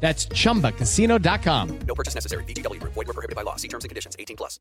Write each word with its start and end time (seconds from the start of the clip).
That's 0.00 0.26
chumbacasino.com. 0.28 1.78
No 1.86 1.94
purchase 1.94 2.14
necessary. 2.14 2.44
VGW 2.44 2.80
Group. 2.80 2.94
Void 2.94 3.06
were 3.06 3.14
prohibited 3.14 3.36
by 3.36 3.42
law. 3.42 3.56
See 3.56 3.68
terms 3.68 3.84
and 3.84 3.90
conditions. 3.90 4.16
18 4.18 4.36
plus. 4.36 4.58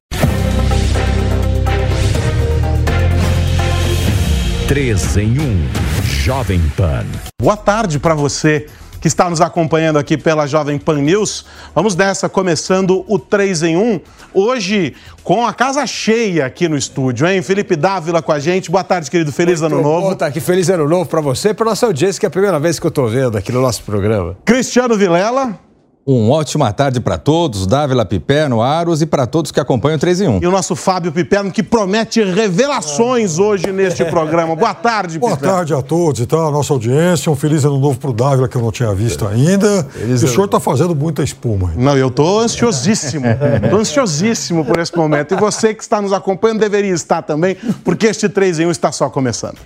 3 4.68 5.18
em 5.18 5.40
1. 5.40 5.70
Jovem 6.04 6.62
Pan. 6.78 7.06
Boa 7.42 7.58
tarde 7.58 7.98
para 7.98 8.14
você 8.14 8.68
que 9.00 9.08
está 9.08 9.30
nos 9.30 9.42
acompanhando 9.42 9.97
aqui 9.97 10.17
pela 10.17 10.45
Jovem 10.47 10.78
Pan 10.78 11.02
News. 11.02 11.45
Vamos 11.73 11.95
dessa, 11.95 12.28
começando 12.28 13.03
o 13.08 13.17
3 13.17 13.64
em 13.64 13.78
1. 13.78 14.00
Hoje, 14.33 14.94
com 15.23 15.45
a 15.45 15.53
casa 15.53 15.86
cheia 15.88 16.45
aqui 16.45 16.67
no 16.67 16.78
estúdio, 16.78 17.28
hein? 17.28 17.41
Felipe 17.41 17.75
Dávila 17.75 18.22
com 18.22 18.31
a 18.31 18.39
gente. 18.39 18.69
Boa 18.69 18.83
tarde, 18.83 19.09
querido. 19.09 19.31
Feliz 19.31 19.61
Muito 19.61 19.73
Ano 19.73 19.83
Novo. 19.83 20.09
Bom, 20.09 20.16
tá 20.16 20.28
aqui. 20.28 20.39
Feliz 20.39 20.69
Ano 20.69 20.88
Novo 20.88 21.09
para 21.09 21.22
você 21.22 21.50
e 21.50 21.53
para 21.53 21.66
nossa 21.66 21.86
audiência, 21.86 22.19
que 22.19 22.25
é 22.25 22.28
a 22.28 22.31
primeira 22.31 22.59
vez 22.59 22.80
que 22.80 22.86
eu 22.86 22.91
tô 22.91 23.08
vendo 23.08 23.38
aqui 23.38 23.52
no 23.52 23.61
nosso 23.61 23.83
programa. 23.83 24.38
Cristiano 24.45 24.97
Vilela. 24.97 25.69
Um 26.12 26.32
ótima 26.32 26.74
tarde 26.74 27.00
para 27.00 27.20
todos, 27.20 27.68
Dávila 27.68 28.04
Piperno, 28.04 28.64
Aros 28.64 29.00
e 29.00 29.06
para 29.06 29.28
todos 29.28 29.52
que 29.52 29.60
acompanham 29.60 29.96
o 29.96 30.00
3 30.00 30.22
em 30.22 30.28
1. 30.28 30.40
E 30.42 30.48
o 30.48 30.50
nosso 30.50 30.76
Fábio 30.76 31.12
Piperno, 31.12 31.52
que 31.52 31.62
promete 31.62 32.24
revelações 32.24 33.38
hoje 33.38 33.72
neste 33.72 34.04
programa. 34.06 34.56
Boa 34.56 34.74
tarde, 34.74 35.20
Boa 35.20 35.36
Piperno. 35.36 35.56
tarde 35.56 35.74
a 35.76 35.84
todos 35.84 36.20
e 36.20 36.26
tal, 36.26 36.48
a 36.48 36.52
nossa 36.52 36.74
audiência. 36.74 37.32
Um 37.32 37.36
feliz 37.36 37.64
ano 37.64 37.78
novo 37.78 38.00
pro 38.00 38.12
Dávila, 38.12 38.48
que 38.48 38.56
eu 38.56 38.62
não 38.64 38.72
tinha 38.72 38.92
visto 38.92 39.28
ainda. 39.28 39.86
E 40.04 40.14
o 40.14 40.28
senhor 40.28 40.46
está 40.46 40.60
fazendo 40.60 40.96
muita 40.96 41.22
espuma. 41.22 41.74
Não, 41.78 41.96
eu 41.96 42.10
tô 42.10 42.40
ansiosíssimo. 42.40 43.28
tô 43.70 43.78
ansiosíssimo 43.78 44.66
por 44.66 44.80
esse 44.80 44.98
momento. 44.98 45.36
E 45.36 45.38
você 45.38 45.76
que 45.76 45.84
está 45.84 46.02
nos 46.02 46.12
acompanhando 46.12 46.60
deveria 46.60 46.92
estar 46.92 47.22
também, 47.22 47.56
porque 47.84 48.08
este 48.08 48.28
3 48.28 48.62
em 48.62 48.66
1 48.66 48.72
está 48.72 48.92
só 48.92 49.12
começando. 49.12 49.58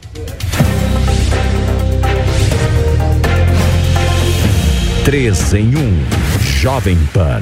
Três 5.06 5.54
em 5.54 5.74
1. 5.74 6.23
Jovem 6.64 6.98
Pan. 7.14 7.42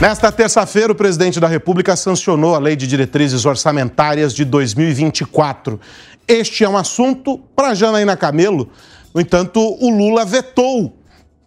Nesta 0.00 0.32
terça-feira, 0.32 0.90
o 0.90 0.96
presidente 0.96 1.38
da 1.38 1.46
República 1.46 1.94
sancionou 1.94 2.52
a 2.52 2.58
Lei 2.58 2.74
de 2.74 2.84
Diretrizes 2.88 3.44
Orçamentárias 3.44 4.34
de 4.34 4.44
2024. 4.44 5.80
Este 6.26 6.64
é 6.64 6.68
um 6.68 6.76
assunto 6.76 7.38
para 7.54 7.74
Janaína 7.74 8.16
Camelo. 8.16 8.68
No 9.14 9.20
entanto, 9.20 9.60
o 9.60 9.88
Lula 9.88 10.24
vetou 10.24 10.98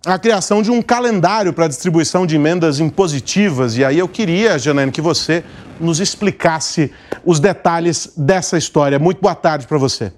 a 0.05 0.17
criação 0.17 0.61
de 0.61 0.71
um 0.71 0.81
calendário 0.81 1.51
para 1.51 1.65
a 1.65 1.67
distribuição 1.67 2.25
de 2.25 2.37
emendas 2.37 2.79
impositivas. 2.79 3.75
E 3.75 3.83
aí 3.83 3.99
eu 3.99 4.07
queria, 4.07 4.57
Janaína, 4.57 4.89
que 4.89 5.01
você 5.01 5.43
nos 5.77 5.99
explicasse 5.99 6.89
os 7.25 7.41
detalhes 7.41 8.13
dessa 8.15 8.57
história. 8.57 8.97
Muito 8.97 9.19
boa 9.19 9.35
tarde 9.35 9.67
para 9.67 9.77
você. 9.77 10.13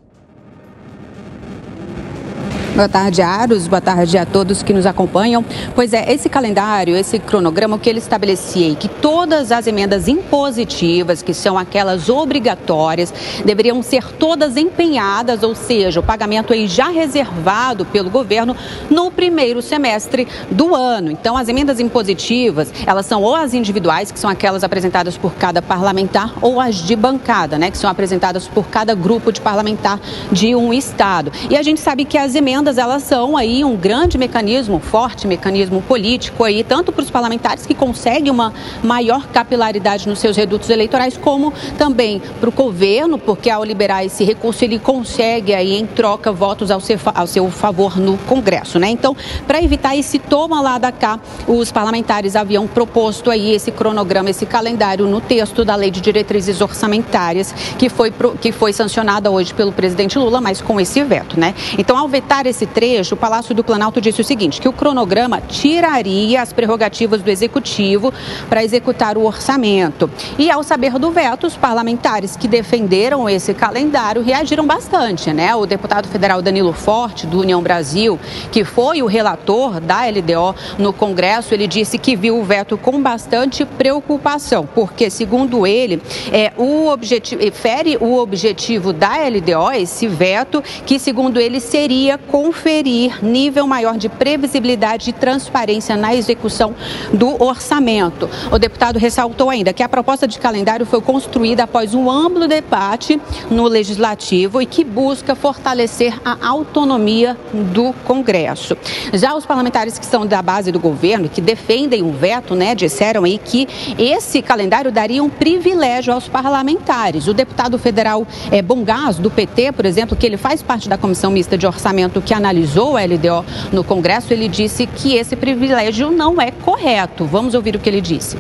Boa 2.74 2.88
tarde, 2.88 3.22
Aros. 3.22 3.68
Boa 3.68 3.82
tarde 3.82 4.18
a 4.18 4.26
todos 4.26 4.64
que 4.64 4.72
nos 4.72 4.86
acompanham. 4.86 5.44
Pois 5.76 5.92
é, 5.92 6.10
esse 6.10 6.30
calendário, 6.30 6.96
esse 6.96 7.20
cronograma, 7.20 7.76
o 7.76 7.80
que 7.80 7.90
ele 7.90 8.00
estabelecia 8.00 8.72
é 8.72 8.76
que 8.76 8.88
todas 8.88 9.52
as 9.52 9.68
emendas 9.68 10.08
impositivas, 10.08 11.22
que 11.22 11.34
são 11.34 11.58
aquelas 11.58 12.08
obrigatórias, 12.08 13.14
deveriam 13.44 13.84
ser 13.84 14.06
todas 14.14 14.56
empenhadas, 14.56 15.44
ou 15.44 15.54
seja, 15.54 16.00
o 16.00 16.04
pagamento 16.04 16.54
aí 16.54 16.66
já 16.66 16.88
reservado 16.88 17.84
pelo 17.84 18.10
governo 18.10 18.56
no 18.90 19.12
primeiro 19.12 19.62
semestre 19.62 20.26
do 20.50 20.74
ano. 20.74 21.12
Então, 21.12 21.36
as 21.36 21.50
emendas 21.50 21.78
impositivas, 21.78 22.72
elas 22.88 23.06
são 23.06 23.22
ou 23.22 23.36
as 23.36 23.54
individuais, 23.54 24.14
que 24.14 24.20
são 24.20 24.30
aquelas 24.30 24.64
apresentadas 24.64 25.18
por 25.18 25.34
cada 25.34 25.62
parlamentar, 25.62 26.34
ou 26.42 26.62
as 26.62 26.76
de 26.76 26.96
bancada, 26.96 27.58
né, 27.58 27.70
que 27.70 27.78
são 27.78 27.90
apresentadas 27.90 28.48
por 28.48 28.68
cada 28.68 28.96
grupo 28.96 29.30
de 29.30 29.42
parlamentar 29.42 30.00
de 30.32 30.56
um 30.56 30.74
estado. 30.74 31.34
E 31.50 31.58
a 31.58 31.62
gente 31.62 31.82
sabe 31.82 32.06
que 32.06 32.18
as 32.18 32.34
emendas 32.34 32.61
elas 32.68 33.04
são 33.04 33.36
aí 33.38 33.64
um 33.64 33.76
grande 33.76 34.18
mecanismo, 34.18 34.76
um 34.76 34.80
forte 34.80 35.28
mecanismo 35.28 35.82
político 35.82 36.44
aí, 36.44 36.64
tanto 36.64 36.92
para 36.92 37.04
os 37.04 37.10
parlamentares 37.10 37.66
que 37.66 37.74
conseguem 37.74 38.32
uma 38.32 38.54
maior 38.84 39.28
capilaridade 39.28 40.08
nos 40.08 40.20
seus 40.20 40.38
redutos 40.38 40.70
eleitorais, 40.70 41.18
como 41.18 41.54
também 41.78 42.22
para 42.40 42.50
o 42.50 42.52
governo, 42.52 43.18
porque 43.18 43.50
ao 43.50 43.64
liberar 43.64 44.06
esse 44.06 44.24
recurso 44.24 44.64
ele 44.64 44.80
consegue 44.80 45.54
aí 45.54 45.78
em 45.78 45.86
troca 45.86 46.32
votos 46.32 46.72
ao 46.72 46.80
seu, 46.80 47.00
ao 47.14 47.28
seu 47.28 47.50
favor 47.50 47.98
no 47.98 48.18
Congresso, 48.20 48.80
né? 48.80 48.90
Então, 48.90 49.16
para 49.48 49.62
evitar 49.62 49.96
esse 49.96 50.20
toma 50.20 50.62
lá 50.62 50.78
da 50.78 50.92
cá, 50.92 51.20
os 51.48 51.72
parlamentares 51.72 52.36
haviam 52.36 52.68
proposto 52.68 53.30
aí 53.30 53.54
esse 53.54 53.72
cronograma, 53.72 54.30
esse 54.30 54.46
calendário 54.46 55.08
no 55.08 55.22
texto 55.22 55.66
da 55.66 55.76
Lei 55.76 55.92
de 55.92 56.02
Diretrizes 56.02 56.62
Orçamentárias, 56.62 57.54
que 57.78 57.90
foi, 57.90 58.14
que 58.40 58.52
foi 58.52 58.74
sancionada 58.74 59.30
hoje 59.32 59.54
pelo 59.54 59.72
presidente 59.72 60.18
Lula, 60.18 60.42
mas 60.42 60.62
com 60.62 60.80
esse 60.80 61.04
veto, 61.04 61.40
né? 61.40 61.54
Então, 61.78 61.98
ao 61.98 62.08
vetar 62.08 62.46
esse 62.52 62.66
trecho, 62.66 63.16
o 63.16 63.18
Palácio 63.18 63.56
do 63.56 63.64
Planalto 63.64 64.00
disse 64.00 64.22
o 64.22 64.24
seguinte: 64.24 64.62
que 64.62 64.70
o 64.70 64.74
cronograma 64.74 65.42
tiraria 65.42 66.42
as 66.42 66.54
prerrogativas 66.54 67.22
do 67.22 67.30
executivo 67.30 68.14
para 68.48 68.64
executar 68.64 69.18
o 69.18 69.26
orçamento. 69.26 70.10
E 70.38 70.52
ao 70.52 70.64
saber 70.64 71.00
do 71.00 71.12
veto, 71.12 71.48
os 71.48 71.58
parlamentares 71.58 72.36
que 72.36 72.48
defenderam 72.48 73.28
esse 73.30 73.54
calendário 73.54 74.22
reagiram 74.22 74.66
bastante, 74.66 75.34
né? 75.34 75.56
O 75.56 75.66
deputado 75.66 76.08
federal 76.08 76.42
Danilo 76.42 76.74
Forte, 76.74 77.26
do 77.26 77.40
União 77.40 77.62
Brasil, 77.62 78.20
que 78.52 78.64
foi 78.64 79.02
o 79.02 79.08
relator 79.08 79.80
da 79.80 80.02
LDO 80.06 80.56
no 80.78 80.94
Congresso, 80.94 81.54
ele 81.54 81.68
disse 81.68 81.98
que 81.98 82.16
viu 82.16 82.40
o 82.40 82.44
veto 82.44 82.78
com 82.78 83.02
bastante 83.02 83.66
preocupação, 83.66 84.68
porque, 84.76 85.10
segundo 85.10 85.66
ele, 85.66 86.02
é, 86.32 86.52
o 86.58 86.88
objetivo, 86.88 87.42
fere 87.52 87.98
o 88.00 88.18
objetivo 88.18 88.94
da 88.94 89.18
LDO, 89.18 89.72
esse 89.74 90.08
veto, 90.08 90.64
que, 90.86 91.00
segundo 91.00 91.40
ele, 91.40 91.60
seria 91.60 92.18
conferir 92.42 93.24
nível 93.24 93.68
maior 93.68 93.98
de 93.98 94.10
previsibilidade 94.10 95.12
e 95.12 95.14
transparência 95.14 95.96
na 95.96 96.16
execução 96.16 96.74
do 97.14 97.42
orçamento. 97.42 98.28
O 98.52 98.58
deputado 98.58 98.98
ressaltou 98.98 99.52
ainda 99.52 99.72
que 99.72 99.84
a 99.84 99.88
proposta 99.88 100.28
de 100.28 100.40
calendário 100.40 100.84
foi 100.84 101.02
construída 101.02 101.66
após 101.66 101.94
um 101.94 102.10
amplo 102.10 102.48
debate 102.48 103.22
no 103.52 103.68
Legislativo 103.68 104.60
e 104.60 104.66
que 104.66 104.84
busca 104.84 105.36
fortalecer 105.36 106.20
a 106.26 106.48
autonomia 106.48 107.38
do 107.54 107.94
Congresso. 108.06 108.76
Já 109.14 109.36
os 109.36 109.46
parlamentares 109.46 110.00
que 110.00 110.06
são 110.06 110.26
da 110.26 110.42
base 110.42 110.72
do 110.72 110.80
governo, 110.80 111.30
que 111.30 111.42
defendem 111.42 112.02
o 112.02 112.12
veto, 112.12 112.56
né, 112.56 112.74
disseram 112.74 113.24
aí 113.24 113.38
que 113.38 113.68
esse 114.00 114.42
calendário 114.42 114.92
daria 114.92 115.24
um 115.24 115.30
privilégio 115.30 116.12
aos 116.12 116.28
parlamentares. 116.28 117.28
O 117.28 117.36
deputado 117.36 117.78
federal 117.78 118.26
é, 118.52 118.64
Bongás, 118.64 119.20
do 119.20 119.30
PT, 119.30 119.74
por 119.74 119.86
exemplo, 119.86 120.18
que 120.18 120.26
ele 120.26 120.38
faz 120.38 120.64
parte 120.64 120.90
da 120.90 120.98
comissão 120.98 121.30
mista 121.30 121.56
de 121.56 121.68
orçamento 121.68 122.20
que 122.31 122.31
analisou 122.34 122.98
a 122.98 123.04
LDO 123.04 123.46
no 123.72 123.84
Congresso, 123.84 124.34
ele 124.34 124.48
disse 124.48 124.86
que 124.86 125.16
esse 125.16 125.36
privilégio 125.36 126.12
não 126.12 126.42
é 126.42 126.52
correto. 126.52 127.26
Vamos 127.26 127.54
ouvir 127.54 127.76
o 127.76 127.80
que 127.80 127.90
ele 127.90 128.02
disse. 128.02 128.38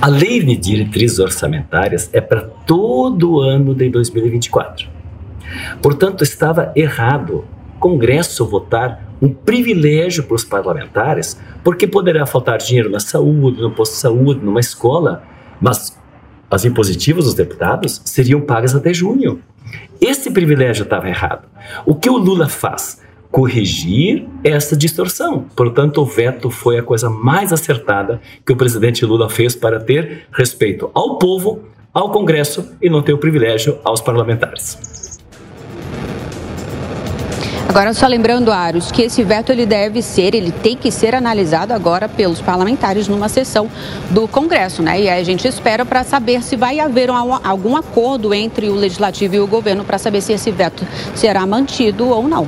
A 0.00 0.08
lei 0.08 0.42
de 0.42 0.56
diretrizes 0.56 1.18
orçamentárias 1.18 2.10
é 2.12 2.20
para 2.20 2.42
todo 2.42 3.34
o 3.34 3.40
ano 3.40 3.74
de 3.74 3.88
2024. 3.88 4.88
Portanto, 5.80 6.24
estava 6.24 6.72
errado 6.74 7.44
o 7.76 7.78
Congresso 7.78 8.44
votar 8.44 9.12
um 9.22 9.32
privilégio 9.32 10.24
para 10.24 10.34
os 10.34 10.44
parlamentares, 10.44 11.38
porque 11.62 11.86
poderá 11.86 12.26
faltar 12.26 12.58
dinheiro 12.58 12.90
na 12.90 12.98
saúde, 12.98 13.60
no 13.60 13.70
posto 13.70 13.92
de 13.92 13.98
saúde, 13.98 14.44
numa 14.44 14.58
escola, 14.58 15.22
mas 15.60 15.96
as 16.50 16.64
impositivas 16.64 17.24
dos 17.24 17.34
deputados 17.34 18.02
seriam 18.04 18.40
pagas 18.40 18.74
até 18.74 18.92
junho. 18.92 19.40
Esse 20.02 20.32
privilégio 20.32 20.82
estava 20.82 21.08
errado. 21.08 21.48
O 21.86 21.94
que 21.94 22.10
o 22.10 22.16
Lula 22.16 22.48
faz? 22.48 23.00
corrigir 23.30 24.28
essa 24.44 24.76
distorção. 24.76 25.46
Portanto, 25.56 26.02
o 26.02 26.04
veto 26.04 26.50
foi 26.50 26.78
a 26.78 26.82
coisa 26.82 27.08
mais 27.08 27.50
acertada 27.50 28.20
que 28.44 28.52
o 28.52 28.56
presidente 28.56 29.06
Lula 29.06 29.30
fez 29.30 29.56
para 29.56 29.80
ter 29.80 30.26
respeito 30.30 30.90
ao 30.92 31.18
povo, 31.18 31.60
ao 31.94 32.10
Congresso 32.10 32.76
e 32.82 32.90
não 32.90 33.00
ter 33.00 33.14
o 33.14 33.18
privilégio 33.18 33.78
aos 33.82 34.02
parlamentares. 34.02 34.91
Agora, 37.68 37.94
só 37.94 38.06
lembrando, 38.06 38.52
Aros, 38.52 38.92
que 38.92 39.02
esse 39.02 39.22
veto 39.22 39.50
ele 39.50 39.64
deve 39.64 40.02
ser, 40.02 40.34
ele 40.34 40.52
tem 40.52 40.76
que 40.76 40.90
ser 40.90 41.14
analisado 41.14 41.72
agora 41.72 42.08
pelos 42.08 42.40
parlamentares 42.40 43.08
numa 43.08 43.28
sessão 43.28 43.70
do 44.10 44.28
Congresso, 44.28 44.82
né? 44.82 45.00
E 45.00 45.08
aí 45.08 45.20
a 45.20 45.24
gente 45.24 45.48
espera 45.48 45.84
para 45.84 46.04
saber 46.04 46.42
se 46.42 46.54
vai 46.54 46.80
haver 46.80 47.10
um, 47.10 47.14
algum 47.16 47.76
acordo 47.76 48.34
entre 48.34 48.68
o 48.68 48.74
Legislativo 48.74 49.36
e 49.36 49.40
o 49.40 49.46
governo 49.46 49.84
para 49.84 49.96
saber 49.96 50.20
se 50.20 50.32
esse 50.32 50.50
veto 50.50 50.86
será 51.14 51.46
mantido 51.46 52.08
ou 52.08 52.28
não. 52.28 52.46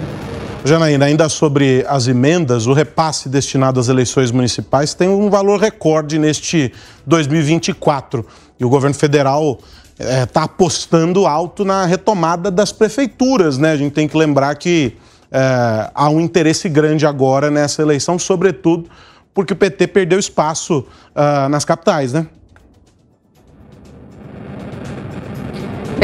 Janaína, 0.66 1.04
ainda 1.04 1.28
sobre 1.28 1.84
as 1.86 2.06
emendas, 2.06 2.66
o 2.66 2.72
repasse 2.72 3.28
destinado 3.28 3.78
às 3.78 3.88
eleições 3.88 4.30
municipais 4.30 4.94
tem 4.94 5.08
um 5.08 5.28
valor 5.28 5.60
recorde 5.60 6.18
neste 6.18 6.72
2024. 7.06 8.24
E 8.58 8.64
o 8.64 8.68
governo 8.70 8.94
federal 8.94 9.58
está 9.98 10.40
é, 10.40 10.44
apostando 10.44 11.26
alto 11.26 11.64
na 11.64 11.84
retomada 11.84 12.50
das 12.50 12.72
prefeituras, 12.72 13.58
né? 13.58 13.72
A 13.72 13.76
gente 13.76 13.92
tem 13.92 14.08
que 14.08 14.16
lembrar 14.16 14.54
que 14.56 14.96
é, 15.30 15.90
há 15.94 16.08
um 16.08 16.20
interesse 16.20 16.68
grande 16.68 17.06
agora 17.06 17.50
nessa 17.50 17.82
eleição, 17.82 18.18
sobretudo 18.18 18.88
porque 19.34 19.52
o 19.52 19.56
PT 19.56 19.88
perdeu 19.88 20.18
espaço 20.18 20.86
uh, 21.10 21.48
nas 21.48 21.64
capitais, 21.64 22.12
né? 22.12 22.28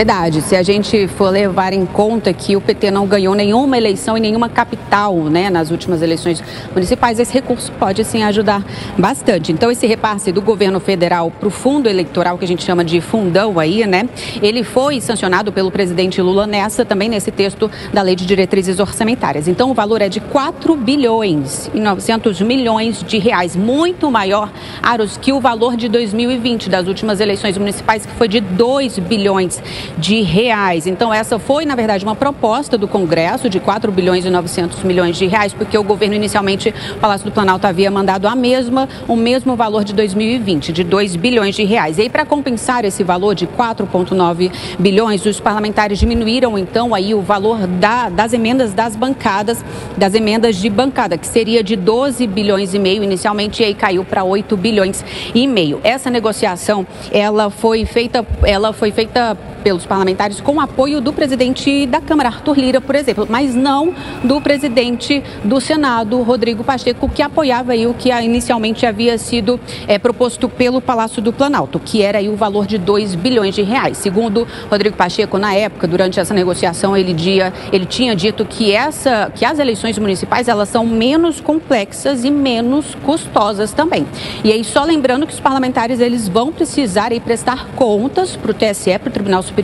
Verdade. 0.00 0.40
Se 0.40 0.56
a 0.56 0.62
gente 0.62 1.06
for 1.08 1.28
levar 1.28 1.74
em 1.74 1.84
conta 1.84 2.32
que 2.32 2.56
o 2.56 2.60
PT 2.62 2.90
não 2.90 3.06
ganhou 3.06 3.34
nenhuma 3.34 3.76
eleição 3.76 4.16
em 4.16 4.20
nenhuma 4.20 4.48
capital, 4.48 5.14
né, 5.24 5.50
nas 5.50 5.70
últimas 5.70 6.00
eleições 6.00 6.42
municipais, 6.72 7.20
esse 7.20 7.34
recurso 7.34 7.70
pode 7.72 8.02
sim 8.02 8.22
ajudar 8.22 8.64
bastante. 8.96 9.52
Então, 9.52 9.70
esse 9.70 9.86
repasse 9.86 10.32
do 10.32 10.40
governo 10.40 10.80
federal 10.80 11.30
para 11.30 11.46
o 11.46 11.50
fundo 11.50 11.86
eleitoral, 11.86 12.38
que 12.38 12.46
a 12.46 12.48
gente 12.48 12.64
chama 12.64 12.82
de 12.82 12.98
fundão 13.02 13.58
aí, 13.58 13.86
né, 13.86 14.08
ele 14.40 14.64
foi 14.64 15.02
sancionado 15.02 15.52
pelo 15.52 15.70
presidente 15.70 16.22
Lula 16.22 16.46
nessa, 16.46 16.82
também 16.82 17.10
nesse 17.10 17.30
texto 17.30 17.70
da 17.92 18.00
Lei 18.00 18.16
de 18.16 18.24
Diretrizes 18.24 18.80
Orçamentárias. 18.80 19.48
Então, 19.48 19.70
o 19.70 19.74
valor 19.74 20.00
é 20.00 20.08
de 20.08 20.20
4 20.20 20.76
bilhões 20.76 21.70
e 21.74 21.78
900 21.78 22.40
milhões 22.40 23.04
de 23.06 23.18
reais, 23.18 23.54
muito 23.54 24.10
maior, 24.10 24.50
Aros, 24.82 25.18
que 25.18 25.30
o 25.30 25.42
valor 25.42 25.76
de 25.76 25.90
2020, 25.90 26.70
das 26.70 26.86
últimas 26.88 27.20
eleições 27.20 27.58
municipais, 27.58 28.06
que 28.06 28.14
foi 28.14 28.28
de 28.28 28.40
2 28.40 28.98
bilhões 28.98 29.62
de 29.98 30.22
reais. 30.22 30.86
Então, 30.86 31.12
essa 31.12 31.38
foi, 31.38 31.64
na 31.64 31.74
verdade, 31.74 32.04
uma 32.04 32.14
proposta 32.14 32.76
do 32.76 32.88
Congresso 32.88 33.48
de 33.48 33.60
4 33.60 33.90
bilhões 33.92 34.24
e 34.24 34.30
900 34.30 34.82
milhões 34.82 35.16
de 35.16 35.26
reais, 35.26 35.52
porque 35.52 35.76
o 35.76 35.82
governo 35.82 36.14
inicialmente, 36.14 36.74
o 36.92 36.98
Palácio 36.98 37.26
do 37.26 37.32
Planalto 37.32 37.66
havia 37.66 37.90
mandado 37.90 38.26
a 38.26 38.34
mesma, 38.34 38.88
o 39.06 39.16
mesmo 39.16 39.56
valor 39.56 39.84
de 39.84 39.92
2020, 39.92 40.72
de 40.72 40.84
2 40.84 41.16
bilhões 41.16 41.54
de 41.54 41.64
reais. 41.64 41.98
E 41.98 42.02
aí, 42.02 42.10
para 42.10 42.24
compensar 42.24 42.84
esse 42.84 43.02
valor 43.02 43.34
de 43.34 43.46
4,9 43.46 44.50
bilhões, 44.78 45.24
os 45.24 45.40
parlamentares 45.40 45.98
diminuíram, 45.98 46.58
então, 46.58 46.94
aí 46.94 47.14
o 47.14 47.20
valor 47.20 47.66
da, 47.66 48.08
das 48.08 48.32
emendas 48.32 48.72
das 48.72 48.96
bancadas, 48.96 49.64
das 49.96 50.14
emendas 50.14 50.56
de 50.56 50.68
bancada, 50.70 51.16
que 51.16 51.26
seria 51.26 51.62
de 51.62 51.76
12 51.76 52.26
bilhões 52.26 52.74
e 52.74 52.78
meio 52.78 53.02
inicialmente, 53.02 53.62
e 53.62 53.66
aí 53.66 53.74
caiu 53.74 54.04
para 54.04 54.24
8 54.24 54.56
bilhões 54.56 55.04
e 55.34 55.46
meio. 55.46 55.80
Essa 55.82 56.10
negociação, 56.10 56.86
ela 57.10 57.50
foi 57.50 57.84
feita, 57.84 58.26
ela 58.42 58.72
foi 58.72 58.90
feita 58.90 59.36
pelos 59.70 59.86
parlamentares 59.86 60.40
com 60.40 60.60
apoio 60.60 61.00
do 61.00 61.12
presidente 61.12 61.86
da 61.86 62.00
Câmara, 62.00 62.28
Arthur 62.28 62.58
Lira, 62.58 62.80
por 62.80 62.96
exemplo, 62.96 63.24
mas 63.30 63.54
não 63.54 63.94
do 64.24 64.40
presidente 64.40 65.22
do 65.44 65.60
Senado, 65.60 66.20
Rodrigo 66.22 66.64
Pacheco, 66.64 67.08
que 67.08 67.22
apoiava 67.22 67.70
aí 67.70 67.86
o 67.86 67.94
que 67.94 68.10
inicialmente 68.10 68.84
havia 68.84 69.16
sido 69.16 69.60
é, 69.86 69.96
proposto 69.96 70.48
pelo 70.48 70.80
Palácio 70.80 71.22
do 71.22 71.32
Planalto, 71.32 71.78
que 71.78 72.02
era 72.02 72.18
aí 72.18 72.28
o 72.28 72.34
valor 72.34 72.66
de 72.66 72.78
2 72.78 73.14
bilhões 73.14 73.54
de 73.54 73.62
reais. 73.62 73.96
Segundo 73.98 74.44
Rodrigo 74.68 74.96
Pacheco, 74.96 75.38
na 75.38 75.54
época, 75.54 75.86
durante 75.86 76.18
essa 76.18 76.34
negociação, 76.34 76.96
ele, 76.96 77.14
dia, 77.14 77.52
ele 77.72 77.86
tinha 77.86 78.16
dito 78.16 78.44
que, 78.44 78.72
essa, 78.72 79.30
que 79.32 79.44
as 79.44 79.60
eleições 79.60 79.96
municipais 80.00 80.48
elas 80.48 80.68
são 80.68 80.84
menos 80.84 81.40
complexas 81.40 82.24
e 82.24 82.30
menos 82.32 82.96
custosas 83.04 83.72
também. 83.72 84.04
E 84.42 84.50
aí, 84.50 84.64
só 84.64 84.82
lembrando 84.82 85.28
que 85.28 85.32
os 85.32 85.38
parlamentares 85.38 86.00
eles 86.00 86.26
vão 86.26 86.50
precisar 86.50 87.12
aí 87.12 87.20
prestar 87.20 87.68
contas 87.76 88.34
para 88.34 88.50
o 88.50 88.54
TSE, 88.54 88.98
para 88.98 89.08
o 89.08 89.12
Tribunal 89.12 89.44
Superior 89.44 89.59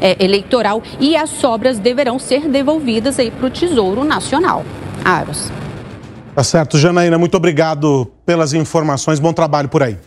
é, 0.00 0.22
Eleitoral 0.22 0.82
e 1.00 1.16
as 1.16 1.30
sobras 1.30 1.78
deverão 1.78 2.18
ser 2.18 2.48
devolvidas 2.48 3.18
aí 3.18 3.30
para 3.30 3.46
o 3.46 3.50
Tesouro 3.50 4.04
Nacional. 4.04 4.64
Aros. 5.04 5.50
Tá 6.34 6.44
certo, 6.44 6.78
Janaína, 6.78 7.18
muito 7.18 7.36
obrigado 7.36 8.10
pelas 8.24 8.52
informações, 8.52 9.18
bom 9.18 9.32
trabalho 9.32 9.68
por 9.68 9.82
aí. 9.82 9.98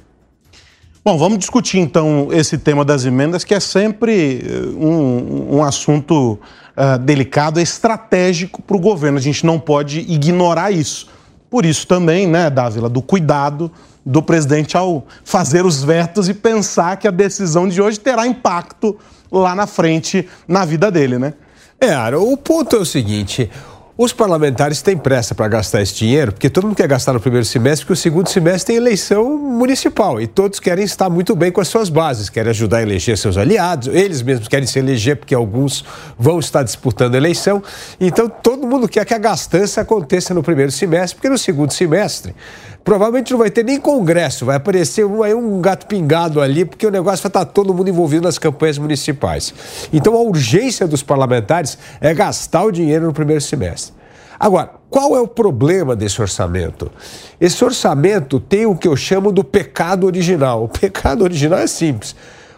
Bom, 1.04 1.18
vamos 1.18 1.40
discutir 1.40 1.80
então 1.80 2.28
esse 2.32 2.60
tema 2.60 2.86
das 2.86 3.06
emendas, 3.06 3.44
que 3.44 3.56
é 3.56 3.60
sempre 3.60 4.40
eh, 4.46 4.68
um, 4.78 5.58
um 5.58 5.64
assunto 5.64 6.40
uh, 6.78 7.00
delicado, 7.00 7.60
estratégico 7.60 8.62
para 8.62 8.78
o 8.78 8.80
governo. 8.80 9.18
A 9.18 9.22
gente 9.22 9.44
não 9.44 9.60
pode 9.60 10.02
ignorar 10.02 10.70
isso. 10.70 11.08
Por 11.50 11.66
isso 11.66 11.88
também, 11.88 12.28
né, 12.28 12.52
Dávila, 12.52 12.88
do 12.88 13.02
cuidado 13.02 13.72
do 14.06 14.22
presidente 14.22 14.78
ao 14.78 15.04
fazer 15.24 15.66
os 15.66 15.84
vetos 15.84 16.30
e 16.30 16.36
pensar 16.36 16.98
que 16.98 17.08
a 17.08 17.12
decisão 17.12 17.68
de 17.68 17.82
hoje 17.82 18.00
terá 18.00 18.28
impacto 18.28 18.96
lá 19.32 19.56
na 19.56 19.66
frente 19.66 20.28
na 20.48 20.66
vida 20.66 20.92
dele, 20.92 21.18
né? 21.18 21.34
É, 21.80 22.16
o 22.16 22.38
ponto 22.38 22.76
é 22.76 22.80
o 22.80 22.86
seguinte: 22.86 23.50
os 23.98 24.14
parlamentares 24.14 24.82
têm 24.82 24.98
pressa 24.98 25.36
para 25.36 25.48
gastar 25.48 25.82
esse 25.82 25.94
dinheiro, 25.94 26.32
porque 26.32 26.50
todo 26.50 26.66
mundo 26.66 26.76
quer 26.76 26.88
gastar 26.88 27.14
no 27.14 27.20
primeiro 27.20 27.46
semestre, 27.46 27.86
porque 27.86 27.94
o 27.94 28.02
segundo 28.02 28.30
semestre 28.30 28.74
tem 28.74 28.76
eleição 28.76 29.38
municipal 29.38 30.20
e 30.20 30.26
todos 30.26 30.60
querem 30.60 30.84
estar 30.84 31.10
muito 31.10 31.36
bem 31.36 31.52
com 31.52 31.62
as 31.62 31.68
suas 31.68 31.90
bases, 31.90 32.30
querem 32.30 32.50
ajudar 32.50 32.78
a 32.78 32.82
eleger 32.82 33.18
seus 33.18 33.38
aliados, 33.38 33.88
eles 33.88 34.22
mesmos 34.22 34.48
querem 34.48 34.66
se 34.66 34.80
eleger, 34.80 35.18
porque 35.18 35.36
alguns 35.36 35.86
vão 36.18 36.40
estar 36.40 36.64
disputando 36.64 37.16
a 37.16 37.18
eleição. 37.18 37.62
Então 38.00 38.28
todo 38.28 38.66
mundo 38.66 38.88
quer 38.88 39.06
que 39.06 39.14
a 39.14 39.20
gastança 39.20 39.82
aconteça 39.82 40.34
no 40.34 40.42
primeiro 40.42 40.72
semestre, 40.72 41.16
porque 41.16 41.30
no 41.30 41.38
segundo 41.38 41.72
semestre 41.72 42.34
provavelmente 42.84 43.32
não 43.32 43.40
vai 43.40 43.50
ter 43.50 43.64
nem 43.64 43.80
congresso, 43.80 44.46
vai 44.46 44.56
aparecer 44.56 45.06
um, 45.06 45.24
um 45.24 45.62
gato 45.62 45.86
pingado 45.86 46.42
ali, 46.42 46.66
porque 46.66 46.86
o 46.86 46.92
negócio 46.92 47.24
vai 47.24 47.30
estar 47.30 47.46
todo 47.46 47.74
mundo 47.74 47.90
envolvido 47.90 48.24
nas 48.24 48.38
campanhas 48.38 48.78
municipais. 48.78 49.54
Então 49.92 50.16
a 50.16 50.22
urgência 50.22 50.88
dos 50.88 51.04
parlamentares 51.04 51.78
é 52.00 52.14
gastar 52.14 52.64
o 52.64 52.72
dinheiro 52.72 53.06
no 53.06 53.14
primeiro 53.14 53.42
semestre. 53.42 53.94
Agora, 54.40 54.72
qual 54.90 55.16
é 55.16 55.22
o 55.22 55.28
problema 55.28 55.96
desse 55.96 56.20
orçamento? 56.20 56.92
Esse 57.40 57.64
orçamento 57.64 58.40
tem 58.40 58.66
o 58.66 58.76
que 58.76 58.88
eu 58.88 58.96
chamo 58.96 59.32
do 59.32 59.44
pecado 59.44 60.08
original. 60.08 60.64
O 60.64 60.68
pecado 60.68 61.24
original 61.24 61.60
é 61.60 61.68
simples 61.68 62.16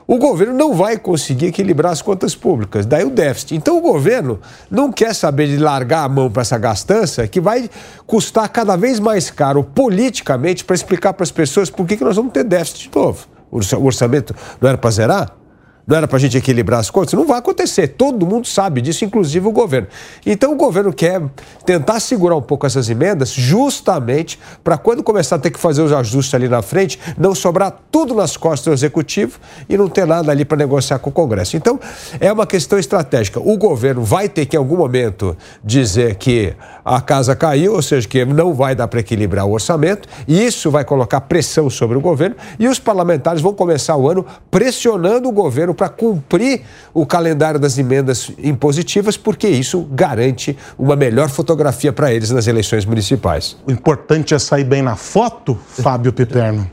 o 0.07 0.17
governo 0.17 0.53
não 0.53 0.73
vai 0.73 0.97
conseguir 0.97 1.47
equilibrar 1.47 1.91
as 1.91 2.01
contas 2.01 2.35
públicas, 2.35 2.85
daí 2.85 3.03
o 3.03 3.09
déficit. 3.09 3.55
Então 3.55 3.77
o 3.77 3.81
governo 3.81 4.39
não 4.69 4.91
quer 4.91 5.13
saber 5.15 5.47
de 5.47 5.57
largar 5.57 6.03
a 6.03 6.09
mão 6.09 6.29
para 6.29 6.41
essa 6.41 6.57
gastança 6.57 7.27
que 7.27 7.39
vai 7.39 7.69
custar 8.05 8.49
cada 8.49 8.75
vez 8.75 8.99
mais 8.99 9.29
caro 9.29 9.63
politicamente 9.63 10.63
para 10.63 10.75
explicar 10.75 11.13
para 11.13 11.23
as 11.23 11.31
pessoas 11.31 11.69
por 11.69 11.85
que, 11.85 11.97
que 11.97 12.03
nós 12.03 12.15
vamos 12.15 12.33
ter 12.33 12.43
déficit 12.43 12.89
de 12.89 12.95
novo. 12.95 13.27
O 13.51 13.85
orçamento 13.85 14.35
não 14.59 14.69
era 14.69 14.77
para 14.77 14.89
zerar? 14.89 15.42
Não 15.85 15.97
era 15.97 16.07
para 16.07 16.17
a 16.17 16.19
gente 16.19 16.37
equilibrar 16.37 16.79
as 16.79 16.89
contas? 16.89 17.13
Não 17.13 17.27
vai 17.27 17.39
acontecer. 17.39 17.89
Todo 17.89 18.25
mundo 18.25 18.47
sabe 18.47 18.81
disso, 18.81 19.03
inclusive 19.03 19.45
o 19.47 19.51
governo. 19.51 19.87
Então 20.25 20.53
o 20.53 20.55
governo 20.55 20.93
quer 20.93 21.21
tentar 21.65 21.99
segurar 21.99 22.37
um 22.37 22.41
pouco 22.41 22.65
essas 22.65 22.89
emendas, 22.89 23.31
justamente 23.31 24.39
para 24.63 24.77
quando 24.77 25.03
começar 25.03 25.35
a 25.35 25.39
ter 25.39 25.51
que 25.51 25.59
fazer 25.59 25.81
os 25.81 25.91
ajustes 25.91 26.33
ali 26.33 26.47
na 26.47 26.61
frente, 26.61 26.99
não 27.17 27.35
sobrar 27.35 27.77
tudo 27.91 28.15
nas 28.15 28.37
costas 28.37 28.65
do 28.65 28.73
executivo 28.73 29.39
e 29.67 29.75
não 29.75 29.89
ter 29.89 30.07
nada 30.07 30.31
ali 30.31 30.45
para 30.45 30.57
negociar 30.57 30.99
com 30.99 31.09
o 31.09 31.13
Congresso. 31.13 31.57
Então 31.57 31.79
é 32.19 32.31
uma 32.31 32.47
questão 32.47 32.79
estratégica. 32.79 33.39
O 33.39 33.57
governo 33.57 34.03
vai 34.03 34.29
ter 34.29 34.45
que, 34.45 34.55
em 34.55 34.59
algum 34.59 34.77
momento, 34.77 35.35
dizer 35.63 36.15
que 36.15 36.53
a 36.85 37.01
casa 37.01 37.35
caiu, 37.35 37.73
ou 37.73 37.81
seja, 37.81 38.07
que 38.07 38.23
não 38.23 38.53
vai 38.53 38.73
dar 38.73 38.87
para 38.87 38.99
equilibrar 38.99 39.45
o 39.45 39.51
orçamento, 39.51 40.07
e 40.27 40.45
isso 40.45 40.71
vai 40.71 40.85
colocar 40.85 41.21
pressão 41.21 41.69
sobre 41.69 41.97
o 41.97 42.01
governo, 42.01 42.35
e 42.57 42.67
os 42.67 42.79
parlamentares 42.79 43.41
vão 43.41 43.53
começar 43.53 43.95
o 43.95 44.09
ano 44.09 44.25
pressionando 44.49 45.27
o 45.27 45.31
governo 45.31 45.72
para 45.73 45.89
cumprir 45.89 46.61
o 46.93 47.05
calendário 47.05 47.59
das 47.59 47.77
emendas 47.77 48.31
impositivas, 48.37 49.17
porque 49.17 49.47
isso 49.47 49.87
garante 49.91 50.57
uma 50.77 50.95
melhor 50.95 51.29
fotografia 51.29 51.91
para 51.91 52.13
eles 52.13 52.29
nas 52.29 52.47
eleições 52.47 52.85
municipais. 52.85 53.57
O 53.67 53.71
importante 53.71 54.33
é 54.33 54.39
sair 54.39 54.63
bem 54.63 54.81
na 54.81 54.95
foto, 54.95 55.57
Fábio 55.67 56.13
Piperno. 56.13 56.69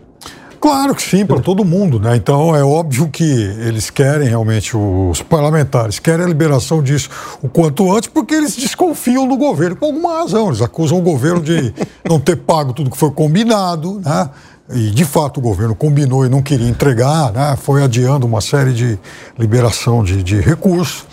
Claro 0.61 0.95
que 0.95 1.01
sim, 1.01 1.25
para 1.25 1.41
todo 1.41 1.65
mundo, 1.65 1.99
né? 1.99 2.15
Então 2.17 2.55
é 2.55 2.63
óbvio 2.63 3.09
que 3.09 3.25
eles 3.25 3.89
querem 3.89 4.29
realmente, 4.29 4.77
os 4.77 5.23
parlamentares 5.23 5.99
querem 5.99 6.27
a 6.27 6.29
liberação 6.29 6.83
disso 6.83 7.09
o 7.41 7.49
quanto 7.49 7.91
antes, 7.91 8.11
porque 8.11 8.35
eles 8.35 8.55
desconfiam 8.57 9.27
do 9.27 9.39
governo, 9.39 9.77
por 9.77 9.87
alguma 9.87 10.19
razão. 10.19 10.49
Eles 10.49 10.61
acusam 10.61 10.99
o 10.99 11.01
governo 11.01 11.41
de 11.41 11.73
não 12.07 12.21
ter 12.21 12.37
pago 12.37 12.75
tudo 12.75 12.91
que 12.91 12.99
foi 12.99 13.11
combinado, 13.11 14.03
né? 14.05 14.29
E 14.73 14.91
de 14.91 15.05
fato 15.05 15.39
o 15.39 15.41
governo 15.41 15.75
combinou 15.75 16.25
e 16.25 16.29
não 16.29 16.43
queria 16.43 16.69
entregar, 16.69 17.33
né, 17.33 17.57
foi 17.61 17.83
adiando 17.83 18.27
uma 18.27 18.41
série 18.41 18.73
de 18.73 18.99
liberação 19.39 20.03
de, 20.03 20.23
de 20.23 20.41
recursos. 20.41 21.05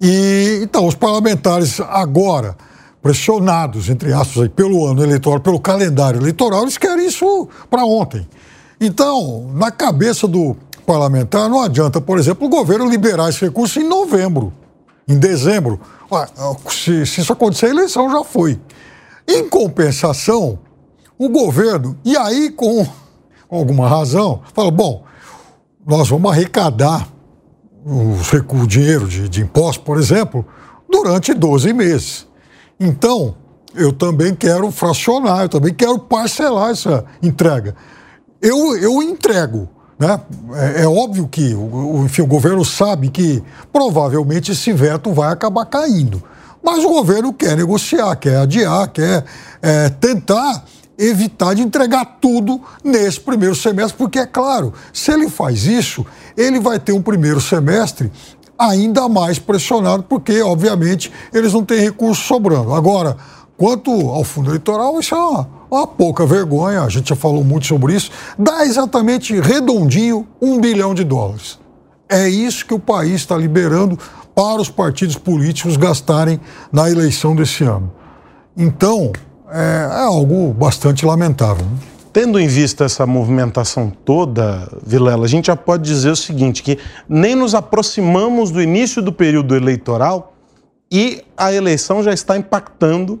E 0.00 0.60
então 0.62 0.86
os 0.86 0.94
parlamentares 0.94 1.80
agora 1.80 2.56
pressionados, 3.06 3.88
entre 3.88 4.12
aspas, 4.12 4.42
aí, 4.42 4.48
pelo 4.48 4.84
ano 4.84 5.00
eleitoral, 5.00 5.38
pelo 5.38 5.60
calendário 5.60 6.20
eleitoral, 6.20 6.62
eles 6.62 6.76
querem 6.76 7.06
isso 7.06 7.48
para 7.70 7.84
ontem. 7.84 8.26
Então, 8.80 9.48
na 9.54 9.70
cabeça 9.70 10.26
do 10.26 10.56
parlamentar, 10.84 11.48
não 11.48 11.62
adianta, 11.62 12.00
por 12.00 12.18
exemplo, 12.18 12.46
o 12.46 12.50
governo 12.50 12.88
liberar 12.88 13.28
esse 13.28 13.44
recurso 13.44 13.78
em 13.78 13.88
novembro, 13.88 14.52
em 15.06 15.16
dezembro. 15.16 15.80
Se, 16.68 17.06
se 17.06 17.20
isso 17.20 17.32
acontecer, 17.32 17.66
a 17.66 17.70
eleição 17.70 18.10
já 18.10 18.24
foi. 18.24 18.58
Em 19.26 19.48
compensação, 19.48 20.58
o 21.18 21.28
governo, 21.28 21.96
e 22.04 22.16
aí 22.16 22.50
com, 22.50 22.86
alguma 23.50 23.88
razão, 23.88 24.42
fala: 24.54 24.70
bom, 24.70 25.04
nós 25.86 26.08
vamos 26.08 26.30
arrecadar 26.30 27.08
recursos, 28.30 28.64
o 28.64 28.66
dinheiro 28.66 29.06
de, 29.06 29.28
de 29.28 29.42
impostos, 29.42 29.84
por 29.84 29.98
exemplo, 29.98 30.44
durante 30.90 31.32
12 31.32 31.72
meses. 31.72 32.26
Então, 32.78 33.34
eu 33.74 33.92
também 33.92 34.34
quero 34.34 34.70
fracionar, 34.70 35.42
eu 35.42 35.48
também 35.48 35.72
quero 35.72 35.98
parcelar 35.98 36.70
essa 36.70 37.04
entrega. 37.22 37.76
Eu, 38.40 38.76
eu 38.76 39.02
entrego. 39.02 39.68
Né? 39.98 40.20
É, 40.54 40.82
é 40.82 40.88
óbvio 40.88 41.28
que 41.28 41.54
o, 41.54 42.04
enfim, 42.04 42.22
o 42.22 42.26
governo 42.26 42.64
sabe 42.64 43.08
que 43.08 43.42
provavelmente 43.72 44.52
esse 44.52 44.72
veto 44.72 45.12
vai 45.12 45.32
acabar 45.32 45.64
caindo. 45.66 46.22
Mas 46.62 46.84
o 46.84 46.88
governo 46.88 47.32
quer 47.32 47.56
negociar, 47.56 48.16
quer 48.16 48.38
adiar, 48.38 48.88
quer 48.88 49.24
é, 49.62 49.88
tentar 49.88 50.64
evitar 50.98 51.54
de 51.54 51.62
entregar 51.62 52.18
tudo 52.20 52.60
nesse 52.82 53.20
primeiro 53.20 53.54
semestre, 53.54 53.96
porque 53.96 54.18
é 54.18 54.26
claro, 54.26 54.72
se 54.92 55.12
ele 55.12 55.28
faz 55.28 55.66
isso, 55.66 56.04
ele 56.36 56.58
vai 56.58 56.78
ter 56.78 56.92
um 56.92 57.02
primeiro 57.02 57.40
semestre 57.40 58.10
ainda 58.58 59.08
mais 59.08 59.38
pressionado, 59.38 60.02
porque, 60.02 60.40
obviamente, 60.40 61.12
eles 61.32 61.52
não 61.52 61.64
têm 61.64 61.80
recursos 61.80 62.24
sobrando. 62.24 62.74
Agora, 62.74 63.16
quanto 63.56 63.90
ao 63.90 64.24
fundo 64.24 64.50
eleitoral, 64.50 64.98
isso 64.98 65.14
é 65.14 65.18
uma, 65.18 65.48
uma 65.70 65.86
pouca 65.86 66.24
vergonha, 66.24 66.82
a 66.82 66.88
gente 66.88 67.10
já 67.10 67.16
falou 67.16 67.44
muito 67.44 67.66
sobre 67.66 67.94
isso, 67.94 68.10
dá 68.38 68.64
exatamente 68.64 69.38
redondinho 69.40 70.26
um 70.40 70.60
bilhão 70.60 70.94
de 70.94 71.04
dólares. 71.04 71.58
É 72.08 72.28
isso 72.28 72.64
que 72.64 72.74
o 72.74 72.78
país 72.78 73.16
está 73.16 73.36
liberando 73.36 73.98
para 74.34 74.60
os 74.60 74.68
partidos 74.68 75.16
políticos 75.16 75.76
gastarem 75.76 76.40
na 76.70 76.88
eleição 76.88 77.34
desse 77.34 77.64
ano. 77.64 77.92
Então, 78.56 79.12
é, 79.56 80.00
é 80.00 80.02
algo 80.02 80.52
bastante 80.52 81.06
lamentável. 81.06 81.64
Né? 81.64 81.78
Tendo 82.12 82.40
em 82.40 82.46
vista 82.46 82.84
essa 82.84 83.06
movimentação 83.06 83.92
toda, 84.04 84.68
Vilela, 84.84 85.24
a 85.24 85.28
gente 85.28 85.46
já 85.46 85.56
pode 85.56 85.82
dizer 85.82 86.10
o 86.10 86.16
seguinte, 86.16 86.62
que 86.62 86.78
nem 87.08 87.34
nos 87.34 87.54
aproximamos 87.54 88.50
do 88.50 88.62
início 88.62 89.02
do 89.02 89.12
período 89.12 89.54
eleitoral 89.54 90.34
e 90.90 91.22
a 91.36 91.52
eleição 91.52 92.02
já 92.02 92.12
está 92.12 92.36
impactando 92.36 93.20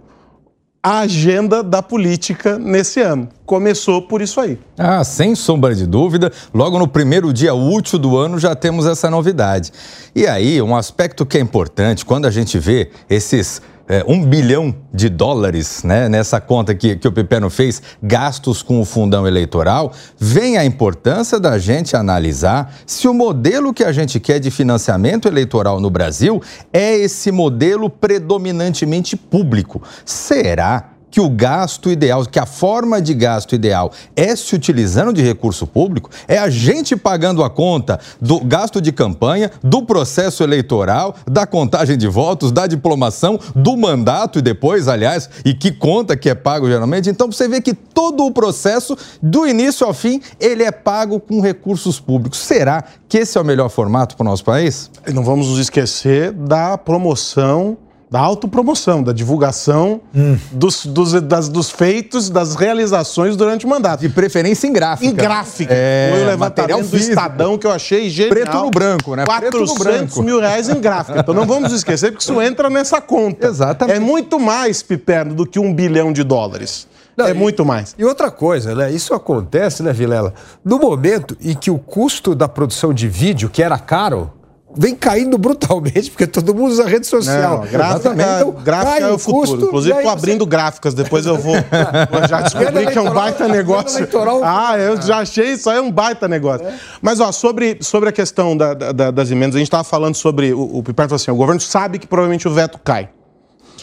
a 0.82 1.00
agenda 1.00 1.64
da 1.64 1.82
política 1.82 2.58
nesse 2.60 3.00
ano. 3.00 3.28
Começou 3.44 4.02
por 4.02 4.22
isso 4.22 4.40
aí. 4.40 4.56
Ah, 4.78 5.02
sem 5.02 5.34
sombra 5.34 5.74
de 5.74 5.84
dúvida, 5.84 6.32
logo 6.54 6.78
no 6.78 6.86
primeiro 6.86 7.32
dia 7.32 7.52
útil 7.52 7.98
do 7.98 8.16
ano 8.16 8.38
já 8.38 8.54
temos 8.54 8.86
essa 8.86 9.10
novidade. 9.10 9.72
E 10.14 10.28
aí, 10.28 10.62
um 10.62 10.76
aspecto 10.76 11.26
que 11.26 11.38
é 11.38 11.40
importante, 11.40 12.04
quando 12.04 12.26
a 12.26 12.30
gente 12.30 12.56
vê 12.56 12.90
esses 13.10 13.60
é, 13.88 14.04
um 14.06 14.24
bilhão 14.24 14.74
de 14.92 15.08
dólares 15.08 15.82
né, 15.82 16.08
nessa 16.08 16.40
conta 16.40 16.74
que, 16.74 16.96
que 16.96 17.06
o 17.06 17.12
Pepeno 17.12 17.48
fez, 17.48 17.82
gastos 18.02 18.62
com 18.62 18.80
o 18.80 18.84
fundão 18.84 19.26
eleitoral, 19.26 19.92
vem 20.18 20.56
a 20.56 20.64
importância 20.64 21.38
da 21.38 21.58
gente 21.58 21.96
analisar 21.96 22.74
se 22.86 23.06
o 23.06 23.14
modelo 23.14 23.72
que 23.72 23.84
a 23.84 23.92
gente 23.92 24.18
quer 24.18 24.38
de 24.38 24.50
financiamento 24.50 25.28
eleitoral 25.28 25.80
no 25.80 25.90
Brasil 25.90 26.42
é 26.72 26.96
esse 26.96 27.30
modelo 27.30 27.88
predominantemente 27.88 29.16
público. 29.16 29.82
Será? 30.04 30.95
Que 31.10 31.20
o 31.20 31.30
gasto 31.30 31.90
ideal, 31.90 32.24
que 32.26 32.38
a 32.38 32.46
forma 32.46 33.00
de 33.00 33.14
gasto 33.14 33.54
ideal 33.54 33.92
é 34.14 34.34
se 34.36 34.54
utilizando 34.54 35.12
de 35.12 35.22
recurso 35.22 35.66
público, 35.66 36.10
é 36.28 36.38
a 36.38 36.50
gente 36.50 36.96
pagando 36.96 37.42
a 37.42 37.50
conta 37.50 37.98
do 38.20 38.40
gasto 38.40 38.80
de 38.80 38.92
campanha, 38.92 39.50
do 39.62 39.82
processo 39.82 40.42
eleitoral, 40.42 41.14
da 41.26 41.46
contagem 41.46 41.96
de 41.96 42.06
votos, 42.06 42.52
da 42.52 42.66
diplomação, 42.66 43.38
do 43.54 43.76
mandato 43.76 44.38
e 44.38 44.42
depois, 44.42 44.88
aliás, 44.88 45.28
e 45.44 45.54
que 45.54 45.72
conta 45.72 46.16
que 46.16 46.28
é 46.28 46.34
pago 46.34 46.68
geralmente. 46.68 47.08
Então 47.08 47.30
você 47.30 47.48
vê 47.48 47.60
que 47.60 47.74
todo 47.74 48.24
o 48.24 48.32
processo, 48.32 48.96
do 49.22 49.46
início 49.46 49.86
ao 49.86 49.94
fim, 49.94 50.20
ele 50.38 50.62
é 50.62 50.70
pago 50.70 51.18
com 51.20 51.40
recursos 51.40 51.98
públicos. 51.98 52.38
Será 52.38 52.84
que 53.08 53.18
esse 53.18 53.38
é 53.38 53.40
o 53.40 53.44
melhor 53.44 53.68
formato 53.68 54.16
para 54.16 54.24
o 54.24 54.28
nosso 54.28 54.44
país? 54.44 54.90
E 55.06 55.12
não 55.12 55.22
vamos 55.22 55.48
nos 55.48 55.58
esquecer 55.58 56.32
da 56.32 56.76
promoção 56.76 57.78
da 58.08 58.20
autopromoção, 58.20 59.02
da 59.02 59.12
divulgação 59.12 60.00
hum. 60.14 60.38
dos, 60.52 60.86
dos, 60.86 61.12
das, 61.22 61.48
dos 61.48 61.70
feitos, 61.70 62.30
das 62.30 62.54
realizações 62.54 63.36
durante 63.36 63.66
o 63.66 63.68
mandato. 63.68 64.00
De 64.00 64.08
preferência 64.08 64.66
em 64.68 64.72
gráfica. 64.72 65.10
Em 65.10 65.14
gráfica. 65.14 65.74
É, 65.74 66.10
Foi 66.12 66.22
o 66.22 66.26
levantamento 66.26 66.86
do 66.86 66.96
Estadão 66.96 67.58
que 67.58 67.66
eu 67.66 67.70
achei 67.72 68.08
genial. 68.08 68.30
Preto 68.30 68.56
no 68.58 68.70
branco, 68.70 69.16
né? 69.16 69.24
400 69.24 70.18
mil 70.18 70.40
reais 70.40 70.68
em 70.68 70.80
gráfica. 70.80 71.18
Então 71.18 71.34
não 71.34 71.44
vamos 71.44 71.72
esquecer, 71.72 72.12
porque 72.12 72.22
isso 72.22 72.40
entra 72.40 72.70
nessa 72.70 73.00
conta. 73.00 73.48
Exatamente. 73.48 73.96
É 73.96 74.00
muito 74.00 74.38
mais, 74.38 74.82
Piperno, 74.82 75.34
do 75.34 75.44
que 75.44 75.58
um 75.58 75.74
bilhão 75.74 76.12
de 76.12 76.22
dólares. 76.22 76.86
Não, 77.16 77.26
é 77.26 77.32
muito 77.32 77.64
mais. 77.64 77.94
E 77.98 78.04
outra 78.04 78.30
coisa, 78.30 78.74
né? 78.74 78.92
Isso 78.92 79.14
acontece, 79.14 79.82
né, 79.82 79.92
Vilela? 79.92 80.34
No 80.62 80.78
momento 80.78 81.36
em 81.40 81.54
que 81.54 81.70
o 81.70 81.78
custo 81.78 82.34
da 82.34 82.46
produção 82.46 82.92
de 82.92 83.08
vídeo, 83.08 83.48
que 83.48 83.62
era 83.62 83.78
caro, 83.78 84.30
vem 84.76 84.94
caindo 84.94 85.38
brutalmente, 85.38 86.10
porque 86.10 86.26
todo 86.26 86.54
mundo 86.54 86.70
usa 86.70 86.86
rede 86.86 87.06
social. 87.06 87.60
Não, 87.64 87.66
gráfica, 87.66 88.12
então, 88.12 88.52
gráfica 88.52 89.06
é 89.06 89.10
o 89.10 89.18
futuro. 89.18 89.40
Custo, 89.40 89.66
Inclusive, 89.66 89.96
estou 89.96 90.10
abrindo 90.10 90.44
você... 90.44 90.50
gráficas, 90.50 90.94
depois 90.94 91.24
eu 91.24 91.38
vou. 91.38 91.54
eu 92.12 92.28
já 92.28 92.42
descobri 92.42 92.86
que 92.86 92.98
é 92.98 93.00
um 93.00 93.12
baita 93.12 93.48
negócio. 93.48 94.06
Ah, 94.44 94.78
eu 94.78 95.00
já 95.00 95.18
achei 95.18 95.52
isso 95.52 95.70
aí 95.70 95.80
um 95.80 95.90
baita 95.90 96.28
negócio. 96.28 96.66
É. 96.66 96.74
Mas, 97.00 97.20
ó, 97.20 97.32
sobre, 97.32 97.78
sobre 97.80 98.10
a 98.10 98.12
questão 98.12 98.56
da, 98.56 98.74
da, 98.74 99.10
das 99.10 99.30
emendas, 99.30 99.56
a 99.56 99.58
gente 99.58 99.68
estava 99.68 99.84
falando 99.84 100.14
sobre. 100.14 100.52
O, 100.52 100.78
o 100.78 100.82
Piperno 100.82 101.08
falou 101.08 101.16
assim: 101.16 101.30
o 101.30 101.36
governo 101.36 101.60
sabe 101.60 101.98
que 101.98 102.06
provavelmente 102.06 102.46
o 102.46 102.52
veto 102.52 102.78
cai. 102.78 103.08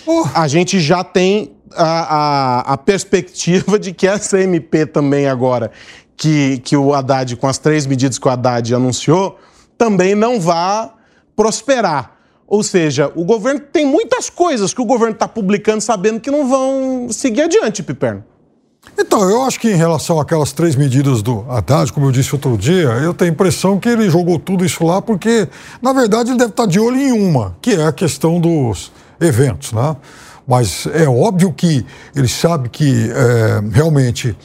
Uh. 0.06 0.30
A 0.34 0.48
gente 0.48 0.80
já 0.80 1.04
tem 1.04 1.54
a, 1.76 1.86
a, 1.86 2.74
a 2.74 2.78
perspectiva 2.78 3.80
de 3.80 3.94
que 3.94 4.08
essa 4.08 4.40
MP 4.40 4.86
também 4.86 5.28
agora, 5.28 5.72
que, 6.16 6.60
que 6.60 6.78
o 6.78 6.94
Haddad, 6.94 7.36
com 7.38 7.48
as 7.48 7.58
três 7.58 7.88
medidas 7.88 8.20
que 8.20 8.28
o 8.28 8.32
Haddad 8.32 8.76
anunciou 8.76 9.40
também 9.78 10.16
não 10.16 10.40
vá 10.40 10.94
prosperar. 11.36 12.12
Ou 12.48 12.62
seja, 12.62 13.12
o 13.16 13.26
governo 13.26 13.60
tem 13.60 13.86
muitas 13.86 14.30
coisas 14.30 14.74
que 14.74 14.82
o 14.82 14.86
governo 14.86 15.14
está 15.14 15.28
publicando 15.28 15.82
sabendo 15.82 16.20
que 16.20 16.30
não 16.30 16.48
vão 16.48 17.08
seguir 17.10 17.42
adiante, 17.44 17.82
Piperno. 17.82 18.24
Então, 18.98 19.28
eu 19.30 19.42
acho 19.44 19.60
que 19.60 19.70
em 19.72 19.76
relação 19.76 20.20
àquelas 20.20 20.52
três 20.52 20.76
medidas 20.76 21.22
do 21.22 21.46
Haddad, 21.50 21.92
como 21.92 22.08
eu 22.08 22.12
disse 22.12 22.36
outro 22.36 22.58
dia, 22.58 22.90
eu 23.02 23.14
tenho 23.14 23.32
a 23.32 23.34
impressão 23.34 23.80
que 23.80 23.90
ele 23.90 24.10
jogou 24.10 24.38
tudo 24.38 24.66
isso 24.66 24.84
lá 24.84 25.02
porque, 25.02 25.48
na 25.82 25.94
verdade, 25.94 26.32
ele 26.32 26.38
deve 26.38 26.52
estar 26.52 26.68
de 26.68 26.80
olho 26.80 26.98
em 26.98 27.12
uma, 27.12 27.56
que 27.62 27.72
é 27.72 27.86
a 27.86 27.92
questão 27.92 28.40
dos 28.40 28.92
eventos, 29.20 29.72
né? 29.72 29.96
Mas 30.46 30.86
é 30.94 31.08
óbvio 31.08 31.54
que 31.54 31.86
ele 32.14 32.28
sabe 32.28 32.68
que 32.70 33.10
é, 33.10 33.62
realmente 33.72 34.36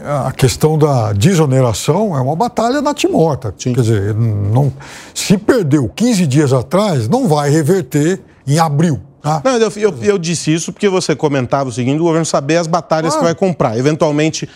a 0.00 0.32
questão 0.32 0.78
da 0.78 1.12
desoneração 1.12 2.16
é 2.16 2.20
uma 2.20 2.34
batalha 2.34 2.80
natimorta. 2.80 3.54
Sim. 3.58 3.74
Quer 3.74 3.80
dizer, 3.82 4.14
não, 4.14 4.72
se 5.14 5.36
perdeu 5.36 5.88
15 5.88 6.26
dias 6.26 6.52
atrás, 6.52 7.08
não 7.08 7.28
vai 7.28 7.50
reverter 7.50 8.20
em 8.46 8.58
abril. 8.58 9.00
Tá? 9.22 9.40
Não, 9.44 9.56
eu, 9.56 9.72
eu, 9.76 9.94
eu, 10.02 10.18
disse 10.18 10.52
isso 10.52 10.72
porque 10.72 10.88
você 10.88 11.14
comentava 11.14 11.68
o 11.68 11.72
seguinte: 11.72 12.00
o 12.00 12.02
governo 12.02 12.26
saber 12.26 12.56
as 12.56 12.66
batalhas 12.66 13.14
ah. 13.14 13.18
que 13.18 13.22
vai 13.22 13.34
comprar. 13.36 13.78
Eventualmente, 13.78 14.48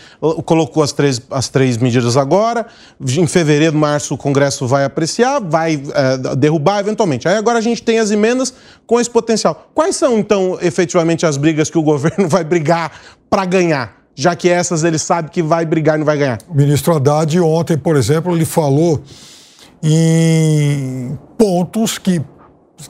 colocou 0.45 0.83
as 0.83 0.91
três, 0.91 1.23
as 1.31 1.49
três 1.49 1.77
medidas 1.79 2.17
agora. 2.17 2.67
Em 3.01 3.27
fevereiro, 3.29 3.77
março, 3.77 4.15
o 4.15 4.19
Congresso 4.19 4.67
vai 4.67 4.85
apreciar, 4.85 5.41
vai 5.41 5.81
é, 5.95 6.35
derrubar 6.35 6.81
eventualmente. 6.81 7.29
Aí 7.29 7.37
agora 7.37 7.59
a 7.59 7.63
gente 7.63 7.81
tem 7.81 8.01
as 8.01 8.11
emendas 8.11 8.53
com 8.85 8.99
esse 8.99 9.09
potencial. 9.09 9.69
Quais 9.73 9.95
são, 9.95 10.19
então, 10.19 10.59
efetivamente, 10.61 11.25
as 11.25 11.37
brigas 11.37 11.71
que 11.71 11.79
o 11.79 11.83
governo 11.83 12.27
vai 12.29 12.43
brigar 12.43 12.91
para 13.31 13.45
ganhar? 13.45 14.06
Já 14.17 14.35
que 14.35 14.49
essas 14.49 14.83
ele 14.83 14.99
sabe 14.99 15.31
que 15.31 15.43
vai 15.43 15.67
brigar 15.67 15.97
e 15.97 15.99
não 15.99 16.07
vai 16.07 16.17
ganhar? 16.17 16.39
O 16.49 16.55
ministro 16.55 16.97
Haddad 16.97 17.39
ontem, 17.39 17.77
por 17.77 17.97
exemplo, 17.97 18.35
ele 18.35 18.47
falou 18.47 19.03
em 19.83 21.17
pontos 21.37 21.99
que 21.99 22.23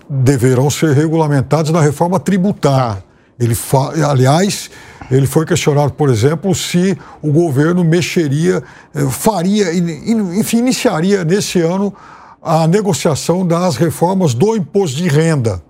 deverão 0.09 0.71
ser 0.71 0.95
regulamentados 0.95 1.73
na 1.73 1.80
reforma 1.80 2.21
tributária. 2.21 3.02
Ah. 3.02 3.06
Ele 3.38 3.54
fa... 3.54 3.92
Aliás, 4.09 4.71
ele 5.11 5.26
foi 5.26 5.45
questionado, 5.45 5.92
por 5.92 6.09
exemplo, 6.09 6.54
se 6.54 6.97
o 7.21 7.30
governo 7.30 7.85
mexeria, 7.85 8.62
eh, 8.95 9.06
faria, 9.11 9.75
enfim, 9.75 10.59
iniciaria 10.59 11.25
nesse 11.25 11.61
ano 11.61 11.92
a 12.40 12.66
negociação 12.66 13.47
das 13.47 13.76
reformas 13.76 14.33
do 14.33 14.56
imposto 14.56 14.97
de 14.97 15.09
renda. 15.09 15.61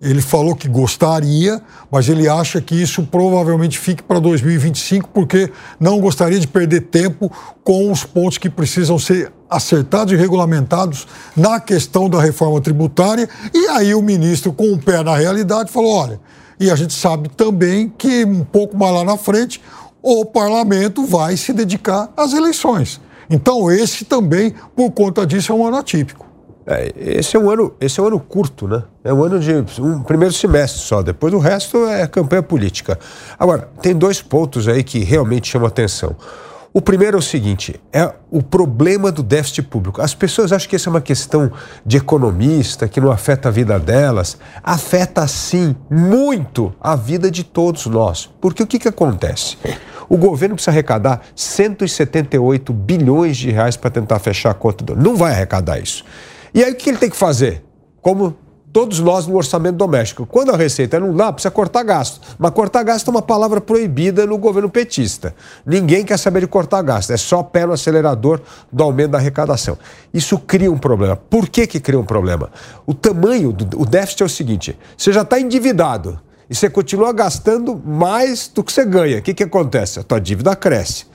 Ele 0.00 0.22
falou 0.22 0.56
que 0.56 0.66
gostaria, 0.66 1.60
mas 1.90 2.08
ele 2.08 2.26
acha 2.26 2.58
que 2.58 2.74
isso 2.74 3.02
provavelmente 3.02 3.78
fique 3.78 4.02
para 4.02 4.18
2025, 4.18 5.10
porque 5.12 5.52
não 5.78 6.00
gostaria 6.00 6.40
de 6.40 6.46
perder 6.46 6.82
tempo 6.82 7.30
com 7.62 7.92
os 7.92 8.02
pontos 8.02 8.38
que 8.38 8.48
precisam 8.48 8.98
ser 8.98 9.30
acertados 9.48 10.14
e 10.14 10.16
regulamentados 10.16 11.06
na 11.36 11.60
questão 11.60 12.08
da 12.08 12.18
reforma 12.18 12.62
tributária. 12.62 13.28
E 13.52 13.68
aí 13.68 13.94
o 13.94 14.00
ministro, 14.00 14.54
com 14.54 14.72
o 14.72 14.78
pé 14.78 15.02
na 15.02 15.14
realidade, 15.14 15.70
falou: 15.70 15.92
olha, 15.92 16.20
E 16.58 16.70
a 16.70 16.76
gente 16.76 16.94
sabe 16.94 17.28
também 17.28 17.92
que 17.98 18.24
um 18.24 18.44
pouco 18.44 18.78
mais 18.78 18.94
lá 18.94 19.04
na 19.04 19.18
frente 19.18 19.60
o 20.02 20.24
parlamento 20.24 21.04
vai 21.04 21.36
se 21.36 21.52
dedicar 21.52 22.10
às 22.16 22.32
eleições. 22.32 23.00
Então, 23.28 23.70
esse 23.70 24.06
também, 24.06 24.54
por 24.74 24.90
conta 24.92 25.26
disso, 25.26 25.52
é 25.52 25.54
um 25.54 25.66
ano 25.66 25.76
atípico. 25.76 26.29
É, 26.66 26.92
esse 26.96 27.36
é 27.36 27.40
um 27.40 27.50
ano, 27.50 27.74
esse 27.80 27.98
é 27.98 28.02
um 28.02 28.06
ano 28.06 28.20
curto, 28.20 28.68
né? 28.68 28.82
É 29.02 29.12
um 29.12 29.24
ano 29.24 29.40
de 29.40 29.52
um 29.80 30.02
primeiro 30.02 30.32
semestre 30.34 30.80
só. 30.80 31.02
Depois 31.02 31.32
o 31.32 31.38
resto 31.38 31.86
é 31.86 32.06
campanha 32.06 32.42
política. 32.42 32.98
Agora, 33.38 33.68
tem 33.80 33.94
dois 33.94 34.20
pontos 34.20 34.68
aí 34.68 34.84
que 34.84 35.00
realmente 35.00 35.48
chamam 35.48 35.66
atenção. 35.66 36.14
O 36.72 36.80
primeiro 36.80 37.16
é 37.16 37.18
o 37.18 37.22
seguinte: 37.22 37.80
é 37.92 38.12
o 38.30 38.42
problema 38.42 39.10
do 39.10 39.22
déficit 39.22 39.62
público. 39.62 40.00
As 40.00 40.14
pessoas 40.14 40.52
acham 40.52 40.68
que 40.68 40.76
isso 40.76 40.88
é 40.88 40.92
uma 40.92 41.00
questão 41.00 41.50
de 41.84 41.96
economista, 41.96 42.86
que 42.86 43.00
não 43.00 43.10
afeta 43.10 43.48
a 43.48 43.50
vida 43.50 43.78
delas. 43.78 44.38
Afeta 44.62 45.26
sim, 45.26 45.74
muito 45.90 46.72
a 46.80 46.94
vida 46.94 47.30
de 47.30 47.42
todos 47.42 47.86
nós. 47.86 48.30
Porque 48.40 48.62
o 48.62 48.66
que, 48.66 48.78
que 48.78 48.88
acontece? 48.88 49.56
O 50.08 50.16
governo 50.16 50.54
precisa 50.54 50.70
arrecadar 50.70 51.22
178 51.34 52.72
bilhões 52.72 53.36
de 53.36 53.50
reais 53.50 53.76
para 53.76 53.90
tentar 53.90 54.18
fechar 54.20 54.50
a 54.50 54.54
conta 54.54 54.84
do. 54.84 54.94
Não 54.94 55.16
vai 55.16 55.32
arrecadar 55.32 55.80
isso. 55.80 56.04
E 56.52 56.64
aí 56.64 56.72
o 56.72 56.76
que 56.76 56.90
ele 56.90 56.98
tem 56.98 57.10
que 57.10 57.16
fazer? 57.16 57.64
Como 58.00 58.36
todos 58.72 59.00
nós 59.00 59.26
no 59.26 59.36
orçamento 59.36 59.76
doméstico. 59.76 60.24
Quando 60.26 60.52
a 60.52 60.56
receita 60.56 60.98
não 60.98 61.14
dá, 61.14 61.32
precisa 61.32 61.50
cortar 61.50 61.82
gasto. 61.82 62.20
Mas 62.38 62.52
cortar 62.52 62.82
gasto 62.82 63.08
é 63.08 63.10
uma 63.10 63.22
palavra 63.22 63.60
proibida 63.60 64.26
no 64.26 64.38
governo 64.38 64.68
petista. 64.68 65.34
Ninguém 65.66 66.04
quer 66.04 66.18
saber 66.18 66.40
de 66.40 66.46
cortar 66.46 66.82
gasto, 66.82 67.12
é 67.12 67.16
só 67.16 67.42
pé 67.42 67.66
no 67.66 67.72
acelerador 67.72 68.40
do 68.72 68.82
aumento 68.82 69.12
da 69.12 69.18
arrecadação. 69.18 69.76
Isso 70.12 70.38
cria 70.38 70.70
um 70.70 70.78
problema. 70.78 71.16
Por 71.16 71.48
que, 71.48 71.66
que 71.66 71.80
cria 71.80 71.98
um 71.98 72.04
problema? 72.04 72.50
O 72.86 72.94
tamanho 72.94 73.52
do 73.52 73.80
o 73.80 73.84
déficit 73.84 74.22
é 74.22 74.26
o 74.26 74.28
seguinte: 74.28 74.78
você 74.96 75.12
já 75.12 75.22
está 75.22 75.40
endividado 75.40 76.20
e 76.48 76.54
você 76.54 76.68
continua 76.68 77.12
gastando 77.12 77.80
mais 77.84 78.48
do 78.48 78.62
que 78.62 78.72
você 78.72 78.84
ganha. 78.84 79.18
O 79.18 79.22
que, 79.22 79.34
que 79.34 79.44
acontece? 79.44 80.00
A 80.00 80.02
tua 80.02 80.20
dívida 80.20 80.54
cresce. 80.54 81.06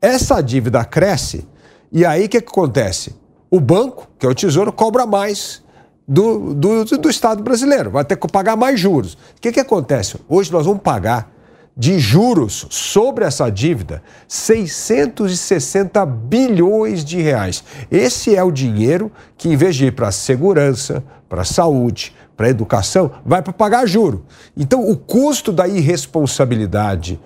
Essa 0.00 0.42
dívida 0.42 0.84
cresce, 0.84 1.46
e 1.90 2.04
aí 2.04 2.26
o 2.26 2.28
que, 2.28 2.40
que 2.40 2.48
acontece? 2.48 3.14
O 3.54 3.60
banco, 3.60 4.08
que 4.18 4.26
é 4.26 4.28
o 4.28 4.34
Tesouro, 4.34 4.72
cobra 4.72 5.06
mais 5.06 5.62
do, 6.08 6.52
do, 6.54 6.84
do 6.84 7.08
Estado 7.08 7.40
brasileiro, 7.40 7.88
vai 7.88 8.04
ter 8.04 8.16
que 8.16 8.26
pagar 8.26 8.56
mais 8.56 8.80
juros. 8.80 9.14
O 9.14 9.40
que, 9.40 9.52
que 9.52 9.60
acontece? 9.60 10.16
Hoje 10.28 10.50
nós 10.50 10.66
vamos 10.66 10.82
pagar 10.82 11.32
de 11.76 12.00
juros 12.00 12.66
sobre 12.68 13.24
essa 13.24 13.48
dívida 13.50 14.02
660 14.26 16.04
bilhões 16.04 17.04
de 17.04 17.22
reais. 17.22 17.62
Esse 17.92 18.34
é 18.34 18.42
o 18.42 18.50
dinheiro 18.50 19.08
que, 19.38 19.48
em 19.48 19.56
vez 19.56 19.76
de 19.76 19.86
ir 19.86 19.92
para 19.92 20.08
a 20.08 20.12
segurança, 20.12 21.04
para 21.28 21.42
a 21.42 21.44
saúde, 21.44 22.12
para 22.36 22.48
a 22.48 22.50
educação, 22.50 23.08
vai 23.24 23.40
para 23.40 23.52
pagar 23.52 23.86
juro. 23.86 24.26
Então, 24.56 24.84
o 24.84 24.96
custo 24.96 25.52
da 25.52 25.68
irresponsabilidade 25.68 27.20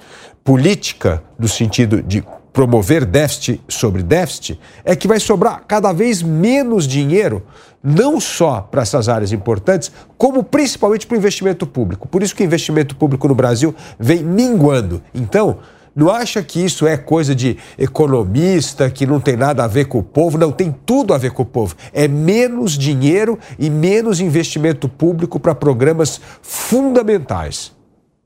política, 0.45 1.23
no 1.39 1.49
sentido 1.49 2.03
de 2.03 2.23
promover 2.53 3.05
déficit 3.05 3.61
sobre 3.69 4.03
déficit, 4.03 4.59
é 4.85 4.97
que 4.97 5.09
vai 5.09 5.21
sobrar 5.21 5.63
cada 5.67 5.93
vez 5.93 6.23
menos 6.23 6.87
dinheiro, 6.87 7.43
não 7.83 8.21
só 8.21 8.61
para 8.61 8.83
essas 8.83 9.09
áreas 9.09 9.33
importantes, 9.33 9.93
como 10.17 10.43
principalmente 10.43 11.07
para 11.07 11.15
o 11.15 11.19
investimento 11.19 11.67
público. 11.67 12.09
Por 12.09 12.23
isso 12.23 12.35
que 12.35 12.43
o 12.43 12.47
investimento 12.47 12.97
público 12.97 13.29
no 13.29 13.35
Brasil 13.35 13.75
vem 13.99 14.23
minguando. 14.23 15.03
Então, 15.15 15.59
não 15.95 16.11
acha 16.11 16.43
que 16.45 16.65
isso 16.65 16.87
é 16.87 16.97
coisa 16.97 17.35
de 17.35 17.57
economista, 17.77 18.89
que 18.89 19.05
não 19.05 19.19
tem 19.19 19.37
nada 19.37 19.65
a 19.65 19.67
ver 19.67 19.87
com 19.87 19.99
o 19.99 20.03
povo? 20.03 20.39
Não, 20.39 20.53
tem 20.53 20.73
tudo 20.87 21.13
a 21.13 21.19
ver 21.19 21.33
com 21.33 21.43
o 21.43 21.47
povo. 21.47 21.75
É 21.93 22.07
menos 22.07 22.79
dinheiro 22.79 23.37
e 23.59 23.69
menos 23.69 24.21
investimento 24.21 24.89
público 24.89 25.41
para 25.41 25.57
programas 25.57 26.21
fundamentais. 26.41 27.78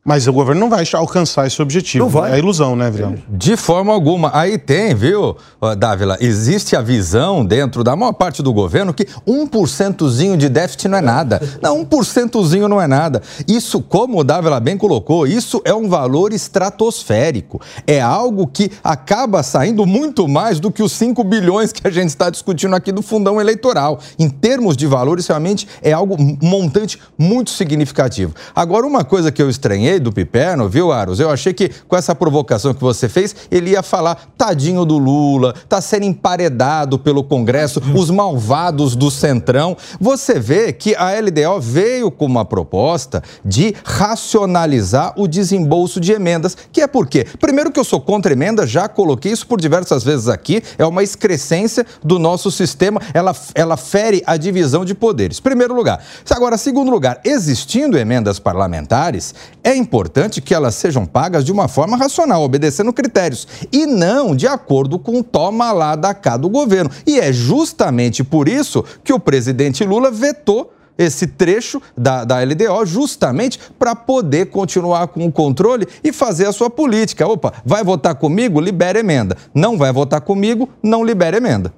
Mas 0.04 0.26
o 0.26 0.32
governo 0.32 0.60
não 0.62 0.68
vai 0.68 0.84
alcançar 0.94 1.46
esse 1.46 1.62
objetivo. 1.62 2.04
Não 2.04 2.10
vai. 2.10 2.32
É 2.32 2.38
ilusão, 2.38 2.74
né, 2.74 2.90
Vidal? 2.90 3.14
De 3.28 3.56
forma 3.56 3.92
alguma. 3.92 4.32
Aí 4.34 4.58
tem, 4.58 4.96
viu, 4.96 5.36
Dávila? 5.78 6.18
Existe 6.20 6.74
a 6.74 6.82
visão 6.82 7.44
dentro 7.44 7.84
da 7.84 7.94
maior 7.94 8.12
parte 8.12 8.42
do 8.42 8.52
governo 8.52 8.92
que 8.92 9.04
1%zinho 9.04 10.36
de 10.36 10.48
déficit 10.48 10.88
não 10.88 10.98
é 10.98 11.00
nada. 11.00 11.40
Não, 11.62 11.84
1%zinho 11.84 12.66
não 12.66 12.80
é 12.80 12.88
nada. 12.88 13.22
Isso, 13.46 13.80
como 13.80 14.18
o 14.18 14.24
Dávila 14.24 14.58
bem 14.58 14.76
colocou, 14.76 15.26
isso 15.26 15.62
é 15.64 15.72
um 15.72 15.88
valor 15.88 16.32
estratosférico. 16.32 17.60
É 17.86 18.00
algo 18.00 18.48
que 18.48 18.72
acaba 18.82 19.42
saindo 19.44 19.86
muito 19.86 20.26
mais 20.26 20.58
do 20.58 20.72
que 20.72 20.82
os 20.82 20.90
5 20.92 21.22
bilhões 21.22 21.70
que 21.70 21.86
a 21.86 21.90
gente 21.90 22.08
está 22.08 22.28
discutindo 22.28 22.74
aqui 22.74 22.90
do 22.90 23.02
fundão 23.02 23.40
eleitoral. 23.40 24.00
Em 24.18 24.28
termos 24.28 24.76
de 24.76 24.86
valores, 24.86 25.28
realmente 25.28 25.68
é 25.80 25.92
algo, 25.92 26.16
um 26.20 26.36
montante 26.42 26.98
muito 27.16 27.50
significativo. 27.50 28.34
Agora, 28.54 28.84
uma 28.84 29.04
coisa 29.04 29.30
que 29.30 29.40
eu 29.40 29.48
estranhei 29.48 29.91
do 29.98 30.12
Piperno, 30.12 30.68
viu, 30.68 30.92
Aros? 30.92 31.20
Eu 31.20 31.30
achei 31.30 31.52
que 31.52 31.70
com 31.88 31.96
essa 31.96 32.14
provocação 32.14 32.74
que 32.74 32.80
você 32.80 33.08
fez, 33.08 33.34
ele 33.50 33.70
ia 33.70 33.82
falar 33.82 34.32
tadinho 34.36 34.84
do 34.84 34.98
Lula, 34.98 35.54
tá 35.68 35.80
sendo 35.80 36.04
emparedado 36.04 36.98
pelo 36.98 37.24
Congresso, 37.24 37.82
os 37.94 38.10
malvados 38.10 38.96
do 38.96 39.10
Centrão. 39.10 39.76
Você 40.00 40.38
vê 40.38 40.72
que 40.72 40.94
a 40.96 41.10
LDO 41.18 41.60
veio 41.60 42.10
com 42.10 42.26
uma 42.26 42.44
proposta 42.44 43.22
de 43.44 43.74
racionalizar 43.84 45.14
o 45.16 45.26
desembolso 45.26 46.00
de 46.00 46.12
emendas, 46.12 46.56
que 46.72 46.80
é 46.80 46.86
por 46.86 47.06
quê? 47.06 47.26
Primeiro 47.38 47.70
que 47.70 47.80
eu 47.80 47.84
sou 47.84 48.00
contra 48.00 48.32
emenda, 48.32 48.66
já 48.66 48.88
coloquei 48.88 49.32
isso 49.32 49.46
por 49.46 49.60
diversas 49.60 50.02
vezes 50.02 50.28
aqui, 50.28 50.62
é 50.78 50.86
uma 50.86 51.02
excrescência 51.02 51.86
do 52.02 52.18
nosso 52.18 52.50
sistema, 52.50 53.00
ela, 53.14 53.34
ela 53.54 53.76
fere 53.76 54.22
a 54.26 54.36
divisão 54.36 54.84
de 54.84 54.94
poderes. 54.94 55.40
Primeiro 55.40 55.74
lugar. 55.74 56.02
Agora, 56.30 56.56
segundo 56.56 56.90
lugar, 56.90 57.20
existindo 57.24 57.98
emendas 57.98 58.38
parlamentares, 58.38 59.34
é 59.62 59.74
importante 59.82 60.40
que 60.40 60.54
elas 60.54 60.74
sejam 60.74 61.04
pagas 61.04 61.44
de 61.44 61.52
uma 61.52 61.68
forma 61.68 61.96
racional, 61.96 62.42
obedecendo 62.42 62.92
critérios, 62.92 63.46
e 63.70 63.84
não 63.84 64.34
de 64.34 64.46
acordo 64.46 64.98
com 64.98 65.18
o 65.18 65.22
toma 65.22 65.72
lá 65.72 65.94
da 65.94 66.14
cá 66.14 66.36
do 66.36 66.48
governo. 66.48 66.90
E 67.06 67.18
é 67.20 67.32
justamente 67.32 68.24
por 68.24 68.48
isso 68.48 68.84
que 69.04 69.12
o 69.12 69.20
presidente 69.20 69.84
Lula 69.84 70.10
vetou 70.10 70.72
esse 70.96 71.26
trecho 71.26 71.80
da, 71.96 72.24
da 72.24 72.40
LDO 72.40 72.86
justamente 72.86 73.58
para 73.78 73.94
poder 73.94 74.46
continuar 74.46 75.08
com 75.08 75.26
o 75.26 75.32
controle 75.32 75.86
e 76.04 76.12
fazer 76.12 76.46
a 76.46 76.52
sua 76.52 76.70
política. 76.70 77.26
Opa, 77.26 77.52
vai 77.64 77.82
votar 77.82 78.14
comigo? 78.14 78.60
Libera 78.60 79.00
emenda. 79.00 79.36
Não 79.54 79.76
vai 79.76 79.92
votar 79.92 80.20
comigo? 80.20 80.68
Não 80.82 81.04
libera 81.04 81.36
emenda. 81.36 81.72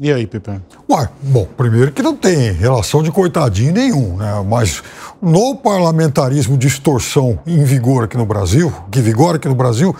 E 0.00 0.12
aí, 0.12 0.28
Pepe? 0.28 0.60
Ué, 0.88 1.08
bom, 1.20 1.44
primeiro 1.56 1.90
que 1.90 2.04
não 2.04 2.14
tem 2.14 2.52
relação 2.52 3.02
de 3.02 3.10
coitadinho 3.10 3.72
nenhum, 3.72 4.16
né? 4.16 4.44
Mas 4.48 4.80
no 5.20 5.56
parlamentarismo 5.56 6.56
de 6.56 6.68
extorsão 6.68 7.40
em 7.44 7.64
vigor 7.64 8.04
aqui 8.04 8.16
no 8.16 8.24
Brasil, 8.24 8.72
que 8.92 9.00
vigora 9.00 9.38
aqui 9.38 9.48
no 9.48 9.56
Brasil, 9.56 9.92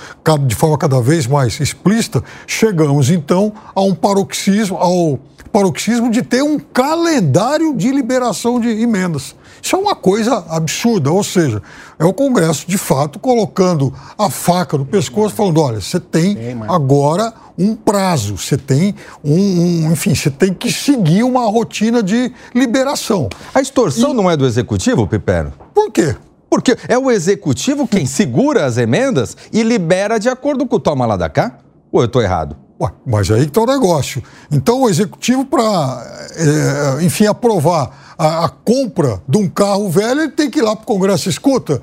de 0.46 0.54
forma 0.54 0.78
cada 0.78 1.00
vez 1.00 1.26
mais 1.26 1.58
explícita, 1.58 2.22
chegamos 2.46 3.11
então 3.11 3.52
a 3.74 3.80
um 3.80 3.92
paroxismo, 3.92 4.76
ao 4.76 5.18
paroxismo 5.50 6.12
de 6.12 6.22
ter 6.22 6.44
um 6.44 6.61
calendário 6.61 7.74
de 7.74 7.90
liberação 7.90 8.61
de 8.61 8.68
emendas. 8.68 9.34
Isso 9.62 9.77
é 9.77 9.79
uma 9.79 9.94
coisa 9.94 10.44
absurda, 10.49 11.11
ou 11.11 11.23
seja, 11.23 11.62
é 11.99 12.05
o 12.05 12.12
Congresso, 12.12 12.66
de 12.66 12.79
fato, 12.79 13.18
colocando 13.18 13.92
a 14.16 14.31
faca 14.31 14.79
no 14.79 14.85
pescoço, 14.85 15.35
falando: 15.35 15.61
olha, 15.61 15.81
você 15.81 16.01
tem 16.01 16.37
agora 16.68 17.33
um 17.59 17.75
prazo, 17.75 18.37
você 18.37 18.57
tem 18.57 18.94
um, 19.25 19.35
um, 19.35 19.92
enfim, 19.92 20.14
você 20.14 20.31
tem 20.31 20.55
que 20.55 20.73
seguir 20.73 21.25
uma 21.25 21.47
rotina 21.51 22.03
de 22.03 22.33
liberação. 22.55 23.29
A 23.55 23.61
extorsão 23.61 24.12
e... 24.12 24.14
não 24.14 24.31
é 24.31 24.37
do 24.37 24.47
executivo, 24.47 25.07
Pipero? 25.07 25.53
Por 25.75 25.90
quê? 25.90 26.14
Porque 26.49 26.77
é 26.87 26.97
o 26.97 27.11
executivo 27.11 27.87
quem 27.87 28.07
segura 28.07 28.64
as 28.64 28.79
emendas 28.79 29.37
e 29.53 29.62
libera 29.62 30.18
de 30.18 30.29
acordo 30.29 30.66
com 30.66 30.77
o 30.77 30.81
toma 30.81 31.05
lá 31.05 31.16
da 31.16 31.29
cá? 31.29 31.59
Ou 31.92 32.01
eu 32.01 32.07
estou 32.07 32.23
errado? 32.23 32.57
Ué, 32.81 32.90
mas 33.05 33.31
aí 33.31 33.42
que 33.42 33.49
está 33.49 33.61
o 33.61 33.66
negócio. 33.66 34.23
Então, 34.53 34.83
o 34.83 34.88
executivo, 34.88 35.44
para, 35.44 36.29
é, 36.37 37.05
enfim, 37.05 37.27
aprovar 37.27 38.08
a, 38.18 38.46
a, 38.46 38.48
compra 38.48 39.22
de 39.28 39.38
um 39.38 39.48
carro 39.48 39.88
velho, 39.88 40.22
ele 40.22 40.33
tem 40.33 40.50
que 40.50 40.59
ir 40.59 40.62
lá 40.62 40.74
para 40.74 40.83
o 40.83 40.87
Congresso. 40.87 41.28
Escuta, 41.28 41.81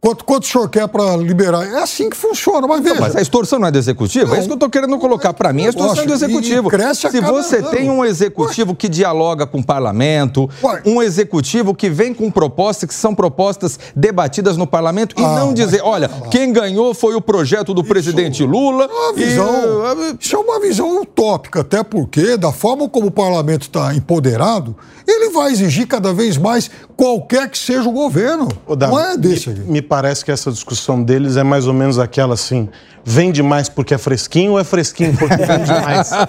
Quanto, 0.00 0.24
quanto 0.24 0.44
o 0.44 0.46
senhor 0.46 0.68
quer 0.68 0.86
para 0.86 1.16
liberar? 1.16 1.66
É 1.66 1.82
assim 1.82 2.08
que 2.08 2.16
funciona, 2.16 2.68
mas 2.68 2.80
veja. 2.82 2.94
Não, 2.94 3.00
mas 3.00 3.16
a 3.16 3.20
extorsão 3.20 3.58
não 3.58 3.66
é 3.66 3.70
do 3.70 3.78
executivo? 3.78 4.28
Não, 4.28 4.34
é 4.36 4.38
isso 4.38 4.46
que 4.46 4.52
eu 4.52 4.56
estou 4.56 4.70
querendo 4.70 4.96
colocar. 4.98 5.32
Para 5.32 5.52
mim, 5.52 5.66
a 5.66 5.70
extorsão 5.70 6.04
é 6.04 6.06
do 6.06 6.12
executivo. 6.12 6.70
Se 6.94 7.20
você 7.20 7.56
ano. 7.56 7.70
tem 7.70 7.90
um 7.90 8.04
executivo 8.04 8.70
Ué. 8.70 8.76
que 8.78 8.88
dialoga 8.88 9.44
com 9.44 9.58
o 9.58 9.64
parlamento, 9.64 10.48
Ué. 10.62 10.82
um 10.86 11.02
executivo 11.02 11.74
que 11.74 11.90
vem 11.90 12.14
com 12.14 12.30
propostas 12.30 12.88
que 12.88 12.94
são 12.94 13.12
propostas 13.12 13.78
debatidas 13.94 14.56
no 14.56 14.68
parlamento 14.68 15.16
e 15.18 15.24
ah, 15.24 15.40
não 15.40 15.52
dizer, 15.52 15.80
olha, 15.82 16.08
quem 16.30 16.52
ganhou 16.52 16.94
foi 16.94 17.16
o 17.16 17.20
projeto 17.20 17.74
do 17.74 17.80
isso, 17.80 17.90
presidente 17.90 18.44
Lula. 18.44 18.84
É 18.84 18.86
uma 18.86 19.12
visão, 19.12 19.52
e... 20.10 20.16
Isso 20.20 20.36
é 20.36 20.38
uma 20.38 20.60
visão 20.60 21.02
utópica, 21.02 21.62
até 21.62 21.82
porque, 21.82 22.36
da 22.36 22.52
forma 22.52 22.88
como 22.88 23.08
o 23.08 23.10
parlamento 23.10 23.62
está 23.62 23.92
empoderado, 23.92 24.76
ele 25.06 25.30
vai 25.30 25.50
exigir 25.50 25.86
cada 25.88 26.12
vez 26.12 26.36
mais 26.36 26.70
qualquer 26.96 27.48
que 27.48 27.58
seja 27.58 27.88
o 27.88 27.92
governo. 27.92 28.48
Ô, 28.66 28.76
Dami, 28.76 28.92
não 28.92 29.00
é 29.00 29.16
desse 29.16 29.50
aqui. 29.50 29.60
Me 29.60 29.80
parece 29.88 30.24
que 30.24 30.30
essa 30.30 30.50
discussão 30.52 31.02
deles 31.02 31.36
é 31.36 31.42
mais 31.42 31.66
ou 31.66 31.74
menos 31.74 31.98
aquela 31.98 32.34
assim: 32.34 32.68
vende 33.04 33.42
mais 33.42 33.68
porque 33.70 33.94
é 33.94 33.98
fresquinho 33.98 34.52
ou 34.52 34.60
é 34.60 34.64
fresquinho 34.64 35.16
porque 35.16 35.36
vende 35.36 35.70
mais? 35.82 36.12
É? 36.12 36.26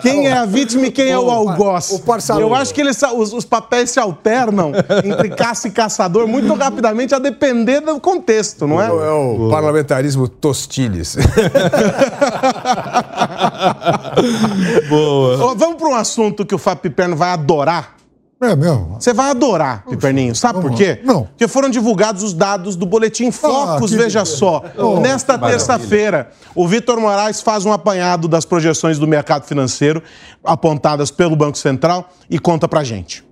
Quem 0.00 0.28
é 0.28 0.32
a 0.32 0.46
vítima 0.46 0.86
e 0.86 0.90
quem 0.92 1.10
é 1.10 1.18
o 1.18 1.28
algoz? 1.28 1.90
O 1.90 2.00
Eu 2.38 2.54
acho 2.54 2.72
que 2.72 2.80
eles, 2.80 3.02
os, 3.02 3.32
os, 3.32 3.44
papéis 3.44 3.90
se 3.90 3.98
alternam 3.98 4.72
entre 5.04 5.30
caça 5.30 5.66
e 5.66 5.70
caçador 5.70 6.28
muito 6.28 6.54
rapidamente, 6.54 7.14
a 7.14 7.18
depender 7.18 7.80
do 7.80 7.98
contexto, 7.98 8.66
não 8.66 8.80
é? 8.80 8.86
É 8.86 9.10
o 9.10 9.48
parlamentarismo 9.50 10.28
Tostiles. 10.28 11.16
Boa. 14.88 15.54
Vamos 15.54 15.76
para 15.76 15.88
um 15.88 15.94
assunto 15.94 16.46
que 16.46 16.54
o 16.54 16.58
Fábio 16.58 16.82
Piperno 16.82 17.16
vai 17.16 17.30
adorar 17.30 17.96
é 18.40 18.54
mesmo? 18.54 18.96
Você 19.00 19.14
vai 19.14 19.30
adorar, 19.30 19.84
Piperninho. 19.88 20.34
Sabe 20.34 20.60
por 20.60 20.74
quê? 20.74 21.00
Não. 21.02 21.24
Porque 21.24 21.48
foram 21.48 21.70
divulgados 21.70 22.22
os 22.22 22.34
dados 22.34 22.76
do 22.76 22.84
Boletim 22.84 23.30
Focus, 23.30 23.94
ah, 23.94 23.96
veja 23.96 24.24
só. 24.26 24.62
Oh, 24.76 25.00
Nesta 25.00 25.38
terça-feira, 25.38 26.30
o 26.54 26.68
Vitor 26.68 27.00
Moraes 27.00 27.40
faz 27.40 27.64
um 27.64 27.72
apanhado 27.72 28.28
das 28.28 28.44
projeções 28.44 28.98
do 28.98 29.06
mercado 29.06 29.44
financeiro 29.44 30.02
apontadas 30.44 31.10
pelo 31.10 31.34
Banco 31.34 31.56
Central 31.56 32.10
e 32.28 32.38
conta 32.38 32.68
pra 32.68 32.84
gente. 32.84 33.24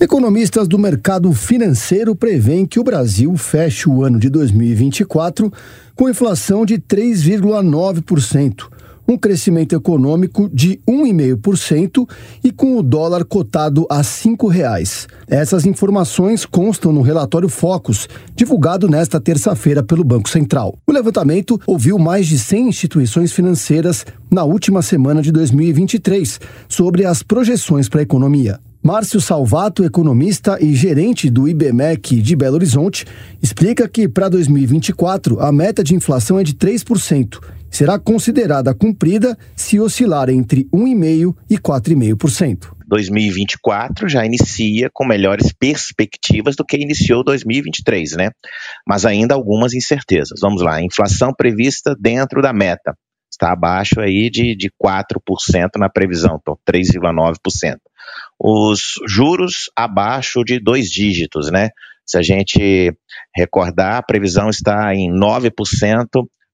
Economistas 0.00 0.68
do 0.68 0.78
mercado 0.78 1.32
financeiro 1.32 2.14
preveem 2.14 2.64
que 2.64 2.78
o 2.80 2.84
Brasil 2.84 3.36
feche 3.36 3.88
o 3.88 4.04
ano 4.04 4.18
de 4.18 4.30
2024 4.30 5.52
com 5.94 6.08
inflação 6.08 6.64
de 6.64 6.78
3,9% 6.78 8.68
um 9.06 9.16
crescimento 9.16 9.74
econômico 9.74 10.48
de 10.52 10.80
1,5% 10.88 12.08
e 12.42 12.50
com 12.50 12.78
o 12.78 12.82
dólar 12.82 13.24
cotado 13.24 13.86
a 13.90 13.98
R$ 13.98 14.02
5,00. 14.02 15.08
Essas 15.28 15.66
informações 15.66 16.44
constam 16.44 16.92
no 16.92 17.02
relatório 17.02 17.48
Focus, 17.48 18.08
divulgado 18.34 18.88
nesta 18.88 19.20
terça-feira 19.20 19.82
pelo 19.82 20.04
Banco 20.04 20.28
Central. 20.28 20.78
O 20.86 20.92
levantamento 20.92 21.60
ouviu 21.66 21.98
mais 21.98 22.26
de 22.26 22.38
100 22.38 22.68
instituições 22.68 23.32
financeiras 23.32 24.04
na 24.30 24.44
última 24.44 24.82
semana 24.82 25.20
de 25.20 25.32
2023 25.32 26.40
sobre 26.68 27.04
as 27.04 27.22
projeções 27.22 27.88
para 27.88 28.00
a 28.00 28.02
economia. 28.02 28.58
Márcio 28.82 29.20
Salvato, 29.20 29.84
economista 29.84 30.58
e 30.60 30.74
gerente 30.74 31.30
do 31.30 31.46
IBMEC 31.46 32.20
de 32.20 32.34
Belo 32.34 32.56
Horizonte, 32.56 33.06
explica 33.40 33.88
que 33.88 34.08
para 34.08 34.28
2024 34.28 35.38
a 35.38 35.52
meta 35.52 35.84
de 35.84 35.94
inflação 35.94 36.36
é 36.36 36.42
de 36.42 36.52
3% 36.54 37.38
será 37.72 37.98
considerada 37.98 38.74
cumprida 38.74 39.36
se 39.56 39.80
oscilar 39.80 40.28
entre 40.28 40.64
1,5% 40.66 41.34
e 41.50 41.56
4,5%. 41.56 42.76
2024 42.86 44.06
já 44.06 44.24
inicia 44.26 44.90
com 44.92 45.06
melhores 45.06 45.50
perspectivas 45.50 46.54
do 46.54 46.64
que 46.64 46.76
iniciou 46.76 47.24
2023, 47.24 48.12
né? 48.12 48.30
Mas 48.86 49.06
ainda 49.06 49.34
algumas 49.34 49.72
incertezas. 49.72 50.38
Vamos 50.40 50.60
lá, 50.60 50.82
inflação 50.82 51.32
prevista 51.32 51.96
dentro 51.98 52.42
da 52.42 52.52
meta. 52.52 52.94
Está 53.32 53.52
abaixo 53.52 53.98
aí 53.98 54.28
de, 54.28 54.54
de 54.54 54.70
4% 54.70 55.70
na 55.78 55.88
previsão, 55.88 56.38
então 56.38 56.58
3,9%. 56.70 57.76
Os 58.38 59.00
juros 59.08 59.70
abaixo 59.74 60.44
de 60.44 60.60
dois 60.60 60.90
dígitos, 60.90 61.50
né? 61.50 61.70
Se 62.04 62.18
a 62.18 62.22
gente 62.22 62.92
recordar, 63.34 63.96
a 63.96 64.02
previsão 64.02 64.50
está 64.50 64.94
em 64.94 65.10
9% 65.10 65.50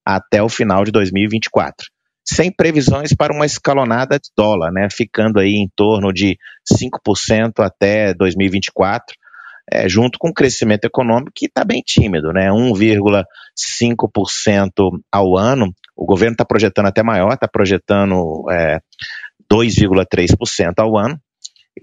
até 0.09 0.43
o 0.43 0.49
final 0.49 0.85
de 0.85 0.91
2024. 0.91 1.87
Sem 2.27 2.51
previsões 2.51 3.15
para 3.15 3.31
uma 3.33 3.45
escalonada 3.45 4.19
de 4.19 4.31
dólar, 4.35 4.73
né, 4.73 4.89
ficando 4.91 5.39
aí 5.39 5.57
em 5.57 5.69
torno 5.77 6.11
de 6.13 6.39
5% 6.67 7.61
até 7.61 8.15
2024, 8.15 9.15
é, 9.71 9.87
junto 9.87 10.19
com 10.19 10.31
o 10.31 10.35
crescimento 10.35 10.87
econômico 10.87 11.33
que 11.35 11.45
está 11.45 11.63
bem 11.63 11.83
tímido, 11.85 12.33
né, 12.33 12.51
1,5% 12.51 14.99
ao 15.13 15.37
ano. 15.37 15.75
O 15.95 16.07
governo 16.07 16.33
está 16.33 16.45
projetando 16.45 16.87
até 16.87 17.03
maior, 17.03 17.35
está 17.35 17.47
projetando 17.47 18.47
é, 18.51 18.79
2,3% 19.53 20.73
ao 20.79 20.97
ano. 20.97 21.21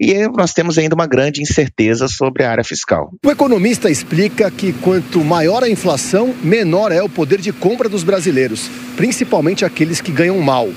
E 0.00 0.26
nós 0.28 0.52
temos 0.52 0.78
ainda 0.78 0.94
uma 0.94 1.06
grande 1.06 1.42
incerteza 1.42 2.08
sobre 2.08 2.44
a 2.44 2.50
área 2.50 2.64
fiscal. 2.64 3.10
O 3.24 3.30
economista 3.30 3.90
explica 3.90 4.50
que 4.50 4.72
quanto 4.72 5.24
maior 5.24 5.62
a 5.62 5.68
inflação, 5.68 6.34
menor 6.42 6.92
é 6.92 7.02
o 7.02 7.08
poder 7.08 7.40
de 7.40 7.52
compra 7.52 7.88
dos 7.88 8.02
brasileiros, 8.02 8.68
principalmente 8.96 9.64
aqueles 9.64 10.00
que 10.00 10.12
ganham 10.12 10.38
mal. 10.40 10.68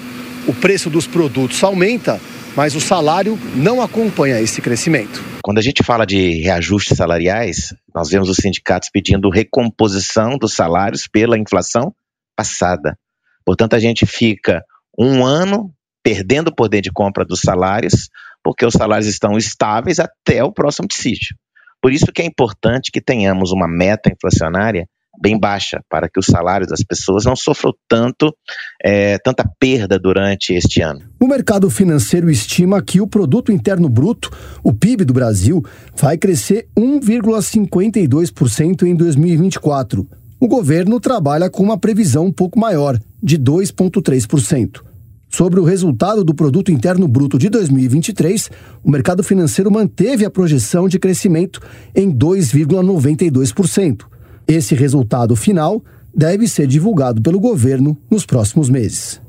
O 0.47 0.53
preço 0.53 0.89
dos 0.89 1.05
produtos 1.05 1.63
aumenta, 1.63 2.19
mas 2.55 2.75
o 2.75 2.81
salário 2.81 3.37
não 3.55 3.81
acompanha 3.81 4.41
esse 4.41 4.61
crescimento. 4.61 5.23
Quando 5.43 5.59
a 5.59 5.61
gente 5.61 5.83
fala 5.83 6.05
de 6.05 6.41
reajustes 6.41 6.97
salariais, 6.97 7.73
nós 7.93 8.09
vemos 8.09 8.29
os 8.29 8.37
sindicatos 8.37 8.89
pedindo 8.91 9.29
recomposição 9.29 10.37
dos 10.37 10.53
salários 10.53 11.07
pela 11.07 11.37
inflação 11.37 11.93
passada. 12.35 12.97
Portanto, 13.45 13.75
a 13.75 13.79
gente 13.79 14.05
fica 14.05 14.63
um 14.97 15.25
ano 15.25 15.73
perdendo 16.03 16.47
o 16.47 16.55
poder 16.55 16.81
de 16.81 16.91
compra 16.91 17.25
dos 17.25 17.41
salários, 17.41 18.09
porque 18.43 18.65
os 18.65 18.73
salários 18.73 19.07
estão 19.07 19.37
estáveis 19.37 19.99
até 19.99 20.43
o 20.43 20.51
próximo 20.51 20.87
dissídio. 20.87 21.35
Por 21.81 21.93
isso 21.93 22.11
que 22.13 22.21
é 22.21 22.25
importante 22.25 22.91
que 22.91 23.01
tenhamos 23.01 23.51
uma 23.51 23.67
meta 23.67 24.11
inflacionária 24.11 24.85
bem 25.21 25.37
baixa, 25.37 25.81
para 25.89 26.07
que 26.09 26.17
os 26.19 26.25
salários 26.25 26.69
das 26.69 26.81
pessoas 26.83 27.25
não 27.25 27.35
sofram 27.35 27.73
tanto, 27.87 28.35
é, 28.83 29.17
tanta 29.17 29.43
perda 29.59 29.99
durante 29.99 30.53
este 30.53 30.81
ano. 30.81 31.01
O 31.19 31.27
mercado 31.27 31.69
financeiro 31.69 32.31
estima 32.31 32.81
que 32.81 33.01
o 33.01 33.07
produto 33.07 33.51
interno 33.51 33.89
bruto, 33.89 34.31
o 34.63 34.73
PIB 34.73 35.03
do 35.03 35.11
Brasil, 35.13 35.61
vai 35.95 36.17
crescer 36.17 36.69
1,52% 36.77 38.83
em 38.83 38.95
2024. 38.95 40.07
O 40.39 40.47
governo 40.47 41.01
trabalha 41.01 41.49
com 41.49 41.61
uma 41.61 41.77
previsão 41.77 42.27
um 42.27 42.31
pouco 42.31 42.57
maior, 42.57 42.97
de 43.21 43.37
2,3%. 43.37 44.88
Sobre 45.29 45.59
o 45.59 45.63
resultado 45.63 46.23
do 46.23 46.33
Produto 46.33 46.71
Interno 46.71 47.07
Bruto 47.07 47.37
de 47.37 47.49
2023, 47.49 48.49
o 48.83 48.89
mercado 48.89 49.23
financeiro 49.23 49.71
manteve 49.71 50.25
a 50.25 50.29
projeção 50.29 50.87
de 50.87 50.97
crescimento 50.97 51.61
em 51.95 52.11
2,92%. 52.11 54.05
Esse 54.47 54.73
resultado 54.73 55.35
final 55.35 55.83
deve 56.13 56.47
ser 56.47 56.65
divulgado 56.65 57.21
pelo 57.21 57.39
governo 57.39 57.95
nos 58.09 58.25
próximos 58.25 58.69
meses. 58.69 59.21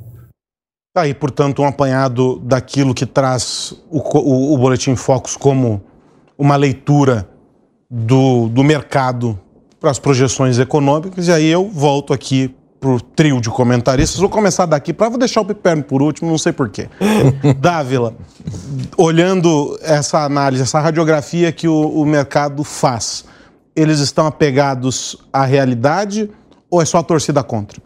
Tá 0.94 1.02
aí, 1.02 1.12
portanto, 1.14 1.62
um 1.62 1.66
apanhado 1.66 2.40
daquilo 2.40 2.94
que 2.94 3.04
traz 3.04 3.74
o, 3.90 3.98
o, 3.98 4.54
o 4.54 4.58
Boletim 4.58 4.96
Focus 4.96 5.36
como 5.36 5.82
uma 6.36 6.56
leitura 6.56 7.28
do, 7.88 8.48
do 8.48 8.64
mercado 8.64 9.38
para 9.78 9.90
as 9.90 9.98
projeções 9.98 10.58
econômicas. 10.58 11.28
E 11.28 11.32
aí 11.32 11.46
eu 11.46 11.68
volto 11.68 12.12
aqui 12.12 12.54
pro 12.80 13.00
trio 13.00 13.40
de 13.40 13.50
comentaristas. 13.50 14.18
Vou 14.18 14.28
começar 14.28 14.64
daqui 14.64 14.92
para 14.92 15.10
vou 15.10 15.18
deixar 15.18 15.42
o 15.42 15.44
Piperno 15.44 15.82
por 15.82 16.00
último, 16.00 16.30
não 16.30 16.38
sei 16.38 16.52
porquê. 16.52 16.88
Dávila, 17.60 18.14
olhando 18.96 19.78
essa 19.82 20.24
análise, 20.24 20.62
essa 20.62 20.80
radiografia 20.80 21.52
que 21.52 21.68
o, 21.68 21.88
o 21.88 22.06
mercado 22.06 22.64
faz, 22.64 23.24
eles 23.76 24.00
estão 24.00 24.26
apegados 24.26 25.16
à 25.32 25.44
realidade 25.44 26.30
ou 26.70 26.80
é 26.80 26.84
só 26.84 26.98
a 26.98 27.02
torcida 27.02 27.42
contra? 27.42 27.82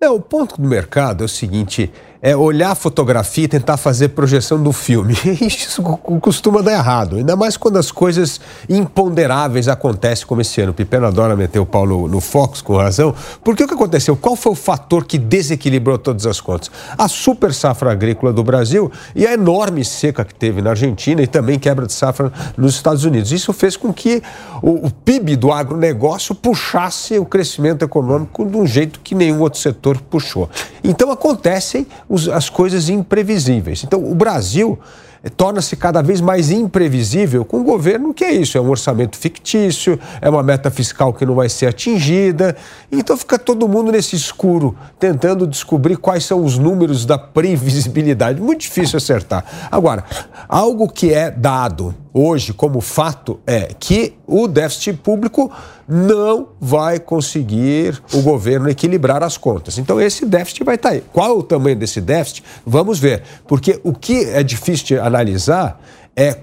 É, 0.00 0.10
o 0.10 0.18
ponto 0.18 0.60
do 0.60 0.68
mercado 0.68 1.22
é 1.22 1.26
o 1.26 1.28
seguinte: 1.28 1.92
é 2.24 2.36
olhar 2.36 2.70
a 2.70 2.74
fotografia 2.76 3.46
e 3.46 3.48
tentar 3.48 3.76
fazer 3.76 4.10
projeção 4.10 4.62
do 4.62 4.72
filme. 4.72 5.12
Isso 5.42 5.82
costuma 5.82 6.62
dar 6.62 6.72
errado, 6.72 7.16
ainda 7.16 7.34
mais 7.34 7.56
quando 7.56 7.78
as 7.78 7.90
coisas 7.90 8.40
imponderáveis 8.68 9.66
acontecem, 9.66 10.24
como 10.24 10.40
esse 10.40 10.60
ano. 10.60 10.70
O 10.70 10.74
Pipeno 10.74 11.04
adora 11.04 11.34
meter 11.34 11.58
o 11.58 11.66
pau 11.66 11.84
no, 11.84 12.06
no 12.06 12.20
Fox, 12.20 12.62
com 12.62 12.76
razão. 12.76 13.12
Porque 13.42 13.64
o 13.64 13.68
que 13.68 13.74
aconteceu? 13.74 14.16
Qual 14.16 14.36
foi 14.36 14.52
o 14.52 14.54
fator 14.54 15.04
que 15.04 15.18
desequilibrou 15.18 15.98
todas 15.98 16.24
as 16.24 16.40
contas? 16.40 16.70
A 16.96 17.08
super 17.08 17.52
safra 17.52 17.90
agrícola 17.90 18.32
do 18.32 18.44
Brasil 18.44 18.92
e 19.16 19.26
a 19.26 19.32
enorme 19.32 19.84
seca 19.84 20.24
que 20.24 20.34
teve 20.34 20.62
na 20.62 20.70
Argentina 20.70 21.20
e 21.22 21.26
também 21.26 21.58
quebra 21.58 21.88
de 21.88 21.92
safra 21.92 22.32
nos 22.56 22.76
Estados 22.76 23.04
Unidos. 23.04 23.32
Isso 23.32 23.52
fez 23.52 23.76
com 23.76 23.92
que 23.92 24.22
o, 24.62 24.86
o 24.86 24.90
PIB 24.92 25.34
do 25.34 25.50
agronegócio 25.50 26.36
puxasse 26.36 27.18
o 27.18 27.24
crescimento 27.24 27.84
econômico 27.84 28.44
de 28.46 28.56
um 28.56 28.64
jeito 28.64 29.00
que 29.00 29.12
nenhum 29.12 29.40
outro 29.40 29.58
setor 29.58 30.00
puxou. 30.00 30.48
Então 30.84 31.10
acontecem 31.10 31.84
os, 32.12 32.28
as 32.28 32.50
coisas 32.50 32.90
imprevisíveis. 32.90 33.82
Então, 33.82 34.04
o 34.04 34.14
Brasil 34.14 34.78
eh, 35.24 35.30
torna-se 35.30 35.74
cada 35.76 36.02
vez 36.02 36.20
mais 36.20 36.50
imprevisível 36.50 37.42
com 37.42 37.60
um 37.60 37.64
governo 37.64 38.12
que 38.12 38.22
é 38.22 38.32
isso, 38.32 38.58
é 38.58 38.60
um 38.60 38.68
orçamento 38.68 39.16
fictício, 39.16 39.98
é 40.20 40.28
uma 40.28 40.42
meta 40.42 40.70
fiscal 40.70 41.14
que 41.14 41.24
não 41.24 41.34
vai 41.34 41.48
ser 41.48 41.68
atingida. 41.68 42.54
Então 42.90 43.16
fica 43.16 43.38
todo 43.38 43.66
mundo 43.66 43.90
nesse 43.90 44.14
escuro, 44.14 44.76
tentando 44.98 45.46
descobrir 45.46 45.96
quais 45.96 46.26
são 46.26 46.44
os 46.44 46.58
números 46.58 47.06
da 47.06 47.16
previsibilidade. 47.18 48.42
Muito 48.42 48.60
difícil 48.60 48.98
acertar. 48.98 49.68
Agora, 49.70 50.04
algo 50.46 50.86
que 50.90 51.14
é 51.14 51.30
dado 51.30 51.94
hoje 52.12 52.52
como 52.52 52.80
fato 52.80 53.40
é 53.46 53.72
que 53.78 54.14
o 54.26 54.46
déficit 54.46 54.94
público 54.94 55.50
não 55.88 56.48
vai 56.60 56.98
conseguir 56.98 58.02
o 58.12 58.22
governo 58.22 58.68
equilibrar 58.68 59.22
as 59.22 59.36
contas. 59.36 59.78
Então 59.78 60.00
esse 60.00 60.24
déficit 60.24 60.64
vai 60.64 60.76
estar 60.76 60.90
aí. 60.90 61.02
Qual 61.12 61.38
o 61.38 61.42
tamanho 61.42 61.76
desse 61.76 62.00
déficit? 62.00 62.44
Vamos 62.66 62.98
ver. 62.98 63.22
Porque 63.46 63.80
o 63.82 63.92
que 63.92 64.24
é 64.24 64.42
difícil 64.42 64.86
de 64.86 64.98
analisar 64.98 65.80
é 66.16 66.38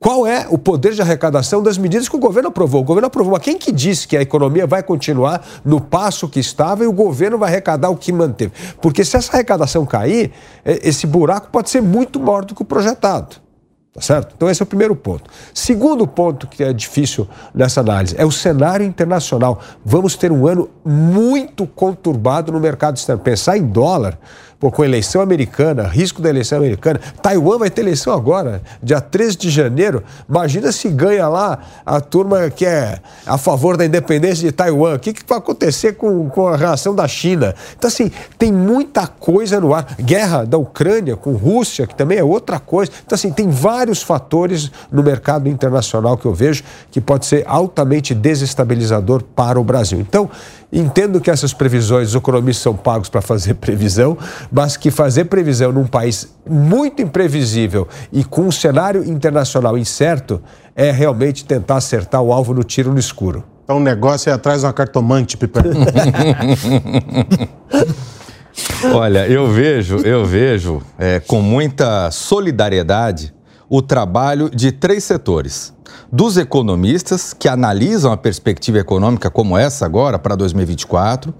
qual 0.00 0.26
é 0.26 0.46
o 0.48 0.56
poder 0.56 0.94
de 0.94 1.02
arrecadação 1.02 1.62
das 1.62 1.76
medidas 1.76 2.08
que 2.08 2.16
o 2.16 2.18
governo 2.18 2.48
aprovou. 2.48 2.80
O 2.80 2.84
governo 2.84 3.08
aprovou, 3.08 3.32
mas 3.32 3.42
quem 3.42 3.58
que 3.58 3.70
disse 3.70 4.08
que 4.08 4.16
a 4.16 4.22
economia 4.22 4.66
vai 4.66 4.82
continuar 4.82 5.46
no 5.62 5.78
passo 5.78 6.26
que 6.26 6.40
estava 6.40 6.82
e 6.82 6.86
o 6.86 6.92
governo 6.92 7.36
vai 7.36 7.50
arrecadar 7.50 7.90
o 7.90 7.96
que 7.96 8.10
manteve? 8.10 8.52
Porque 8.80 9.04
se 9.04 9.18
essa 9.18 9.30
arrecadação 9.30 9.84
cair, 9.84 10.32
é, 10.64 10.88
esse 10.88 11.06
buraco 11.06 11.48
pode 11.52 11.68
ser 11.68 11.82
muito 11.82 12.18
maior 12.18 12.46
do 12.46 12.54
que 12.54 12.62
o 12.62 12.64
projetado. 12.64 13.36
Tá 13.92 14.00
certo? 14.00 14.34
Então, 14.36 14.48
esse 14.48 14.62
é 14.62 14.64
o 14.64 14.66
primeiro 14.66 14.94
ponto. 14.94 15.28
Segundo 15.52 16.06
ponto 16.06 16.46
que 16.46 16.62
é 16.62 16.72
difícil 16.72 17.28
nessa 17.52 17.80
análise 17.80 18.14
é 18.16 18.24
o 18.24 18.30
cenário 18.30 18.86
internacional. 18.86 19.60
Vamos 19.84 20.14
ter 20.14 20.30
um 20.30 20.46
ano 20.46 20.70
muito 20.84 21.66
conturbado 21.66 22.52
no 22.52 22.60
mercado 22.60 22.96
externo. 22.96 23.20
Pensar 23.20 23.58
em 23.58 23.66
dólar 23.66 24.16
Pô, 24.60 24.70
com 24.70 24.84
eleição 24.84 25.22
americana, 25.22 25.84
risco 25.84 26.20
da 26.20 26.28
eleição 26.28 26.58
americana. 26.58 27.00
Taiwan 27.22 27.56
vai 27.56 27.70
ter 27.70 27.80
eleição 27.80 28.12
agora, 28.12 28.60
dia 28.82 29.00
13 29.00 29.38
de 29.38 29.48
janeiro. 29.48 30.04
Imagina 30.28 30.70
se 30.70 30.86
ganha 30.90 31.26
lá 31.28 31.60
a 31.84 31.98
turma 31.98 32.50
que 32.50 32.66
é 32.66 32.98
a 33.24 33.38
favor 33.38 33.78
da 33.78 33.86
independência 33.86 34.46
de 34.46 34.52
Taiwan. 34.52 34.96
O 34.96 34.98
que, 34.98 35.14
que 35.14 35.22
vai 35.26 35.38
acontecer 35.38 35.94
com, 35.94 36.28
com 36.28 36.46
a 36.46 36.58
reação 36.58 36.94
da 36.94 37.08
China? 37.08 37.54
Então, 37.78 37.88
assim, 37.88 38.12
tem 38.38 38.52
muita 38.52 39.06
coisa 39.06 39.58
no 39.58 39.72
ar. 39.72 39.94
Guerra 39.98 40.44
da 40.44 40.58
Ucrânia 40.58 41.16
com 41.16 41.32
Rússia, 41.32 41.86
que 41.86 41.94
também 41.94 42.18
é 42.18 42.22
outra 42.22 42.60
coisa. 42.60 42.92
Então, 43.06 43.16
assim, 43.16 43.32
tem 43.32 43.48
vários 43.48 44.02
fatores 44.02 44.70
no 44.92 45.02
mercado 45.02 45.48
internacional 45.48 46.18
que 46.18 46.26
eu 46.26 46.34
vejo 46.34 46.62
que 46.90 47.00
pode 47.00 47.24
ser 47.24 47.44
altamente 47.46 48.14
desestabilizador 48.14 49.22
para 49.22 49.58
o 49.58 49.64
Brasil. 49.64 49.98
Então, 49.98 50.28
Entendo 50.72 51.20
que 51.20 51.30
essas 51.30 51.52
previsões, 51.52 52.10
os 52.10 52.14
economistas 52.14 52.62
são 52.62 52.76
pagos 52.76 53.08
para 53.08 53.20
fazer 53.20 53.54
previsão, 53.60 54.16
mas 54.52 54.76
que 54.76 54.90
fazer 54.90 55.24
previsão 55.24 55.72
num 55.72 55.86
país 55.86 56.32
muito 56.48 57.02
imprevisível 57.02 57.88
e 58.12 58.22
com 58.22 58.42
um 58.42 58.52
cenário 58.52 59.04
internacional 59.04 59.76
incerto 59.76 60.40
é 60.76 60.90
realmente 60.90 61.44
tentar 61.44 61.76
acertar 61.76 62.22
o 62.22 62.32
alvo 62.32 62.54
no 62.54 62.62
tiro 62.62 62.92
no 62.92 62.98
escuro. 62.98 63.44
Então 63.64 63.78
o 63.78 63.80
negócio 63.80 64.30
é 64.30 64.32
atrás 64.32 64.60
de 64.60 64.66
uma 64.66 64.72
cartomante, 64.72 65.36
Piper. 65.36 65.64
Olha, 68.92 69.28
eu 69.28 69.48
vejo, 69.48 69.98
eu 69.98 70.24
vejo 70.24 70.82
é, 70.98 71.20
com 71.20 71.40
muita 71.40 72.10
solidariedade 72.10 73.32
o 73.68 73.80
trabalho 73.80 74.50
de 74.50 74.72
três 74.72 75.04
setores 75.04 75.72
dos 76.12 76.36
economistas 76.36 77.32
que 77.32 77.48
analisam 77.48 78.12
a 78.12 78.16
perspectiva 78.16 78.78
econômica 78.78 79.30
como 79.30 79.56
essa 79.56 79.86
agora 79.86 80.18
para 80.18 80.34
2024, 80.34 81.32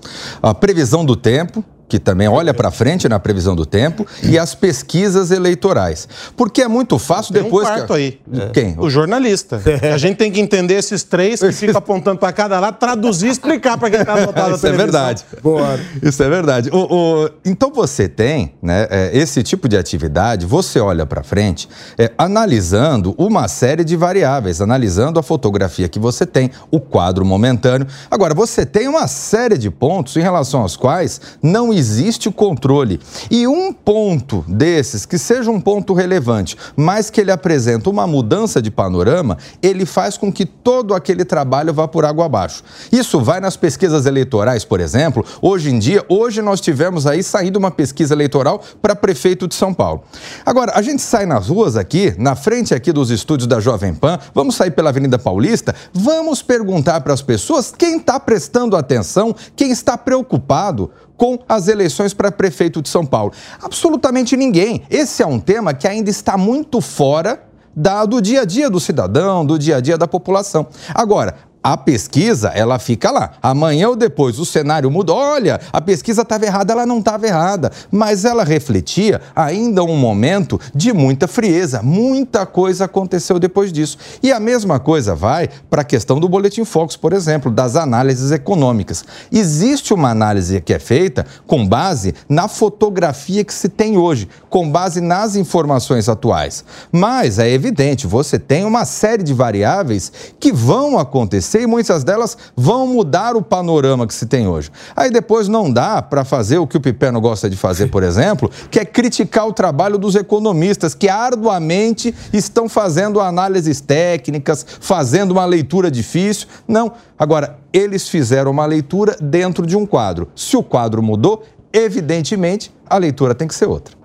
a 0.42 0.54
previsão 0.54 1.04
do 1.04 1.16
tempo, 1.16 1.64
que 1.90 1.98
também 1.98 2.28
olha 2.28 2.54
para 2.54 2.70
frente 2.70 3.08
na 3.08 3.18
previsão 3.18 3.56
do 3.56 3.66
tempo, 3.66 4.06
e 4.22 4.38
as 4.38 4.54
pesquisas 4.54 5.32
eleitorais. 5.32 6.08
Porque 6.36 6.62
é 6.62 6.68
muito 6.68 7.00
fácil 7.00 7.34
tem 7.34 7.42
depois. 7.42 7.66
Um 7.66 7.70
quarto 7.72 7.86
que... 7.88 7.92
aí. 7.92 8.20
É. 8.32 8.48
Quem? 8.50 8.76
O 8.78 8.88
jornalista. 8.88 9.60
A 9.92 9.98
gente 9.98 10.16
tem 10.16 10.30
que 10.30 10.40
entender 10.40 10.74
esses 10.74 11.02
três 11.02 11.40
que 11.40 11.50
ficam 11.50 11.78
apontando 11.78 12.18
para 12.18 12.32
cada 12.32 12.60
lado, 12.60 12.78
traduzir 12.78 13.26
e 13.26 13.30
explicar 13.30 13.76
para 13.76 13.90
quem 13.90 14.00
está 14.00 14.14
anotado 14.14 14.54
Isso 14.54 14.66
é 14.66 14.72
verdade. 14.72 15.24
Boa. 15.42 15.80
Isso 16.00 16.22
é 16.22 16.28
verdade. 16.28 16.70
O, 16.72 17.24
o... 17.24 17.30
Então 17.44 17.72
você 17.72 18.08
tem 18.08 18.54
né, 18.62 18.86
é, 18.88 19.10
esse 19.12 19.42
tipo 19.42 19.68
de 19.68 19.76
atividade, 19.76 20.46
você 20.46 20.78
olha 20.78 21.04
para 21.04 21.24
frente, 21.24 21.68
é, 21.98 22.12
analisando 22.16 23.16
uma 23.18 23.48
série 23.48 23.82
de 23.82 23.96
variáveis, 23.96 24.60
analisando 24.60 25.18
a 25.18 25.22
fotografia 25.24 25.88
que 25.88 25.98
você 25.98 26.24
tem, 26.24 26.52
o 26.70 26.78
quadro 26.78 27.24
momentâneo. 27.24 27.86
Agora, 28.08 28.32
você 28.32 28.64
tem 28.64 28.86
uma 28.86 29.08
série 29.08 29.58
de 29.58 29.70
pontos 29.70 30.16
em 30.16 30.20
relação 30.20 30.60
aos 30.62 30.76
quais 30.76 31.20
não 31.42 31.72
existe 31.72 31.79
o 32.28 32.32
controle. 32.32 33.00
E 33.30 33.46
um 33.46 33.72
ponto 33.72 34.44
desses, 34.46 35.06
que 35.06 35.18
seja 35.18 35.50
um 35.50 35.60
ponto 35.60 35.94
relevante, 35.94 36.56
mas 36.76 37.10
que 37.10 37.20
ele 37.20 37.30
apresenta 37.30 37.90
uma 37.90 38.06
mudança 38.06 38.60
de 38.60 38.70
panorama, 38.70 39.38
ele 39.62 39.86
faz 39.86 40.16
com 40.16 40.32
que 40.32 40.44
todo 40.44 40.94
aquele 40.94 41.24
trabalho 41.24 41.72
vá 41.72 41.86
por 41.86 42.04
água 42.04 42.26
abaixo. 42.26 42.62
Isso 42.90 43.20
vai 43.20 43.40
nas 43.40 43.56
pesquisas 43.56 44.06
eleitorais, 44.06 44.64
por 44.64 44.80
exemplo. 44.80 45.24
Hoje 45.40 45.70
em 45.70 45.78
dia, 45.78 46.04
hoje 46.08 46.42
nós 46.42 46.60
tivemos 46.60 47.06
aí 47.06 47.22
saindo 47.22 47.56
uma 47.56 47.70
pesquisa 47.70 48.14
eleitoral 48.14 48.62
para 48.80 48.94
prefeito 48.94 49.46
de 49.46 49.54
São 49.54 49.72
Paulo. 49.72 50.02
Agora, 50.44 50.72
a 50.74 50.82
gente 50.82 51.02
sai 51.02 51.26
nas 51.26 51.48
ruas 51.48 51.76
aqui, 51.76 52.14
na 52.18 52.34
frente 52.34 52.74
aqui 52.74 52.92
dos 52.92 53.10
estúdios 53.10 53.46
da 53.46 53.60
Jovem 53.60 53.94
Pan, 53.94 54.18
vamos 54.34 54.54
sair 54.54 54.70
pela 54.70 54.90
Avenida 54.90 55.18
Paulista, 55.18 55.74
vamos 55.92 56.42
perguntar 56.42 57.00
para 57.00 57.12
as 57.12 57.22
pessoas 57.22 57.72
quem 57.76 57.98
está 57.98 58.18
prestando 58.18 58.76
atenção, 58.76 59.34
quem 59.54 59.70
está 59.70 59.96
preocupado 59.96 60.90
com 61.20 61.38
as 61.46 61.68
eleições 61.68 62.14
para 62.14 62.32
prefeito 62.32 62.80
de 62.80 62.88
São 62.88 63.04
Paulo? 63.04 63.30
Absolutamente 63.60 64.38
ninguém. 64.38 64.84
Esse 64.88 65.22
é 65.22 65.26
um 65.26 65.38
tema 65.38 65.74
que 65.74 65.86
ainda 65.86 66.08
está 66.08 66.38
muito 66.38 66.80
fora 66.80 67.42
da, 67.76 68.06
do 68.06 68.22
dia 68.22 68.40
a 68.40 68.44
dia 68.46 68.70
do 68.70 68.80
cidadão, 68.80 69.44
do 69.44 69.58
dia 69.58 69.76
a 69.76 69.80
dia 69.82 69.98
da 69.98 70.08
população. 70.08 70.66
Agora, 70.94 71.34
a 71.62 71.76
pesquisa, 71.76 72.48
ela 72.48 72.78
fica 72.78 73.10
lá. 73.10 73.32
Amanhã 73.42 73.90
ou 73.90 73.96
depois 73.96 74.38
o 74.38 74.46
cenário 74.46 74.90
muda. 74.90 75.12
Olha, 75.12 75.60
a 75.70 75.80
pesquisa 75.80 76.22
estava 76.22 76.46
errada, 76.46 76.72
ela 76.72 76.86
não 76.86 77.00
estava 77.00 77.26
errada. 77.26 77.70
Mas 77.90 78.24
ela 78.24 78.44
refletia 78.44 79.20
ainda 79.36 79.84
um 79.84 79.96
momento 79.96 80.58
de 80.74 80.90
muita 80.92 81.28
frieza. 81.28 81.82
Muita 81.82 82.46
coisa 82.46 82.86
aconteceu 82.86 83.38
depois 83.38 83.70
disso. 83.72 83.98
E 84.22 84.32
a 84.32 84.40
mesma 84.40 84.80
coisa 84.80 85.14
vai 85.14 85.50
para 85.68 85.82
a 85.82 85.84
questão 85.84 86.18
do 86.18 86.30
Boletim 86.30 86.64
Focus, 86.64 86.96
por 86.96 87.12
exemplo, 87.12 87.50
das 87.50 87.76
análises 87.76 88.30
econômicas. 88.30 89.04
Existe 89.30 89.92
uma 89.92 90.10
análise 90.10 90.62
que 90.62 90.72
é 90.72 90.78
feita 90.78 91.26
com 91.46 91.66
base 91.66 92.14
na 92.26 92.48
fotografia 92.48 93.44
que 93.44 93.52
se 93.52 93.68
tem 93.68 93.98
hoje, 93.98 94.28
com 94.48 94.70
base 94.70 95.02
nas 95.02 95.36
informações 95.36 96.08
atuais. 96.08 96.64
Mas 96.90 97.38
é 97.38 97.50
evidente, 97.50 98.06
você 98.06 98.38
tem 98.38 98.64
uma 98.64 98.86
série 98.86 99.22
de 99.22 99.34
variáveis 99.34 100.10
que 100.38 100.52
vão 100.52 100.98
acontecer 100.98 101.49
e 101.58 101.66
muitas 101.66 102.04
delas 102.04 102.36
vão 102.56 102.86
mudar 102.86 103.36
o 103.36 103.42
panorama 103.42 104.06
que 104.06 104.14
se 104.14 104.26
tem 104.26 104.46
hoje. 104.46 104.70
Aí 104.94 105.10
depois 105.10 105.48
não 105.48 105.72
dá 105.72 106.00
para 106.02 106.24
fazer 106.24 106.58
o 106.58 106.66
que 106.66 106.76
o 106.76 106.80
Piperno 106.80 107.20
gosta 107.20 107.48
de 107.48 107.56
fazer, 107.56 107.88
por 107.88 108.02
exemplo, 108.02 108.50
que 108.70 108.78
é 108.78 108.84
criticar 108.84 109.46
o 109.46 109.52
trabalho 109.52 109.98
dos 109.98 110.14
economistas 110.14 110.94
que 110.94 111.08
arduamente 111.08 112.14
estão 112.32 112.68
fazendo 112.68 113.20
análises 113.20 113.80
técnicas, 113.80 114.64
fazendo 114.80 115.32
uma 115.32 115.44
leitura 115.44 115.90
difícil. 115.90 116.46
Não. 116.68 116.92
Agora, 117.18 117.58
eles 117.72 118.08
fizeram 118.08 118.50
uma 118.50 118.66
leitura 118.66 119.16
dentro 119.20 119.66
de 119.66 119.76
um 119.76 119.86
quadro. 119.86 120.28
Se 120.34 120.56
o 120.56 120.62
quadro 120.62 121.02
mudou, 121.02 121.44
evidentemente 121.72 122.72
a 122.88 122.98
leitura 122.98 123.34
tem 123.34 123.46
que 123.46 123.54
ser 123.54 123.66
outra. 123.66 124.00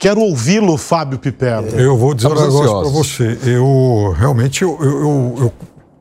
Quero 0.00 0.22
ouvi-lo, 0.22 0.78
Fábio 0.78 1.18
Piperno. 1.18 1.68
Eu 1.78 1.94
vou 1.94 2.14
dizer 2.14 2.28
um 2.28 2.34
negócio 2.34 2.80
para 2.80 2.88
você. 2.88 3.38
Eu 3.44 4.14
realmente 4.16 4.62
eu, 4.62 4.78
eu, 4.80 5.34
eu, 5.38 5.52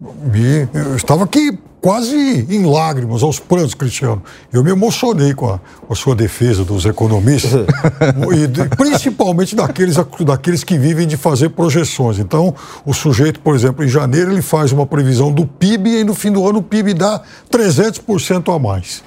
me, 0.02 0.68
eu 0.74 0.96
estava 0.96 1.26
aqui 1.26 1.58
quase 1.82 2.16
em 2.50 2.66
lágrimas, 2.66 3.24
aos 3.24 3.40
prantos, 3.40 3.74
Cristiano. 3.74 4.22
Eu 4.52 4.64
me 4.64 4.72
emocionei 4.72 5.34
com 5.34 5.50
a, 5.50 5.60
com 5.86 5.94
a 5.94 5.96
sua 5.96 6.16
defesa 6.16 6.64
dos 6.64 6.86
economistas, 6.86 7.52
e 8.36 8.48
de, 8.48 8.66
principalmente 8.70 9.56
daqueles, 9.56 9.96
daqueles 10.26 10.64
que 10.64 10.78
vivem 10.78 11.08
de 11.08 11.18
fazer 11.18 11.50
projeções. 11.50 12.20
Então, 12.20 12.54
o 12.86 12.94
sujeito, 12.94 13.40
por 13.40 13.56
exemplo, 13.56 13.84
em 13.84 13.88
janeiro, 13.88 14.32
ele 14.32 14.42
faz 14.42 14.72
uma 14.72 14.86
previsão 14.86 15.32
do 15.32 15.46
PIB 15.46 16.00
e 16.00 16.04
no 16.04 16.14
fim 16.14 16.32
do 16.32 16.48
ano 16.48 16.60
o 16.60 16.64
PIB 16.64 16.94
dá 16.94 17.22
300% 17.52 18.54
a 18.54 18.60
mais. 18.60 19.04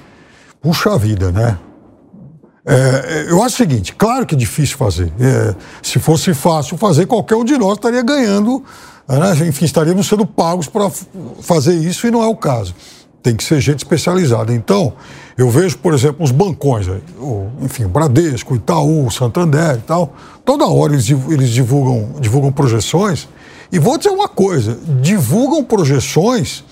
Puxa 0.61 0.97
vida, 0.97 1.31
né? 1.31 1.57
É, 2.65 3.25
eu 3.27 3.43
acho 3.43 3.55
o 3.55 3.57
seguinte, 3.57 3.93
claro 3.93 4.25
que 4.25 4.35
é 4.35 4.37
difícil 4.37 4.77
fazer. 4.77 5.11
É, 5.19 5.53
se 5.81 5.99
fosse 5.99 6.33
fácil 6.33 6.77
fazer, 6.77 7.05
qualquer 7.05 7.35
um 7.35 7.43
de 7.43 7.57
nós 7.57 7.73
estaria 7.73 8.01
ganhando, 8.01 8.63
né? 9.07 9.47
enfim, 9.47 9.65
estaríamos 9.65 10.07
sendo 10.07 10.25
pagos 10.25 10.67
para 10.67 10.89
fazer 11.41 11.75
isso 11.75 12.07
e 12.07 12.11
não 12.11 12.23
é 12.23 12.27
o 12.27 12.35
caso. 12.35 12.73
Tem 13.21 13.35
que 13.35 13.43
ser 13.43 13.59
gente 13.61 13.79
especializada. 13.79 14.53
Então, 14.53 14.93
eu 15.37 15.49
vejo, 15.49 15.77
por 15.77 15.93
exemplo, 15.93 16.23
os 16.23 16.31
bancões, 16.31 16.87
o, 17.17 17.47
enfim, 17.61 17.87
Bradesco, 17.87 18.55
Itaú, 18.55 19.09
Santander 19.09 19.75
e 19.75 19.81
tal, 19.81 20.13
toda 20.43 20.65
hora 20.65 20.93
eles, 20.93 21.09
eles 21.09 21.49
divulgam, 21.49 22.19
divulgam 22.19 22.51
projeções. 22.51 23.27
E 23.71 23.79
vou 23.79 23.97
dizer 23.97 24.09
uma 24.09 24.27
coisa: 24.27 24.77
divulgam 25.01 25.63
projeções 25.63 26.63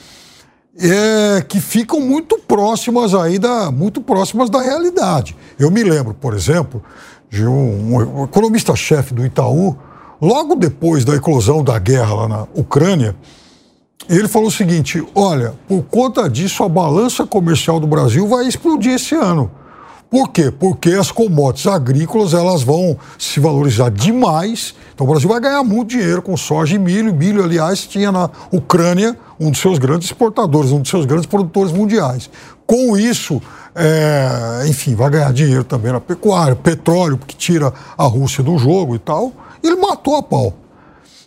é, 0.78 1.42
que 1.42 1.60
ficam 1.60 2.00
muito 2.00 2.38
próximas 2.40 3.14
aí 3.14 3.40
da, 3.40 3.72
muito 3.72 4.02
próximas 4.02 4.50
da 4.50 4.62
realidade. 4.62 5.36
Eu 5.58 5.72
me 5.72 5.84
lembro, 5.84 6.14
por 6.14 6.34
exemplo, 6.34 6.84
de 7.30 7.46
um, 7.46 7.96
um 7.96 8.24
economista-chefe 8.26 9.14
do 9.14 9.26
Itaú, 9.26 9.78
logo 10.22 10.56
depois 10.56 11.04
da 11.04 11.16
eclosão 11.16 11.64
da 11.64 11.80
guerra 11.80 12.14
lá 12.14 12.28
na 12.28 12.48
Ucrânia, 12.54 13.16
ele 14.10 14.28
falou 14.28 14.48
o 14.48 14.52
seguinte: 14.52 15.04
olha, 15.16 15.54
por 15.68 15.84
conta 15.84 16.30
disso 16.30 16.64
a 16.64 16.70
balança 16.70 17.26
comercial 17.26 17.80
do 17.80 17.88
Brasil 17.88 18.28
vai 18.28 18.48
explodir 18.48 18.94
esse 18.94 19.16
ano. 19.16 19.50
Por 20.12 20.28
quê? 20.28 20.52
Porque 20.52 20.90
as 20.90 21.10
commodities 21.10 21.68
agrícolas 21.68 22.34
elas 22.34 22.64
vão 22.64 22.98
se 23.18 23.40
valorizar 23.40 23.90
demais. 23.90 24.76
Então 24.94 25.08
o 25.08 25.10
Brasil 25.10 25.30
vai 25.30 25.40
ganhar 25.40 25.64
muito 25.64 25.92
dinheiro 25.92 26.22
com 26.22 26.36
soja 26.36 26.76
e 26.76 26.80
milho. 26.80 27.14
Milho, 27.14 27.42
aliás, 27.42 27.88
tinha 27.88 28.12
na 28.12 28.30
Ucrânia 28.52 29.18
um 29.40 29.50
dos 29.50 29.62
seus 29.62 29.80
grandes 29.80 30.10
exportadores, 30.10 30.74
um 30.74 30.82
dos 30.82 30.90
seus 30.90 31.06
grandes 31.06 31.28
produtores 31.28 31.72
mundiais. 31.72 32.30
Com 32.68 32.98
isso, 32.98 33.42
é, 33.74 34.66
enfim, 34.68 34.96
vai 34.96 35.10
ganhar 35.10 35.32
dinheiro 35.32 35.64
também 35.64 35.94
na 35.94 36.02
pecuária, 36.02 36.58
petróleo, 36.58 37.18
que 37.18 37.34
tira 37.34 37.74
a 37.98 38.04
Rússia 38.04 38.44
do 38.44 38.58
jogo 38.58 38.94
e 38.96 39.00
tal. 39.00 39.32
Ele 39.64 39.76
matou 39.76 40.16
a 40.16 40.24
pau. 40.24 40.54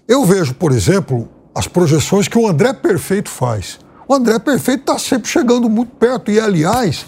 Eu 0.07 0.25
vejo, 0.25 0.55
por 0.55 0.73
exemplo, 0.73 1.29
as 1.55 1.67
projeções 1.67 2.29
que 2.29 2.39
o 2.39 2.47
André 2.47 2.73
Perfeito 2.73 3.31
faz. 3.31 3.79
O 4.07 4.15
André 4.15 4.39
Perfeito 4.39 4.81
está 4.81 4.99
sempre 4.99 5.29
chegando 5.29 5.69
muito 5.71 5.95
perto. 5.97 6.31
E, 6.31 6.39
aliás, 6.39 7.07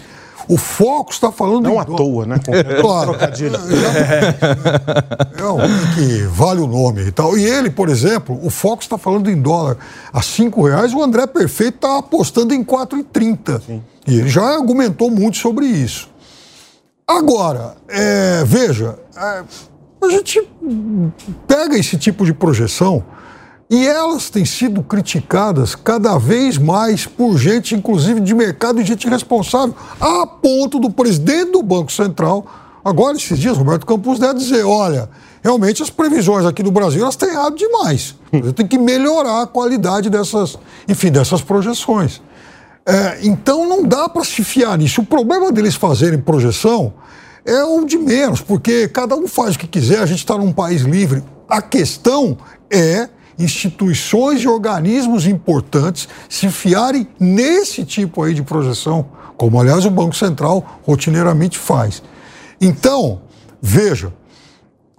o 0.49 0.57
foco 0.57 1.11
está 1.11 1.31
falando 1.31 1.63
Não 1.65 1.73
em 1.75 1.79
à 1.79 1.85
toa, 1.85 2.25
né? 2.25 2.39
Com 2.43 2.81
Claro. 2.81 3.09
trocadilho. 3.11 3.55
É 5.37 5.45
um 5.45 5.95
que 5.95 6.23
vale 6.31 6.61
o 6.61 6.67
nome 6.67 7.01
e 7.07 7.11
tal. 7.11 7.37
E 7.37 7.45
ele, 7.45 7.69
por 7.69 7.89
exemplo, 7.89 8.39
o 8.43 8.49
Fox 8.49 8.85
está 8.85 8.97
falando 8.97 9.29
em 9.29 9.39
dólar 9.39 9.77
a 10.11 10.21
cinco 10.21 10.65
reais, 10.65 10.93
o 10.93 11.03
André 11.03 11.27
Perfeito 11.27 11.75
está 11.75 11.97
apostando 11.99 12.53
em 12.53 12.63
4,30. 12.63 13.61
E 14.07 14.19
ele 14.19 14.29
já 14.29 14.43
argumentou 14.43 15.11
muito 15.11 15.37
sobre 15.37 15.65
isso. 15.65 16.09
Agora, 17.07 17.75
é, 17.87 18.43
veja, 18.45 18.97
é, 19.15 19.43
a 20.01 20.09
gente 20.09 20.41
pega 21.47 21.77
esse 21.77 21.97
tipo 21.97 22.25
de 22.25 22.33
projeção 22.33 23.03
e 23.69 23.85
elas 23.85 24.29
têm 24.29 24.45
sido 24.45 24.81
criticadas 24.81 25.75
cada 25.75 26.17
vez 26.17 26.57
mais 26.57 27.05
por 27.05 27.37
gente, 27.37 27.75
inclusive 27.75 28.21
de 28.21 28.33
mercado 28.33 28.79
e 28.79 28.85
gente 28.85 29.09
responsável, 29.09 29.75
a 29.99 30.25
ponto 30.25 30.79
do 30.79 30.89
presidente 30.89 31.51
do 31.51 31.61
Banco 31.61 31.91
Central, 31.91 32.45
agora 32.83 33.17
esses 33.17 33.37
dias, 33.37 33.57
Roberto 33.57 33.85
Campos 33.85 34.19
Neto, 34.19 34.37
dizer: 34.37 34.63
olha, 34.63 35.09
realmente 35.43 35.83
as 35.83 35.89
previsões 35.89 36.45
aqui 36.45 36.63
do 36.63 36.71
Brasil 36.71 37.01
elas 37.01 37.17
têm 37.17 37.29
errado 37.29 37.55
demais. 37.55 38.15
Tem 38.55 38.65
que 38.65 38.77
melhorar 38.77 39.41
a 39.41 39.47
qualidade 39.47 40.09
dessas, 40.09 40.57
enfim, 40.87 41.11
dessas 41.11 41.41
projeções. 41.41 42.21
É, 42.85 43.19
então 43.23 43.67
não 43.67 43.83
dá 43.83 44.07
para 44.07 44.23
se 44.23 44.45
fiar 44.45 44.77
nisso. 44.77 45.01
O 45.01 45.05
problema 45.05 45.51
deles 45.51 45.75
fazerem 45.75 46.21
projeção 46.21 46.93
é 47.47 47.63
o 47.63 47.85
de 47.85 47.97
menos, 47.97 48.41
porque 48.41 48.89
cada 48.89 49.15
um 49.15 49.25
faz 49.25 49.55
o 49.55 49.59
que 49.59 49.67
quiser, 49.67 49.99
a 49.99 50.05
gente 50.05 50.19
está 50.19 50.37
num 50.37 50.51
país 50.51 50.81
livre. 50.81 51.23
A 51.47 51.61
questão 51.61 52.37
é 52.69 53.07
instituições 53.39 54.41
e 54.41 54.47
organismos 54.47 55.25
importantes 55.25 56.09
se 56.27 56.49
fiarem 56.49 57.07
nesse 57.17 57.85
tipo 57.85 58.21
aí 58.21 58.33
de 58.33 58.43
projeção, 58.43 59.05
como 59.37 59.59
aliás 59.59 59.85
o 59.85 59.89
Banco 59.89 60.13
Central 60.13 60.81
rotineiramente 60.85 61.57
faz. 61.57 62.03
Então, 62.59 63.21
veja, 63.61 64.11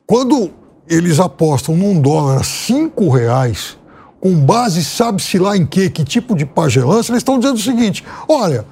quando 0.06 0.50
eles 0.88 1.20
apostam 1.20 1.76
num 1.76 2.00
dólar 2.00 2.40
a 2.40 2.44
cinco 2.44 3.10
reais, 3.10 3.76
com 4.20 4.34
base 4.34 4.82
sabe-se 4.82 5.38
lá 5.38 5.54
em 5.54 5.66
quê, 5.66 5.90
que 5.90 6.02
tipo 6.02 6.34
de 6.34 6.46
pagelança, 6.46 7.12
eles 7.12 7.20
estão 7.20 7.38
dizendo 7.38 7.56
o 7.56 7.62
seguinte: 7.62 8.02
olha, 8.26 8.64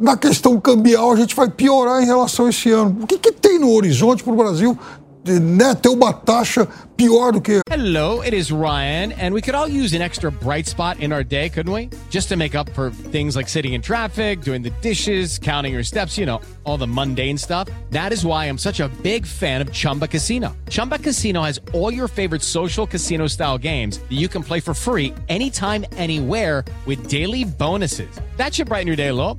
na 0.00 0.16
questão 0.16 0.58
cambial 0.58 1.12
a 1.12 1.16
gente 1.16 1.36
vai 1.36 1.50
piorar 1.50 2.02
em 2.02 2.06
relação 2.06 2.46
a 2.46 2.50
esse 2.50 2.70
ano. 2.70 2.96
O 3.02 3.06
que, 3.06 3.18
que 3.18 3.30
tem 3.30 3.58
no 3.58 3.70
horizonte 3.72 4.24
para 4.24 4.32
o 4.32 4.36
Brasil 4.36 4.76
né, 5.24 5.74
ter 5.74 5.90
uma 5.90 6.12
taxa 6.12 6.66
pior 6.96 7.32
do 7.32 7.40
que. 7.40 7.60
Hello, 7.70 8.22
it 8.22 8.34
is 8.34 8.50
Ryan, 8.50 9.12
and 9.12 9.34
we 9.34 9.42
could 9.42 9.54
all 9.54 9.68
use 9.68 9.92
an 9.92 10.00
extra 10.00 10.30
bright 10.30 10.66
spot 10.66 10.98
in 10.98 11.12
our 11.12 11.22
day, 11.22 11.50
couldn't 11.50 11.72
we? 11.72 11.90
Just 12.08 12.28
to 12.30 12.36
make 12.36 12.54
up 12.54 12.70
for 12.70 12.90
things 12.90 13.36
like 13.36 13.46
sitting 13.46 13.74
in 13.74 13.82
traffic, 13.82 14.40
doing 14.40 14.62
the 14.62 14.70
dishes, 14.80 15.38
counting 15.38 15.74
your 15.74 15.84
steps, 15.84 16.16
you 16.16 16.24
know, 16.24 16.40
all 16.64 16.78
the 16.78 16.86
mundane 16.86 17.36
stuff. 17.36 17.68
That 17.90 18.12
is 18.12 18.24
why 18.24 18.46
I'm 18.46 18.58
such 18.58 18.80
a 18.80 18.88
big 19.02 19.26
fan 19.26 19.60
of 19.60 19.70
Chumba 19.70 20.08
Casino. 20.08 20.56
Chumba 20.70 20.98
Casino 20.98 21.42
has 21.42 21.60
all 21.74 21.92
your 21.92 22.08
favorite 22.08 22.42
social 22.42 22.86
casino 22.86 23.26
style 23.26 23.58
games 23.58 23.98
that 23.98 24.16
you 24.16 24.28
can 24.28 24.42
play 24.42 24.60
for 24.60 24.72
free 24.72 25.14
anytime, 25.28 25.84
anywhere 25.92 26.64
with 26.86 27.08
daily 27.08 27.44
bonuses. 27.44 28.20
That 28.36 28.54
should 28.54 28.68
brighten 28.68 28.86
your 28.86 28.96
day 28.96 29.08
a 29.08 29.14
little. 29.14 29.38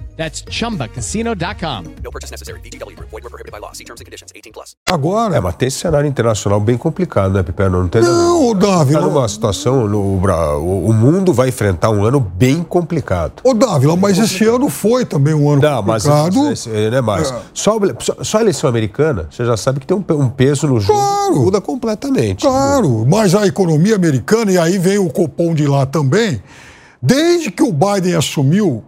That's 0.17 0.43
chumbacasino.com. 0.49 1.83
No 2.03 2.11
purchase 2.11 2.31
necessary. 2.31 2.59
VGW 2.59 2.95
Group. 2.95 3.09
Void 3.11 3.23
were 3.23 3.29
prohibited 3.29 3.51
by 3.51 3.59
law. 3.59 3.71
See 3.73 3.85
terms 3.85 4.01
and 4.01 4.05
conditions. 4.05 4.31
18 4.35 4.51
plus. 4.51 4.75
Agora. 4.89 5.35
É, 5.35 5.39
mas 5.39 5.55
tem 5.55 5.67
esse 5.67 5.77
cenário 5.79 6.07
internacional 6.07 6.59
bem 6.59 6.77
complicado, 6.77 7.33
né, 7.33 7.43
Piper? 7.43 7.69
Não 7.69 7.87
tem 7.87 8.01
Não, 8.01 8.53
Davi. 8.53 8.93
Está 8.93 9.05
numa 9.05 9.27
situação, 9.27 9.87
no, 9.87 9.99
o 10.01 10.89
o 10.91 10.93
mundo 10.93 11.33
vai 11.33 11.49
enfrentar 11.49 11.89
um 11.89 12.03
ano 12.03 12.19
bem 12.19 12.61
complicado. 12.63 13.33
Ô, 13.43 13.53
Dávila, 13.53 13.95
mas 13.95 14.17
esse 14.19 14.43
ano 14.45 14.69
foi 14.69 15.05
também 15.05 15.33
um 15.33 15.49
ano 15.49 15.61
Não, 15.61 15.81
mas 15.81 16.03
complicado. 16.03 16.51
esse- 16.51 16.69
esse- 16.69 16.89
né, 16.89 17.01
mas 17.01 17.31
É. 17.31 17.39
só, 17.53 17.77
só- 18.21 18.37
a 18.37 18.41
eleição 18.41 18.69
americana, 18.69 19.27
você 19.31 19.45
já 19.45 19.55
sabe 19.55 19.79
que 19.79 19.87
tem 19.87 19.95
um, 19.95 20.03
um 20.15 20.29
peso 20.29 20.67
no 20.67 20.79
jogo. 20.79 20.99
Claro. 20.99 21.35
Muda 21.41 21.61
completamente. 21.61 22.41
Claro, 22.45 23.05
mas 23.07 23.33
a 23.33 23.47
economia 23.47 23.95
americana, 23.95 24.51
e 24.51 24.57
aí 24.57 24.77
vem 24.77 24.97
o 24.97 25.09
Copom 25.09 25.53
de 25.53 25.65
lá 25.67 25.85
também, 25.85 26.41
desde 27.01 27.49
que 27.51 27.63
o 27.63 27.71
Biden 27.71 28.15
assumiu, 28.15 28.83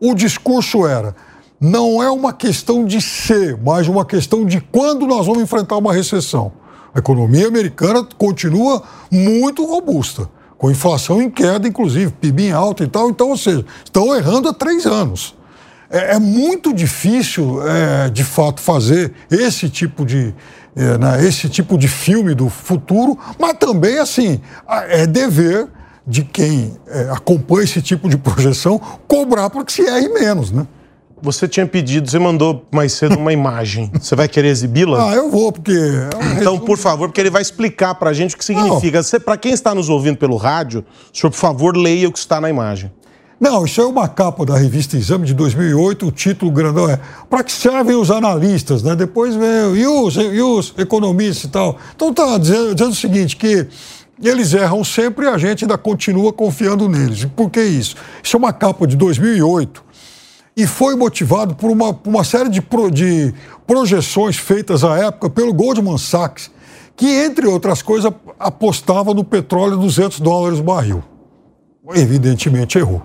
o 0.00 0.14
discurso 0.14 0.86
era: 0.86 1.14
não 1.60 2.02
é 2.02 2.10
uma 2.10 2.32
questão 2.32 2.84
de 2.84 3.00
ser, 3.00 3.58
mas 3.62 3.88
uma 3.88 4.04
questão 4.04 4.44
de 4.44 4.60
quando 4.60 5.06
nós 5.06 5.26
vamos 5.26 5.42
enfrentar 5.42 5.76
uma 5.76 5.92
recessão. 5.92 6.52
A 6.94 6.98
economia 6.98 7.46
americana 7.46 8.06
continua 8.16 8.82
muito 9.10 9.64
robusta, 9.66 10.30
com 10.56 10.70
inflação 10.70 11.20
em 11.20 11.28
queda, 11.30 11.68
inclusive, 11.68 12.10
PIB 12.12 12.44
em 12.44 12.52
alta 12.52 12.84
e 12.84 12.88
tal. 12.88 13.10
Então, 13.10 13.28
ou 13.30 13.36
seja, 13.36 13.64
estão 13.84 14.14
errando 14.14 14.48
há 14.48 14.54
três 14.54 14.86
anos. 14.86 15.34
É, 15.90 16.14
é 16.14 16.18
muito 16.18 16.72
difícil, 16.72 17.60
é, 17.66 18.08
de 18.08 18.24
fato, 18.24 18.60
fazer 18.60 19.12
esse 19.30 19.68
tipo 19.68 20.04
de, 20.04 20.34
é, 20.74 20.98
né, 20.98 21.24
esse 21.26 21.48
tipo 21.48 21.78
de 21.78 21.88
filme 21.88 22.34
do 22.34 22.48
futuro, 22.48 23.18
mas 23.38 23.54
também, 23.54 23.98
assim, 23.98 24.40
é 24.88 25.06
dever 25.06 25.68
de 26.06 26.22
quem 26.22 26.76
é, 26.86 27.10
acompanha 27.10 27.64
esse 27.64 27.82
tipo 27.82 28.08
de 28.08 28.16
projeção 28.16 28.80
cobrar 29.08 29.50
para 29.50 29.64
que 29.64 29.72
se 29.72 29.82
erre 29.82 30.08
menos, 30.08 30.52
né? 30.52 30.66
Você 31.20 31.48
tinha 31.48 31.66
pedido, 31.66 32.08
você 32.08 32.18
mandou 32.18 32.64
mais 32.70 32.92
cedo 32.92 33.16
uma 33.16 33.32
imagem. 33.32 33.90
Você 33.98 34.14
vai 34.14 34.28
querer 34.28 34.48
exibi-la? 34.48 35.10
Ah, 35.10 35.14
eu 35.14 35.30
vou, 35.30 35.50
porque... 35.50 35.72
é 35.72 36.40
Então, 36.40 36.58
por 36.58 36.76
favor, 36.76 37.08
porque 37.08 37.20
ele 37.20 37.30
vai 37.30 37.40
explicar 37.40 37.94
pra 37.94 38.12
gente 38.12 38.34
o 38.34 38.38
que 38.38 38.44
significa. 38.44 39.00
Para 39.24 39.36
quem 39.38 39.52
está 39.52 39.74
nos 39.74 39.88
ouvindo 39.88 40.18
pelo 40.18 40.36
rádio, 40.36 40.84
o 41.12 41.16
senhor, 41.16 41.30
por 41.30 41.38
favor, 41.38 41.74
leia 41.74 42.06
o 42.06 42.12
que 42.12 42.18
está 42.18 42.38
na 42.38 42.50
imagem. 42.50 42.92
Não, 43.38 43.66
isso 43.66 43.80
é 43.82 43.84
uma 43.84 44.08
capa 44.08 44.46
da 44.46 44.56
revista 44.56 44.96
Exame 44.96 45.26
de 45.26 45.34
2008, 45.34 46.06
o 46.06 46.10
título 46.10 46.50
grandão 46.50 46.88
é 46.88 46.98
Para 47.28 47.44
que 47.44 47.52
servem 47.52 47.94
os 47.94 48.10
analistas, 48.10 48.82
né? 48.82 48.96
Depois 48.96 49.34
vem 49.34 49.76
e 49.76 49.86
os, 49.86 50.16
e 50.16 50.40
os 50.40 50.72
economistas 50.78 51.44
e 51.44 51.48
tal. 51.48 51.76
Então 51.94 52.14
tá 52.14 52.38
dizendo, 52.38 52.74
dizendo 52.74 52.92
o 52.92 52.96
seguinte, 52.96 53.36
que 53.36 53.66
eles 54.22 54.54
erram 54.54 54.82
sempre 54.84 55.26
e 55.26 55.28
a 55.28 55.38
gente 55.38 55.64
ainda 55.64 55.76
continua 55.76 56.32
confiando 56.32 56.88
neles. 56.88 57.24
Por 57.24 57.50
que 57.50 57.62
isso? 57.62 57.96
Isso 58.22 58.36
é 58.36 58.38
uma 58.38 58.52
capa 58.52 58.86
de 58.86 58.96
2008 58.96 59.84
e 60.56 60.66
foi 60.66 60.94
motivado 60.96 61.54
por 61.54 61.70
uma, 61.70 61.92
por 61.92 62.08
uma 62.08 62.24
série 62.24 62.48
de, 62.48 62.62
pro- 62.62 62.90
de 62.90 63.34
projeções 63.66 64.36
feitas 64.36 64.82
à 64.84 64.96
época 64.98 65.28
pelo 65.28 65.52
Goldman 65.52 65.98
Sachs, 65.98 66.50
que, 66.96 67.06
entre 67.06 67.46
outras 67.46 67.82
coisas, 67.82 68.10
apostava 68.38 69.12
no 69.12 69.22
petróleo 69.22 69.74
a 69.74 69.76
200 69.82 70.18
dólares 70.20 70.58
o 70.58 70.62
barril. 70.62 71.04
Evidentemente 71.94 72.78
errou. 72.78 73.02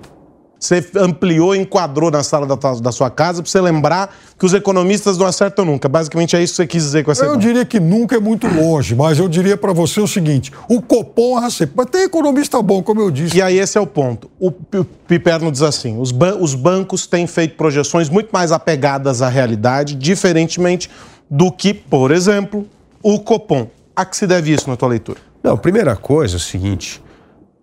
Você 0.61 0.85
ampliou, 0.95 1.55
enquadrou 1.55 2.11
na 2.11 2.21
sala 2.21 2.45
da, 2.45 2.55
da 2.55 2.91
sua 2.91 3.09
casa 3.09 3.41
para 3.41 3.49
você 3.49 3.59
lembrar 3.59 4.15
que 4.37 4.45
os 4.45 4.53
economistas 4.53 5.17
não 5.17 5.25
acertam 5.25 5.65
nunca. 5.65 5.89
Basicamente 5.89 6.35
é 6.35 6.43
isso 6.43 6.53
que 6.53 6.57
você 6.57 6.67
quis 6.67 6.83
dizer 6.83 7.03
com 7.03 7.11
essa 7.11 7.25
Eu 7.25 7.35
diria 7.35 7.65
que 7.65 7.79
nunca 7.79 8.15
é 8.15 8.19
muito 8.19 8.45
longe, 8.47 8.93
mas 8.93 9.17
eu 9.17 9.27
diria 9.27 9.57
para 9.57 9.73
você 9.73 9.99
o 9.99 10.07
seguinte: 10.07 10.51
o 10.69 10.79
Copom 10.79 11.35
erra 11.39 11.49
sempre. 11.49 11.73
Mas 11.75 11.87
tem 11.87 12.03
economista 12.03 12.61
bom, 12.61 12.83
como 12.83 13.01
eu 13.01 13.09
disse. 13.09 13.37
E 13.37 13.41
aí 13.41 13.57
esse 13.57 13.75
é 13.75 13.81
o 13.81 13.87
ponto. 13.87 14.29
O 14.39 14.51
Piperno 14.51 15.51
diz 15.51 15.63
assim: 15.63 15.99
os, 15.99 16.11
ban- 16.11 16.37
os 16.39 16.53
bancos 16.53 17.07
têm 17.07 17.25
feito 17.25 17.55
projeções 17.57 18.07
muito 18.07 18.29
mais 18.31 18.51
apegadas 18.51 19.23
à 19.23 19.29
realidade, 19.29 19.95
diferentemente 19.95 20.91
do 21.27 21.51
que, 21.51 21.73
por 21.73 22.11
exemplo, 22.11 22.67
o 23.01 23.19
Copom. 23.19 23.67
A 23.95 24.05
que 24.05 24.15
se 24.15 24.27
deve 24.27 24.53
isso 24.53 24.69
na 24.69 24.77
tua 24.77 24.89
leitura? 24.89 25.17
Não, 25.43 25.57
primeira 25.57 25.95
coisa 25.95 26.35
é 26.35 26.37
o 26.37 26.39
seguinte: 26.39 27.01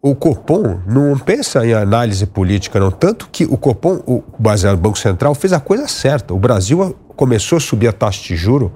o 0.01 0.15
Copom 0.15 0.81
não 0.87 1.19
pensa 1.19 1.67
em 1.67 1.73
análise 1.73 2.25
política, 2.27 2.79
não. 2.79 2.91
Tanto 2.91 3.29
que 3.31 3.45
o 3.45 3.57
Copom, 3.57 4.01
o 4.07 4.23
baseado 4.39 4.77
no 4.77 4.83
Banco 4.83 4.99
Central, 4.99 5.35
fez 5.35 5.53
a 5.53 5.61
coisa 5.61 5.89
certa. 5.89 6.33
O 6.33 6.39
Brasil 6.39 6.97
começou 7.17 7.59
a 7.59 7.61
subir 7.61 7.89
a 7.89 7.93
taxa 7.93 8.23
de 8.23 8.37
juro 8.37 8.73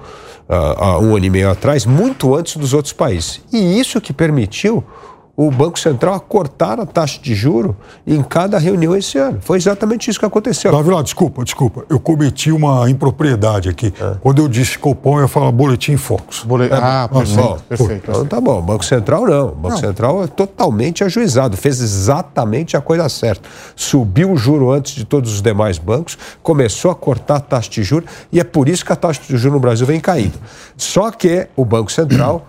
ah, 0.49 0.75
há 0.77 0.99
um 0.99 1.17
ano 1.17 1.25
e 1.25 1.31
meio 1.31 1.51
atrás, 1.51 1.87
muito 1.87 2.35
antes 2.35 2.57
dos 2.57 2.75
outros 2.75 2.93
países. 2.93 3.41
E 3.53 3.79
isso 3.79 4.01
que 4.01 4.13
permitiu 4.13 4.85
o 5.35 5.51
Banco 5.51 5.79
Central 5.79 6.15
a 6.15 6.21
cortar 6.21 6.79
a 6.79 6.85
taxa 6.85 7.19
de 7.23 7.35
juro 7.35 7.75
em 8.07 8.23
cada 8.23 8.59
reunião 8.59 8.95
esse 8.95 9.17
ano. 9.17 9.39
Foi 9.41 9.57
exatamente 9.57 10.11
isso 10.11 10.19
que 10.19 10.27
aconteceu. 10.27 10.71
Davi, 10.71 10.91
lá, 10.91 11.01
desculpa, 11.03 11.43
desculpa. 11.43 11.85
Eu 11.89 11.99
cometi 11.99 12.53
uma 12.53 12.89
impropriedade 12.91 13.69
aqui. 13.71 13.93
Quando 14.21 14.43
eu 14.43 14.49
disse 14.49 14.79
Copom, 14.79 15.19
eu 15.21 15.27
falar 15.29 15.51
Boletim 15.51 15.97
Focus. 15.97 16.45
Bole- 16.45 16.69
Ah, 16.71 17.09
perfeito, 17.11 17.41
Bom, 17.43 17.59
perfeito. 17.69 18.11
Então 18.11 18.27
tá 18.27 18.41
bom. 18.41 18.61
Banco 18.61 18.85
Central 18.85 19.25
não. 19.27 19.49
Banco 19.49 19.71
Não. 19.71 19.77
Central 19.79 20.23
é 20.23 20.27
totalmente 20.27 21.03
ajuizado, 21.03 21.57
fez 21.57 21.81
exatamente 21.81 22.77
a 22.77 22.81
coisa 22.83 23.09
certa. 23.09 23.49
Subiu 23.75 24.33
o 24.33 24.37
juro 24.37 24.71
antes 24.71 24.95
de 24.95 25.05
todos 25.05 25.33
os 25.33 25.41
demais 25.41 25.79
bancos, 25.79 26.19
começou 26.43 26.91
a 26.91 26.95
cortar 26.95 27.37
a 27.37 27.41
taxa 27.41 27.71
de 27.71 27.83
juros 27.83 28.09
e 28.31 28.39
é 28.39 28.45
por 28.45 28.69
isso 28.69 28.85
que 28.85 28.93
a 28.93 28.97
taxa 28.97 29.21
de 29.27 29.37
juros 29.37 29.55
no 29.55 29.61
Brasil 29.61 29.87
vem 29.87 29.99
caindo. 29.99 30.39
Só 30.77 31.11
que 31.11 31.49
o 31.57 31.65
Banco 31.65 31.91
Central, 31.91 32.47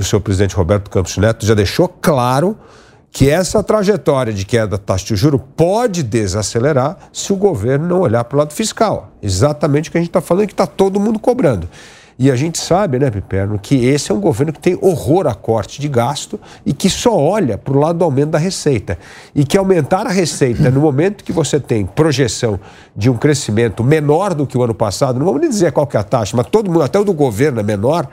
o 0.00 0.04
seu 0.04 0.20
presidente 0.20 0.56
Roberto 0.56 0.90
Campos 0.90 1.16
Neto 1.16 1.46
já 1.46 1.54
deixou 1.54 1.88
claro 1.88 2.58
que 3.10 3.30
essa 3.30 3.62
trajetória 3.62 4.32
de 4.32 4.44
queda 4.44 4.66
da 4.66 4.78
taxa 4.78 5.06
de 5.06 5.16
juros 5.16 5.40
pode 5.56 6.02
desacelerar 6.02 6.98
se 7.12 7.32
o 7.32 7.36
governo 7.36 7.86
não 7.86 8.00
olhar 8.00 8.24
para 8.24 8.34
o 8.34 8.38
lado 8.40 8.52
fiscal. 8.52 9.12
Exatamente 9.22 9.88
o 9.88 9.92
que 9.92 9.98
a 9.98 10.00
gente 10.00 10.10
está 10.10 10.20
falando, 10.20 10.48
que 10.48 10.52
está 10.52 10.66
todo 10.66 10.98
mundo 10.98 11.20
cobrando. 11.20 11.68
E 12.18 12.30
a 12.30 12.36
gente 12.36 12.58
sabe, 12.58 12.98
né, 12.98 13.10
Piperno, 13.10 13.58
que 13.58 13.86
esse 13.86 14.10
é 14.10 14.14
um 14.14 14.20
governo 14.20 14.52
que 14.52 14.60
tem 14.60 14.78
horror 14.80 15.26
a 15.26 15.34
corte 15.34 15.80
de 15.80 15.88
gasto 15.88 16.40
e 16.64 16.72
que 16.72 16.88
só 16.88 17.16
olha 17.16 17.58
para 17.58 17.76
o 17.76 17.80
lado 17.80 17.98
do 17.98 18.04
aumento 18.04 18.30
da 18.30 18.38
receita. 18.38 18.98
E 19.34 19.44
que 19.44 19.56
aumentar 19.58 20.06
a 20.06 20.10
receita 20.10 20.70
no 20.70 20.80
momento 20.80 21.24
que 21.24 21.32
você 21.32 21.58
tem 21.58 21.84
projeção 21.84 22.58
de 22.96 23.10
um 23.10 23.16
crescimento 23.16 23.82
menor 23.82 24.32
do 24.32 24.46
que 24.46 24.56
o 24.56 24.62
ano 24.62 24.74
passado, 24.74 25.18
não 25.18 25.26
vamos 25.26 25.40
nem 25.40 25.50
dizer 25.50 25.72
qual 25.72 25.86
que 25.86 25.96
é 25.96 26.00
a 26.00 26.04
taxa, 26.04 26.36
mas 26.36 26.46
todo 26.46 26.70
mundo, 26.70 26.82
até 26.82 26.98
o 26.98 27.04
do 27.04 27.12
governo 27.12 27.58
é 27.58 27.62
menor. 27.62 28.08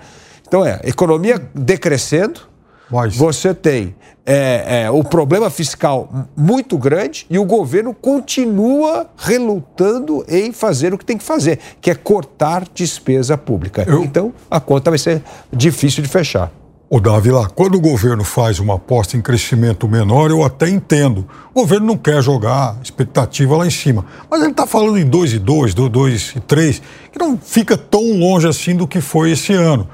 Então 0.52 0.66
é, 0.66 0.82
economia 0.84 1.42
decrescendo, 1.56 2.42
mas... 2.90 3.16
Você 3.16 3.54
tem 3.54 3.96
é, 4.26 4.84
é, 4.84 4.92
o 4.92 5.02
problema 5.02 5.50
fiscal 5.50 6.28
muito 6.36 6.78
grande 6.78 7.26
e 7.30 7.40
o 7.40 7.46
governo 7.46 7.94
continua 7.94 9.10
relutando 9.16 10.26
em 10.28 10.52
fazer 10.52 10.94
o 10.94 10.98
que 10.98 11.06
tem 11.06 11.18
que 11.18 11.24
fazer, 11.24 11.58
que 11.80 11.90
é 11.90 11.96
cortar 11.96 12.66
despesa 12.74 13.38
pública. 13.38 13.86
Eu... 13.88 14.04
Então, 14.04 14.34
a 14.50 14.60
conta 14.60 14.92
vai 14.92 15.00
ser 15.00 15.24
difícil 15.54 16.04
de 16.04 16.10
fechar. 16.10 16.52
Ô, 16.90 17.00
Davi, 17.00 17.32
lá, 17.32 17.48
quando 17.48 17.76
o 17.76 17.80
governo 17.80 18.26
faz 18.26 18.60
uma 18.60 18.76
aposta 18.76 19.16
em 19.16 19.22
crescimento 19.22 19.88
menor, 19.88 20.32
eu 20.32 20.44
até 20.44 20.68
entendo. 20.68 21.26
O 21.54 21.62
governo 21.62 21.88
não 21.88 21.98
quer 21.98 22.22
jogar 22.22 22.76
expectativa 22.84 23.56
lá 23.56 23.66
em 23.66 23.72
cima. 23.72 24.06
Mas 24.30 24.42
ele 24.42 24.52
está 24.52 24.68
falando 24.68 24.98
em 24.98 25.10
2,2, 25.10 25.74
2,3, 25.74 26.82
que 27.10 27.18
não 27.18 27.38
fica 27.38 27.78
tão 27.78 28.20
longe 28.20 28.46
assim 28.46 28.76
do 28.76 28.86
que 28.86 29.00
foi 29.00 29.32
esse 29.32 29.54
ano. 29.54 29.88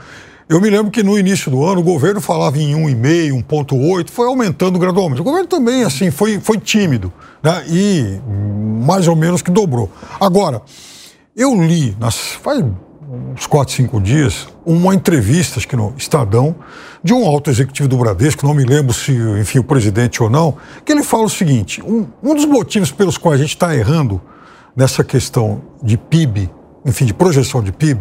Eu 0.50 0.62
me 0.62 0.70
lembro 0.70 0.90
que 0.90 1.04
no 1.04 1.20
início 1.20 1.52
do 1.52 1.66
ano 1.66 1.82
o 1.82 1.84
governo 1.84 2.22
falava 2.22 2.58
em 2.58 2.74
1,5, 2.74 3.44
1,8, 3.44 4.10
foi 4.10 4.28
aumentando 4.28 4.80
gradualmente. 4.80 5.20
O 5.20 5.24
governo 5.24 5.46
também, 5.46 5.84
assim, 5.84 6.10
foi, 6.10 6.40
foi 6.40 6.58
tímido, 6.58 7.12
né? 7.44 7.66
E 7.68 8.22
mais 8.86 9.10
ou 9.10 9.16
menos 9.16 9.42
que 9.42 9.52
dobrou. 9.52 9.92
Agora, 10.18 10.62
eu 11.36 11.54
li, 11.54 11.98
nas, 12.00 12.16
faz 12.18 12.64
uns 13.36 13.46
4, 13.46 13.74
5 13.74 14.00
dias, 14.00 14.48
uma 14.66 14.96
entrevista, 14.96 15.60
acho 15.60 15.68
que 15.68 15.76
no 15.76 15.94
Estadão, 15.98 16.56
de 17.04 17.14
um 17.14 17.26
alto 17.26 17.50
executivo 17.50 17.90
do 17.90 17.98
Bradesco, 17.98 18.46
não 18.48 18.54
me 18.54 18.64
lembro 18.64 18.94
se, 18.94 19.12
enfim, 19.42 19.60
o 19.60 19.64
presidente 19.66 20.24
ou 20.24 20.30
não, 20.30 20.56
que 20.86 20.94
ele 20.94 21.04
fala 21.04 21.24
o 21.24 21.30
seguinte: 21.30 21.82
um, 21.84 22.08
um 22.24 22.34
dos 22.34 22.46
motivos 22.46 22.90
pelos 22.90 23.18
quais 23.18 23.40
a 23.40 23.44
gente 23.44 23.54
está 23.54 23.76
errando 23.76 24.22
nessa 24.74 25.04
questão 25.04 25.62
de 25.84 25.98
PIB, 25.98 26.50
enfim, 26.86 27.04
de 27.04 27.14
projeção 27.14 27.62
de 27.62 27.74
PIB, 27.74 28.00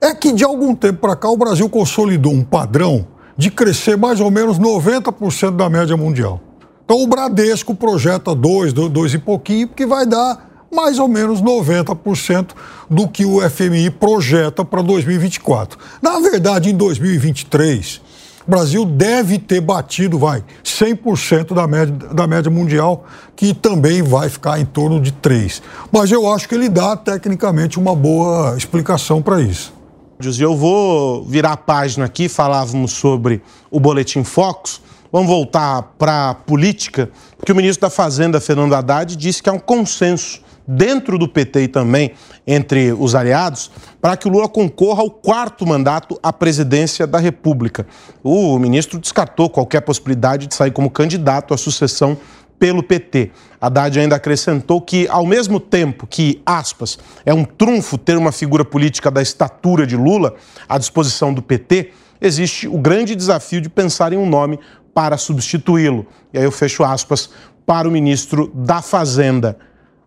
é 0.00 0.14
que 0.14 0.32
de 0.32 0.42
algum 0.42 0.74
tempo 0.74 1.00
para 1.00 1.14
cá 1.14 1.28
o 1.28 1.36
Brasil 1.36 1.68
consolidou 1.68 2.32
um 2.32 2.42
padrão 2.42 3.06
de 3.36 3.50
crescer 3.50 3.96
mais 3.96 4.20
ou 4.20 4.30
menos 4.30 4.58
90% 4.58 5.56
da 5.56 5.68
média 5.68 5.96
mundial. 5.96 6.40
Então 6.84 7.02
o 7.02 7.06
Bradesco 7.06 7.74
projeta 7.74 8.34
2, 8.34 8.72
2 8.72 9.14
e 9.14 9.18
pouquinho, 9.18 9.68
que 9.68 9.86
vai 9.86 10.06
dar 10.06 10.50
mais 10.72 10.98
ou 10.98 11.08
menos 11.08 11.42
90% 11.42 12.50
do 12.88 13.08
que 13.08 13.24
o 13.24 13.40
FMI 13.48 13.90
projeta 13.90 14.64
para 14.64 14.82
2024. 14.82 15.78
Na 16.00 16.18
verdade, 16.20 16.70
em 16.70 16.76
2023, 16.76 18.00
o 18.46 18.50
Brasil 18.50 18.84
deve 18.84 19.38
ter 19.38 19.60
batido, 19.60 20.18
vai, 20.18 20.42
100% 20.64 21.54
da 21.54 21.66
média, 21.66 21.94
da 22.12 22.26
média 22.26 22.50
mundial, 22.50 23.04
que 23.36 23.52
também 23.52 24.02
vai 24.02 24.28
ficar 24.28 24.58
em 24.60 24.64
torno 24.64 25.00
de 25.00 25.12
3. 25.12 25.62
Mas 25.92 26.10
eu 26.10 26.30
acho 26.32 26.48
que 26.48 26.54
ele 26.54 26.68
dá 26.68 26.96
tecnicamente 26.96 27.78
uma 27.78 27.94
boa 27.94 28.56
explicação 28.56 29.20
para 29.20 29.40
isso. 29.40 29.79
E 30.22 30.42
eu 30.42 30.54
vou 30.54 31.24
virar 31.24 31.52
a 31.52 31.56
página 31.56 32.04
aqui, 32.04 32.28
falávamos 32.28 32.92
sobre 32.92 33.40
o 33.70 33.80
Boletim 33.80 34.22
Focus. 34.22 34.82
Vamos 35.10 35.28
voltar 35.28 35.94
para 35.98 36.30
a 36.30 36.34
política, 36.34 37.10
porque 37.38 37.50
o 37.50 37.56
ministro 37.56 37.80
da 37.80 37.90
Fazenda, 37.90 38.38
Fernando 38.38 38.74
Haddad, 38.74 39.16
disse 39.16 39.42
que 39.42 39.48
há 39.48 39.52
um 39.54 39.58
consenso 39.58 40.42
dentro 40.68 41.18
do 41.18 41.26
PT 41.26 41.62
e 41.62 41.68
também 41.68 42.12
entre 42.46 42.92
os 42.92 43.14
aliados 43.14 43.70
para 43.98 44.14
que 44.14 44.28
o 44.28 44.30
Lula 44.30 44.46
concorra 44.46 45.00
ao 45.00 45.10
quarto 45.10 45.66
mandato 45.66 46.18
à 46.22 46.32
presidência 46.32 47.06
da 47.06 47.18
República. 47.18 47.86
O 48.22 48.58
ministro 48.58 48.98
descartou 48.98 49.48
qualquer 49.48 49.80
possibilidade 49.80 50.46
de 50.46 50.54
sair 50.54 50.70
como 50.70 50.90
candidato 50.90 51.54
à 51.54 51.56
sucessão 51.56 52.16
pelo 52.60 52.82
PT. 52.82 53.30
Haddad 53.58 53.98
ainda 53.98 54.16
acrescentou 54.16 54.82
que, 54.82 55.08
ao 55.08 55.24
mesmo 55.24 55.58
tempo 55.58 56.06
que, 56.06 56.42
aspas, 56.44 56.98
é 57.24 57.32
um 57.32 57.42
trunfo 57.42 57.96
ter 57.96 58.16
uma 58.18 58.30
figura 58.30 58.64
política 58.64 59.10
da 59.10 59.22
estatura 59.22 59.86
de 59.86 59.96
Lula 59.96 60.34
à 60.68 60.76
disposição 60.76 61.32
do 61.32 61.40
PT, 61.40 61.92
existe 62.20 62.68
o 62.68 62.76
grande 62.76 63.16
desafio 63.16 63.62
de 63.62 63.70
pensar 63.70 64.12
em 64.12 64.18
um 64.18 64.28
nome 64.28 64.60
para 64.94 65.16
substituí-lo. 65.16 66.06
E 66.34 66.38
aí 66.38 66.44
eu 66.44 66.52
fecho 66.52 66.84
aspas 66.84 67.30
para 67.64 67.88
o 67.88 67.90
ministro 67.90 68.52
da 68.54 68.82
Fazenda. 68.82 69.56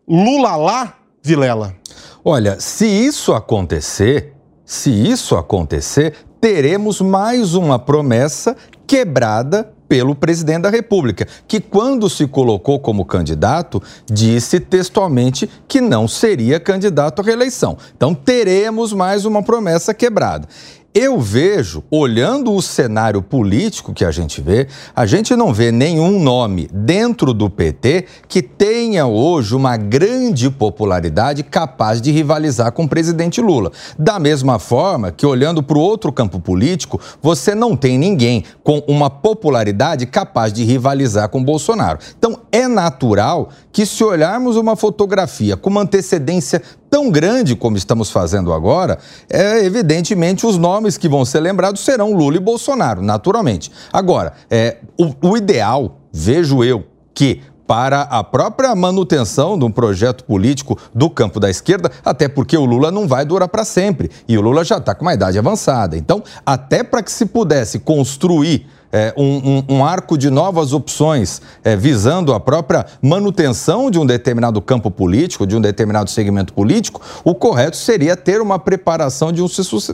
Lula 0.07 0.55
lá, 0.55 0.93
Vilela? 1.23 1.75
Olha, 2.23 2.59
se 2.59 2.85
isso 2.85 3.33
acontecer, 3.33 4.33
se 4.63 4.91
isso 4.91 5.35
acontecer, 5.35 6.13
teremos 6.39 7.01
mais 7.01 7.55
uma 7.55 7.79
promessa 7.79 8.55
quebrada 8.85 9.72
pelo 9.87 10.15
presidente 10.15 10.63
da 10.63 10.69
República, 10.69 11.27
que, 11.47 11.59
quando 11.59 12.09
se 12.09 12.27
colocou 12.27 12.79
como 12.79 13.05
candidato, 13.05 13.81
disse 14.05 14.59
textualmente 14.59 15.49
que 15.67 15.81
não 15.81 16.07
seria 16.07 16.59
candidato 16.59 17.21
à 17.21 17.25
reeleição. 17.25 17.77
Então, 17.95 18.13
teremos 18.13 18.93
mais 18.93 19.25
uma 19.25 19.43
promessa 19.43 19.93
quebrada. 19.93 20.47
Eu 20.95 21.19
vejo, 21.19 21.83
olhando 21.89 22.53
o 22.53 22.61
cenário 22.61 23.19
político 23.19 23.95
que 23.95 24.05
a 24.05 24.11
gente 24.11 24.39
vê, 24.39 24.67
a 24.95 25.07
gente 25.07 25.35
não 25.35 25.51
vê 25.51 25.71
nenhum 25.71 26.19
nome 26.21 26.69
dentro 26.71 27.33
do 27.33 27.49
PT 27.49 28.05
que 28.27 28.43
tenha 28.43 29.07
hoje 29.07 29.55
uma 29.55 29.75
grande 29.75 30.51
popularidade 30.51 31.41
capaz 31.41 31.99
de 31.99 32.11
rivalizar 32.11 32.71
com 32.73 32.83
o 32.83 32.87
presidente 32.87 33.41
Lula. 33.41 33.71
Da 33.97 34.19
mesma 34.19 34.59
forma 34.59 35.11
que, 35.11 35.25
olhando 35.25 35.63
para 35.63 35.79
o 35.79 35.81
outro 35.81 36.11
campo 36.11 36.39
político, 36.39 37.01
você 37.23 37.55
não 37.55 37.75
tem 37.75 37.97
ninguém 37.97 38.43
com 38.63 38.77
uma 38.87 39.09
popularidade 39.09 40.05
capaz 40.05 40.53
de 40.53 40.63
rivalizar 40.63 41.27
com 41.27 41.43
Bolsonaro. 41.43 41.97
Então, 42.15 42.41
é 42.51 42.67
natural 42.67 43.49
que, 43.73 43.85
se 43.85 44.03
olharmos 44.03 44.55
uma 44.55 44.75
fotografia 44.75 45.57
com 45.57 45.69
uma 45.69 45.81
antecedência 45.81 46.61
tão 46.89 47.09
grande 47.09 47.55
como 47.55 47.75
estamos 47.75 48.11
fazendo 48.11 48.53
agora, 48.53 48.99
é, 49.27 49.65
evidentemente 49.65 50.45
os 50.45 50.57
nomes 50.57 50.95
que 50.95 51.09
vão 51.09 51.25
ser 51.25 51.39
lembrados 51.39 51.81
serão 51.81 52.13
Lula 52.13 52.37
e 52.37 52.39
Bolsonaro, 52.39 53.01
naturalmente. 53.01 53.71
Agora, 53.91 54.33
é, 54.49 54.77
o, 54.97 55.29
o 55.29 55.35
ideal, 55.35 55.97
vejo 56.13 56.63
eu, 56.63 56.85
que 57.15 57.41
para 57.65 58.01
a 58.01 58.23
própria 58.23 58.75
manutenção 58.75 59.57
de 59.57 59.65
um 59.65 59.71
projeto 59.71 60.23
político 60.25 60.77
do 60.93 61.09
campo 61.09 61.39
da 61.39 61.49
esquerda, 61.49 61.89
até 62.03 62.27
porque 62.27 62.57
o 62.57 62.65
Lula 62.65 62.91
não 62.91 63.07
vai 63.07 63.25
durar 63.25 63.47
para 63.47 63.65
sempre 63.65 64.11
e 64.27 64.37
o 64.37 64.41
Lula 64.41 64.63
já 64.63 64.77
está 64.77 64.93
com 64.93 65.03
uma 65.03 65.13
idade 65.13 65.39
avançada. 65.39 65.97
Então, 65.97 66.21
até 66.45 66.83
para 66.83 67.01
que 67.01 67.11
se 67.11 67.25
pudesse 67.25 67.79
construir 67.79 68.67
é, 68.93 69.11
um, 69.17 69.23
um, 69.67 69.77
um, 69.77 69.85
arco 69.85 70.15
de 70.15 70.29
novas 70.29 70.71
opções 70.71 71.41
é, 71.63 71.75
visando 71.75 72.31
a 72.31 72.39
própria 72.39 72.85
manutenção 73.01 73.89
de 73.89 73.97
um 73.97 74.05
determinado 74.05 74.61
campo 74.61 74.91
político, 74.91 75.47
de 75.47 75.55
um 75.55 75.61
determinado 75.61 76.11
segmento 76.11 76.53
político, 76.53 77.01
o 77.23 77.33
correto 77.33 77.75
seria 77.75 78.15
ter 78.15 78.39
uma 78.39 78.59
preparação 78.59 79.31
de 79.31 79.41
um, 79.41 79.47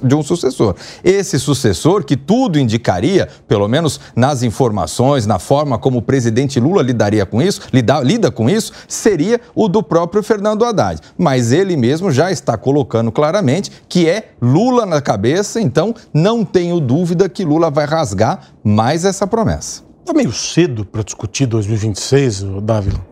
de 0.04 0.16
um 0.16 0.22
sucessor. 0.22 0.76
Esse 1.02 1.40
sucessor, 1.40 2.04
que 2.04 2.18
tudo 2.18 2.60
indicaria, 2.60 3.30
pelo 3.48 3.70
menos 3.70 4.02
nas 4.14 4.44
informações, 4.44 5.26
na 5.26 5.40
forma 5.40 5.78
como 5.78 6.00
o 6.00 6.02
presidente 6.02 6.60
Lula 6.60 6.84
lidaria 6.84 7.26
com 7.26 7.42
isso, 7.42 7.62
lida, 7.72 8.02
lida 8.02 8.30
com 8.30 8.50
isso, 8.50 8.74
seria 8.86 9.40
o 9.56 9.70
do 9.70 9.82
próprio 9.82 10.22
Fernando 10.22 10.66
Haddad. 10.66 11.00
Mas 11.18 11.54
ele 11.54 11.78
mesmo 11.78 12.12
já 12.12 12.30
está 12.32 12.58
colocando 12.58 13.12
claramente 13.14 13.72
que 13.88 14.10
é 14.10 14.32
Lula 14.42 14.86
na 14.86 15.02
cabeça, 15.02 15.62
então 15.62 15.96
não 16.14 16.44
tenho 16.44 16.82
dúvida 16.82 17.30
que 17.30 17.46
Lula 17.46 17.72
vai 17.72 17.86
rasgar 17.86 18.50
mais 18.70 19.04
essa 19.06 19.26
promessa. 19.26 19.84
Está 20.00 20.14
meio 20.14 20.32
cedo 20.32 20.86
para 20.86 21.04
discutir 21.04 21.46
2026, 21.46 22.44
Dávila? 22.64 23.06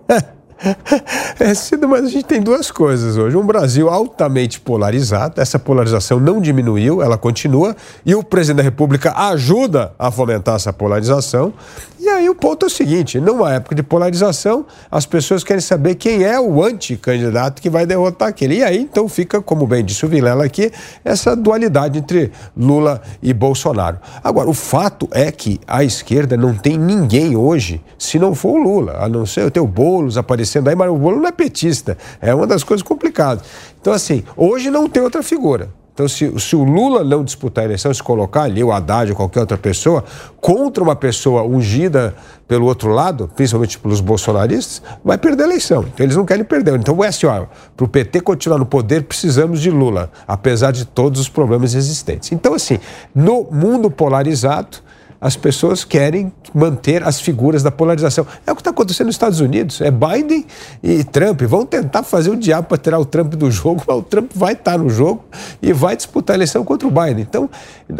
É 1.39 1.53
cedo, 1.53 1.87
mas 1.87 2.05
a 2.05 2.09
gente 2.09 2.25
tem 2.25 2.41
duas 2.41 2.71
coisas 2.71 3.15
hoje. 3.15 3.37
Um 3.37 3.45
Brasil 3.45 3.89
altamente 3.89 4.59
polarizado, 4.59 5.39
essa 5.39 5.59
polarização 5.59 6.19
não 6.19 6.41
diminuiu, 6.41 7.01
ela 7.01 7.17
continua, 7.17 7.75
e 8.03 8.15
o 8.15 8.23
presidente 8.23 8.57
da 8.57 8.63
República 8.63 9.13
ajuda 9.29 9.93
a 9.99 10.09
fomentar 10.09 10.55
essa 10.55 10.73
polarização. 10.73 11.53
E 11.99 12.09
aí 12.09 12.29
o 12.29 12.35
ponto 12.35 12.65
é 12.65 12.67
o 12.67 12.69
seguinte: 12.69 13.19
numa 13.19 13.53
época 13.53 13.75
de 13.75 13.83
polarização, 13.83 14.65
as 14.89 15.05
pessoas 15.05 15.43
querem 15.43 15.61
saber 15.61 15.95
quem 15.95 16.23
é 16.23 16.39
o 16.39 16.63
anticandidato 16.63 17.61
que 17.61 17.69
vai 17.69 17.85
derrotar 17.85 18.29
aquele. 18.29 18.57
E 18.57 18.63
aí, 18.63 18.79
então, 18.79 19.07
fica, 19.07 19.41
como 19.41 19.67
bem 19.67 19.85
disse 19.85 20.05
o 20.05 20.09
Vilela 20.09 20.45
aqui, 20.45 20.71
essa 21.03 21.35
dualidade 21.35 21.99
entre 21.99 22.31
Lula 22.55 23.01
e 23.21 23.33
Bolsonaro. 23.33 23.97
Agora, 24.23 24.49
o 24.49 24.53
fato 24.53 25.07
é 25.11 25.31
que 25.31 25.59
a 25.67 25.83
esquerda 25.83 26.35
não 26.35 26.55
tem 26.55 26.77
ninguém 26.77 27.35
hoje, 27.35 27.81
se 27.97 28.17
não 28.17 28.33
for 28.33 28.59
o 28.59 28.63
Lula, 28.63 28.97
a 28.99 29.09
não 29.09 29.25
ser 29.25 29.51
o 29.57 29.67
Boulos 29.67 30.17
aparecendo 30.17 30.46
aí, 30.69 30.75
mas 30.75 30.89
o 30.89 30.95
Boulos 30.95 31.21
não 31.21 31.27
é 31.27 31.31
petista. 31.31 31.97
É 32.21 32.33
uma 32.33 32.47
das 32.47 32.63
coisas 32.63 32.81
complicadas. 32.81 33.45
Então, 33.79 33.93
assim, 33.93 34.23
hoje 34.35 34.69
não 34.69 34.87
tem 34.89 35.01
outra 35.01 35.23
figura 35.23 35.69
Então, 35.93 36.07
se, 36.07 36.31
se 36.39 36.55
o 36.55 36.63
Lula 36.63 37.03
não 37.03 37.23
disputar 37.23 37.63
a 37.63 37.65
eleição, 37.65 37.93
se 37.93 38.03
colocar 38.03 38.43
ali 38.43 38.63
o 38.63 38.71
Haddad 38.71 39.11
ou 39.11 39.15
qualquer 39.15 39.39
outra 39.39 39.57
pessoa, 39.57 40.03
contra 40.39 40.83
uma 40.83 40.95
pessoa 40.95 41.43
ungida 41.43 42.15
pelo 42.47 42.65
outro 42.65 42.91
lado, 42.91 43.29
principalmente 43.35 43.79
pelos 43.79 43.99
bolsonaristas, 43.99 44.81
vai 45.03 45.17
perder 45.17 45.43
a 45.43 45.47
eleição. 45.47 45.85
Então, 45.93 46.05
eles 46.05 46.15
não 46.15 46.25
querem 46.25 46.43
perder. 46.43 46.75
Então, 46.75 47.03
é 47.03 47.07
assim, 47.07 47.27
para 47.75 47.85
o 47.85 47.87
PT 47.87 48.21
continuar 48.21 48.57
no 48.57 48.65
poder, 48.65 49.03
precisamos 49.03 49.59
de 49.59 49.71
Lula, 49.71 50.11
apesar 50.27 50.71
de 50.71 50.85
todos 50.85 51.19
os 51.19 51.29
problemas 51.29 51.73
existentes. 51.73 52.31
Então, 52.31 52.53
assim, 52.53 52.79
no 53.13 53.43
mundo 53.51 53.89
polarizado, 53.89 54.86
as 55.19 55.35
pessoas 55.35 55.83
querem 55.83 56.31
manter 56.53 57.03
as 57.03 57.19
figuras 57.19 57.63
da 57.63 57.71
polarização. 57.71 58.25
É 58.45 58.51
o 58.51 58.55
que 58.55 58.61
está 58.61 58.69
acontecendo 58.69 59.07
nos 59.07 59.15
Estados 59.15 59.39
Unidos. 59.39 59.81
É 59.81 59.89
Biden 59.89 60.45
e 60.81 61.03
Trump. 61.03 61.41
Vão 61.43 61.65
tentar 61.65 62.03
fazer 62.03 62.29
o 62.29 62.35
diabo 62.35 62.67
para 62.67 62.77
tirar 62.77 62.99
o 62.99 63.05
Trump 63.05 63.33
do 63.33 63.49
jogo, 63.49 63.83
mas 63.87 63.97
o 63.97 64.03
Trump 64.03 64.31
vai 64.35 64.53
estar 64.53 64.77
no 64.77 64.89
jogo 64.89 65.25
e 65.61 65.73
vai 65.73 65.95
disputar 65.95 66.35
a 66.35 66.37
eleição 66.37 66.63
contra 66.63 66.87
o 66.87 66.91
Biden. 66.91 67.25
Então, 67.27 67.49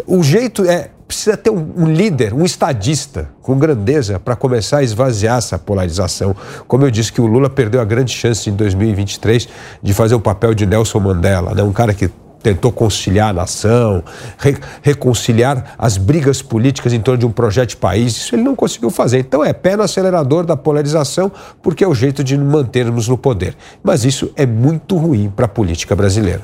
o 0.06 0.22
jeito 0.22 0.64
é. 0.64 0.90
Precisa 1.08 1.38
ter 1.38 1.48
um, 1.48 1.72
um 1.74 1.86
líder, 1.86 2.34
um 2.34 2.44
estadista 2.44 3.30
com 3.40 3.58
grandeza 3.58 4.20
para 4.20 4.36
começar 4.36 4.80
a 4.80 4.82
esvaziar 4.82 5.38
essa 5.38 5.58
polarização. 5.58 6.36
Como 6.66 6.84
eu 6.84 6.90
disse 6.90 7.10
que 7.10 7.18
o 7.18 7.26
Lula 7.26 7.48
perdeu 7.48 7.80
a 7.80 7.84
grande 7.86 8.12
chance 8.12 8.50
em 8.50 8.52
2023 8.52 9.48
de 9.82 9.94
fazer 9.94 10.14
o 10.14 10.20
papel 10.20 10.52
de 10.52 10.66
Nelson 10.66 11.00
Mandela, 11.00 11.54
né? 11.54 11.62
um 11.62 11.72
cara 11.72 11.94
que 11.94 12.10
tentou 12.48 12.72
conciliar 12.72 13.30
a 13.30 13.32
nação, 13.32 14.02
re 14.38 14.56
reconciliar 14.82 15.74
as 15.78 15.98
brigas 15.98 16.40
políticas 16.40 16.94
em 16.94 17.00
torno 17.00 17.18
de 17.18 17.26
um 17.26 17.30
projeto 17.30 17.70
de 17.70 17.76
país. 17.76 18.16
Isso 18.16 18.34
ele 18.34 18.42
não 18.42 18.56
conseguiu 18.56 18.90
fazer. 18.90 19.18
Então 19.18 19.44
é 19.44 19.52
pé 19.52 19.76
no 19.76 19.82
acelerador 19.82 20.46
da 20.46 20.56
polarização, 20.56 21.30
porque 21.62 21.84
é 21.84 21.88
o 21.88 21.94
jeito 21.94 22.24
de 22.24 22.38
mantermos 22.38 23.06
no 23.06 23.18
poder. 23.18 23.54
Mas 23.82 24.04
isso 24.04 24.30
é 24.34 24.46
muito 24.46 24.96
ruim 24.96 25.30
para 25.34 25.44
a 25.44 25.48
política 25.48 25.94
brasileira. 25.94 26.42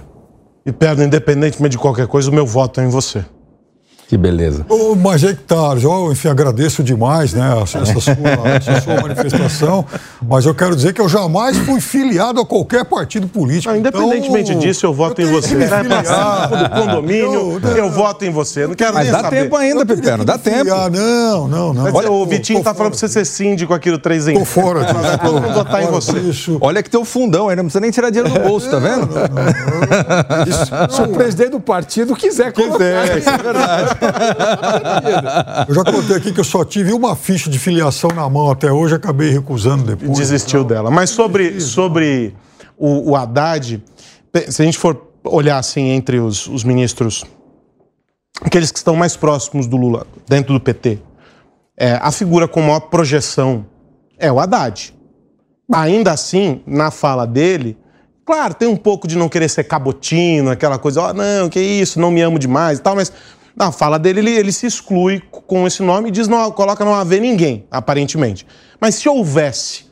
E, 0.66 0.72
Pedro, 0.72 1.04
independentemente 1.04 1.72
de 1.72 1.78
qualquer 1.78 2.06
coisa, 2.06 2.30
o 2.30 2.34
meu 2.34 2.46
voto 2.46 2.80
é 2.80 2.84
em 2.84 2.88
você. 2.88 3.24
Que 4.08 4.18
beleza. 4.18 4.66
Ô, 4.68 4.94
mas 4.94 5.24
é 5.24 5.28
que 5.28 5.42
tá, 5.42 5.74
eu, 5.80 6.12
enfim, 6.12 6.28
agradeço 6.28 6.82
demais 6.82 7.32
né, 7.32 7.62
essa, 7.62 7.84
sua, 7.94 8.02
essa 8.56 8.80
sua 8.82 9.00
manifestação, 9.00 9.84
mas 10.22 10.44
eu 10.44 10.54
quero 10.54 10.76
dizer 10.76 10.92
que 10.92 11.00
eu 11.00 11.08
jamais 11.08 11.56
fui 11.56 11.80
filiado 11.80 12.38
a 12.40 12.44
qualquer 12.44 12.84
partido 12.84 13.26
político. 13.26 13.72
Não, 13.72 13.80
independentemente 13.80 14.50
então, 14.50 14.60
disso, 14.60 14.84
eu 14.84 14.92
voto 14.92 15.20
eu 15.20 15.28
em 15.28 15.32
você. 15.32 15.56
Vai 15.66 15.84
passar 15.84 16.46
do 16.48 16.70
condomínio, 16.70 17.60
eu, 17.62 17.76
eu, 17.76 17.90
voto 17.90 18.24
em 18.24 18.30
você. 18.30 18.66
Não 18.66 18.74
quero 18.74 18.92
mas 18.92 19.04
nem 19.04 19.12
dá 19.12 19.22
saber. 19.22 19.42
tempo 19.42 19.56
ainda, 19.56 19.86
Pepeno, 19.86 20.24
dá 20.24 20.36
tempo. 20.36 20.64
Não, 20.64 21.48
não, 21.48 21.72
não. 21.72 21.82
Mas, 21.84 21.94
Olha, 21.94 22.10
o 22.10 22.26
Vitinho 22.26 22.62
tá 22.62 22.74
falando 22.74 22.92
pra 22.92 22.98
você 22.98 23.08
ser 23.08 23.24
síndico 23.24 23.72
aqui 23.72 23.90
do 23.90 23.98
3 23.98 24.28
em 24.28 24.38
Tô 24.38 24.44
fora 24.44 24.84
disso. 24.84 25.18
Todo 25.22 25.40
mundo 25.40 25.54
votar 25.54 25.82
em 25.82 25.86
você. 25.86 26.20
Disso. 26.20 26.58
Olha 26.60 26.82
que 26.82 26.90
tem 26.90 27.00
o 27.00 27.04
fundão 27.04 27.48
aí, 27.48 27.56
não 27.56 27.64
precisa 27.64 27.80
nem 27.80 27.90
tirar 27.90 28.10
dinheiro 28.10 28.32
do 28.32 28.40
bolso, 28.40 28.70
tá 28.70 28.78
vendo? 28.78 29.06
Não, 29.06 29.22
não, 29.22 30.44
Isso, 30.46 30.94
se 30.94 31.02
o 31.02 31.08
presidente 31.08 31.50
do 31.50 31.60
partido 31.60 32.14
quiser 32.14 32.52
colocar. 32.52 32.74
Quiser, 32.74 33.18
isso 33.18 33.30
é 33.30 33.38
verdade. 33.38 33.93
Eu 35.68 35.74
já 35.74 35.84
contei 35.84 36.16
aqui 36.16 36.32
que 36.32 36.40
eu 36.40 36.44
só 36.44 36.64
tive 36.64 36.92
uma 36.92 37.14
ficha 37.16 37.50
de 37.50 37.58
filiação 37.58 38.10
na 38.10 38.28
mão 38.28 38.50
até 38.50 38.70
hoje, 38.70 38.94
acabei 38.94 39.30
recusando 39.30 39.84
depois. 39.84 40.18
Desistiu 40.18 40.60
então. 40.60 40.68
dela. 40.68 40.90
Mas 40.90 41.10
sobre, 41.10 41.60
sobre 41.60 42.34
o, 42.76 43.10
o 43.10 43.16
Haddad, 43.16 43.82
se 44.48 44.62
a 44.62 44.64
gente 44.64 44.78
for 44.78 45.00
olhar 45.24 45.58
assim 45.58 45.88
entre 45.90 46.18
os, 46.18 46.46
os 46.46 46.64
ministros, 46.64 47.24
aqueles 48.42 48.70
que 48.70 48.78
estão 48.78 48.96
mais 48.96 49.16
próximos 49.16 49.66
do 49.66 49.76
Lula, 49.76 50.06
dentro 50.28 50.52
do 50.52 50.60
PT, 50.60 50.98
é, 51.76 51.98
a 52.00 52.12
figura 52.12 52.46
com 52.46 52.60
maior 52.60 52.80
projeção 52.80 53.66
é 54.18 54.30
o 54.30 54.38
Haddad. 54.38 54.94
Ainda 55.72 56.12
assim, 56.12 56.60
na 56.66 56.90
fala 56.90 57.26
dele, 57.26 57.76
claro, 58.24 58.54
tem 58.54 58.68
um 58.68 58.76
pouco 58.76 59.08
de 59.08 59.16
não 59.16 59.28
querer 59.28 59.48
ser 59.48 59.64
cabotino, 59.64 60.50
aquela 60.50 60.78
coisa, 60.78 61.00
ó, 61.00 61.10
oh, 61.10 61.14
não, 61.14 61.48
que 61.48 61.60
isso, 61.60 61.98
não 61.98 62.10
me 62.10 62.20
amo 62.20 62.38
demais 62.38 62.78
e 62.78 62.82
tal, 62.82 62.94
mas 62.94 63.12
na 63.56 63.70
fala 63.70 63.98
dele, 63.98 64.20
ele, 64.20 64.30
ele 64.30 64.52
se 64.52 64.66
exclui 64.66 65.22
com 65.30 65.66
esse 65.66 65.82
nome 65.82 66.08
e 66.08 66.12
diz, 66.12 66.26
não, 66.26 66.50
coloca 66.50 66.84
não 66.84 66.94
haver 66.94 67.20
ninguém, 67.20 67.66
aparentemente. 67.70 68.46
Mas 68.80 68.96
se 68.96 69.08
houvesse, 69.08 69.86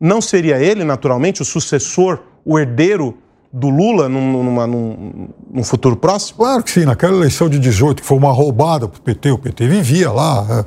não 0.00 0.20
seria 0.20 0.58
ele, 0.58 0.82
naturalmente, 0.82 1.42
o 1.42 1.44
sucessor, 1.44 2.20
o 2.44 2.58
herdeiro 2.58 3.18
do 3.52 3.68
Lula 3.68 4.08
num, 4.08 4.42
numa, 4.42 4.66
num, 4.66 5.28
num, 5.52 5.62
futuro 5.62 5.94
próximo? 5.94 6.38
Claro 6.38 6.62
que 6.62 6.70
sim. 6.70 6.86
Naquela 6.86 7.14
eleição 7.14 7.48
de 7.50 7.58
18, 7.58 8.00
que 8.00 8.08
foi 8.08 8.16
uma 8.16 8.32
roubada 8.32 8.88
para 8.88 8.98
o 8.98 9.02
PT, 9.02 9.30
o 9.30 9.38
PT 9.38 9.68
vivia 9.68 10.10
lá, 10.10 10.64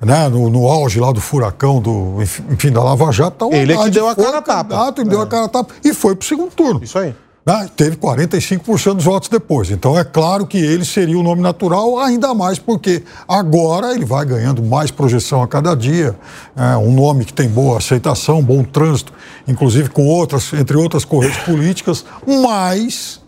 né, 0.00 0.28
no, 0.28 0.48
no, 0.48 0.68
auge 0.68 1.00
lá 1.00 1.10
do 1.10 1.20
furacão, 1.20 1.80
do, 1.80 2.22
enfim, 2.22 2.70
da 2.70 2.82
Lava 2.82 3.10
Jato. 3.10 3.48
Tá 3.48 3.56
ele 3.56 3.72
é 3.72 3.76
que 3.76 3.90
deu 3.90 4.08
a 4.08 4.14
cara 4.14 4.38
a 4.38 4.42
tapa. 4.42 4.94
Ele 4.96 5.08
é. 5.08 5.10
deu 5.10 5.20
a 5.20 5.26
cara 5.26 5.46
a 5.46 5.48
tapa 5.48 5.74
e 5.84 5.92
foi 5.92 6.14
para 6.14 6.24
o 6.24 6.26
segundo 6.26 6.50
turno. 6.52 6.80
Isso 6.82 6.96
aí. 6.96 7.12
Né? 7.48 7.66
Teve 7.74 7.96
45% 7.96 8.96
dos 8.96 9.04
votos 9.04 9.30
depois. 9.30 9.70
Então 9.70 9.98
é 9.98 10.04
claro 10.04 10.46
que 10.46 10.58
ele 10.58 10.84
seria 10.84 11.18
o 11.18 11.22
nome 11.22 11.40
natural, 11.40 11.98
ainda 11.98 12.34
mais 12.34 12.58
porque 12.58 13.02
agora 13.26 13.94
ele 13.94 14.04
vai 14.04 14.26
ganhando 14.26 14.62
mais 14.62 14.90
projeção 14.90 15.42
a 15.42 15.48
cada 15.48 15.74
dia. 15.74 16.14
É 16.54 16.76
um 16.76 16.92
nome 16.92 17.24
que 17.24 17.32
tem 17.32 17.48
boa 17.48 17.78
aceitação, 17.78 18.42
bom 18.42 18.62
trânsito, 18.62 19.14
inclusive 19.46 19.88
com 19.88 20.06
outras, 20.06 20.52
entre 20.52 20.76
outras 20.76 21.06
correntes 21.06 21.38
políticas, 21.38 22.04
mas 22.26 23.18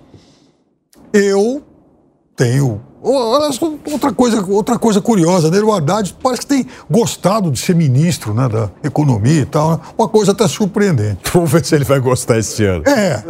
eu 1.15 1.63
tenho 2.37 2.83
Outra 3.03 4.13
coisa, 4.13 4.45
outra 4.47 4.79
coisa 4.79 5.01
curiosa, 5.01 5.51
né? 5.51 5.59
O 5.61 5.73
Haddad 5.73 6.15
parece 6.23 6.43
que 6.43 6.47
tem 6.47 6.67
gostado 6.91 7.51
de 7.51 7.59
ser 7.59 7.75
ministro 7.75 8.35
né, 8.35 8.47
da 8.47 8.69
economia 8.85 9.41
e 9.41 9.47
tal. 9.47 9.71
Né? 9.73 9.81
Uma 9.97 10.07
coisa 10.07 10.33
até 10.33 10.47
surpreendente. 10.47 11.19
Vamos 11.33 11.51
ver 11.51 11.65
se 11.65 11.75
ele 11.75 11.85
vai 11.85 11.99
gostar 11.99 12.39
esse 12.39 12.63
ano. 12.65 12.85
É. 12.87 13.25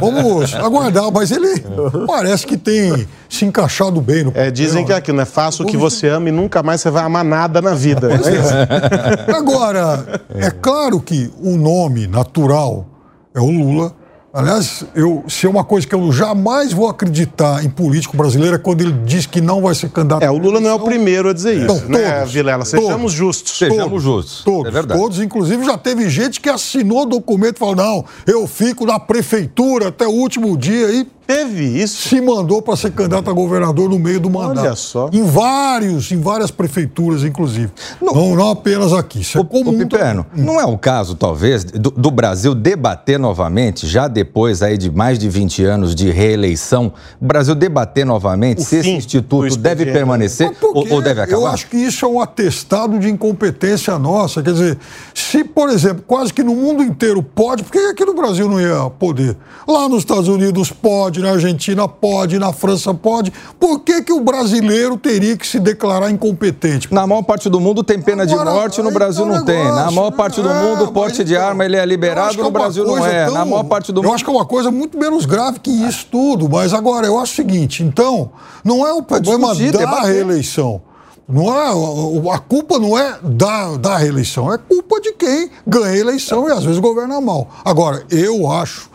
Vamos 0.00 0.54
aguardar, 0.54 1.10
mas 1.12 1.30
ele 1.30 1.62
parece 2.06 2.44
que 2.44 2.56
tem 2.56 3.06
se 3.28 3.44
encaixado 3.44 4.00
bem 4.00 4.24
no 4.24 4.32
É, 4.34 4.50
dizem 4.50 4.84
que 4.84 4.92
é 4.92 4.96
aquilo, 4.96 5.18
né? 5.18 5.24
Faça 5.24 5.62
o 5.62 5.66
que 5.66 5.76
você 5.76 6.08
ama 6.08 6.28
e 6.28 6.32
nunca 6.32 6.60
mais 6.62 6.80
você 6.80 6.90
vai 6.90 7.04
amar 7.04 7.24
nada 7.24 7.62
na 7.62 7.74
vida. 7.74 8.08
É. 8.10 9.32
Agora, 9.32 10.20
é 10.34 10.50
claro 10.50 11.00
que 11.00 11.32
o 11.40 11.56
nome 11.56 12.08
natural 12.08 12.86
é 13.32 13.40
o 13.40 13.50
Lula 13.50 13.99
Aliás, 14.32 14.84
eu, 14.94 15.24
se 15.26 15.44
é 15.44 15.48
uma 15.48 15.64
coisa 15.64 15.84
que 15.84 15.94
eu 15.94 16.12
jamais 16.12 16.72
vou 16.72 16.88
acreditar 16.88 17.64
em 17.64 17.68
político 17.68 18.16
brasileiro 18.16 18.54
é 18.54 18.58
quando 18.58 18.80
ele 18.80 18.92
diz 19.04 19.26
que 19.26 19.40
não 19.40 19.60
vai 19.60 19.74
ser 19.74 19.90
candidato. 19.90 20.22
É, 20.22 20.30
o 20.30 20.38
Lula 20.38 20.60
não 20.60 20.70
é 20.70 20.74
o 20.74 20.78
primeiro 20.78 21.30
a 21.30 21.32
dizer 21.32 21.54
isso, 21.54 21.64
então, 21.64 21.88
né, 21.88 22.18
todos, 22.18 22.32
Vilela? 22.32 22.64
Sejamos 22.64 22.96
todos, 22.96 23.12
justos. 23.12 23.58
Sejamos 23.58 24.02
justos. 24.02 24.44
Todos, 24.44 24.68
é 24.68 24.70
verdade. 24.70 25.00
todos. 25.00 25.20
Inclusive, 25.20 25.64
já 25.64 25.76
teve 25.76 26.08
gente 26.08 26.40
que 26.40 26.48
assinou 26.48 27.06
documento 27.06 27.56
e 27.56 27.58
falou, 27.58 27.74
não, 27.74 28.04
eu 28.24 28.46
fico 28.46 28.86
na 28.86 29.00
prefeitura 29.00 29.88
até 29.88 30.06
o 30.06 30.12
último 30.12 30.56
dia 30.56 30.90
e 30.92 31.08
Teve 31.30 31.62
isso? 31.80 32.08
Se 32.08 32.20
mandou 32.20 32.60
para 32.60 32.74
ser 32.74 32.90
candidato 32.90 33.30
a 33.30 33.32
governador 33.32 33.88
no 33.88 34.00
meio 34.00 34.18
do 34.18 34.28
mandato. 34.28 34.66
Olha 34.66 34.74
só. 34.74 35.08
Em 35.12 35.22
vários, 35.22 36.10
em 36.10 36.20
várias 36.20 36.50
prefeituras, 36.50 37.22
inclusive. 37.22 37.70
Não, 38.02 38.12
não, 38.12 38.34
não 38.34 38.50
apenas 38.50 38.92
aqui. 38.92 39.20
Isso 39.20 39.38
é 39.38 39.40
o, 39.40 39.44
comum. 39.44 39.70
O 39.70 39.78
Piperno, 39.78 40.26
hum. 40.36 40.42
não 40.42 40.60
é 40.60 40.64
o 40.64 40.76
caso, 40.76 41.14
talvez, 41.14 41.62
do, 41.62 41.92
do, 41.92 42.10
Brasil 42.10 42.52
debater 42.52 43.16
novamente, 43.16 43.86
já 43.86 44.08
depois 44.08 44.60
aí 44.60 44.76
de 44.76 44.90
mais 44.90 45.20
de 45.20 45.28
20 45.28 45.62
anos 45.62 45.94
de 45.94 46.10
reeleição, 46.10 46.92
o 47.20 47.24
Brasil 47.24 47.54
debater 47.54 48.04
novamente 48.04 48.62
o 48.62 48.64
se 48.64 48.78
esse 48.78 48.90
instituto 48.90 49.56
deve 49.56 49.86
permanecer 49.86 50.50
ou, 50.60 50.94
ou, 50.94 51.00
deve 51.00 51.20
acabar? 51.20 51.40
Eu 51.40 51.46
acho 51.46 51.68
que 51.68 51.76
isso 51.76 52.04
é 52.04 52.08
um 52.08 52.20
atestado 52.20 52.98
de 52.98 53.08
incompetência 53.08 53.96
nossa. 54.00 54.42
Quer 54.42 54.52
dizer, 54.52 54.78
se, 55.14 55.44
por 55.44 55.68
exemplo, 55.68 56.02
quase 56.04 56.34
que 56.34 56.42
no 56.42 56.56
mundo 56.56 56.82
inteiro 56.82 57.22
pode, 57.22 57.62
por 57.62 57.70
que 57.70 57.78
aqui 57.78 58.04
no 58.04 58.14
Brasil 58.14 58.48
não 58.48 58.60
ia 58.60 58.90
poder? 58.90 59.36
Lá 59.68 59.88
nos 59.88 60.00
Estados 60.00 60.26
Unidos 60.26 60.72
pode, 60.72 61.19
pode, 61.20 61.22
na 61.22 61.30
Argentina 61.30 61.88
pode, 61.88 62.38
na 62.38 62.52
França 62.52 62.92
pode. 62.94 63.32
Por 63.58 63.80
que, 63.80 64.02
que 64.02 64.12
o 64.12 64.20
brasileiro 64.20 64.96
teria 64.96 65.36
que 65.36 65.46
se 65.46 65.60
declarar 65.60 66.10
incompetente? 66.10 66.92
Na 66.92 67.06
maior 67.06 67.22
parte 67.22 67.48
do 67.48 67.60
mundo 67.60 67.84
tem 67.84 68.00
pena 68.00 68.22
Agora, 68.24 68.50
de 68.50 68.56
morte, 68.56 68.82
no 68.82 68.90
Brasil 68.90 69.26
não 69.26 69.34
negócio, 69.34 69.54
tem. 69.54 69.64
Na 69.64 69.90
maior 69.90 70.10
parte 70.10 70.40
do 70.40 70.50
é, 70.50 70.62
mundo, 70.62 70.84
o 70.84 70.92
porte 70.92 71.22
de 71.22 71.34
então, 71.34 71.46
arma 71.46 71.64
ele 71.64 71.76
é 71.76 71.84
liberado, 71.84 72.36
no 72.38 72.48
é 72.48 72.50
Brasil 72.50 72.84
não 72.84 73.06
é. 73.06 73.26
Tão, 73.26 73.34
na 73.34 73.44
maior 73.44 73.64
parte 73.64 73.92
do 73.92 73.98
eu 73.98 74.02
mundo. 74.02 74.10
Eu 74.10 74.14
acho 74.14 74.24
que 74.24 74.30
é 74.30 74.32
uma 74.32 74.46
coisa 74.46 74.70
muito 74.70 74.98
menos 74.98 75.26
grave 75.26 75.60
que 75.60 75.70
isso 75.70 76.06
tudo. 76.10 76.48
Mas 76.48 76.72
agora, 76.72 77.06
eu 77.06 77.18
acho 77.18 77.32
o 77.32 77.36
seguinte: 77.36 77.82
então, 77.82 78.30
não 78.64 78.86
é 78.86 78.92
o 78.92 79.02
problema 79.02 79.48
discutir, 79.48 79.72
da 79.72 79.78
debater. 79.78 80.12
reeleição. 80.12 80.82
Não 81.28 81.54
é, 81.54 82.34
a 82.34 82.38
culpa 82.40 82.76
não 82.76 82.98
é 82.98 83.16
da, 83.22 83.76
da 83.76 83.96
reeleição, 83.96 84.52
é 84.52 84.58
culpa 84.58 85.00
de 85.00 85.12
quem 85.12 85.48
ganha 85.64 85.86
a 85.86 85.96
eleição 85.96 86.48
e 86.48 86.50
às 86.50 86.64
vezes 86.64 86.80
governa 86.80 87.20
mal. 87.20 87.48
Agora, 87.64 88.04
eu 88.10 88.50
acho 88.50 88.89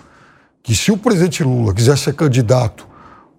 que 0.66 0.76
se 0.76 0.91
o 0.91 0.97
presidente 0.97 1.43
Lula 1.43 1.74
quiser 1.74 1.95
ser 1.95 2.13
candidato 2.16 2.88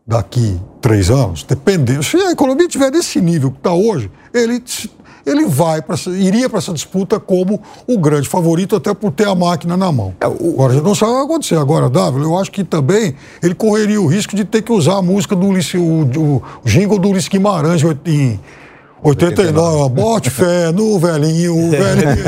daqui 0.07 0.61
três 0.81 1.11
anos, 1.11 1.43
dependendo, 1.43 2.05
se 2.05 2.17
a 2.17 2.31
economia 2.31 2.69
tiver 2.69 2.93
nesse 2.93 3.21
nível 3.21 3.51
que 3.51 3.57
está 3.57 3.73
hoje, 3.73 4.09
ele, 4.33 4.63
ele 5.27 5.45
vai 5.47 5.83
pra, 5.83 5.97
iria 6.07 6.49
para 6.49 6.59
essa 6.59 6.73
disputa 6.73 7.19
como 7.19 7.61
o 7.85 7.99
grande 7.99 8.29
favorito, 8.29 8.77
até 8.77 8.95
por 8.95 9.11
ter 9.11 9.27
a 9.27 9.35
máquina 9.35 9.77
na 9.77 9.91
mão. 9.91 10.15
É, 10.21 10.27
Agora, 10.27 10.73
já 10.73 10.81
não 10.81 10.95
sabe 10.95 11.11
o 11.11 11.15
que 11.15 11.19
vai 11.19 11.27
acontecer. 11.27 11.57
Agora, 11.57 11.91
Davi, 11.91 12.23
eu 12.23 12.39
acho 12.39 12.53
que 12.53 12.63
também 12.63 13.17
ele 13.43 13.57
correria 13.57 14.01
o 14.01 14.07
risco 14.07 14.37
de 14.37 14.45
ter 14.45 14.63
que 14.63 14.73
usar 14.73 14.99
a 14.99 15.03
música 15.03 15.35
do 15.35 15.49
Ulisses, 15.49 15.75
o, 15.75 16.05
o 16.05 16.43
jingle 16.65 17.01
do 17.01 17.09
Ulisses 17.09 17.29
Guimarães 17.29 17.83
em 17.83 18.39
89, 19.03 19.89
bote 19.91 20.31
fé 20.31 20.71
no 20.71 20.97
velhinho, 21.01 21.71
velhinho. 21.71 22.25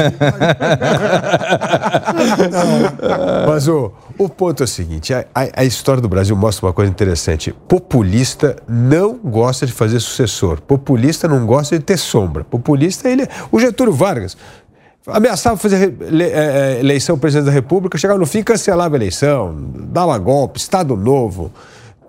Mas 3.49 3.68
o, 3.68 3.92
o 4.19 4.29
ponto 4.29 4.62
é 4.62 4.64
o 4.64 4.69
seguinte: 4.69 5.14
a, 5.14 5.25
a, 5.35 5.61
a 5.62 5.64
história 5.64 6.03
do 6.03 6.09
Brasil 6.09 6.37
mostra 6.37 6.66
uma 6.66 6.73
coisa 6.73 6.91
interessante. 6.91 7.55
Populista 7.66 8.57
não 8.69 9.14
gosta 9.16 9.66
de 9.66 9.73
fazer 9.73 10.01
sucessor. 10.01 10.61
Populista 10.61 11.29
não 11.29 11.47
gosta 11.47 11.79
de 11.79 11.85
ter 11.85 11.97
sombra. 11.97 12.45
Populista, 12.45 13.09
ele. 13.09 13.27
O 13.51 13.61
Getúlio 13.61 13.93
Vargas 13.93 14.37
ameaçava 15.07 15.57
fazer 15.57 15.95
é, 16.21 16.81
eleição 16.81 17.19
presidente 17.19 17.47
da 17.47 17.53
República, 17.53 17.97
chegava 17.97 18.19
no 18.19 18.27
fim, 18.27 18.43
cancelava 18.43 18.95
a 18.95 18.99
eleição, 18.99 19.57
dava 19.91 20.19
golpe, 20.19 20.59
Estado 20.59 20.95
Novo 20.97 21.51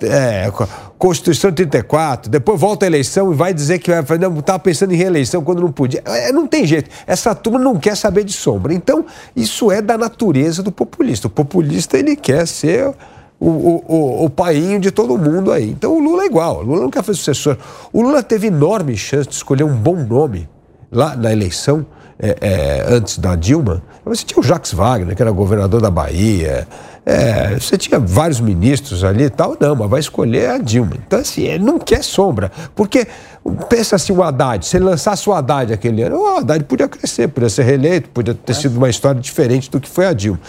é, 0.02 0.52
Constituição 0.98 1.52
34, 1.52 2.30
depois 2.30 2.60
volta 2.60 2.86
a 2.86 2.88
eleição 2.88 3.32
e 3.32 3.36
vai 3.36 3.54
dizer 3.54 3.80
que 3.80 3.92
estava 3.92 4.60
pensando 4.60 4.94
em 4.94 4.98
reeleição 4.98 5.44
quando 5.44 5.62
não 5.62 5.72
podia. 5.72 6.02
É, 6.06 6.32
não 6.32 6.48
tem 6.48 6.66
jeito. 6.66 6.90
Essa 7.08 7.34
turma 7.34 7.60
não 7.60 7.78
quer 7.78 7.96
saber 7.96 8.24
de 8.24 8.34
sombra. 8.34 8.74
Então, 8.74 9.06
isso 9.36 9.72
é 9.72 9.82
da 9.82 9.98
natureza 9.98 10.62
do 10.62 10.72
populista. 10.72 11.28
O 11.28 11.30
populista, 11.30 11.98
ele 11.98 12.16
quer 12.16 12.48
ser 12.48 12.94
o, 13.40 13.50
o, 13.50 13.84
o, 13.88 14.26
o 14.26 14.30
painho 14.30 14.80
de 14.80 14.92
todo 14.92 15.18
mundo 15.18 15.52
aí. 15.52 15.70
Então, 15.70 15.96
o 15.96 16.00
Lula 16.00 16.24
é 16.24 16.26
igual. 16.26 16.60
O 16.60 16.62
Lula 16.64 16.82
não 16.82 16.90
quer 16.90 17.04
fazer 17.04 17.18
sucessor. 17.18 17.58
O 17.94 18.02
Lula 18.02 18.22
teve 18.22 18.48
enorme 18.48 18.98
chance 18.98 19.30
de 19.30 19.36
escolher 19.36 19.64
um 19.64 19.76
bom 19.76 19.96
nome 19.96 20.50
lá 20.92 21.16
na 21.16 21.32
eleição, 21.32 21.86
é, 22.22 22.38
é, 22.42 22.86
antes 22.88 23.18
da 23.18 23.36
Dilma. 23.36 23.82
Você 24.06 24.26
tinha 24.26 24.40
o 24.40 24.44
Jacques 24.44 24.74
Wagner, 24.74 25.16
que 25.16 25.22
era 25.22 25.32
governador 25.32 25.82
da 25.82 25.90
Bahia. 25.90 26.68
É, 27.06 27.56
você 27.58 27.78
tinha 27.78 28.00
vários 28.00 28.40
ministros 28.40 29.04
ali 29.04 29.24
e 29.24 29.30
tal, 29.30 29.56
não, 29.60 29.76
mas 29.76 29.90
vai 29.90 30.00
escolher 30.00 30.50
a 30.50 30.58
Dilma. 30.58 30.94
Então, 31.08 31.20
assim, 31.20 31.44
ele 31.44 31.64
não 31.64 31.80
quer 31.80 32.04
sombra. 32.04 32.52
Porque, 32.76 33.08
pensa 33.56 33.96
assim, 33.96 34.14
o 34.14 34.22
Haddad, 34.24 34.66
se 34.66 34.78
ele 34.78 34.86
lançasse 34.86 35.30
o 35.30 35.34
Haddad 35.34 35.74
aquele 35.74 36.04
ano, 36.04 36.18
o 36.18 36.38
Haddad 36.38 36.64
podia 36.66 36.88
crescer, 36.88 37.28
podia 37.28 37.50
ser 37.50 37.64
reeleito, 37.64 38.10
podia 38.10 38.34
ter 38.34 38.54
sido 38.54 38.78
uma 38.78 38.90
história 38.90 39.20
diferente 39.20 39.70
do 39.70 39.80
que 39.80 39.90
foi 39.90 40.06
a 40.06 40.14
Dilma. 40.14 40.40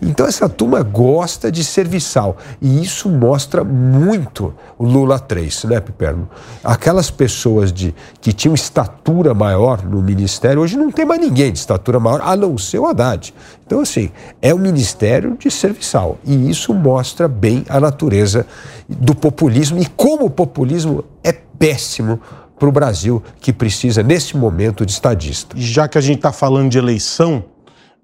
Então, 0.00 0.26
essa 0.26 0.48
turma 0.48 0.82
gosta 0.82 1.50
de 1.50 1.64
serviçal. 1.64 2.36
E 2.60 2.82
isso 2.82 3.08
mostra 3.08 3.62
muito 3.64 4.54
o 4.78 4.84
Lula 4.84 5.18
3, 5.18 5.64
né, 5.64 5.80
Piperno? 5.80 6.28
Aquelas 6.62 7.10
pessoas 7.10 7.72
de, 7.72 7.94
que 8.20 8.32
tinham 8.32 8.54
estatura 8.54 9.34
maior 9.34 9.84
no 9.84 10.02
ministério, 10.02 10.62
hoje 10.62 10.76
não 10.76 10.90
tem 10.90 11.04
mais 11.04 11.20
ninguém 11.20 11.52
de 11.52 11.58
estatura 11.58 11.98
maior, 11.98 12.20
a 12.22 12.36
não 12.36 12.56
ser 12.56 12.78
o 12.78 12.86
Haddad. 12.86 13.34
Então, 13.66 13.80
assim, 13.80 14.10
é 14.40 14.54
um 14.54 14.58
ministério 14.58 15.36
de 15.38 15.50
serviçal. 15.50 16.18
E 16.24 16.50
isso 16.50 16.72
mostra 16.72 17.28
bem 17.28 17.64
a 17.68 17.78
natureza 17.78 18.46
do 18.88 19.14
populismo 19.14 19.78
e 19.78 19.86
como 19.86 20.24
o 20.24 20.30
populismo 20.30 21.04
é 21.22 21.32
péssimo 21.32 22.20
para 22.58 22.68
o 22.68 22.72
Brasil, 22.72 23.22
que 23.40 23.52
precisa, 23.52 24.02
nesse 24.02 24.36
momento, 24.36 24.84
de 24.84 24.92
estadista. 24.92 25.56
Já 25.58 25.86
que 25.88 25.96
a 25.96 26.00
gente 26.00 26.16
está 26.16 26.32
falando 26.32 26.70
de 26.70 26.78
eleição, 26.78 27.44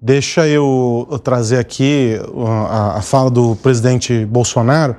deixa 0.01 0.47
eu 0.47 1.07
trazer 1.23 1.59
aqui 1.59 2.19
a, 2.69 2.97
a 2.97 3.01
fala 3.01 3.29
do 3.29 3.55
presidente 3.57 4.25
Bolsonaro. 4.25 4.95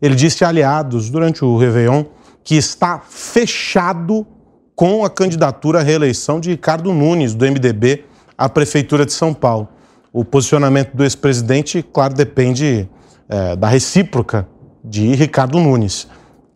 Ele 0.00 0.14
disse 0.14 0.44
a 0.44 0.48
aliados, 0.48 1.10
durante 1.10 1.44
o 1.44 1.58
Réveillon, 1.58 2.04
que 2.42 2.54
está 2.54 3.02
fechado 3.08 4.26
com 4.74 5.04
a 5.04 5.10
candidatura 5.10 5.80
à 5.80 5.82
reeleição 5.82 6.40
de 6.40 6.50
Ricardo 6.50 6.92
Nunes, 6.92 7.34
do 7.34 7.44
MDB, 7.44 8.04
à 8.38 8.48
Prefeitura 8.48 9.04
de 9.04 9.12
São 9.12 9.34
Paulo 9.34 9.68
o 10.12 10.24
posicionamento 10.24 10.94
do 10.94 11.04
ex-presidente, 11.04 11.82
claro, 11.82 12.14
depende 12.14 12.88
é, 13.28 13.56
da 13.56 13.68
recíproca 13.68 14.46
de 14.82 15.14
Ricardo 15.14 15.60
Nunes, 15.60 16.08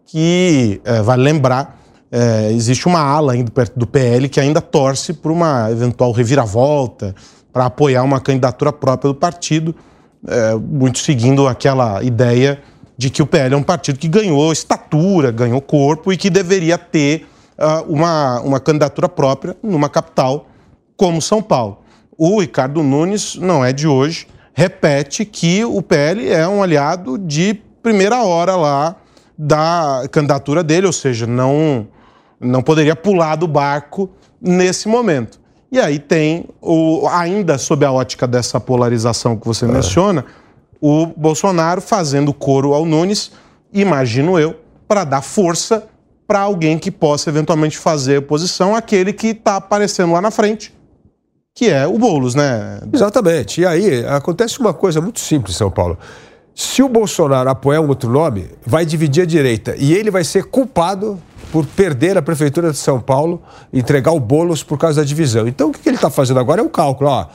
que, 0.07 0.81
é, 0.85 1.03
vale 1.03 1.23
lembrar, 1.23 1.81
é, 2.17 2.53
existe 2.53 2.87
uma 2.87 3.01
ala 3.01 3.33
ainda 3.33 3.51
perto 3.51 3.77
do 3.77 3.89
PL 3.89 4.29
que 4.29 4.39
ainda 4.39 4.61
torce 4.61 5.13
por 5.13 5.33
uma 5.33 5.69
eventual 5.69 6.13
reviravolta, 6.13 7.13
para 7.53 7.67
apoiar 7.67 8.05
uma 8.05 8.21
candidatura 8.21 8.73
própria 8.73 9.13
do 9.13 9.19
partido, 9.19 9.75
é, 10.29 10.55
muito 10.55 11.01
seguindo 11.01 11.49
aquela 11.49 12.05
ideia 12.05 12.63
de 12.97 13.11
que 13.11 13.21
o 13.21 13.27
PL 13.27 13.53
é 13.53 13.57
um 13.57 13.65
partido 13.65 13.99
que 13.99 14.07
ganhou 14.07 14.53
estatura, 14.53 15.33
ganhou 15.33 15.61
corpo 15.61 16.13
e 16.13 16.17
que 16.17 16.31
deveria 16.31 16.79
ter 16.79 17.27
uh, 17.59 17.93
uma, 17.93 18.41
uma 18.43 18.61
candidatura 18.61 19.09
própria 19.09 19.57
numa 19.61 19.89
capital 19.89 20.47
como 20.97 21.21
São 21.21 21.43
Paulo. 21.43 21.79
O 22.17 22.41
Ricardo 22.41 22.81
Nunes, 22.85 23.35
não 23.35 23.65
é 23.65 23.73
de 23.73 23.89
hoje, 23.89 24.29
repete 24.53 25.25
que 25.25 25.65
o 25.65 25.83
PL 25.83 26.31
é 26.31 26.47
um 26.47 26.63
aliado 26.63 27.19
de 27.19 27.55
primeira 27.83 28.23
hora 28.23 28.55
lá 28.55 28.95
da 29.37 30.07
candidatura 30.13 30.63
dele, 30.63 30.87
ou 30.87 30.93
seja, 30.93 31.27
não, 31.27 31.89
não 32.41 32.63
poderia 32.63 32.97
pular 32.97 33.37
do 33.37 33.47
barco 33.47 34.11
nesse 34.41 34.89
momento. 34.89 35.41
E 35.71 35.81
aí 35.81 35.99
tem, 35.99 36.47
o, 36.63 37.09
ainda 37.09 37.59
sob 37.59 37.85
a 37.85 37.91
ótica 37.91 38.27
dessa 38.27 38.61
polarização 38.61 39.37
que 39.37 39.47
você 39.47 39.65
é. 39.65 39.69
menciona, 39.69 40.25
o 40.81 41.07
Bolsonaro 41.07 41.81
fazendo 41.81 42.33
coro 42.33 42.75
ao 42.75 42.85
Nunes, 42.85 43.33
imagino 43.73 44.39
eu, 44.39 44.55
para 44.87 45.03
dar 45.03 45.23
força 45.23 45.89
para 46.27 46.41
alguém 46.41 46.79
que 46.79 46.91
possa 46.91 47.29
eventualmente 47.29 47.77
fazer 47.77 48.19
oposição 48.19 48.75
àquele 48.75 49.13
que 49.13 49.29
está 49.29 49.57
aparecendo 49.57 50.13
lá 50.13 50.21
na 50.21 50.31
frente, 50.31 50.73
que 51.55 51.71
é 51.71 51.87
o 51.87 51.99
Boulos, 51.99 52.35
né? 52.35 52.81
Exatamente. 52.93 53.61
E 53.61 53.67
aí 53.67 54.07
acontece 54.07 54.61
uma 54.61 54.73
coisa 54.73 55.01
muito 55.01 55.21
simples, 55.21 55.57
São 55.57 55.71
Paulo. 55.71 55.99
Se 56.55 56.83
o 56.83 56.89
Bolsonaro 56.89 57.51
apoiar 57.51 57.81
um 57.81 57.89
outro 57.89 58.09
nome, 58.09 58.49
vai 58.65 58.87
dividir 58.87 59.23
a 59.23 59.27
direita. 59.27 59.75
E 59.77 59.93
ele 59.93 60.11
vai 60.11 60.23
ser 60.23 60.45
culpado 60.45 61.21
por 61.51 61.67
perder 61.67 62.17
a 62.17 62.23
Prefeitura 62.23 62.71
de 62.71 62.77
São 62.77 63.01
Paulo, 63.01 63.43
entregar 63.73 64.13
o 64.13 64.21
Boulos 64.21 64.63
por 64.63 64.79
causa 64.79 65.01
da 65.01 65.07
divisão. 65.07 65.49
Então 65.49 65.71
o 65.71 65.73
que 65.73 65.89
ele 65.89 65.97
está 65.97 66.11
fazendo 66.11 66.39
agora 66.39 66.61
é 66.61 66.65
o 66.65 66.69
cálculo. 66.69 67.11
Ó, 67.11 67.27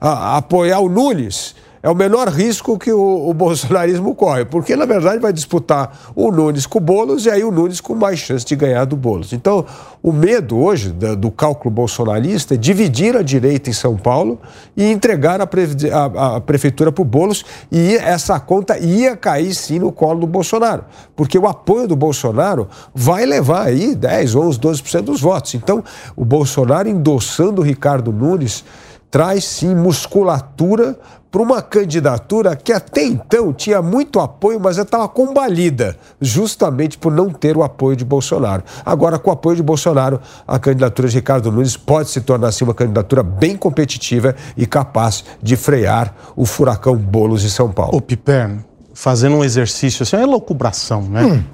apoiar 0.00 0.80
o 0.80 0.88
Nunes 0.88 1.54
é 1.86 1.88
o 1.88 1.94
menor 1.94 2.26
risco 2.26 2.76
que 2.76 2.92
o, 2.92 3.28
o, 3.28 3.32
bolsonarismo 3.32 4.12
corre, 4.12 4.44
porque 4.44 4.74
na 4.74 4.84
verdade 4.84 5.20
vai 5.20 5.32
disputar 5.32 5.96
o 6.16 6.32
Nunes 6.32 6.66
com 6.66 6.78
o 6.78 6.80
Boulos 6.80 7.26
e 7.26 7.30
aí 7.30 7.44
o 7.44 7.52
Nunes 7.52 7.80
com 7.80 7.94
mais 7.94 8.18
chance 8.18 8.44
de 8.44 8.56
ganhar 8.56 8.84
do 8.86 8.96
Boulos. 8.96 9.32
Então, 9.32 9.64
o 10.02 10.12
medo 10.12 10.58
hoje 10.58 10.90
do, 10.90 11.14
do 11.14 11.30
cálculo 11.30 11.72
bolsonarista 11.72 12.54
é 12.54 12.56
dividir 12.56 13.16
a 13.16 13.22
direita 13.22 13.70
em 13.70 13.72
São 13.72 13.96
Paulo 13.96 14.40
e 14.76 14.82
entregar 14.90 15.40
a, 15.40 15.46
pre, 15.46 15.68
a, 15.92 16.34
a 16.34 16.40
prefeitura 16.40 16.90
para 16.90 17.02
o 17.02 17.04
Boulos 17.04 17.44
e 17.70 17.94
essa 17.94 18.40
conta 18.40 18.76
ia 18.76 19.16
cair 19.16 19.54
sim 19.54 19.78
no 19.78 19.92
colo 19.92 20.18
do 20.18 20.26
Bolsonaro, 20.26 20.86
porque 21.14 21.38
o 21.38 21.46
apoio 21.46 21.86
do 21.86 21.94
Bolsonaro 21.94 22.66
vai 22.92 23.24
levar 23.24 23.66
aí 23.66 23.94
10, 23.94 24.34
11, 24.34 24.58
12% 24.58 25.02
dos 25.02 25.20
votos. 25.20 25.54
Então, 25.54 25.84
o 26.16 26.24
Bolsonaro 26.24 26.88
endossando 26.88 27.60
o 27.62 27.64
Ricardo 27.64 28.10
Nunes 28.10 28.64
traz 29.08 29.44
sim 29.44 29.74
musculatura 29.74 30.98
para 31.36 31.42
uma 31.42 31.60
candidatura 31.60 32.56
que 32.56 32.72
até 32.72 33.04
então 33.04 33.52
tinha 33.52 33.82
muito 33.82 34.20
apoio, 34.20 34.58
mas 34.58 34.78
estava 34.78 35.06
combalida, 35.06 35.94
justamente 36.18 36.96
por 36.96 37.12
não 37.12 37.28
ter 37.28 37.58
o 37.58 37.62
apoio 37.62 37.94
de 37.94 38.06
Bolsonaro. 38.06 38.64
Agora, 38.86 39.18
com 39.18 39.28
o 39.28 39.34
apoio 39.34 39.54
de 39.54 39.62
Bolsonaro, 39.62 40.18
a 40.48 40.58
candidatura 40.58 41.08
de 41.08 41.16
Ricardo 41.16 41.52
Nunes 41.52 41.76
pode 41.76 42.08
se 42.08 42.22
tornar 42.22 42.48
assim, 42.48 42.64
uma 42.64 42.72
candidatura 42.72 43.22
bem 43.22 43.54
competitiva 43.54 44.34
e 44.56 44.66
capaz 44.66 45.26
de 45.42 45.56
frear 45.56 46.14
o 46.34 46.46
furacão 46.46 46.96
Bolos 46.96 47.42
de 47.42 47.50
São 47.50 47.70
Paulo. 47.70 47.94
Ô, 47.94 48.00
Piperno, 48.00 48.64
fazendo 48.94 49.36
um 49.36 49.44
exercício 49.44 50.04
assim, 50.04 50.16
é 50.16 50.24
loucubração, 50.24 51.02
né? 51.02 51.22
Hum. 51.22 51.44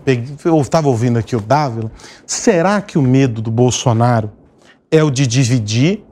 Eu 0.44 0.60
estava 0.60 0.86
ouvindo 0.86 1.18
aqui 1.18 1.34
o 1.34 1.40
Dávila. 1.40 1.90
Será 2.24 2.80
que 2.80 2.96
o 2.96 3.02
medo 3.02 3.42
do 3.42 3.50
Bolsonaro 3.50 4.30
é 4.92 5.02
o 5.02 5.10
de 5.10 5.26
dividir 5.26 6.04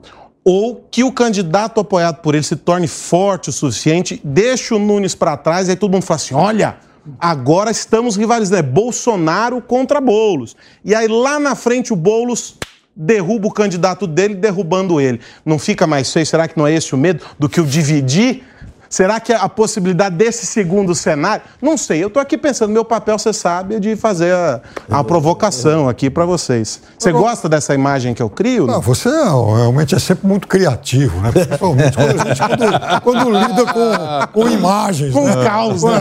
ou 0.45 0.87
que 0.91 1.05
o 1.05 1.13
candidato 1.13 1.81
apoiado 1.81 2.21
por 2.21 2.35
ele 2.35 2.45
se 2.45 2.57
torne 2.57 2.89
forte 2.89 3.51
o 3.51 3.53
suficiente, 3.53 4.21
deixe 4.25 4.73
o 4.75 4.79
Nunes 4.79 5.15
para 5.15 5.37
trás 5.37 5.69
e 5.69 5.73
aí 5.73 5.77
todo 5.77 5.93
mundo 5.93 6.03
fala 6.03 6.17
assim: 6.17 6.35
olha, 6.35 6.77
agora 7.19 7.71
estamos 7.71 8.17
rivalizando, 8.17 8.59
é 8.59 8.63
Bolsonaro 8.63 9.61
contra 9.61 10.01
Boulos. 10.01 10.57
E 10.85 10.95
aí 10.95 11.09
lá 11.09 11.39
na 11.39 11.55
frente 11.55 11.93
o 11.93 11.97
Boulos 11.97 12.57
derruba 12.95 13.49
o 13.49 13.53
candidato 13.53 14.07
dele, 14.07 14.35
derrubando 14.35 15.01
ele. 15.01 15.21
Não 15.45 15.59
fica 15.59 15.87
mais 15.87 16.13
feio? 16.13 16.27
Será 16.27 16.49
que 16.49 16.59
não 16.59 16.67
é 16.67 16.75
esse 16.75 16.95
o 16.95 16.99
medo 16.99 17.25
do 17.39 17.49
que 17.49 17.61
o 17.61 17.67
dividir 17.67 18.43
Será 18.91 19.21
que 19.21 19.33
a 19.33 19.49
possibilidade 19.49 20.17
desse 20.17 20.45
segundo 20.45 20.97
cenário? 20.97 21.45
Não 21.63 21.79
sei, 21.79 22.03
eu 22.03 22.09
estou 22.09 22.21
aqui 22.21 22.37
pensando, 22.37 22.73
meu 22.73 22.85
papel, 22.85 23.17
você 23.17 23.33
sabe, 23.33 23.77
é 23.77 23.79
de 23.79 23.95
fazer 23.95 24.35
a, 24.35 24.61
a 24.91 25.05
provocação 25.05 25.89
aqui 25.89 26.11
para 26.11 26.25
vocês. 26.25 26.83
Você 26.99 27.13
gosta 27.13 27.49
dessa 27.49 27.73
imagem 27.73 28.15
que 28.15 28.21
eu 28.21 28.29
crio? 28.29 28.67
Não, 28.67 28.81
você 28.81 29.09
realmente 29.09 29.95
é 29.95 29.99
sempre 30.01 30.27
muito 30.27 30.49
criativo, 30.49 31.21
né? 31.21 31.31
Principalmente 31.31 31.97
quando, 31.97 32.21
a 32.21 32.25
gente, 32.25 32.41
quando, 32.41 33.01
quando 33.03 33.31
lida 33.31 33.65
com, 33.73 34.41
com 34.41 34.49
imagens. 34.49 35.13
Com 35.13 35.25
né? 35.25 35.45
caos, 35.45 35.85
né? 35.85 35.93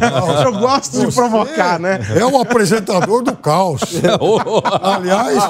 É, 0.00 0.10
caos. 0.10 0.40
Eu 0.40 0.52
gosto 0.58 0.96
você 0.96 1.06
de 1.06 1.14
provocar, 1.14 1.78
né? 1.78 2.00
É 2.16 2.24
o 2.24 2.40
apresentador 2.40 3.22
do 3.22 3.36
caos. 3.36 3.82
Aliás, 4.82 5.44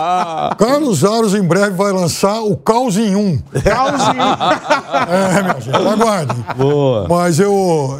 Carlos 0.59 1.05
Aros 1.05 1.35
em 1.37 1.43
breve 1.43 1.77
vai 1.77 1.93
lançar 1.93 2.41
o 2.41 2.57
Caos 2.57 2.97
em 2.97 3.15
Um. 3.15 3.41
Caos 3.63 4.03
em 4.09 4.21
Um. 4.21 5.39
É, 5.39 5.43
minha 5.43 5.61
gente, 5.61 5.77
aguardem. 5.77 6.45
Boa. 6.57 6.80
Mas 7.09 7.39
eu, 7.39 7.99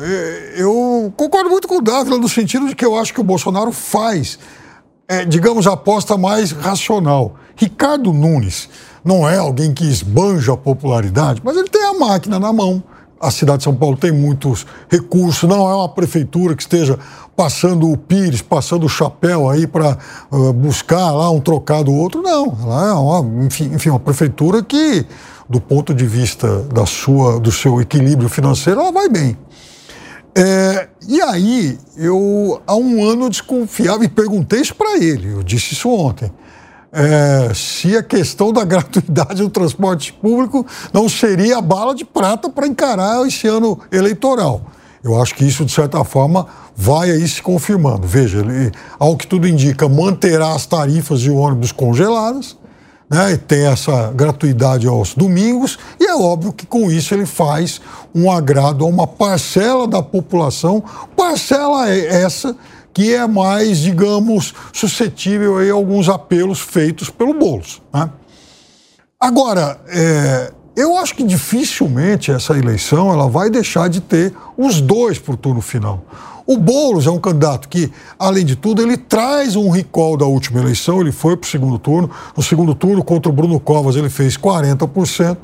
eu 0.57 1.13
concordo 1.17 1.51
muito 1.51 1.67
com 1.67 1.79
o 1.79 1.83
Dávila 1.83 2.19
no 2.19 2.29
sentido 2.29 2.69
de 2.69 2.75
que 2.75 2.85
eu 2.85 2.97
acho 2.97 3.13
que 3.13 3.21
o 3.21 3.25
Bolsonaro 3.25 3.73
faz 3.73 4.39
é, 5.11 5.25
digamos, 5.25 5.67
a 5.67 5.73
aposta 5.73 6.17
mais 6.17 6.53
racional. 6.53 7.35
Ricardo 7.57 8.13
Nunes 8.13 8.69
não 9.05 9.29
é 9.29 9.39
alguém 9.39 9.75
que 9.75 9.85
esbanja 9.85 10.53
a 10.53 10.57
popularidade, 10.57 11.41
mas 11.43 11.57
ele 11.57 11.69
tem 11.69 11.85
a 11.85 11.95
máquina 11.95 12.39
na 12.39 12.53
mão. 12.53 12.81
A 13.21 13.29
cidade 13.29 13.59
de 13.59 13.65
São 13.65 13.75
Paulo 13.75 13.97
tem 13.97 14.13
muitos 14.13 14.65
recursos, 14.89 15.49
não 15.49 15.69
é 15.69 15.75
uma 15.75 15.89
prefeitura 15.89 16.55
que 16.55 16.63
esteja 16.63 16.97
passando 17.37 17.91
o 17.91 17.97
pires, 17.97 18.41
passando 18.41 18.87
o 18.87 18.89
chapéu 18.89 19.51
aí 19.51 19.67
para 19.67 19.99
uh, 20.31 20.53
buscar 20.53 21.11
lá 21.11 21.29
um 21.29 21.41
trocado 21.41 21.91
ou 21.91 21.99
outro, 21.99 22.23
não. 22.23 22.57
Ela 22.63 22.91
é 22.91 22.93
uma, 22.93 23.45
enfim, 23.45 23.65
enfim, 23.75 23.91
uma 23.91 23.99
prefeitura 23.99 24.63
que, 24.63 25.05
do 25.51 25.61
ponto 25.61 25.93
de 25.93 26.07
vista 26.07 26.63
da 26.73 26.87
sua, 26.87 27.41
do 27.41 27.51
seu 27.51 27.81
equilíbrio 27.81 28.29
financeiro, 28.29 28.81
ela 28.81 28.93
vai 28.93 29.09
bem. 29.09 29.37
É, 30.33 30.89
e 31.09 31.21
aí, 31.21 31.77
eu 31.97 32.63
há 32.65 32.77
um 32.77 33.05
ano 33.05 33.29
desconfiava 33.29 34.05
e 34.05 34.09
perguntei 34.09 34.61
isso 34.61 34.77
para 34.77 34.97
ele, 34.97 35.33
eu 35.33 35.43
disse 35.43 35.75
isso 35.75 35.91
ontem. 35.91 36.31
É, 36.93 37.53
se 37.53 37.97
a 37.97 38.03
questão 38.03 38.53
da 38.53 38.63
gratuidade 38.65 39.43
do 39.43 39.51
transporte 39.51 40.13
público 40.13 40.65
não 40.93 41.09
seria 41.09 41.59
a 41.59 41.61
bala 41.61 41.97
de 41.97 42.05
prata 42.05 42.49
para 42.49 42.69
encarar 42.69 43.27
esse 43.27 43.49
ano 43.49 43.77
eleitoral. 43.91 44.63
Eu 45.03 45.21
acho 45.21 45.35
que 45.35 45.45
isso, 45.45 45.65
de 45.65 45.73
certa 45.73 46.05
forma, 46.05 46.47
vai 46.77 47.11
aí 47.11 47.27
se 47.27 47.43
confirmando. 47.43 48.07
Veja, 48.07 48.39
ele, 48.39 48.71
ao 48.99 49.17
que 49.17 49.27
tudo 49.27 49.49
indica, 49.49 49.89
manterá 49.89 50.55
as 50.55 50.67
tarifas 50.67 51.21
de 51.21 51.31
ônibus 51.31 51.73
congeladas, 51.73 52.57
né, 53.11 53.37
tem 53.37 53.67
essa 53.67 54.13
gratuidade 54.13 54.87
aos 54.87 55.15
domingos, 55.15 55.79
e 55.99 56.07
é 56.07 56.15
óbvio 56.15 56.53
que 56.53 56.65
com 56.65 56.91
isso 56.91 57.13
ele 57.13 57.27
faz 57.27 57.81
um 58.15 58.31
agrado 58.31 58.85
a 58.85 58.89
uma 58.89 59.07
parcela 59.07 59.89
da 59.89 60.01
população, 60.01 60.83
parcela 61.17 61.91
essa 61.91 62.57
que 62.93 63.15
é 63.15 63.27
mais, 63.27 63.79
digamos, 63.79 64.55
suscetível 64.73 65.59
a 65.59 65.73
alguns 65.73 66.09
apelos 66.09 66.61
feitos 66.61 67.09
pelo 67.11 67.35
Boulos. 67.35 67.81
Né? 67.93 68.11
Agora, 69.19 69.81
é, 69.89 70.53
eu 70.77 70.97
acho 70.97 71.15
que 71.15 71.23
dificilmente 71.23 72.31
essa 72.31 72.57
eleição 72.57 73.13
ela 73.13 73.29
vai 73.29 73.51
deixar 73.51 73.89
de 73.89 74.01
ter 74.01 74.35
os 74.57 74.81
dois 74.81 75.21
o 75.27 75.37
turno 75.37 75.61
final. 75.61 76.05
O 76.51 76.57
Boulos 76.57 77.07
é 77.07 77.11
um 77.13 77.21
candidato 77.21 77.69
que, 77.69 77.93
além 78.19 78.45
de 78.45 78.57
tudo, 78.57 78.83
ele 78.83 78.97
traz 78.97 79.55
um 79.55 79.71
recall 79.71 80.17
da 80.17 80.27
última 80.27 80.59
eleição, 80.59 81.01
ele 81.01 81.13
foi 81.13 81.37
para 81.37 81.47
o 81.47 81.49
segundo 81.49 81.79
turno. 81.79 82.11
No 82.37 82.43
segundo 82.43 82.75
turno, 82.75 83.05
contra 83.05 83.31
o 83.31 83.33
Bruno 83.33 83.61
Covas, 83.61 83.95
ele 83.95 84.11
fez 84.11 84.37
40%. 84.37 85.39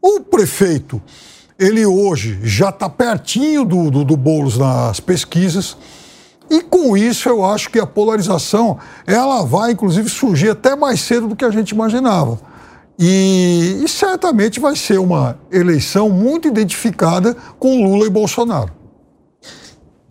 O 0.00 0.20
prefeito, 0.20 1.02
ele 1.58 1.84
hoje 1.84 2.40
já 2.42 2.70
está 2.70 2.88
pertinho 2.88 3.62
do, 3.62 3.90
do, 3.90 4.04
do 4.06 4.16
Boulos 4.16 4.56
nas 4.56 5.00
pesquisas. 5.00 5.76
E 6.48 6.62
com 6.62 6.96
isso 6.96 7.28
eu 7.28 7.44
acho 7.44 7.68
que 7.68 7.78
a 7.78 7.86
polarização 7.86 8.78
ela 9.06 9.44
vai 9.44 9.72
inclusive 9.72 10.08
surgir 10.08 10.48
até 10.48 10.74
mais 10.74 11.02
cedo 11.02 11.28
do 11.28 11.36
que 11.36 11.44
a 11.44 11.50
gente 11.50 11.72
imaginava. 11.72 12.40
E, 12.98 13.82
e 13.84 13.86
certamente 13.86 14.58
vai 14.58 14.76
ser 14.76 14.98
uma 14.98 15.38
eleição 15.50 16.08
muito 16.08 16.48
identificada 16.48 17.36
com 17.58 17.84
Lula 17.84 18.06
e 18.06 18.10
Bolsonaro. 18.10 18.80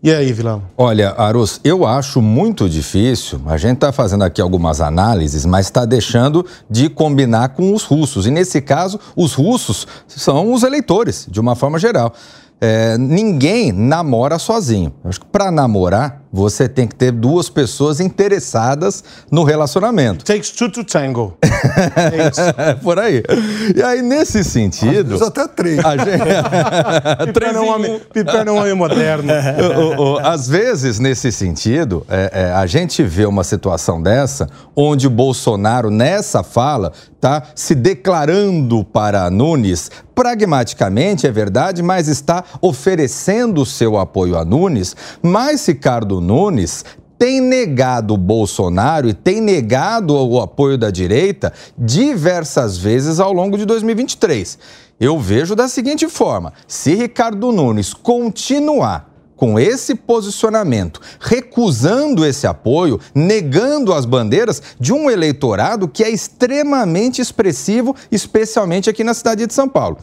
E 0.04 0.12
aí, 0.12 0.34
Vilão? 0.34 0.64
Olha, 0.76 1.12
Arus, 1.12 1.62
eu 1.64 1.86
acho 1.86 2.24
muito 2.24 2.68
difícil. 2.68 3.40
A 3.46 3.56
gente 3.56 3.76
está 3.76 3.92
fazendo 3.92 4.24
aqui 4.24 4.42
algumas 4.42 4.82
análises, 4.82 5.46
mas 5.46 5.68
está 5.68 5.86
deixando 5.86 6.44
de 6.68 6.90
combinar 6.90 7.50
com 7.50 7.72
os 7.72 7.84
russos. 7.84 8.26
E 8.26 8.32
nesse 8.32 8.62
caso, 8.62 9.00
os 9.16 9.36
russos 9.36 9.86
são 10.08 10.52
os 10.54 10.64
eleitores, 10.64 11.28
de 11.30 11.40
uma 11.40 11.56
forma 11.56 11.78
geral. 11.78 12.16
É, 12.60 12.98
ninguém 12.98 13.72
namora 13.72 14.40
sozinho. 14.40 14.92
Acho 15.04 15.20
que 15.20 15.26
para 15.28 15.52
namorar, 15.52 16.21
você 16.32 16.70
tem 16.70 16.88
que 16.88 16.96
ter 16.96 17.12
duas 17.12 17.50
pessoas 17.50 18.00
interessadas 18.00 19.04
no 19.30 19.44
relacionamento. 19.44 20.20
It 20.20 20.26
takes 20.26 20.52
two 20.52 20.72
to 20.72 20.84
tango. 20.84 21.38
é 22.58 22.74
Por 22.76 22.98
aí. 23.00 23.24
E 23.76 23.84
aí, 23.84 24.02
nesse 24.02 24.44
sentido. 24.44 25.16
Às 25.16 25.22
até 25.22 25.48
três. 25.48 25.84
A 25.84 25.98
gente... 25.98 27.34
três 27.34 27.56
é 27.56 27.60
um 27.60 27.70
homem, 27.70 28.00
Piper 28.14 28.48
é 28.48 28.52
um 28.52 28.58
homem 28.58 28.74
moderno. 28.74 29.32
o, 29.98 30.14
o, 30.14 30.20
às 30.20 30.48
vezes, 30.48 31.00
nesse 31.00 31.32
sentido, 31.32 32.06
é, 32.10 32.32
é, 32.34 32.52
a 32.54 32.66
gente 32.66 33.04
vê 33.04 33.26
uma 33.26 33.44
situação 33.44 34.02
dessa, 34.02 34.48
onde 34.76 35.08
o 35.08 35.10
Bolsonaro, 35.10 35.90
nessa 35.90 36.44
fala, 36.44 36.94
está 37.16 37.44
se 37.54 37.76
declarando 37.76 38.84
para 38.84 39.30
Nunes 39.30 39.92
pragmaticamente, 40.16 41.26
é 41.26 41.32
verdade, 41.32 41.82
mas 41.82 42.08
está 42.08 42.44
oferecendo 42.62 43.66
seu 43.66 43.98
apoio 43.98 44.38
a 44.38 44.46
Nunes. 44.46 44.96
Mas 45.22 45.66
Ricardo 45.66 46.21
Nunes 46.22 46.86
tem 47.22 47.42
negado 47.42 48.16
o 48.16 48.18
Bolsonaro 48.18 49.08
e 49.08 49.14
tem 49.14 49.42
negado 49.42 50.16
o 50.16 50.42
apoio 50.42 50.78
da 50.78 50.90
direita 50.90 51.54
diversas 51.78 52.78
vezes 52.78 53.20
ao 53.20 53.32
longo 53.32 53.58
de 53.58 53.66
2023. 53.66 54.58
Eu 55.00 55.20
vejo 55.20 55.56
da 55.56 55.68
seguinte 55.68 56.08
forma: 56.08 56.54
se 56.68 56.96
Ricardo 56.96 57.52
Nunes 57.52 57.94
continuar 57.94 59.12
com 59.36 59.60
esse 59.60 59.96
posicionamento, 59.96 61.02
recusando 61.20 62.24
esse 62.24 62.46
apoio, 62.46 63.00
negando 63.14 63.92
as 63.92 64.06
bandeiras 64.06 64.62
de 64.80 64.94
um 64.94 65.10
eleitorado 65.10 65.88
que 65.88 66.04
é 66.04 66.10
extremamente 66.12 67.22
expressivo, 67.22 67.96
especialmente 68.12 68.88
aqui 68.88 69.04
na 69.04 69.16
cidade 69.16 69.48
de 69.48 69.54
São 69.54 69.68
Paulo 69.68 69.98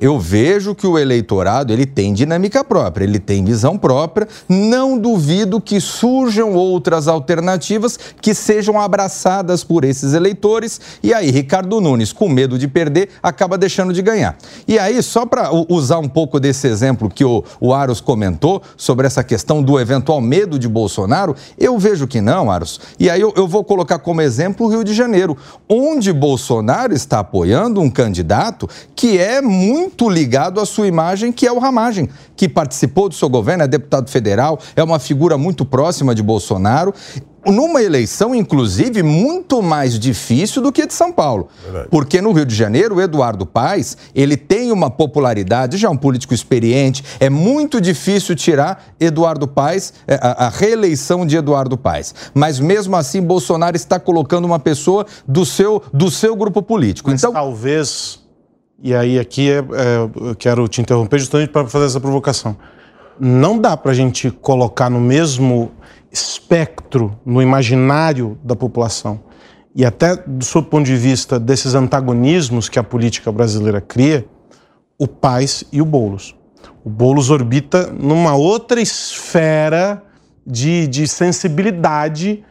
eu 0.00 0.18
vejo 0.18 0.74
que 0.74 0.86
o 0.86 0.98
eleitorado 0.98 1.72
ele 1.72 1.86
tem 1.86 2.12
dinâmica 2.12 2.64
própria, 2.64 3.04
ele 3.04 3.18
tem 3.18 3.44
visão 3.44 3.76
própria. 3.76 4.26
Não 4.48 4.98
duvido 4.98 5.60
que 5.60 5.80
surjam 5.80 6.54
outras 6.54 7.06
alternativas 7.06 7.98
que 8.20 8.34
sejam 8.34 8.80
abraçadas 8.80 9.62
por 9.62 9.84
esses 9.84 10.14
eleitores. 10.14 10.80
E 11.02 11.12
aí, 11.12 11.30
Ricardo 11.30 11.80
Nunes, 11.80 12.12
com 12.12 12.28
medo 12.28 12.58
de 12.58 12.66
perder, 12.66 13.10
acaba 13.22 13.58
deixando 13.58 13.92
de 13.92 14.02
ganhar. 14.02 14.36
E 14.66 14.78
aí, 14.78 15.02
só 15.02 15.26
para 15.26 15.50
usar 15.68 15.98
um 15.98 16.08
pouco 16.08 16.40
desse 16.40 16.66
exemplo 16.66 17.10
que 17.10 17.24
o, 17.24 17.44
o 17.60 17.74
Aros 17.74 18.00
comentou 18.00 18.62
sobre 18.76 19.06
essa 19.06 19.22
questão 19.22 19.62
do 19.62 19.78
eventual 19.78 20.20
medo 20.20 20.58
de 20.58 20.68
Bolsonaro, 20.68 21.36
eu 21.58 21.78
vejo 21.78 22.06
que 22.06 22.20
não, 22.20 22.50
Aros. 22.50 22.80
E 22.98 23.10
aí 23.10 23.20
eu, 23.20 23.32
eu 23.36 23.46
vou 23.46 23.62
colocar 23.64 23.98
como 23.98 24.22
exemplo 24.22 24.66
o 24.66 24.70
Rio 24.70 24.84
de 24.84 24.94
Janeiro, 24.94 25.36
onde 25.68 26.12
Bolsonaro 26.12 26.94
está 26.94 27.20
apoiando 27.20 27.80
um 27.80 27.90
candidato 27.90 28.68
que 28.94 29.18
é 29.18 29.40
muito 29.40 29.89
muito 29.90 30.08
ligado 30.08 30.60
à 30.60 30.64
sua 30.64 30.86
imagem, 30.86 31.32
que 31.32 31.46
é 31.46 31.52
o 31.52 31.58
Ramagem, 31.58 32.08
que 32.36 32.48
participou 32.48 33.08
do 33.08 33.14
seu 33.14 33.28
governo, 33.28 33.64
é 33.64 33.66
deputado 33.66 34.08
federal, 34.08 34.58
é 34.76 34.82
uma 34.82 35.00
figura 35.00 35.36
muito 35.36 35.64
próxima 35.64 36.14
de 36.14 36.22
Bolsonaro 36.22 36.94
numa 37.46 37.82
eleição, 37.82 38.34
inclusive, 38.34 39.02
muito 39.02 39.62
mais 39.62 39.98
difícil 39.98 40.60
do 40.60 40.70
que 40.70 40.82
a 40.82 40.86
de 40.86 40.92
São 40.92 41.10
Paulo. 41.10 41.48
Verdade. 41.64 41.88
Porque 41.90 42.20
no 42.20 42.32
Rio 42.32 42.44
de 42.44 42.54
Janeiro, 42.54 42.96
o 42.96 43.00
Eduardo 43.00 43.46
Paes, 43.46 43.96
ele 44.14 44.36
tem 44.36 44.70
uma 44.70 44.90
popularidade, 44.90 45.78
já 45.78 45.88
é 45.88 45.90
um 45.90 45.96
político 45.96 46.34
experiente, 46.34 47.02
é 47.18 47.30
muito 47.30 47.80
difícil 47.80 48.36
tirar 48.36 48.94
Eduardo 49.00 49.48
Paes, 49.48 49.94
é, 50.06 50.16
a, 50.20 50.46
a 50.46 50.48
reeleição 50.50 51.26
de 51.26 51.34
Eduardo 51.34 51.78
Paes. 51.78 52.14
Mas 52.34 52.60
mesmo 52.60 52.94
assim, 52.94 53.22
Bolsonaro 53.22 53.74
está 53.74 53.98
colocando 53.98 54.44
uma 54.44 54.58
pessoa 54.58 55.06
do 55.26 55.46
seu, 55.46 55.82
do 55.94 56.10
seu 56.10 56.36
grupo 56.36 56.60
político. 56.60 57.10
Mas 57.10 57.22
então, 57.22 57.32
talvez 57.32 58.20
e 58.82 58.94
aí 58.94 59.18
aqui 59.18 59.50
é, 59.50 59.58
é, 59.58 60.28
eu 60.28 60.34
quero 60.34 60.66
te 60.66 60.80
interromper 60.80 61.18
justamente 61.18 61.50
para 61.50 61.66
fazer 61.66 61.86
essa 61.86 62.00
provocação. 62.00 62.56
Não 63.18 63.58
dá 63.58 63.76
para 63.76 63.92
a 63.92 63.94
gente 63.94 64.30
colocar 64.30 64.88
no 64.88 65.00
mesmo 65.00 65.70
espectro, 66.10 67.18
no 67.24 67.42
imaginário 67.42 68.38
da 68.42 68.56
população, 68.56 69.20
e 69.74 69.84
até 69.84 70.16
do 70.16 70.44
seu 70.44 70.62
ponto 70.62 70.86
de 70.86 70.96
vista 70.96 71.38
desses 71.38 71.74
antagonismos 71.74 72.68
que 72.68 72.78
a 72.78 72.82
política 72.82 73.30
brasileira 73.30 73.80
cria, 73.80 74.26
o 74.98 75.06
Paz 75.06 75.62
e 75.70 75.82
o 75.82 75.84
Boulos. 75.84 76.34
O 76.82 76.88
Boulos 76.88 77.30
orbita 77.30 77.86
numa 77.86 78.34
outra 78.34 78.80
esfera 78.80 80.02
de, 80.46 80.86
de 80.86 81.06
sensibilidade 81.06 82.42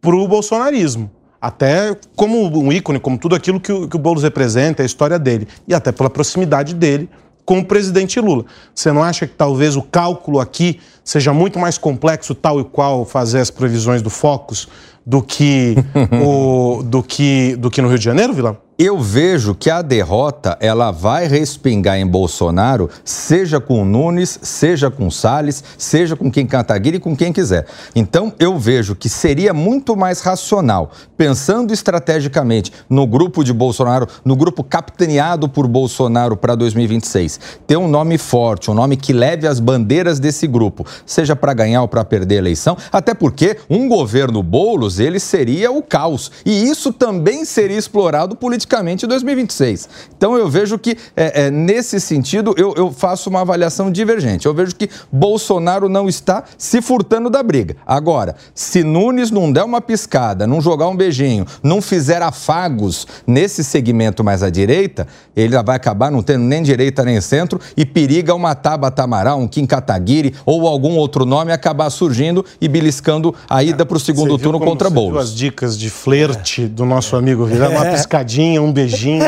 para 0.00 0.14
o 0.14 0.28
bolsonarismo 0.28 1.10
até 1.40 1.96
como 2.14 2.46
um 2.58 2.72
ícone, 2.72 3.00
como 3.00 3.16
tudo 3.18 3.34
aquilo 3.34 3.58
que 3.58 3.72
o, 3.72 3.88
que 3.88 3.96
o 3.96 3.98
Boulos 3.98 4.22
representa, 4.22 4.82
a 4.82 4.86
história 4.86 5.18
dele, 5.18 5.48
e 5.66 5.74
até 5.74 5.90
pela 5.90 6.10
proximidade 6.10 6.74
dele 6.74 7.08
com 7.44 7.58
o 7.58 7.64
presidente 7.64 8.20
Lula. 8.20 8.44
Você 8.74 8.92
não 8.92 9.02
acha 9.02 9.26
que 9.26 9.34
talvez 9.34 9.74
o 9.74 9.82
cálculo 9.82 10.38
aqui 10.38 10.78
seja 11.02 11.32
muito 11.32 11.58
mais 11.58 11.78
complexo, 11.78 12.34
tal 12.34 12.60
e 12.60 12.64
qual 12.64 13.04
fazer 13.04 13.40
as 13.40 13.50
previsões 13.50 14.02
do 14.02 14.10
Focus, 14.10 14.68
do 15.04 15.22
que, 15.22 15.74
o, 16.24 16.82
do 16.84 17.02
que, 17.02 17.56
do 17.56 17.70
que 17.70 17.82
no 17.82 17.88
Rio 17.88 17.98
de 17.98 18.04
Janeiro, 18.04 18.32
Vilão? 18.32 18.56
Eu 18.82 18.98
vejo 18.98 19.54
que 19.54 19.68
a 19.68 19.82
derrota 19.82 20.56
ela 20.58 20.90
vai 20.90 21.28
respingar 21.28 21.98
em 21.98 22.06
Bolsonaro, 22.06 22.88
seja 23.04 23.60
com 23.60 23.84
Nunes, 23.84 24.38
seja 24.40 24.90
com 24.90 25.10
Salles, 25.10 25.62
seja 25.76 26.16
com 26.16 26.30
quem 26.30 26.46
Cantaguiri 26.46 26.96
e 26.96 27.00
com 27.00 27.14
quem 27.14 27.30
quiser. 27.30 27.66
Então 27.94 28.32
eu 28.38 28.58
vejo 28.58 28.96
que 28.96 29.06
seria 29.06 29.52
muito 29.52 29.94
mais 29.94 30.22
racional, 30.22 30.92
pensando 31.14 31.74
estrategicamente 31.74 32.72
no 32.88 33.06
grupo 33.06 33.44
de 33.44 33.52
Bolsonaro, 33.52 34.08
no 34.24 34.34
grupo 34.34 34.64
capitaneado 34.64 35.46
por 35.46 35.68
Bolsonaro 35.68 36.34
para 36.34 36.54
2026, 36.54 37.38
ter 37.66 37.76
um 37.76 37.86
nome 37.86 38.16
forte, 38.16 38.70
um 38.70 38.74
nome 38.74 38.96
que 38.96 39.12
leve 39.12 39.46
as 39.46 39.60
bandeiras 39.60 40.18
desse 40.18 40.46
grupo, 40.46 40.86
seja 41.04 41.36
para 41.36 41.52
ganhar 41.52 41.82
ou 41.82 41.88
para 41.88 42.02
perder 42.02 42.36
a 42.36 42.38
eleição, 42.38 42.78
até 42.90 43.12
porque 43.12 43.58
um 43.68 43.86
governo 43.90 44.42
Boulos, 44.42 44.98
ele 44.98 45.20
seria 45.20 45.70
o 45.70 45.82
caos. 45.82 46.32
E 46.46 46.64
isso 46.64 46.94
também 46.94 47.44
seria 47.44 47.76
explorado 47.76 48.34
politicamente 48.34 48.69
em 49.04 49.08
2026. 49.08 49.88
Então 50.16 50.36
eu 50.36 50.48
vejo 50.48 50.78
que, 50.78 50.96
é, 51.16 51.46
é, 51.46 51.50
nesse 51.50 52.00
sentido, 52.00 52.54
eu, 52.56 52.74
eu 52.76 52.92
faço 52.92 53.28
uma 53.28 53.40
avaliação 53.40 53.90
divergente. 53.90 54.46
Eu 54.46 54.54
vejo 54.54 54.74
que 54.74 54.88
Bolsonaro 55.10 55.88
não 55.88 56.08
está 56.08 56.44
se 56.56 56.80
furtando 56.80 57.28
da 57.28 57.42
briga. 57.42 57.76
Agora, 57.86 58.36
se 58.54 58.82
Nunes 58.84 59.30
não 59.30 59.50
der 59.52 59.64
uma 59.64 59.80
piscada, 59.80 60.46
não 60.46 60.60
jogar 60.60 60.88
um 60.88 60.96
beijinho, 60.96 61.46
não 61.62 61.82
fizer 61.82 62.22
afagos 62.22 63.06
nesse 63.26 63.64
segmento 63.64 64.22
mais 64.22 64.42
à 64.42 64.50
direita, 64.50 65.06
ele 65.34 65.60
vai 65.62 65.76
acabar 65.76 66.10
não 66.10 66.22
tendo 66.22 66.44
nem 66.44 66.62
direita 66.62 67.04
nem 67.04 67.20
centro 67.20 67.60
e 67.76 67.84
periga 67.84 68.34
uma 68.34 68.54
Tabata 68.54 69.02
Amaral, 69.02 69.38
um 69.38 69.48
Kim 69.48 69.66
Kataguiri 69.66 70.34
ou 70.44 70.66
algum 70.66 70.96
outro 70.96 71.24
nome 71.24 71.52
acabar 71.52 71.90
surgindo 71.90 72.44
e 72.60 72.68
beliscando 72.68 73.34
a 73.48 73.62
ida 73.62 73.84
para 73.84 73.96
o 73.96 74.00
segundo 74.00 74.38
turno 74.38 74.60
contra 74.60 74.90
Boulos. 74.90 75.22
as 75.22 75.34
dicas 75.34 75.78
de 75.78 75.90
flerte 75.90 76.66
do 76.66 76.84
nosso 76.84 77.16
amigo 77.16 77.44
Vilar, 77.44 77.70
uma 77.70 77.86
piscadinha, 77.86 78.59
um 78.60 78.72
beijinho. 78.72 79.24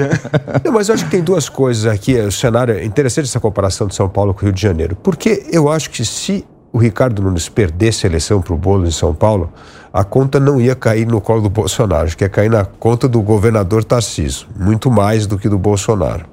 Não, 0.64 0.72
mas 0.72 0.88
eu 0.88 0.94
acho 0.94 1.04
que 1.04 1.10
tem 1.10 1.22
duas 1.22 1.48
coisas 1.48 1.86
aqui. 1.86 2.18
O 2.18 2.32
cenário 2.32 2.74
é 2.74 2.84
interessante 2.84 3.26
essa 3.26 3.40
comparação 3.40 3.86
de 3.86 3.94
São 3.94 4.08
Paulo 4.08 4.34
com 4.34 4.40
o 4.40 4.44
Rio 4.44 4.52
de 4.52 4.60
Janeiro. 4.60 4.96
Porque 5.02 5.46
eu 5.50 5.70
acho 5.70 5.90
que 5.90 6.04
se 6.04 6.44
o 6.72 6.78
Ricardo 6.78 7.22
Nunes 7.22 7.48
perdesse 7.48 8.06
a 8.06 8.10
eleição 8.10 8.42
para 8.42 8.52
o 8.52 8.56
bolo 8.56 8.86
em 8.86 8.90
São 8.90 9.14
Paulo, 9.14 9.52
a 9.92 10.04
conta 10.04 10.38
não 10.38 10.60
ia 10.60 10.74
cair 10.74 11.06
no 11.06 11.20
colo 11.20 11.40
do 11.40 11.48
Bolsonaro, 11.48 12.14
que 12.14 12.22
ia 12.22 12.28
cair 12.28 12.50
na 12.50 12.64
conta 12.64 13.08
do 13.08 13.22
governador 13.22 13.82
Tarcísio, 13.82 14.46
muito 14.54 14.90
mais 14.90 15.26
do 15.26 15.38
que 15.38 15.48
do 15.48 15.56
Bolsonaro. 15.56 16.26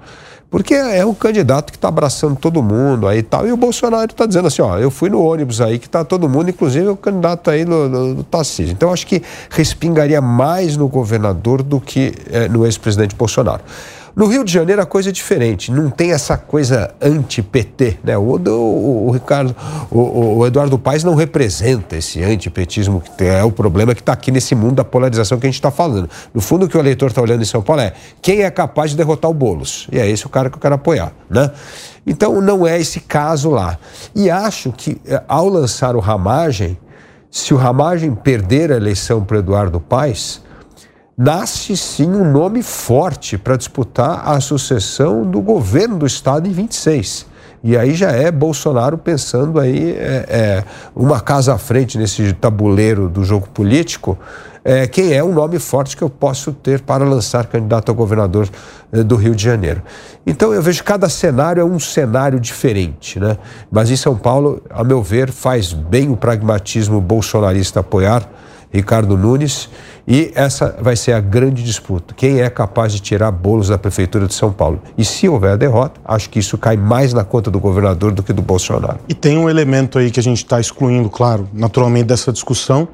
Porque 0.53 0.75
é 0.75 1.03
um 1.03 1.15
candidato 1.15 1.71
que 1.71 1.77
está 1.79 1.87
abraçando 1.87 2.35
todo 2.35 2.61
mundo 2.61 3.07
aí 3.07 3.17
e 3.17 3.23
tal. 3.23 3.47
E 3.47 3.51
o 3.51 3.57
Bolsonaro 3.57 4.11
está 4.11 4.27
dizendo 4.27 4.49
assim: 4.49 4.61
ó, 4.61 4.77
eu 4.77 4.91
fui 4.91 5.09
no 5.09 5.19
ônibus 5.19 5.59
aí 5.59 5.79
que 5.79 5.87
está 5.87 6.05
todo 6.05 6.29
mundo, 6.29 6.51
inclusive 6.51 6.89
o 6.89 6.95
candidato 6.95 7.49
aí 7.49 7.65
do, 7.65 7.89
do, 7.89 8.15
do 8.17 8.23
Tarcísio. 8.23 8.71
Então 8.71 8.93
acho 8.93 9.07
que 9.07 9.23
respingaria 9.49 10.21
mais 10.21 10.77
no 10.77 10.87
governador 10.87 11.63
do 11.63 11.81
que 11.81 12.13
é, 12.31 12.47
no 12.47 12.67
ex-presidente 12.67 13.15
Bolsonaro. 13.15 13.63
No 14.15 14.27
Rio 14.27 14.43
de 14.43 14.53
Janeiro 14.53 14.79
a 14.79 14.85
coisa 14.85 15.09
é 15.09 15.11
diferente, 15.11 15.71
não 15.71 15.89
tem 15.89 16.11
essa 16.11 16.37
coisa 16.37 16.93
anti-PT, 17.01 17.97
né? 18.03 18.15
O, 18.15 18.37
o, 18.37 19.07
o 19.07 19.11
Ricardo, 19.11 19.55
o, 19.89 20.37
o, 20.37 20.45
Eduardo 20.45 20.77
Paes 20.77 21.03
não 21.03 21.15
representa 21.15 21.97
esse 21.97 22.21
antipetismo 22.23 23.01
que 23.01 23.23
é 23.23 23.43
o 23.43 23.51
problema 23.51 23.95
que 23.95 24.01
está 24.01 24.13
aqui 24.13 24.29
nesse 24.29 24.53
mundo 24.53 24.75
da 24.75 24.83
polarização 24.83 25.39
que 25.39 25.47
a 25.47 25.49
gente 25.49 25.55
está 25.55 25.71
falando. 25.71 26.07
No 26.31 26.41
fundo, 26.41 26.67
o 26.67 26.69
que 26.69 26.77
o 26.77 26.79
eleitor 26.79 27.07
está 27.09 27.23
olhando 27.23 27.41
em 27.41 27.45
São 27.45 27.63
Paulo 27.63 27.81
é 27.81 27.93
quem 28.21 28.43
é 28.43 28.51
capaz 28.51 28.91
de 28.91 28.97
derrotar 28.97 29.31
o 29.31 29.33
Boulos. 29.33 29.87
E 29.91 29.97
é 29.97 30.07
esse 30.07 30.27
o 30.27 30.29
cara 30.29 30.47
que 30.47 30.57
eu 30.57 30.61
quero 30.61 30.75
apoiar, 30.75 31.11
né? 31.27 31.49
Então 32.05 32.39
não 32.39 32.67
é 32.67 32.79
esse 32.79 32.99
caso 32.99 33.49
lá. 33.49 33.79
E 34.13 34.29
acho 34.29 34.71
que 34.71 35.01
eh, 35.07 35.23
ao 35.27 35.47
lançar 35.47 35.95
o 35.95 35.99
Ramagem, 35.99 36.77
se 37.31 37.51
o 37.51 37.57
Ramagem 37.57 38.13
perder 38.13 38.71
a 38.71 38.75
eleição 38.75 39.23
para 39.23 39.39
Eduardo 39.39 39.79
Paes, 39.79 40.39
nasce 41.17 41.77
sim 41.77 42.09
um 42.09 42.31
nome 42.31 42.63
forte 42.63 43.37
para 43.37 43.55
disputar 43.55 44.27
a 44.27 44.39
sucessão 44.39 45.23
do 45.23 45.41
governo 45.41 45.97
do 45.97 46.05
Estado 46.05 46.47
em 46.47 46.51
26. 46.51 47.27
E 47.63 47.77
aí 47.77 47.93
já 47.93 48.11
é 48.11 48.29
Bolsonaro 48.29 48.97
pensando 48.97 49.57
aí 49.57 49.91
é, 49.91 50.25
é, 50.27 50.63
uma 50.93 51.21
casa 51.21 51.53
à 51.53 51.57
frente 51.57 51.97
nesse 51.97 52.33
tabuleiro 52.33 53.07
do 53.07 53.23
jogo 53.23 53.47
político, 53.47 54.17
é, 54.65 54.85
quem 54.87 55.13
é 55.13 55.23
um 55.23 55.33
nome 55.33 55.59
forte 55.59 55.95
que 55.95 56.03
eu 56.03 56.09
posso 56.09 56.51
ter 56.51 56.81
para 56.81 57.05
lançar 57.05 57.45
candidato 57.47 57.89
a 57.89 57.95
governador 57.95 58.49
é, 58.91 59.01
do 59.01 59.15
Rio 59.15 59.33
de 59.33 59.43
Janeiro. 59.43 59.81
Então 60.25 60.53
eu 60.53 60.61
vejo 60.61 60.79
que 60.79 60.87
cada 60.87 61.07
cenário 61.07 61.61
é 61.61 61.63
um 61.63 61.79
cenário 61.79 62.39
diferente, 62.39 63.19
né? 63.19 63.37
Mas 63.71 63.89
em 63.89 63.95
São 63.95 64.15
Paulo, 64.17 64.61
a 64.69 64.83
meu 64.83 65.01
ver, 65.01 65.31
faz 65.31 65.71
bem 65.71 66.09
o 66.09 66.17
pragmatismo 66.17 66.99
bolsonarista 66.99 67.79
apoiar 67.79 68.27
Ricardo 68.73 69.15
Nunes 69.15 69.69
e 70.07 70.31
essa 70.33 70.75
vai 70.81 70.95
ser 70.95 71.13
a 71.13 71.21
grande 71.21 71.63
disputa. 71.63 72.13
Quem 72.15 72.41
é 72.41 72.49
capaz 72.49 72.91
de 72.91 72.99
tirar 72.99 73.31
bolos 73.31 73.69
da 73.69 73.77
Prefeitura 73.77 74.27
de 74.27 74.33
São 74.33 74.51
Paulo? 74.51 74.81
E 74.97 75.05
se 75.05 75.29
houver 75.29 75.51
a 75.51 75.55
derrota, 75.55 76.01
acho 76.03 76.29
que 76.29 76.39
isso 76.39 76.57
cai 76.57 76.75
mais 76.75 77.13
na 77.13 77.23
conta 77.23 77.51
do 77.51 77.59
governador 77.59 78.11
do 78.11 78.23
que 78.23 78.33
do 78.33 78.41
Bolsonaro. 78.41 78.99
E 79.07 79.13
tem 79.13 79.37
um 79.37 79.47
elemento 79.47 79.99
aí 79.99 80.09
que 80.09 80.19
a 80.19 80.23
gente 80.23 80.39
está 80.39 80.59
excluindo, 80.59 81.09
claro, 81.09 81.47
naturalmente 81.53 82.05
dessa 82.05 82.33
discussão, 82.33 82.87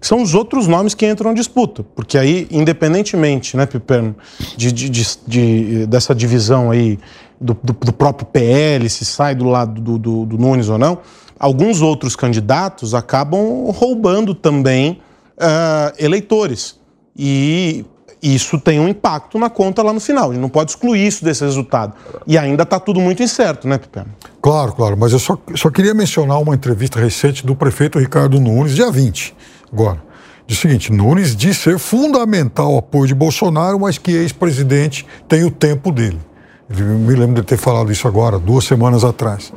que 0.00 0.06
são 0.06 0.22
os 0.22 0.34
outros 0.34 0.66
nomes 0.66 0.94
que 0.94 1.06
entram 1.06 1.30
em 1.30 1.34
disputa. 1.34 1.84
Porque 1.94 2.16
aí, 2.16 2.48
independentemente, 2.50 3.56
né, 3.56 3.66
Piperno, 3.66 4.16
de, 4.56 4.72
de, 4.72 4.88
de, 4.88 5.06
de 5.26 5.86
dessa 5.86 6.14
divisão 6.14 6.70
aí 6.70 6.98
do, 7.40 7.56
do, 7.62 7.72
do, 7.74 7.92
próprio 7.92 8.26
PL, 8.26 8.88
se 8.88 9.04
sai 9.04 9.34
do 9.34 9.44
lado 9.44 9.80
do, 9.80 9.98
do, 9.98 10.24
do 10.24 10.38
Nunes 10.38 10.68
ou 10.68 10.78
não, 10.78 10.98
alguns 11.38 11.82
outros 11.82 12.16
candidatos 12.16 12.94
acabam 12.94 13.70
roubando 13.70 14.34
também 14.34 15.00
uh, 15.38 15.94
eleitores. 15.98 16.78
E 17.16 17.84
isso 18.22 18.58
tem 18.58 18.80
um 18.80 18.88
impacto 18.88 19.38
na 19.38 19.48
conta 19.48 19.82
lá 19.82 19.92
no 19.92 20.00
final. 20.00 20.30
A 20.30 20.32
gente 20.32 20.42
não 20.42 20.48
pode 20.48 20.70
excluir 20.70 21.06
isso 21.06 21.24
desse 21.24 21.44
resultado. 21.44 21.94
E 22.26 22.36
ainda 22.36 22.62
está 22.62 22.80
tudo 22.80 23.00
muito 23.00 23.22
incerto, 23.22 23.68
né, 23.68 23.78
Pipe? 23.78 24.04
Claro, 24.42 24.72
claro. 24.72 24.96
Mas 24.96 25.12
eu 25.12 25.18
só, 25.18 25.38
só 25.54 25.70
queria 25.70 25.94
mencionar 25.94 26.40
uma 26.40 26.54
entrevista 26.54 26.98
recente 26.98 27.46
do 27.46 27.54
prefeito 27.54 27.98
Ricardo 27.98 28.40
Nunes, 28.40 28.74
dia 28.74 28.90
20, 28.90 29.34
agora. 29.72 30.02
Diz 30.46 30.58
o 30.58 30.60
seguinte: 30.60 30.92
Nunes 30.92 31.34
diz 31.34 31.56
ser 31.56 31.78
fundamental 31.78 32.74
o 32.74 32.78
apoio 32.78 33.06
de 33.06 33.14
Bolsonaro, 33.14 33.80
mas 33.80 33.98
que 33.98 34.12
ex-presidente 34.12 35.06
tem 35.28 35.44
o 35.44 35.50
tempo 35.50 35.90
dele. 35.90 36.20
Me 36.68 37.14
lembro 37.14 37.40
de 37.40 37.42
ter 37.42 37.56
falado 37.56 37.92
isso 37.92 38.08
agora, 38.08 38.38
duas 38.38 38.64
semanas 38.64 39.04
atrás. 39.04 39.52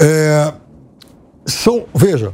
É, 0.00 0.52
são, 1.46 1.84
veja, 1.94 2.32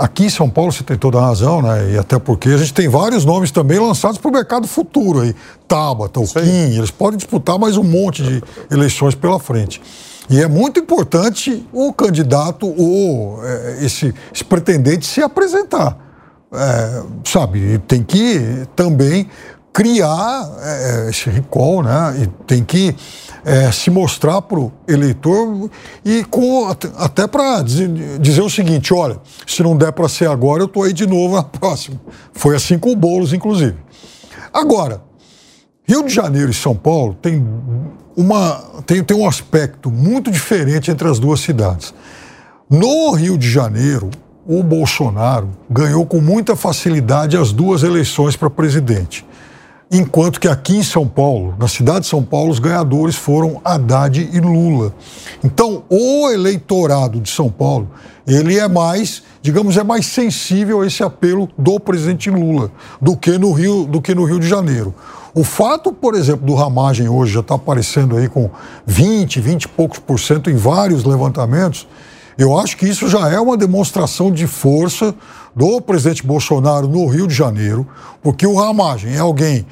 Aqui 0.00 0.24
em 0.24 0.30
São 0.30 0.48
Paulo 0.48 0.72
você 0.72 0.82
tem 0.82 0.96
toda 0.96 1.18
a 1.18 1.26
razão, 1.26 1.60
né? 1.60 1.92
E 1.92 1.98
até 1.98 2.18
porque 2.18 2.48
a 2.48 2.56
gente 2.56 2.72
tem 2.72 2.88
vários 2.88 3.26
nomes 3.26 3.50
também 3.50 3.78
lançados 3.78 4.16
para 4.16 4.30
o 4.30 4.32
mercado 4.32 4.66
futuro 4.66 5.20
aí. 5.20 5.34
Tabata, 5.68 6.18
o 6.18 6.26
Kim, 6.26 6.74
eles 6.74 6.90
podem 6.90 7.18
disputar 7.18 7.58
mais 7.58 7.76
um 7.76 7.84
monte 7.84 8.22
de 8.22 8.42
eleições 8.70 9.14
pela 9.14 9.38
frente. 9.38 9.82
E 10.30 10.40
é 10.40 10.48
muito 10.48 10.80
importante 10.80 11.68
o 11.70 11.92
candidato 11.92 12.66
ou 12.66 13.44
é, 13.44 13.84
esse, 13.84 14.14
esse, 14.34 14.42
pretendente 14.42 15.06
se 15.06 15.20
apresentar. 15.20 15.98
É, 16.50 17.02
sabe, 17.26 17.78
tem 17.86 18.02
que 18.02 18.66
também 18.74 19.28
criar 19.70 20.50
é, 20.62 21.10
esse 21.10 21.28
recall, 21.28 21.82
né? 21.82 22.22
E 22.22 22.26
tem 22.46 22.64
que 22.64 22.96
é, 23.44 23.70
se 23.72 23.90
mostrar 23.90 24.42
para 24.42 24.58
o 24.58 24.72
eleitor 24.86 25.70
e 26.04 26.24
com, 26.24 26.66
até 26.96 27.26
para 27.26 27.62
dizer, 27.62 28.42
o 28.42 28.50
seguinte: 28.50 28.92
olha, 28.92 29.18
se 29.46 29.62
não 29.62 29.76
der 29.76 29.92
para 29.92 30.08
ser 30.08 30.28
agora, 30.28 30.62
eu 30.62 30.66
estou 30.66 30.82
aí 30.82 30.92
de 30.92 31.06
novo 31.06 31.36
na 31.36 31.42
próxima. 31.44 32.00
Foi 32.32 32.54
assim 32.56 32.78
com 32.78 32.92
o 32.92 32.96
Boulos, 32.96 33.32
inclusive. 33.32 33.76
Agora, 34.52 35.02
Rio 35.84 36.04
de 36.04 36.12
Janeiro 36.12 36.50
e 36.50 36.54
São 36.54 36.74
Paulo 36.74 37.14
tem, 37.20 37.44
uma, 38.16 38.62
tem, 38.86 39.02
tem 39.02 39.16
um 39.16 39.28
aspecto 39.28 39.90
muito 39.90 40.30
diferente 40.30 40.90
entre 40.90 41.08
as 41.08 41.18
duas 41.18 41.40
cidades. 41.40 41.92
No 42.68 43.12
Rio 43.12 43.36
de 43.36 43.50
Janeiro, 43.50 44.10
o 44.46 44.62
Bolsonaro 44.62 45.50
ganhou 45.68 46.06
com 46.06 46.20
muita 46.20 46.54
facilidade 46.54 47.36
as 47.36 47.52
duas 47.52 47.82
eleições 47.82 48.36
para 48.36 48.48
presidente. 48.48 49.26
Enquanto 49.92 50.38
que 50.38 50.46
aqui 50.46 50.76
em 50.76 50.84
São 50.84 51.04
Paulo, 51.04 51.56
na 51.58 51.66
cidade 51.66 52.02
de 52.02 52.06
São 52.06 52.22
Paulo, 52.22 52.52
os 52.52 52.60
ganhadores 52.60 53.16
foram 53.16 53.60
Haddad 53.64 54.30
e 54.32 54.38
Lula. 54.38 54.94
Então, 55.42 55.82
o 55.88 56.30
eleitorado 56.30 57.18
de 57.18 57.28
São 57.28 57.50
Paulo, 57.50 57.90
ele 58.24 58.56
é 58.56 58.68
mais, 58.68 59.24
digamos, 59.42 59.76
é 59.76 59.82
mais 59.82 60.06
sensível 60.06 60.82
a 60.82 60.86
esse 60.86 61.02
apelo 61.02 61.48
do 61.58 61.80
presidente 61.80 62.30
Lula 62.30 62.70
do 63.02 63.16
que 63.16 63.36
no 63.36 63.50
Rio, 63.50 63.84
do 63.84 64.00
que 64.00 64.14
no 64.14 64.22
Rio 64.22 64.38
de 64.38 64.46
Janeiro. 64.46 64.94
O 65.34 65.42
fato, 65.42 65.92
por 65.92 66.14
exemplo, 66.14 66.46
do 66.46 66.54
Ramagem 66.54 67.08
hoje 67.08 67.32
já 67.32 67.40
está 67.40 67.56
aparecendo 67.56 68.16
aí 68.16 68.28
com 68.28 68.48
20, 68.86 69.40
20 69.40 69.64
e 69.64 69.68
poucos 69.68 69.98
por 69.98 70.20
cento 70.20 70.48
em 70.48 70.54
vários 70.54 71.02
levantamentos, 71.02 71.88
eu 72.38 72.56
acho 72.56 72.76
que 72.76 72.86
isso 72.86 73.08
já 73.08 73.28
é 73.28 73.40
uma 73.40 73.56
demonstração 73.56 74.30
de 74.30 74.46
força 74.46 75.14
do 75.54 75.80
presidente 75.80 76.26
Bolsonaro 76.26 76.88
no 76.88 77.06
Rio 77.06 77.26
de 77.26 77.34
Janeiro, 77.34 77.86
porque 78.22 78.46
o 78.46 78.54
Ramagem 78.54 79.14
é 79.14 79.18
alguém 79.18 79.66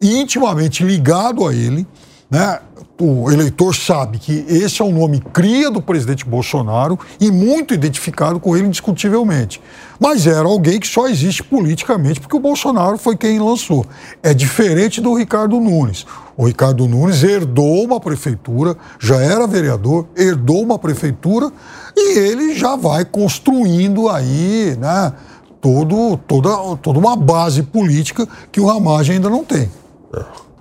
intimamente 0.00 0.84
ligado 0.84 1.46
a 1.46 1.54
ele, 1.54 1.86
né, 2.30 2.58
o 3.00 3.30
eleitor 3.30 3.74
sabe 3.74 4.18
que 4.18 4.44
esse 4.48 4.80
é 4.80 4.84
um 4.84 4.92
nome 4.92 5.20
cria 5.32 5.70
do 5.70 5.82
presidente 5.82 6.24
Bolsonaro 6.24 6.98
e 7.20 7.30
muito 7.30 7.74
identificado 7.74 8.38
com 8.38 8.56
ele 8.56 8.68
indiscutivelmente. 8.68 9.60
Mas 9.98 10.26
era 10.26 10.46
alguém 10.46 10.78
que 10.78 10.86
só 10.86 11.08
existe 11.08 11.42
politicamente 11.42 12.20
porque 12.20 12.36
o 12.36 12.40
Bolsonaro 12.40 12.96
foi 12.96 13.16
quem 13.16 13.40
lançou. 13.40 13.84
É 14.22 14.32
diferente 14.32 15.00
do 15.00 15.14
Ricardo 15.14 15.58
Nunes. 15.58 16.06
O 16.36 16.46
Ricardo 16.46 16.86
Nunes 16.86 17.22
herdou 17.24 17.84
uma 17.84 17.98
prefeitura, 17.98 18.76
já 19.00 19.16
era 19.16 19.46
vereador, 19.46 20.06
herdou 20.16 20.62
uma 20.62 20.78
prefeitura 20.78 21.50
e 21.96 22.18
ele 22.18 22.54
já 22.54 22.76
vai 22.76 23.04
construindo 23.04 24.08
aí, 24.08 24.76
né, 24.78 25.12
todo, 25.60 26.16
toda, 26.26 26.76
toda 26.76 26.98
uma 26.98 27.16
base 27.16 27.62
política 27.62 28.26
que 28.52 28.60
o 28.60 28.66
Ramagem 28.66 29.16
ainda 29.16 29.30
não 29.30 29.44
tem. 29.44 29.70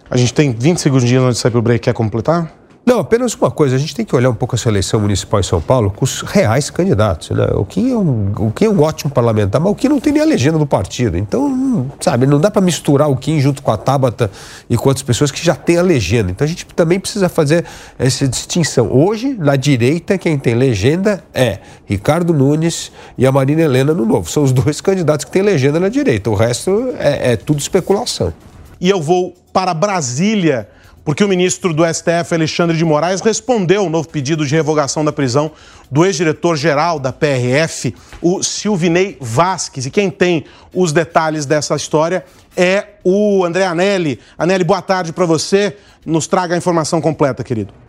A 0.10 0.18
gente 0.18 0.34
tem 0.34 0.52
20 0.52 0.80
segundinhos 0.80 1.24
antes 1.24 1.38
de 1.38 1.42
sair 1.42 1.52
para 1.52 1.60
o 1.60 1.62
break. 1.62 1.84
Quer 1.84 1.94
completar? 1.94 2.52
Não, 2.86 3.00
apenas 3.00 3.34
uma 3.34 3.50
coisa. 3.50 3.78
A 3.78 3.80
gente 3.80 3.96
tem 3.96 4.04
que 4.04 4.14
olhar 4.14 4.30
um 4.30 4.36
pouco 4.36 4.56
essa 4.56 4.68
eleição 4.68 5.00
municipal 5.00 5.40
em 5.40 5.44
São 5.44 5.62
Paulo 5.62 5.90
com 5.90 6.04
os 6.04 6.22
reais 6.22 6.70
candidatos. 6.70 7.30
Né? 7.30 7.46
O, 7.54 7.64
que 7.64 7.92
é 7.92 7.98
um, 7.98 8.34
o 8.38 8.52
que 8.52 8.66
é 8.66 8.70
um 8.70 8.82
ótimo 8.82 9.10
parlamentar, 9.10 9.62
mas 9.62 9.72
o 9.72 9.76
que 9.76 9.88
não 9.88 10.02
tem 10.02 10.12
nem 10.12 10.22
a 10.22 10.26
legenda 10.26 10.58
do 10.58 10.66
partido. 10.66 11.18
Então, 11.18 11.90
sabe, 12.02 12.26
não 12.26 12.42
dá 12.42 12.52
para 12.52 12.62
misturar 12.62 13.10
o 13.10 13.16
Kim 13.16 13.40
junto 13.40 13.62
com 13.62 13.72
a 13.72 13.78
Tabata 13.78 14.30
e 14.70 14.76
com 14.76 14.90
outras 14.90 15.04
pessoas 15.04 15.32
que 15.32 15.44
já 15.44 15.56
têm 15.56 15.78
a 15.78 15.82
legenda. 15.82 16.32
Então, 16.32 16.44
a 16.44 16.48
gente 16.48 16.66
também 16.76 17.00
precisa 17.00 17.30
fazer 17.30 17.64
essa 17.98 18.28
distinção. 18.28 18.92
Hoje, 18.92 19.34
na 19.40 19.56
direita, 19.56 20.18
quem 20.18 20.38
tem 20.38 20.54
legenda 20.54 21.24
é 21.34 21.60
Ricardo 21.86 22.34
Nunes 22.34 22.92
e 23.18 23.26
a 23.26 23.32
Marina 23.32 23.62
Helena 23.62 23.94
no 23.94 24.06
Novo. 24.06 24.30
São 24.30 24.44
os 24.44 24.52
dois 24.52 24.82
candidatos 24.82 25.24
que 25.24 25.32
têm 25.32 25.42
legenda 25.42 25.80
na 25.80 25.88
direita. 25.88 26.30
O 26.30 26.36
resto 26.36 26.94
é, 27.00 27.32
é 27.32 27.38
tudo 27.38 27.60
especulação. 27.60 28.34
E 28.80 28.90
eu 28.90 29.02
vou 29.02 29.34
para 29.54 29.74
Brasília, 29.74 30.68
porque 31.04 31.24
o 31.24 31.28
ministro 31.28 31.74
do 31.74 31.84
STF, 31.86 32.34
Alexandre 32.34 32.78
de 32.78 32.86
Moraes, 32.86 33.22
respondeu 33.22 33.84
um 33.84 33.90
novo 33.90 34.08
pedido 34.08 34.46
de 34.46 34.56
revogação 34.56 35.04
da 35.04 35.12
prisão 35.12 35.52
do 35.92 36.06
ex-diretor-geral 36.06 37.00
da 37.00 37.12
PRF, 37.12 37.94
o 38.22 38.42
Silvinei 38.42 39.18
Vasques. 39.20 39.86
E 39.86 39.92
quem 39.92 40.10
tem 40.10 40.46
os 40.74 40.94
detalhes 40.94 41.46
dessa 41.46 41.76
história 41.76 42.24
é 42.56 42.88
o 43.04 43.44
André 43.44 43.66
Anelli. 43.66 44.20
Anelli, 44.38 44.64
boa 44.64 44.82
tarde 44.82 45.12
para 45.12 45.26
você. 45.26 45.76
Nos 46.06 46.26
traga 46.26 46.56
a 46.56 46.58
informação 46.58 47.02
completa, 47.02 47.44
querido. 47.44 47.83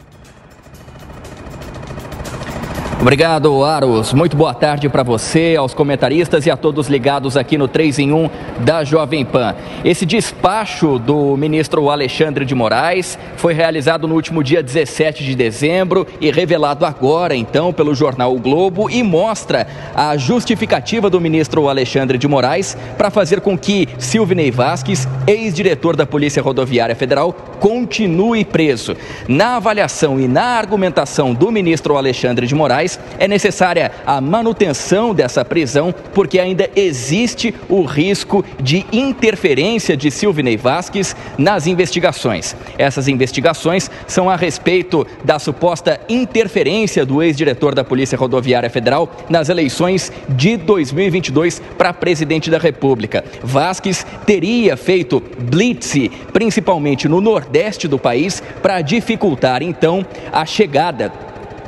Obrigado, 3.04 3.62
Aros. 3.62 4.14
Muito 4.14 4.34
boa 4.34 4.54
tarde 4.54 4.88
para 4.88 5.02
você, 5.02 5.56
aos 5.58 5.74
comentaristas 5.74 6.46
e 6.46 6.50
a 6.50 6.56
todos 6.56 6.88
ligados 6.88 7.36
aqui 7.36 7.58
no 7.58 7.68
3 7.68 7.98
em 7.98 8.12
1 8.14 8.30
da 8.60 8.82
Jovem 8.82 9.26
Pan. 9.26 9.54
Esse 9.84 10.06
despacho 10.06 10.98
do 10.98 11.36
ministro 11.36 11.90
Alexandre 11.90 12.46
de 12.46 12.54
Moraes 12.54 13.18
foi 13.36 13.52
realizado 13.52 14.08
no 14.08 14.14
último 14.14 14.42
dia 14.42 14.62
17 14.62 15.22
de 15.22 15.34
dezembro 15.34 16.06
e 16.18 16.30
revelado 16.30 16.86
agora, 16.86 17.36
então, 17.36 17.74
pelo 17.74 17.94
jornal 17.94 18.34
o 18.34 18.40
Globo 18.40 18.88
e 18.88 19.02
mostra 19.02 19.66
a 19.94 20.16
justificativa 20.16 21.10
do 21.10 21.20
ministro 21.20 21.68
Alexandre 21.68 22.16
de 22.16 22.26
Moraes 22.26 22.74
para 22.96 23.10
fazer 23.10 23.42
com 23.42 23.58
que 23.58 23.86
Silvinei 23.98 24.50
Vasques, 24.50 25.06
ex-diretor 25.26 25.94
da 25.94 26.06
Polícia 26.06 26.42
Rodoviária 26.42 26.96
Federal, 26.96 27.34
continue 27.60 28.46
preso. 28.46 28.96
Na 29.28 29.56
avaliação 29.56 30.18
e 30.18 30.26
na 30.26 30.56
argumentação 30.56 31.34
do 31.34 31.52
ministro 31.52 31.98
Alexandre 31.98 32.46
de 32.46 32.54
Moraes, 32.54 32.93
é 33.18 33.28
necessária 33.28 33.92
a 34.06 34.20
manutenção 34.20 35.14
dessa 35.14 35.44
prisão, 35.44 35.94
porque 36.12 36.38
ainda 36.38 36.68
existe 36.74 37.54
o 37.68 37.82
risco 37.84 38.44
de 38.60 38.84
interferência 38.92 39.96
de 39.96 40.10
Silvinei 40.10 40.56
Vasques 40.56 41.14
nas 41.36 41.66
investigações. 41.66 42.56
Essas 42.78 43.08
investigações 43.08 43.90
são 44.06 44.28
a 44.28 44.36
respeito 44.36 45.06
da 45.24 45.38
suposta 45.38 46.00
interferência 46.08 47.04
do 47.04 47.22
ex-diretor 47.22 47.74
da 47.74 47.84
Polícia 47.84 48.18
Rodoviária 48.18 48.70
Federal 48.70 49.10
nas 49.28 49.48
eleições 49.48 50.12
de 50.28 50.56
2022 50.56 51.60
para 51.76 51.92
presidente 51.92 52.50
da 52.50 52.58
República. 52.58 53.24
Vasques 53.42 54.06
teria 54.26 54.76
feito 54.76 55.22
blitz, 55.38 55.94
principalmente 56.32 57.08
no 57.08 57.20
nordeste 57.20 57.86
do 57.86 57.98
país, 57.98 58.42
para 58.62 58.80
dificultar 58.80 59.62
então 59.62 60.04
a 60.32 60.44
chegada 60.44 61.12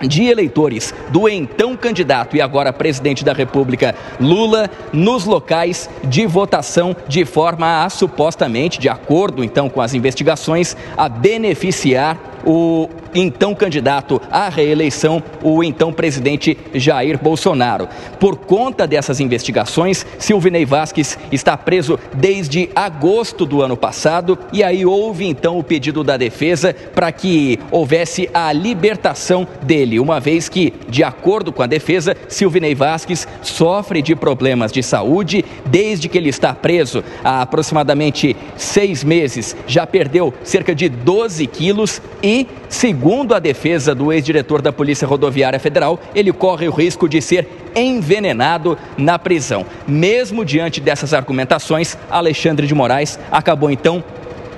de 0.03 0.25
eleitores 0.25 0.95
do 1.11 1.29
então 1.29 1.77
candidato 1.77 2.37
e 2.37 2.41
agora 2.41 2.73
presidente 2.73 3.25
da 3.25 3.33
República 3.33 3.95
Lula 4.21 4.71
nos 4.93 5.25
locais 5.25 5.89
de 6.05 6.27
votação 6.27 6.97
de 7.09 7.25
forma 7.25 7.85
a 7.85 7.91
supostamente, 7.91 8.79
de 8.79 8.89
acordo 8.89 9.43
então 9.43 9.69
com 9.69 9.81
as 9.81 9.95
investigações, 9.95 10.77
a 10.97 11.09
beneficiar 11.09 12.36
o 12.47 12.89
então 13.15 13.55
candidato 13.55 14.21
à 14.31 14.49
reeleição, 14.49 15.23
o 15.43 15.65
então 15.65 15.93
presidente 15.93 16.57
Jair 16.75 17.19
Bolsonaro. 17.19 17.89
Por 18.21 18.37
conta 18.37 18.87
dessas 18.87 19.21
investigações, 19.21 20.07
Silvinei 20.19 20.65
Vasques 20.65 21.19
está 21.33 21.57
preso 21.57 21.99
desde 22.15 22.71
agosto 22.75 23.45
do 23.45 23.63
ano 23.63 23.77
passado 23.77 24.39
e 24.53 24.63
aí 24.63 24.87
houve 24.87 25.27
então 25.27 25.59
o 25.59 25.65
pedido 25.65 26.05
da 26.05 26.17
defesa 26.17 26.75
para 26.95 27.11
que 27.11 27.59
houvesse 27.71 28.29
a 28.33 28.53
libertação 28.53 29.47
dele, 29.63 29.99
uma 29.99 30.21
vez 30.21 30.49
que, 30.49 30.73
de 30.89 31.03
acordo 31.03 31.53
com 31.53 31.63
a 31.63 31.67
defesa, 31.67 32.17
Silvinei 32.29 32.75
Vasques 32.75 33.27
sofre 33.43 34.03
de 34.03 34.15
problemas 34.15 34.71
de 34.71 34.83
saúde 34.83 35.45
desde 35.65 36.09
que 36.09 36.19
ele 36.19 36.29
está 36.29 36.55
preso 36.55 37.03
há 37.25 37.43
aproximadamente 37.43 38.37
seis 38.57 39.03
meses. 39.03 39.57
Já 39.67 39.87
perdeu 39.87 40.33
cerca 40.45 40.75
de 40.75 40.89
12 40.89 41.47
quilos 41.47 42.03
e, 42.23 42.36
segundo 42.69 43.35
a 43.35 43.39
defesa 43.39 43.95
do 43.95 44.13
ex-diretor 44.13 44.61
da 44.61 44.73
Polícia 44.73 45.07
Rodoviária 45.07 45.61
Federal, 45.61 46.01
ele 46.15 46.33
corre 46.33 46.67
o 46.67 46.73
risco 46.73 47.09
de 47.09 47.23
ser 47.23 47.49
envenenado 47.75 48.77
na 48.99 49.19
prisão. 49.19 49.65
Mesmo 49.87 50.45
diante 50.45 50.81
dessas 50.81 51.15
argumentações, 51.15 51.97
Alexandre 52.11 52.67
de 52.67 52.75
Moraes 52.75 53.19
acabou 53.31 53.71
então 53.71 54.03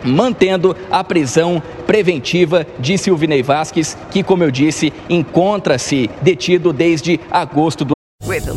mantendo 0.05 0.77
a 0.91 1.03
prisão 1.03 1.63
preventiva 1.87 2.67
de 2.79 2.97
Silvinei 2.97 3.43
Vasques, 3.43 3.97
que, 4.11 4.23
como 4.23 4.45
eu 4.45 4.51
disse, 4.51 4.93
encontra-se 5.09 6.09
detido 6.23 6.73
desde 6.73 7.21
agosto 7.31 7.85
do 7.85 7.93
With 8.25 8.49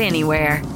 anywhere. 0.00 0.75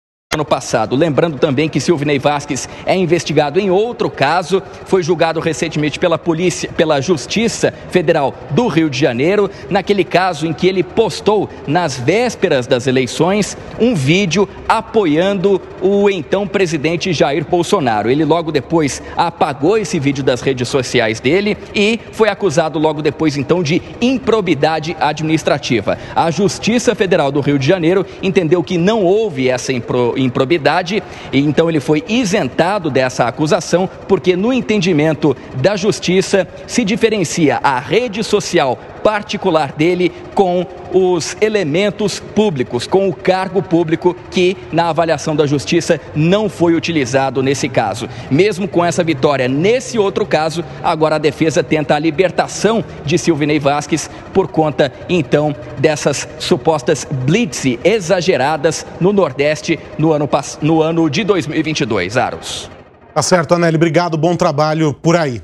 Ano 0.33 0.45
passado. 0.45 0.95
Lembrando 0.95 1.37
também 1.37 1.67
que 1.67 1.81
Silvinei 1.81 2.17
Vasques 2.17 2.69
é 2.85 2.95
investigado 2.95 3.59
em 3.59 3.69
outro 3.69 4.09
caso, 4.09 4.63
foi 4.85 5.03
julgado 5.03 5.41
recentemente 5.41 5.99
pela 5.99 6.17
polícia, 6.17 6.69
pela 6.71 7.01
Justiça 7.01 7.73
Federal 7.89 8.33
do 8.51 8.67
Rio 8.67 8.89
de 8.89 8.97
Janeiro, 8.97 9.51
naquele 9.69 10.05
caso 10.05 10.47
em 10.47 10.53
que 10.53 10.67
ele 10.67 10.83
postou 10.83 11.49
nas 11.67 11.99
vésperas 11.99 12.65
das 12.65 12.87
eleições 12.87 13.57
um 13.77 13.93
vídeo 13.93 14.47
apoiando 14.69 15.61
o 15.81 16.09
então 16.09 16.47
presidente 16.47 17.11
Jair 17.11 17.45
Bolsonaro. 17.45 18.09
Ele 18.09 18.23
logo 18.23 18.53
depois 18.53 19.03
apagou 19.17 19.77
esse 19.77 19.99
vídeo 19.99 20.23
das 20.23 20.39
redes 20.39 20.69
sociais 20.69 21.19
dele 21.19 21.57
e 21.75 21.99
foi 22.13 22.29
acusado 22.29 22.79
logo 22.79 23.01
depois 23.01 23.35
então 23.35 23.61
de 23.61 23.81
improbidade 23.99 24.95
administrativa. 24.97 25.97
A 26.15 26.31
Justiça 26.31 26.95
Federal 26.95 27.33
do 27.33 27.41
Rio 27.41 27.59
de 27.59 27.67
Janeiro 27.67 28.05
entendeu 28.23 28.63
que 28.63 28.77
não 28.77 29.03
houve 29.03 29.49
essa 29.49 29.73
impro 29.73 30.20
improbidade, 30.21 31.01
e 31.31 31.39
então 31.39 31.69
ele 31.69 31.79
foi 31.79 32.03
isentado 32.07 32.89
dessa 32.89 33.25
acusação, 33.25 33.89
porque 34.07 34.35
no 34.35 34.53
entendimento 34.53 35.35
da 35.55 35.75
justiça 35.75 36.47
se 36.67 36.83
diferencia 36.83 37.59
a 37.63 37.79
rede 37.79 38.23
social 38.23 38.79
particular 39.03 39.71
dele 39.73 40.11
com 40.33 40.65
os 40.93 41.37
elementos 41.39 42.19
públicos, 42.19 42.85
com 42.85 43.07
o 43.07 43.13
cargo 43.13 43.61
público 43.61 44.15
que, 44.29 44.57
na 44.71 44.89
avaliação 44.89 45.35
da 45.35 45.45
justiça, 45.45 45.99
não 46.15 46.49
foi 46.49 46.75
utilizado 46.75 47.41
nesse 47.41 47.69
caso. 47.69 48.09
Mesmo 48.29 48.67
com 48.67 48.83
essa 48.83 49.03
vitória, 49.03 49.47
nesse 49.47 49.97
outro 49.97 50.25
caso, 50.25 50.63
agora 50.83 51.15
a 51.15 51.19
defesa 51.19 51.63
tenta 51.63 51.95
a 51.95 51.99
libertação 51.99 52.83
de 53.05 53.17
Silvinei 53.17 53.59
Vasques 53.59 54.09
por 54.33 54.47
conta, 54.47 54.91
então, 55.07 55.55
dessas 55.77 56.27
supostas 56.39 57.07
blitz 57.25 57.61
exageradas 57.83 58.85
no 58.99 59.13
Nordeste 59.13 59.79
no 59.97 60.11
ano, 60.11 60.29
no 60.61 60.81
ano 60.81 61.09
de 61.09 61.23
2022. 61.23 62.17
Aros. 62.17 62.69
Tá 63.13 63.21
certo, 63.21 63.53
Anélio. 63.53 63.77
Obrigado. 63.77 64.17
Bom 64.17 64.35
trabalho 64.35 64.93
por 64.93 65.15
aí. 65.15 65.41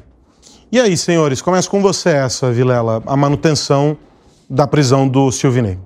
E 0.70 0.82
aí, 0.82 0.97
senhores, 0.97 1.41
começa 1.41 1.70
com 1.70 1.82
você 1.82 2.09
essa, 2.09 2.51
Vilela, 2.51 3.01
a 3.05 3.15
manutenção 3.15 3.97
da 4.49 4.68
prisão 4.68 5.07
do 5.07 5.32
Silvinei. 5.32 5.80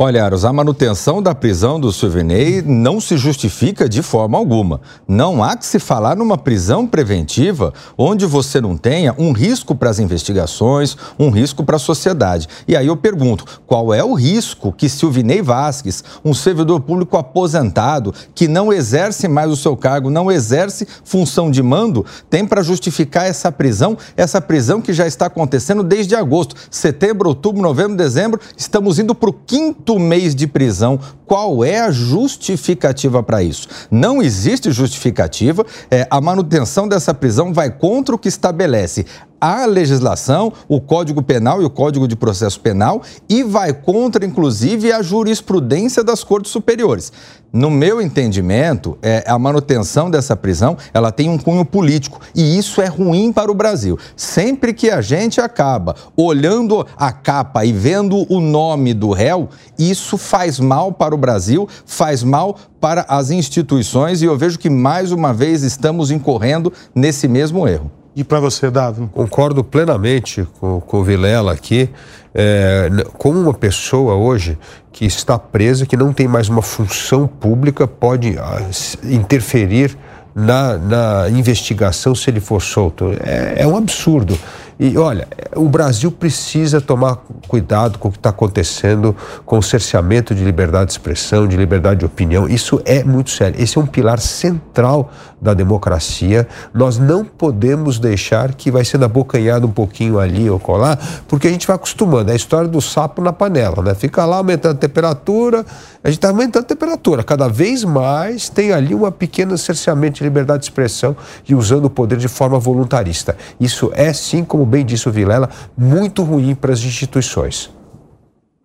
Olha, 0.00 0.24
Aros, 0.24 0.44
a 0.44 0.52
manutenção 0.52 1.20
da 1.20 1.34
prisão 1.34 1.80
do 1.80 1.90
Silvinei 1.90 2.62
não 2.62 3.00
se 3.00 3.16
justifica 3.16 3.88
de 3.88 4.00
forma 4.00 4.38
alguma. 4.38 4.80
Não 5.08 5.42
há 5.42 5.56
que 5.56 5.66
se 5.66 5.80
falar 5.80 6.14
numa 6.14 6.38
prisão 6.38 6.86
preventiva 6.86 7.74
onde 7.96 8.24
você 8.24 8.60
não 8.60 8.76
tenha 8.76 9.12
um 9.18 9.32
risco 9.32 9.74
para 9.74 9.90
as 9.90 9.98
investigações, 9.98 10.96
um 11.18 11.30
risco 11.30 11.64
para 11.64 11.74
a 11.74 11.80
sociedade. 11.80 12.48
E 12.68 12.76
aí 12.76 12.86
eu 12.86 12.96
pergunto, 12.96 13.44
qual 13.66 13.92
é 13.92 14.04
o 14.04 14.14
risco 14.14 14.72
que 14.72 14.88
Silvinei 14.88 15.42
Vasques, 15.42 16.04
um 16.24 16.32
servidor 16.32 16.78
público 16.78 17.16
aposentado, 17.16 18.14
que 18.36 18.46
não 18.46 18.72
exerce 18.72 19.26
mais 19.26 19.50
o 19.50 19.56
seu 19.56 19.76
cargo, 19.76 20.10
não 20.10 20.30
exerce 20.30 20.86
função 21.02 21.50
de 21.50 21.60
mando, 21.60 22.06
tem 22.30 22.46
para 22.46 22.62
justificar 22.62 23.26
essa 23.26 23.50
prisão, 23.50 23.98
essa 24.16 24.40
prisão 24.40 24.80
que 24.80 24.92
já 24.92 25.08
está 25.08 25.26
acontecendo 25.26 25.82
desde 25.82 26.14
agosto, 26.14 26.54
setembro, 26.70 27.30
outubro, 27.30 27.60
novembro, 27.60 27.96
dezembro, 27.96 28.40
estamos 28.56 29.00
indo 29.00 29.12
para 29.12 29.30
o 29.30 29.32
quinto 29.32 29.87
quinto 29.88 29.98
mês 29.98 30.34
de 30.34 30.46
prisão. 30.46 31.00
Qual 31.24 31.64
é 31.64 31.80
a 31.80 31.90
justificativa 31.90 33.22
para 33.22 33.42
isso? 33.42 33.68
Não 33.90 34.22
existe 34.22 34.70
justificativa. 34.70 35.64
É, 35.90 36.06
a 36.10 36.20
manutenção 36.20 36.86
dessa 36.86 37.14
prisão 37.14 37.52
vai 37.52 37.70
contra 37.70 38.14
o 38.14 38.18
que 38.18 38.28
estabelece 38.28 39.06
a 39.40 39.66
legislação, 39.66 40.52
o 40.68 40.80
Código 40.80 41.22
Penal 41.22 41.62
e 41.62 41.64
o 41.64 41.70
Código 41.70 42.08
de 42.08 42.16
Processo 42.16 42.60
Penal 42.60 43.02
e 43.28 43.42
vai 43.42 43.72
contra, 43.72 44.24
inclusive, 44.24 44.92
a 44.92 45.02
jurisprudência 45.02 46.02
das 46.02 46.24
cortes 46.24 46.50
superiores. 46.50 47.12
No 47.50 47.70
meu 47.70 48.02
entendimento, 48.02 48.98
é, 49.00 49.24
a 49.26 49.38
manutenção 49.38 50.10
dessa 50.10 50.36
prisão 50.36 50.76
ela 50.92 51.10
tem 51.10 51.30
um 51.30 51.38
cunho 51.38 51.64
político 51.64 52.20
e 52.34 52.58
isso 52.58 52.82
é 52.82 52.86
ruim 52.86 53.32
para 53.32 53.50
o 53.50 53.54
Brasil. 53.54 53.98
Sempre 54.14 54.74
que 54.74 54.90
a 54.90 55.00
gente 55.00 55.40
acaba 55.40 55.94
olhando 56.14 56.86
a 56.94 57.10
capa 57.10 57.64
e 57.64 57.72
vendo 57.72 58.26
o 58.30 58.38
nome 58.38 58.92
do 58.92 59.12
réu, 59.12 59.48
isso 59.78 60.18
faz 60.18 60.60
mal 60.60 60.92
para 60.92 61.14
o 61.14 61.18
Brasil, 61.18 61.66
faz 61.86 62.22
mal 62.22 62.54
para 62.78 63.06
as 63.08 63.30
instituições 63.30 64.20
e 64.20 64.26
eu 64.26 64.36
vejo 64.36 64.58
que 64.58 64.68
mais 64.68 65.10
uma 65.10 65.32
vez 65.32 65.62
estamos 65.62 66.10
incorrendo 66.10 66.70
nesse 66.94 67.26
mesmo 67.26 67.66
erro. 67.66 67.90
E 68.14 68.24
para 68.24 68.40
você, 68.40 68.70
Dado? 68.70 69.08
Concordo 69.12 69.62
plenamente 69.62 70.46
com, 70.58 70.80
com 70.80 70.98
o 70.98 71.04
Vilela 71.04 71.52
aqui. 71.52 71.88
É, 72.34 72.88
como 73.16 73.40
uma 73.40 73.54
pessoa 73.54 74.14
hoje 74.14 74.58
que 74.92 75.04
está 75.04 75.38
presa, 75.38 75.86
que 75.86 75.96
não 75.96 76.12
tem 76.12 76.28
mais 76.28 76.48
uma 76.48 76.62
função 76.62 77.26
pública, 77.26 77.86
pode 77.86 78.36
ah, 78.38 78.60
interferir 79.04 79.96
na, 80.34 80.78
na 80.78 81.30
investigação 81.30 82.14
se 82.14 82.30
ele 82.30 82.40
for 82.40 82.60
solto. 82.60 83.12
É, 83.24 83.62
é 83.62 83.66
um 83.66 83.76
absurdo. 83.76 84.38
E 84.80 84.96
olha, 84.96 85.26
o 85.56 85.68
Brasil 85.68 86.10
precisa 86.12 86.80
tomar 86.80 87.16
cuidado 87.48 87.98
com 87.98 88.08
o 88.08 88.12
que 88.12 88.18
está 88.18 88.30
acontecendo 88.30 89.14
com 89.44 89.58
o 89.58 89.62
cerceamento 89.62 90.34
de 90.34 90.44
liberdade 90.44 90.86
de 90.86 90.92
expressão, 90.92 91.48
de 91.48 91.56
liberdade 91.56 92.00
de 92.00 92.06
opinião. 92.06 92.48
Isso 92.48 92.80
é 92.84 93.02
muito 93.02 93.30
sério. 93.30 93.60
Esse 93.60 93.76
é 93.76 93.80
um 93.80 93.86
pilar 93.86 94.20
central 94.20 95.10
da 95.40 95.52
democracia. 95.52 96.46
Nós 96.72 96.96
não 96.96 97.24
podemos 97.24 97.98
deixar 97.98 98.54
que 98.54 98.70
vai 98.70 98.84
sendo 98.84 99.04
abocanhado 99.04 99.66
um 99.66 99.70
pouquinho 99.70 100.18
ali 100.18 100.48
ou 100.48 100.60
colar, 100.60 100.96
porque 101.26 101.48
a 101.48 101.50
gente 101.50 101.66
vai 101.66 101.74
acostumando. 101.74 102.30
É 102.30 102.34
a 102.34 102.36
história 102.36 102.68
do 102.68 102.80
sapo 102.80 103.20
na 103.20 103.32
panela, 103.32 103.82
né? 103.82 103.94
Fica 103.94 104.24
lá 104.24 104.36
aumentando 104.36 104.76
a 104.76 104.78
temperatura, 104.78 105.66
a 106.02 106.08
gente 106.08 106.18
está 106.18 106.28
aumentando 106.28 106.64
a 106.64 106.66
temperatura. 106.66 107.24
Cada 107.24 107.48
vez 107.48 107.84
mais 107.84 108.48
tem 108.48 108.72
ali 108.72 108.94
uma 108.94 109.10
pequena 109.10 109.56
cerceamento 109.56 110.18
de 110.18 110.24
liberdade 110.24 110.60
de 110.60 110.66
expressão 110.66 111.16
e 111.48 111.54
usando 111.54 111.86
o 111.86 111.90
poder 111.90 112.18
de 112.18 112.28
forma 112.28 112.58
voluntarista. 112.58 113.36
Isso 113.58 113.90
é 113.94 114.12
sim, 114.12 114.44
como 114.44 114.64
bem 114.64 114.84
disse 114.84 115.08
o 115.08 115.12
Vilela, 115.12 115.50
muito 115.76 116.22
ruim 116.22 116.54
para 116.54 116.72
as 116.72 116.80
instituições. 116.80 117.70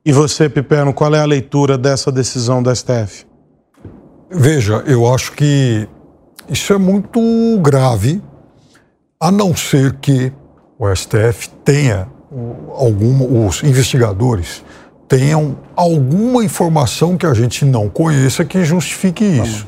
E 0.06 0.12
você, 0.12 0.50
Piperno, 0.50 0.94
qual 0.94 1.14
é 1.16 1.20
a 1.20 1.26
leitura 1.26 1.78
dessa 1.78 2.12
decisão 2.12 2.62
da 2.62 2.76
STF? 2.76 3.26
Veja, 4.30 4.84
eu 4.86 5.12
acho 5.12 5.32
que 5.32 5.88
isso 6.50 6.74
é 6.74 6.78
muito 6.78 7.20
grave, 7.62 8.22
a 9.20 9.32
não 9.32 9.56
ser 9.56 9.94
que 9.94 10.32
o 10.78 10.94
STF 10.94 11.50
tenha 11.64 12.08
alguma, 12.76 13.26
os 13.26 13.64
investigadores 13.64 14.64
tenham 15.08 15.58
alguma 15.76 16.44
informação 16.44 17.18
que 17.18 17.26
a 17.26 17.34
gente 17.34 17.66
não 17.66 17.90
conheça 17.90 18.46
que 18.46 18.64
justifique 18.64 19.24
isso. 19.24 19.68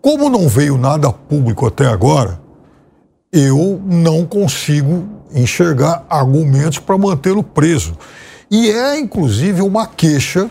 Como 0.00 0.30
não 0.30 0.48
veio 0.48 0.78
nada 0.78 1.12
público 1.12 1.66
até 1.66 1.86
agora, 1.86 2.40
eu 3.32 3.80
não 3.84 4.24
consigo 4.24 5.06
enxergar 5.32 6.04
argumentos 6.08 6.78
para 6.78 6.98
mantê-lo 6.98 7.42
preso. 7.42 7.96
E 8.50 8.70
é, 8.70 8.98
inclusive, 8.98 9.62
uma 9.62 9.86
queixa 9.86 10.50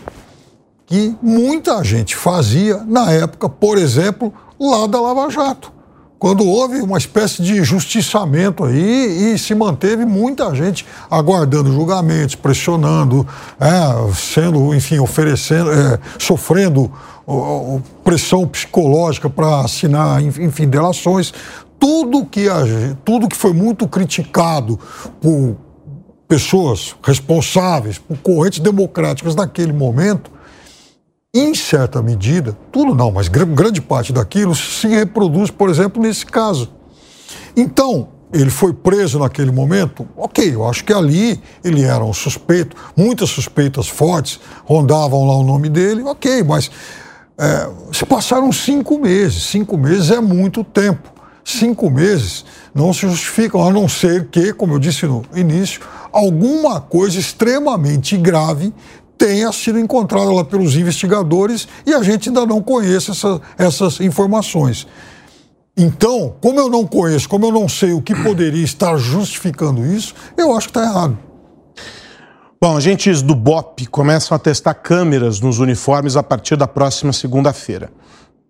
que 0.86 1.14
muita 1.20 1.84
gente 1.84 2.16
fazia 2.16 2.78
na 2.78 3.12
época, 3.12 3.48
por 3.48 3.76
exemplo, 3.76 4.32
lá 4.58 4.86
da 4.86 5.00
Lava 5.00 5.28
Jato. 5.30 5.72
Quando 6.20 6.46
houve 6.46 6.82
uma 6.82 6.98
espécie 6.98 7.42
de 7.42 7.64
justiçamento 7.64 8.62
aí 8.62 9.32
e 9.32 9.38
se 9.38 9.54
manteve 9.54 10.04
muita 10.04 10.54
gente 10.54 10.84
aguardando 11.10 11.72
julgamentos, 11.72 12.34
pressionando, 12.34 13.26
é, 13.58 14.12
sendo, 14.12 14.74
enfim, 14.74 14.98
oferecendo, 14.98 15.72
é, 15.72 15.98
sofrendo 16.18 16.92
pressão 18.04 18.46
psicológica 18.46 19.30
para 19.30 19.60
assinar, 19.62 20.22
enfim, 20.22 20.68
delações. 20.68 21.32
Tudo 21.78 22.26
que, 22.26 22.50
a, 22.50 22.64
tudo 23.02 23.26
que 23.26 23.36
foi 23.36 23.54
muito 23.54 23.88
criticado 23.88 24.78
por 25.22 25.56
pessoas 26.28 26.94
responsáveis, 27.02 27.96
por 27.96 28.18
correntes 28.18 28.58
democráticas 28.58 29.34
naquele 29.34 29.72
momento, 29.72 30.30
em 31.32 31.54
certa 31.54 32.02
medida, 32.02 32.56
tudo 32.72 32.92
não, 32.92 33.12
mas 33.12 33.28
grande 33.28 33.80
parte 33.80 34.12
daquilo 34.12 34.54
se 34.54 34.88
reproduz, 34.88 35.48
por 35.48 35.70
exemplo, 35.70 36.02
nesse 36.02 36.26
caso. 36.26 36.68
Então, 37.56 38.08
ele 38.32 38.50
foi 38.50 38.72
preso 38.72 39.18
naquele 39.20 39.52
momento, 39.52 40.08
ok, 40.16 40.54
eu 40.54 40.66
acho 40.68 40.84
que 40.84 40.92
ali 40.92 41.40
ele 41.62 41.82
era 41.82 42.04
um 42.04 42.12
suspeito, 42.12 42.76
muitas 42.96 43.30
suspeitas 43.30 43.88
fortes 43.88 44.40
rondavam 44.64 45.24
lá 45.24 45.34
o 45.34 45.44
nome 45.44 45.68
dele, 45.68 46.02
ok, 46.02 46.42
mas 46.42 46.68
é, 47.38 47.70
se 47.92 48.04
passaram 48.04 48.50
cinco 48.50 48.98
meses, 48.98 49.44
cinco 49.44 49.78
meses 49.78 50.10
é 50.10 50.20
muito 50.20 50.64
tempo. 50.64 51.20
Cinco 51.42 51.90
meses 51.90 52.44
não 52.74 52.92
se 52.92 53.08
justificam, 53.08 53.66
a 53.66 53.72
não 53.72 53.88
ser 53.88 54.28
que, 54.28 54.52
como 54.52 54.74
eu 54.74 54.78
disse 54.78 55.06
no 55.06 55.24
início, 55.34 55.80
alguma 56.12 56.80
coisa 56.80 57.18
extremamente 57.18 58.16
grave 58.16 58.72
tenha 59.20 59.52
sido 59.52 59.78
encontrada 59.78 60.32
lá 60.32 60.42
pelos 60.42 60.76
investigadores 60.76 61.68
e 61.84 61.92
a 61.92 62.02
gente 62.02 62.30
ainda 62.30 62.46
não 62.46 62.62
conhece 62.62 63.10
essa, 63.10 63.38
essas 63.58 64.00
informações. 64.00 64.86
Então, 65.76 66.34
como 66.40 66.58
eu 66.58 66.70
não 66.70 66.86
conheço, 66.86 67.28
como 67.28 67.44
eu 67.44 67.52
não 67.52 67.68
sei 67.68 67.92
o 67.92 68.00
que 68.00 68.14
poderia 68.14 68.64
estar 68.64 68.96
justificando 68.96 69.84
isso, 69.84 70.14
eu 70.38 70.56
acho 70.56 70.68
que 70.68 70.78
está 70.78 70.88
errado. 70.88 71.18
Bom, 72.58 72.74
agentes 72.74 73.20
do 73.20 73.34
BOP 73.34 73.86
começam 73.90 74.34
a 74.34 74.38
testar 74.38 74.72
câmeras 74.72 75.38
nos 75.38 75.58
uniformes 75.58 76.16
a 76.16 76.22
partir 76.22 76.56
da 76.56 76.66
próxima 76.66 77.12
segunda-feira. 77.12 77.92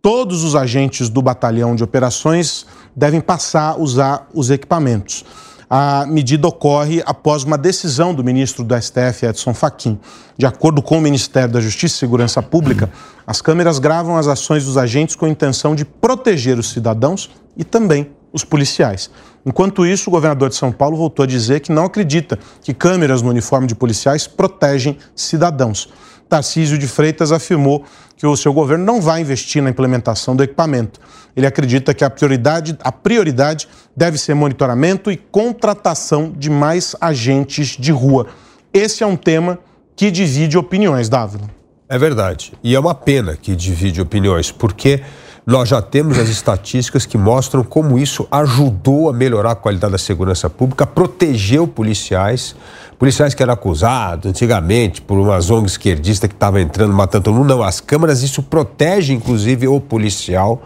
Todos 0.00 0.44
os 0.44 0.54
agentes 0.54 1.08
do 1.08 1.20
batalhão 1.20 1.74
de 1.74 1.82
operações 1.82 2.64
devem 2.94 3.20
passar 3.20 3.72
a 3.72 3.76
usar 3.76 4.28
os 4.32 4.50
equipamentos. 4.50 5.24
A 5.72 6.04
medida 6.04 6.48
ocorre 6.48 7.00
após 7.06 7.44
uma 7.44 7.56
decisão 7.56 8.12
do 8.12 8.24
ministro 8.24 8.64
do 8.64 8.74
STF, 8.74 9.24
Edson 9.24 9.54
Fachin. 9.54 10.00
De 10.36 10.44
acordo 10.44 10.82
com 10.82 10.98
o 10.98 11.00
Ministério 11.00 11.52
da 11.52 11.60
Justiça 11.60 11.94
e 11.94 11.98
Segurança 12.00 12.42
Pública, 12.42 12.90
as 13.24 13.40
câmeras 13.40 13.78
gravam 13.78 14.16
as 14.16 14.26
ações 14.26 14.64
dos 14.64 14.76
agentes 14.76 15.14
com 15.14 15.26
a 15.26 15.28
intenção 15.28 15.76
de 15.76 15.84
proteger 15.84 16.58
os 16.58 16.70
cidadãos 16.70 17.30
e 17.56 17.62
também 17.62 18.10
os 18.32 18.42
policiais. 18.42 19.10
Enquanto 19.46 19.86
isso, 19.86 20.10
o 20.10 20.12
governador 20.12 20.48
de 20.48 20.56
São 20.56 20.72
Paulo 20.72 20.96
voltou 20.96 21.22
a 21.22 21.26
dizer 21.26 21.60
que 21.60 21.70
não 21.70 21.84
acredita 21.84 22.36
que 22.62 22.74
câmeras 22.74 23.22
no 23.22 23.30
uniforme 23.30 23.68
de 23.68 23.76
policiais 23.76 24.26
protegem 24.26 24.98
cidadãos. 25.14 25.88
Tarcísio 26.30 26.78
de 26.78 26.86
Freitas 26.86 27.32
afirmou 27.32 27.84
que 28.16 28.24
o 28.24 28.36
seu 28.36 28.52
governo 28.52 28.84
não 28.84 29.00
vai 29.00 29.20
investir 29.20 29.60
na 29.60 29.68
implementação 29.68 30.36
do 30.36 30.44
equipamento. 30.44 31.00
Ele 31.36 31.46
acredita 31.46 31.92
que 31.92 32.04
a 32.04 32.08
prioridade, 32.08 32.78
a 32.82 32.92
prioridade 32.92 33.68
deve 33.96 34.16
ser 34.16 34.34
monitoramento 34.34 35.10
e 35.10 35.16
contratação 35.16 36.30
de 36.30 36.48
mais 36.48 36.94
agentes 37.00 37.76
de 37.76 37.90
rua. 37.90 38.28
Esse 38.72 39.02
é 39.02 39.06
um 39.06 39.16
tema 39.16 39.58
que 39.96 40.10
divide 40.10 40.56
opiniões, 40.56 41.08
Dávila. 41.08 41.50
É 41.88 41.98
verdade. 41.98 42.52
E 42.62 42.76
é 42.76 42.78
uma 42.78 42.94
pena 42.94 43.36
que 43.36 43.56
divide 43.56 44.00
opiniões, 44.00 44.52
porque 44.52 45.02
nós 45.50 45.68
já 45.68 45.82
temos 45.82 46.16
as 46.16 46.28
estatísticas 46.28 47.04
que 47.04 47.18
mostram 47.18 47.64
como 47.64 47.98
isso 47.98 48.24
ajudou 48.30 49.10
a 49.10 49.12
melhorar 49.12 49.50
a 49.50 49.54
qualidade 49.56 49.90
da 49.90 49.98
segurança 49.98 50.48
pública, 50.48 50.86
protegeu 50.86 51.66
policiais, 51.66 52.54
policiais 52.96 53.34
que 53.34 53.42
eram 53.42 53.54
acusados 53.54 54.30
antigamente 54.30 55.02
por 55.02 55.18
uma 55.18 55.34
ONG 55.34 55.66
esquerdista 55.66 56.28
que 56.28 56.34
estava 56.34 56.60
entrando, 56.60 56.94
matando 56.94 57.24
todo 57.24 57.34
mundo. 57.34 57.48
Não, 57.48 57.64
as 57.64 57.80
câmaras, 57.80 58.22
isso 58.22 58.44
protege 58.44 59.12
inclusive 59.12 59.66
o 59.66 59.80
policial. 59.80 60.62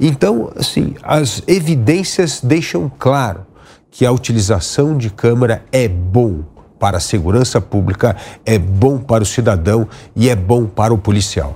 Então, 0.00 0.50
assim, 0.58 0.94
as 1.04 1.40
evidências 1.46 2.40
deixam 2.42 2.90
claro 2.98 3.46
que 3.88 4.04
a 4.04 4.10
utilização 4.10 4.98
de 4.98 5.10
câmera 5.10 5.64
é 5.70 5.86
bom 5.86 6.40
para 6.76 6.96
a 6.96 7.00
segurança 7.00 7.60
pública, 7.60 8.16
é 8.44 8.58
bom 8.58 8.98
para 8.98 9.22
o 9.22 9.26
cidadão 9.26 9.86
e 10.16 10.28
é 10.28 10.34
bom 10.34 10.66
para 10.66 10.92
o 10.92 10.98
policial. 10.98 11.54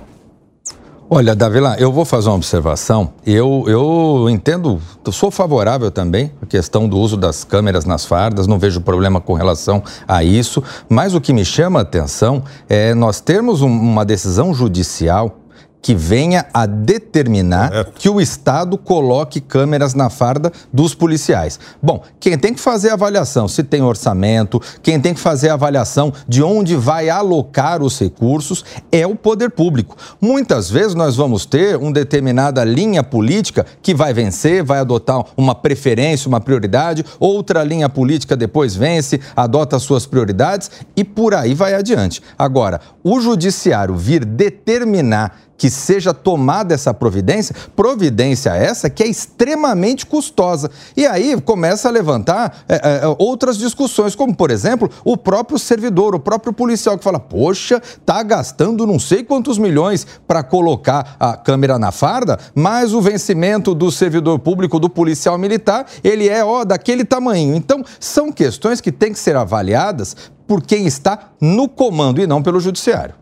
Olha, 1.11 1.35
Davila, 1.35 1.75
eu 1.79 1.91
vou 1.91 2.05
fazer 2.05 2.29
uma 2.29 2.35
observação. 2.35 3.13
Eu, 3.25 3.63
eu 3.65 4.29
entendo, 4.29 4.79
sou 5.11 5.31
favorável 5.31 5.89
também 5.89 6.31
à 6.39 6.45
questão 6.45 6.87
do 6.87 6.99
uso 6.99 7.17
das 7.17 7.43
câmeras 7.43 7.83
nas 7.83 8.05
fardas, 8.05 8.45
não 8.45 8.59
vejo 8.59 8.79
problema 8.79 9.19
com 9.19 9.33
relação 9.33 9.81
a 10.07 10.23
isso, 10.23 10.63
mas 10.87 11.15
o 11.15 11.19
que 11.19 11.33
me 11.33 11.43
chama 11.43 11.79
a 11.79 11.81
atenção 11.81 12.43
é 12.69 12.93
nós 12.93 13.19
termos 13.19 13.63
um, 13.63 13.71
uma 13.71 14.05
decisão 14.05 14.53
judicial 14.53 15.35
que 15.81 15.95
venha 15.95 16.45
a 16.53 16.65
determinar 16.65 17.69
Correto. 17.69 17.91
que 17.95 18.09
o 18.09 18.19
Estado 18.19 18.77
coloque 18.77 19.39
câmeras 19.39 19.93
na 19.93 20.09
farda 20.09 20.51
dos 20.71 20.93
policiais. 20.93 21.59
Bom, 21.81 22.03
quem 22.19 22.37
tem 22.37 22.53
que 22.53 22.59
fazer 22.59 22.89
a 22.89 22.93
avaliação 22.93 23.47
se 23.47 23.63
tem 23.63 23.81
orçamento, 23.81 24.61
quem 24.83 24.99
tem 24.99 25.13
que 25.13 25.19
fazer 25.19 25.49
a 25.49 25.53
avaliação 25.53 26.13
de 26.27 26.43
onde 26.43 26.75
vai 26.75 27.09
alocar 27.09 27.81
os 27.81 27.99
recursos 27.99 28.65
é 28.91 29.07
o 29.07 29.15
poder 29.15 29.51
público. 29.51 29.95
Muitas 30.19 30.69
vezes 30.69 30.95
nós 30.95 31.15
vamos 31.15 31.45
ter 31.45 31.77
uma 31.77 31.91
determinada 31.91 32.63
linha 32.63 33.03
política 33.03 33.65
que 33.81 33.93
vai 33.93 34.13
vencer, 34.13 34.63
vai 34.63 34.79
adotar 34.79 35.23
uma 35.37 35.55
preferência, 35.55 36.27
uma 36.27 36.41
prioridade, 36.41 37.05
outra 37.19 37.63
linha 37.63 37.89
política 37.89 38.35
depois 38.35 38.75
vence, 38.75 39.19
adota 39.35 39.79
suas 39.79 40.05
prioridades 40.05 40.69
e 40.95 41.03
por 41.03 41.33
aí 41.33 41.53
vai 41.53 41.73
adiante. 41.73 42.21
Agora, 42.37 42.81
o 43.03 43.19
judiciário 43.19 43.95
vir 43.95 44.25
determinar 44.25 45.48
que 45.59 45.69
seja 45.69 46.13
tomada 46.13 46.73
essa 46.73 46.93
providência, 46.93 47.53
providência 47.75 48.51
essa 48.51 48.89
que 48.89 49.03
é 49.03 49.07
extremamente 49.07 50.05
custosa. 50.05 50.71
E 50.95 51.05
aí 51.05 51.39
começa 51.41 51.89
a 51.89 51.91
levantar 51.91 52.63
é, 52.67 52.75
é, 52.75 53.01
outras 53.19 53.57
discussões, 53.57 54.15
como, 54.15 54.33
por 54.33 54.51
exemplo, 54.51 54.89
o 55.03 55.17
próprio 55.17 55.59
servidor, 55.59 56.15
o 56.15 56.19
próprio 56.19 56.53
policial 56.53 56.97
que 56.97 57.03
fala: 57.03 57.19
poxa, 57.19 57.81
tá 58.05 58.23
gastando 58.23 58.87
não 58.87 58.97
sei 58.97 59.21
quantos 59.21 59.57
milhões 59.57 60.07
para 60.25 60.41
colocar 60.41 61.17
a 61.19 61.35
câmera 61.35 61.77
na 61.77 61.91
farda, 61.91 62.39
mas 62.55 62.93
o 62.93 63.01
vencimento 63.01 63.75
do 63.75 63.91
servidor 63.91 64.39
público, 64.39 64.79
do 64.79 64.89
policial 64.89 65.37
militar, 65.37 65.85
ele 66.01 66.29
é 66.29 66.43
ó, 66.43 66.63
daquele 66.63 67.03
tamanho. 67.03 67.53
Então, 67.53 67.83
são 67.99 68.31
questões 68.31 68.79
que 68.79 68.93
têm 68.93 69.11
que 69.11 69.19
ser 69.19 69.35
avaliadas 69.35 70.15
por 70.47 70.63
quem 70.63 70.87
está 70.87 71.31
no 71.41 71.67
comando 71.67 72.21
e 72.21 72.25
não 72.25 72.41
pelo 72.41 72.61
judiciário. 72.61 73.13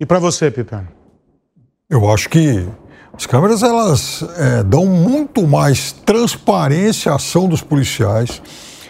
E 0.00 0.06
para 0.06 0.18
você, 0.18 0.50
Pipano? 0.50 1.03
Eu 1.90 2.10
acho 2.10 2.30
que 2.30 2.66
as 3.12 3.26
câmeras 3.26 3.62
elas 3.62 4.24
é, 4.38 4.62
dão 4.62 4.86
muito 4.86 5.46
mais 5.46 5.92
transparência 5.92 7.12
à 7.12 7.16
ação 7.16 7.46
dos 7.46 7.60
policiais. 7.60 8.40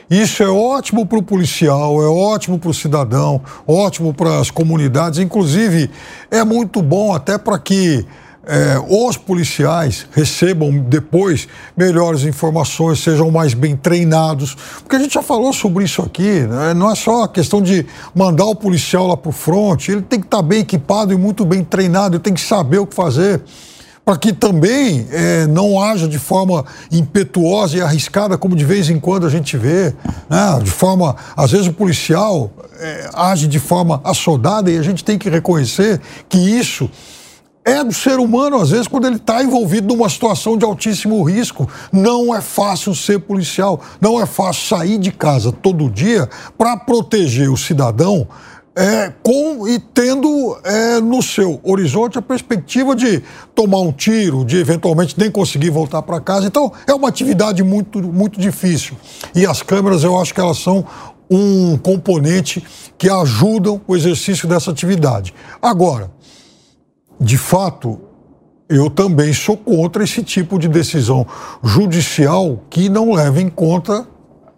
Isso 0.09 0.45
é 0.45 0.49
ótimo 0.49 1.05
para 1.05 1.19
o 1.19 1.23
policial, 1.23 2.01
é 2.01 2.07
ótimo 2.07 2.57
para 2.57 2.71
o 2.71 2.75
cidadão, 2.75 3.43
ótimo 3.67 4.15
para 4.15 4.39
as 4.39 4.49
comunidades. 4.49 5.19
Inclusive, 5.19 5.91
é 6.31 6.45
muito 6.45 6.81
bom 6.81 7.13
até 7.13 7.37
para 7.37 7.59
que 7.59 8.07
é, 8.47 8.79
os 8.89 9.17
policiais 9.17 10.07
recebam 10.13 10.79
depois 10.79 11.49
melhores 11.77 12.25
informações, 12.25 13.03
sejam 13.03 13.31
mais 13.31 13.55
bem 13.55 13.77
treinados. 13.77 14.57
Porque 14.81 14.97
a 14.97 14.99
gente 14.99 15.15
já 15.15 15.23
falou 15.23 15.53
sobre 15.53 15.85
isso 15.85 16.03
aqui, 16.03 16.41
né? 16.41 16.75
não 16.75 16.91
é 16.91 16.95
só 16.95 17.25
a 17.25 17.29
questão 17.29 17.63
de 17.63 17.87
mandar 18.15 18.45
o 18.45 18.55
policial 18.55 19.07
lá 19.07 19.17
para 19.17 19.31
o 19.31 19.33
front, 19.33 19.89
ele 19.89 20.03
tem 20.03 20.21
que 20.21 20.27
estar 20.27 20.39
tá 20.39 20.43
bem 20.43 20.61
equipado 20.61 21.13
e 21.13 21.17
muito 21.17 21.45
bem 21.45 21.65
treinado, 21.65 22.17
ele 22.17 22.23
tem 22.23 22.35
que 22.35 22.41
saber 22.41 22.79
o 22.79 22.87
que 22.87 22.95
fazer. 22.95 23.43
Para 24.05 24.19
que 24.19 24.35
também 24.35 25.07
é, 25.11 25.47
não 25.47 25.83
haja 25.83 26.07
de 26.07 26.19
forma 26.19 26.67
impetuosa 26.93 27.79
e 27.79 27.81
arriscada, 27.81 28.37
como 28.37 28.55
de 28.55 28.65
vez 28.65 28.91
em 28.91 29.01
quando 29.01 29.27
a 29.27 29.31
gente 29.31 29.57
vê, 29.57 29.95
né? 30.29 30.61
de 30.63 30.71
forma, 30.71 31.17
às 31.35 31.53
vezes 31.53 31.67
o 31.69 31.73
policial 31.73 32.51
é, 32.79 33.09
age 33.15 33.47
de 33.47 33.59
forma 33.59 34.03
assodada 34.05 34.71
e 34.71 34.77
a 34.77 34.83
gente 34.83 35.03
tem 35.03 35.19
que 35.19 35.31
reconhecer 35.31 36.03
que 36.29 36.37
isso 36.37 36.91
é 37.65 37.83
do 37.83 37.95
ser 37.95 38.19
humano, 38.19 38.61
às 38.61 38.71
vezes, 38.71 38.87
quando 38.87 39.07
ele 39.07 39.17
está 39.17 39.43
envolvido 39.43 39.89
numa 39.89 40.09
situação 40.09 40.57
de 40.57 40.65
altíssimo 40.65 41.23
risco. 41.23 41.69
Não 41.91 42.35
é 42.35 42.41
fácil 42.41 42.95
ser 42.95 43.21
policial, 43.21 43.81
não 44.01 44.21
é 44.21 44.27
fácil 44.27 44.77
sair 44.77 44.99
de 44.99 45.11
casa 45.11 45.51
todo 45.51 45.89
dia 45.89 46.29
para 46.59 46.77
proteger 46.77 47.51
o 47.51 47.57
cidadão. 47.57 48.29
É, 48.77 49.13
com 49.23 49.69
e 49.69 49.79
tendo 49.79 50.59
é, 50.65 51.01
no 51.01 51.23
seu 51.23 51.61
horizonte 51.63 52.19
a 52.19 52.23
perspectiva 52.23 52.97
de 52.97 53.23
tomar 53.55 53.79
um 53.79 53.93
tiro, 53.93 54.45
de 54.45 54.57
eventualmente 54.57 55.15
nem 55.17 55.31
conseguir 55.31 55.71
voltar 55.71 56.03
para 56.03 56.21
casa. 56.21 56.49
Então, 56.49 56.73
é 56.85 56.93
uma 56.93 57.09
atividade 57.09 57.63
muito, 57.63 58.03
muito 58.03 58.39
difícil. 58.39 58.97
E 59.33 59.47
as 59.47 59.63
câmeras, 59.63 60.03
eu 60.03 60.21
acho 60.21 60.35
que 60.35 60.41
elas 60.41 60.59
são 60.59 60.85
um 61.31 61.79
componente 61.79 62.65
que 62.99 63.09
ajudam 63.09 63.81
o 63.87 63.95
exercício 63.95 64.49
dessa 64.49 64.73
atividade. 64.73 65.33
Agora, 65.63 66.11
de 67.21 67.39
fato, 67.39 68.01
eu 68.69 68.89
também 68.91 69.33
sou 69.33 69.57
contra 69.57 70.05
esse 70.05 70.23
tipo 70.23 70.59
de 70.59 70.69
decisão 70.69 71.27
judicial 71.63 72.63
que 72.71 72.89
não 72.89 73.13
leva 73.13 73.41
em 73.41 73.49
conta 73.49 74.07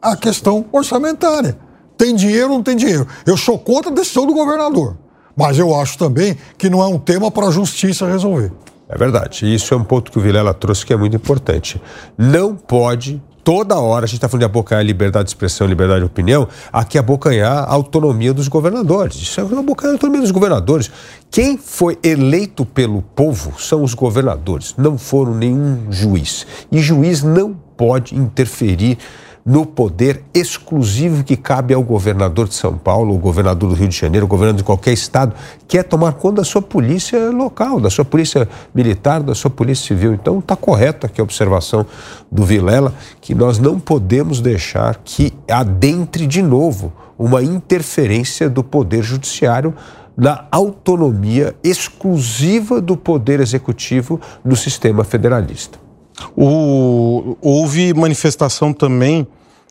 a 0.00 0.16
questão 0.16 0.64
orçamentária. 0.72 1.58
Tem 1.98 2.14
dinheiro 2.14 2.50
ou 2.50 2.56
não 2.56 2.62
tem 2.62 2.76
dinheiro? 2.76 3.06
Eu 3.24 3.36
sou 3.36 3.58
contra 3.58 3.90
a 3.90 3.94
decisão 3.94 4.26
do 4.26 4.34
governador, 4.34 4.96
mas 5.36 5.58
eu 5.58 5.74
acho 5.74 5.98
também 5.98 6.36
que 6.56 6.68
não 6.70 6.82
é 6.82 6.86
um 6.86 6.98
tema 6.98 7.30
para 7.30 7.48
a 7.48 7.50
justiça 7.50 8.06
resolver. 8.06 8.52
É 8.88 8.96
verdade. 8.96 9.52
Isso 9.52 9.74
é 9.74 9.76
um 9.76 9.84
ponto 9.84 10.12
que 10.12 10.18
o 10.18 10.20
Vilela 10.20 10.54
trouxe 10.54 10.86
que 10.86 10.92
é 10.92 10.96
muito 10.96 11.16
importante. 11.16 11.80
Não 12.16 12.54
pode 12.54 13.20
toda 13.46 13.78
hora 13.78 14.06
a 14.06 14.08
gente 14.08 14.16
está 14.16 14.28
falando 14.28 14.40
de 14.40 14.46
abocanhar 14.46 14.84
liberdade 14.84 15.26
de 15.26 15.30
expressão, 15.30 15.68
liberdade 15.68 16.00
de 16.00 16.06
opinião, 16.06 16.48
aqui 16.72 16.98
abocanhar 16.98 17.58
a 17.58 17.72
autonomia 17.72 18.34
dos 18.34 18.48
governadores. 18.48 19.14
Isso 19.14 19.40
é 19.40 19.44
abocanhar 19.44 19.92
a 19.92 19.94
autonomia 19.94 20.20
dos 20.20 20.32
governadores. 20.32 20.90
Quem 21.30 21.56
foi 21.56 21.96
eleito 22.02 22.66
pelo 22.66 23.02
povo 23.02 23.54
são 23.56 23.84
os 23.84 23.94
governadores, 23.94 24.74
não 24.76 24.98
foram 24.98 25.32
nenhum 25.32 25.92
juiz. 25.92 26.44
E 26.72 26.80
juiz 26.80 27.22
não 27.22 27.54
pode 27.76 28.16
interferir 28.16 28.98
no 29.46 29.64
poder 29.64 30.24
exclusivo 30.34 31.22
que 31.22 31.36
cabe 31.36 31.72
ao 31.72 31.80
governador 31.80 32.48
de 32.48 32.54
São 32.54 32.76
Paulo, 32.76 33.14
o 33.14 33.18
governador 33.18 33.70
do 33.70 33.76
Rio 33.76 33.86
de 33.86 33.96
Janeiro, 33.96 34.26
o 34.26 34.28
governador 34.28 34.58
de 34.58 34.64
qualquer 34.64 34.92
estado, 34.92 35.36
que 35.68 35.78
é 35.78 35.84
tomar 35.84 36.14
conta 36.14 36.38
da 36.38 36.44
sua 36.44 36.60
polícia 36.60 37.30
local, 37.30 37.78
da 37.78 37.88
sua 37.88 38.04
polícia 38.04 38.48
militar, 38.74 39.22
da 39.22 39.36
sua 39.36 39.48
polícia 39.48 39.86
civil. 39.86 40.12
Então 40.12 40.40
está 40.40 40.56
correta 40.56 41.06
aqui 41.06 41.20
a 41.20 41.24
observação 41.24 41.86
do 42.30 42.44
Vilela, 42.44 42.92
que 43.20 43.36
nós 43.36 43.60
não 43.60 43.78
podemos 43.78 44.40
deixar 44.40 44.96
que 45.04 45.32
adentre 45.48 46.26
de 46.26 46.42
novo 46.42 46.92
uma 47.16 47.40
interferência 47.40 48.50
do 48.50 48.64
poder 48.64 49.04
judiciário 49.04 49.72
na 50.16 50.46
autonomia 50.50 51.54
exclusiva 51.62 52.80
do 52.80 52.96
poder 52.96 53.38
executivo 53.38 54.20
no 54.44 54.56
sistema 54.56 55.04
federalista. 55.04 55.85
O, 56.36 57.36
houve 57.40 57.92
manifestação 57.94 58.72
também 58.72 59.26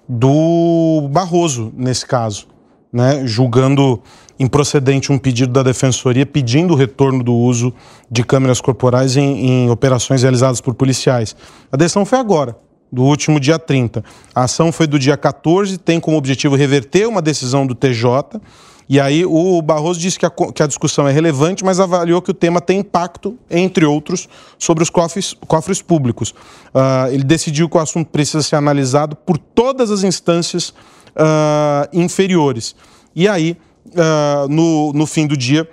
do 0.08 1.08
Barroso, 1.12 1.74
nesse 1.76 2.06
caso, 2.06 2.48
né, 2.92 3.26
julgando 3.26 4.02
improcedente 4.40 5.12
um 5.12 5.18
pedido 5.18 5.52
da 5.52 5.64
Defensoria 5.64 6.26
pedindo 6.26 6.74
o 6.74 6.78
retorno 6.78 7.24
do 7.24 7.34
uso 7.34 7.74
de 8.12 8.24
câmeras 8.24 8.60
corporais 8.60 9.16
em, 9.18 9.48
em 9.48 9.70
operações 9.70 10.22
realizadas 10.22 10.62
por 10.62 10.74
policiais. 10.74 11.36
A 11.72 11.78
decisão 11.78 12.06
foi 12.06 12.20
agora, 12.20 12.58
do 12.92 13.04
último 13.04 13.40
dia 13.40 13.58
30. 13.58 14.04
A 14.34 14.44
ação 14.44 14.72
foi 14.72 14.88
do 14.88 15.00
dia 15.00 15.18
14, 15.18 15.78
tem 15.78 16.00
como 16.00 16.18
objetivo 16.18 16.56
reverter 16.56 17.08
uma 17.08 17.22
decisão 17.22 17.66
do 17.66 17.74
TJ 17.74 18.40
e 18.88 19.00
aí 19.00 19.26
o 19.26 19.62
Barroso 19.64 20.00
disse 20.00 20.20
que 20.20 20.26
a, 20.26 20.30
que 20.30 20.62
a, 20.62 20.68
discussão 20.68 21.08
é 21.08 21.12
relevante, 21.12 21.66
mas 21.66 21.80
avaliou 21.80 22.22
que 22.22 22.30
o 22.30 22.34
tema 22.34 22.62
tem 22.62 22.80
impacto, 22.80 23.38
entre 23.50 23.84
outros, 23.84 24.30
sobre 24.60 24.84
os 24.84 24.92
cofres, 24.92 25.36
cofres 25.48 25.82
públicos. 25.82 26.32
Uh, 26.74 27.12
ele 27.12 27.24
decidiu 27.24 27.68
que 27.68 27.78
o 27.78 27.80
assunto 27.80 28.10
precisa 28.12 28.44
ser 28.44 28.58
analisado 28.58 29.16
por 29.16 29.40
todas 29.40 29.90
as 29.90 30.04
instâncias 30.04 30.70
uh, 30.70 31.90
inferiores. 31.92 32.76
E 33.16 33.28
aí, 33.28 33.58
uh, 33.88 34.48
no, 34.50 34.94
no 34.94 35.08
fim 35.08 35.26
do 35.26 35.36
dia, 35.36 35.68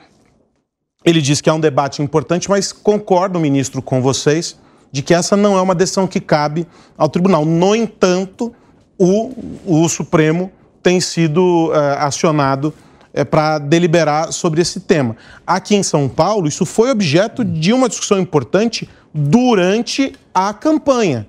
ele 1.05 1.21
disse 1.21 1.43
que 1.43 1.51
é 1.51 1.53
um 1.53 1.61
debate 1.61 2.01
importante, 2.01 2.49
mas 2.49 2.73
concordo, 2.73 3.39
ministro, 3.39 3.83
com 3.83 4.01
vocês, 4.01 4.59
de 4.91 5.03
que 5.03 5.13
essa 5.13 5.37
não 5.37 5.59
é 5.59 5.61
uma 5.61 5.75
decisão 5.75 6.07
que 6.07 6.21
cabe 6.21 6.67
ao 6.97 7.11
tribunal. 7.11 7.45
No 7.45 7.75
entanto, 7.77 8.55
o, 8.97 9.33
o 9.67 9.89
Supremo 9.89 10.51
tem 10.83 10.99
sido 11.01 11.71
acionado 11.99 12.75
é, 13.13 13.25
para 13.25 13.59
deliberar 13.59 14.33
sobre 14.33 14.61
esse 14.61 14.81
tema. 14.81 15.17
Aqui 15.47 15.75
em 15.75 15.83
São 15.83 16.09
Paulo, 16.09 16.49
isso 16.49 16.65
foi 16.65 16.91
objeto 16.91 17.45
de 17.45 17.73
uma 17.73 17.89
discussão 17.89 18.19
importante 18.19 18.89
durante 19.13 20.15
a 20.35 20.53
campanha. 20.55 21.27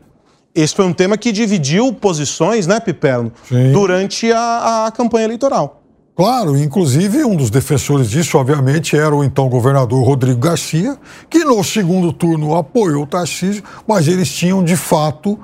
Esse 0.56 0.76
foi 0.76 0.86
um 0.86 0.94
tema 0.94 1.18
que 1.18 1.32
dividiu 1.32 1.92
posições, 1.94 2.68
né, 2.68 2.80
Piperno, 2.80 3.32
Sim. 3.48 3.72
durante 3.72 4.32
a, 4.32 4.86
a 4.86 4.92
campanha 4.92 5.26
eleitoral. 5.26 5.82
Claro, 6.16 6.56
inclusive 6.56 7.26
um 7.26 7.36
dos 7.36 7.50
defensores 7.50 8.08
disso, 8.08 8.38
obviamente, 8.38 8.96
era 8.96 9.16
o 9.16 9.24
então 9.24 9.50
governador 9.50 10.06
Rodrigo 10.06 10.40
Garcia, 10.40 10.96
que 11.28 11.44
no 11.44 11.64
segundo 11.64 12.14
turno 12.14 12.56
apoiou 12.56 13.04
o 13.04 13.08
Tarcísio, 13.08 13.64
mas 13.88 14.08
eles 14.08 14.32
tinham, 14.32 14.64
de 14.64 14.76
fato, 14.76 15.40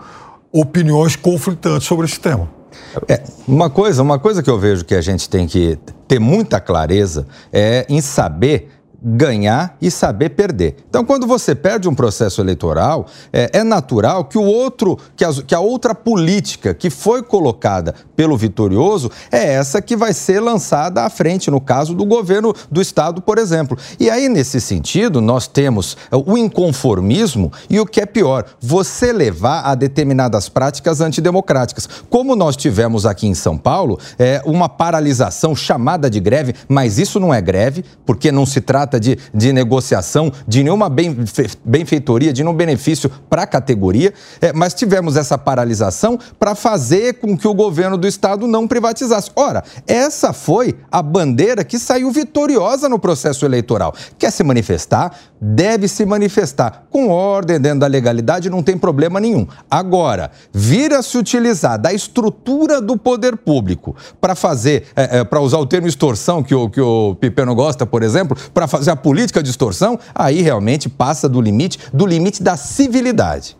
opiniões 0.51 1.15
conflitantes 1.15 1.87
sobre 1.87 2.05
esse 2.05 2.19
tema. 2.19 2.58
É, 3.07 3.21
uma 3.47 3.69
coisa, 3.69 4.01
uma 4.01 4.19
coisa 4.19 4.41
que 4.41 4.49
eu 4.49 4.57
vejo 4.57 4.85
que 4.85 4.95
a 4.95 5.01
gente 5.01 5.29
tem 5.29 5.45
que 5.47 5.77
ter 6.07 6.19
muita 6.19 6.59
clareza 6.59 7.27
é 7.51 7.85
em 7.89 8.01
saber 8.01 8.78
ganhar 9.01 9.77
e 9.81 9.89
saber 9.89 10.29
perder. 10.29 10.77
Então, 10.89 11.05
quando 11.05 11.25
você 11.25 11.55
perde 11.55 11.87
um 11.87 11.95
processo 11.95 12.41
eleitoral, 12.41 13.07
é, 13.31 13.59
é 13.59 13.63
natural 13.63 14.25
que 14.25 14.37
o 14.37 14.43
outro, 14.43 14.97
que 15.15 15.23
a, 15.23 15.33
que 15.33 15.55
a, 15.55 15.59
outra 15.59 15.95
política 15.95 16.73
que 16.73 16.89
foi 16.89 17.23
colocada 17.23 17.95
pelo 18.15 18.37
vitorioso 18.37 19.09
é 19.31 19.53
essa 19.53 19.81
que 19.81 19.95
vai 19.95 20.13
ser 20.13 20.39
lançada 20.39 21.03
à 21.03 21.09
frente, 21.09 21.49
no 21.49 21.61
caso 21.61 21.93
do 21.93 22.05
governo 22.05 22.53
do 22.69 22.81
estado, 22.81 23.21
por 23.21 23.37
exemplo. 23.37 23.77
E 23.99 24.09
aí, 24.09 24.27
nesse 24.27 24.59
sentido, 24.59 25.21
nós 25.21 25.47
temos 25.47 25.95
o 26.11 26.37
inconformismo 26.37 27.51
e 27.69 27.79
o 27.79 27.85
que 27.85 28.01
é 28.01 28.05
pior, 28.05 28.45
você 28.59 29.13
levar 29.13 29.61
a 29.61 29.75
determinadas 29.75 30.49
práticas 30.49 31.01
antidemocráticas. 31.01 31.87
Como 32.09 32.35
nós 32.35 32.55
tivemos 32.55 33.05
aqui 33.05 33.27
em 33.27 33.33
São 33.33 33.57
Paulo, 33.57 33.99
é 34.17 34.41
uma 34.45 34.67
paralisação 34.67 35.55
chamada 35.55 36.09
de 36.09 36.19
greve, 36.19 36.55
mas 36.67 36.97
isso 36.97 37.19
não 37.19 37.33
é 37.33 37.41
greve, 37.41 37.83
porque 38.05 38.31
não 38.31 38.45
se 38.45 38.61
trata 38.61 38.88
trata 38.89 38.99
de, 38.99 39.17
de 39.33 39.53
negociação, 39.53 40.31
de 40.47 40.63
nenhuma 40.63 40.89
benfeitoria, 40.89 42.33
de 42.33 42.43
nenhum 42.43 42.55
benefício 42.55 43.09
para 43.29 43.43
a 43.43 43.47
categoria, 43.47 44.13
é, 44.41 44.51
mas 44.51 44.73
tivemos 44.73 45.15
essa 45.15 45.37
paralisação 45.37 46.17
para 46.39 46.55
fazer 46.55 47.15
com 47.15 47.37
que 47.37 47.47
o 47.47 47.53
governo 47.53 47.97
do 47.97 48.07
Estado 48.07 48.47
não 48.47 48.67
privatizasse. 48.67 49.29
Ora, 49.35 49.63
essa 49.85 50.33
foi 50.33 50.75
a 50.91 51.01
bandeira 51.01 51.63
que 51.63 51.77
saiu 51.77 52.11
vitoriosa 52.11 52.89
no 52.89 52.97
processo 52.97 53.45
eleitoral. 53.45 53.93
Quer 54.17 54.31
se 54.31 54.43
manifestar? 54.43 55.15
Deve 55.39 55.87
se 55.87 56.05
manifestar 56.05 56.87
com 56.89 57.09
ordem, 57.09 57.59
dentro 57.59 57.79
da 57.79 57.87
legalidade, 57.87 58.49
não 58.49 58.63
tem 58.63 58.77
problema 58.77 59.19
nenhum. 59.19 59.47
Agora, 59.69 60.31
vir 60.51 60.93
a 60.93 61.01
se 61.01 61.17
utilizar 61.17 61.79
da 61.79 61.93
estrutura 61.93 62.81
do 62.81 62.97
poder 62.97 63.37
público 63.37 63.95
para 64.19 64.35
fazer, 64.35 64.87
é, 64.95 65.19
é, 65.19 65.23
para 65.23 65.39
usar 65.39 65.59
o 65.59 65.65
termo 65.65 65.87
extorsão, 65.87 66.43
que 66.43 66.53
o, 66.53 66.69
que 66.69 66.81
o 66.81 67.15
Pipeno 67.15 67.55
gosta, 67.55 67.85
por 67.85 68.03
exemplo, 68.03 68.35
para 68.53 68.67
fazer 68.67 68.78
a 68.87 68.95
política 68.95 69.43
de 69.43 69.49
extorsão, 69.49 69.99
aí 70.13 70.41
realmente 70.41 70.87
passa 70.87 71.27
do 71.27 71.41
limite, 71.41 71.79
do 71.93 72.05
limite 72.05 72.41
da 72.41 72.55
civilidade. 72.55 73.57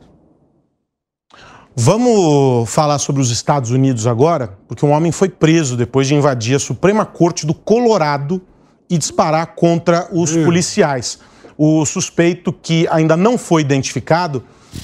Vamos 1.76 2.70
falar 2.70 3.00
sobre 3.00 3.22
os 3.22 3.32
Estados 3.32 3.72
Unidos 3.72 4.06
agora, 4.06 4.58
porque 4.68 4.86
um 4.86 4.92
homem 4.92 5.12
foi 5.12 5.30
preso 5.30 5.78
depois 5.78 6.08
de 6.08 6.16
invadir 6.16 6.56
a 6.56 6.60
Suprema 6.60 7.06
Corte 7.06 7.46
do 7.46 7.54
Colorado 7.54 8.42
e 8.90 8.98
disparar 8.98 9.56
contra 9.56 10.10
os 10.12 10.36
hum. 10.36 10.44
policiais. 10.44 11.20
O 11.58 11.86
suspeito, 11.86 12.52
que 12.52 12.88
ainda 12.90 13.16
não 13.16 13.38
foi 13.38 13.62
identificado, 13.62 14.44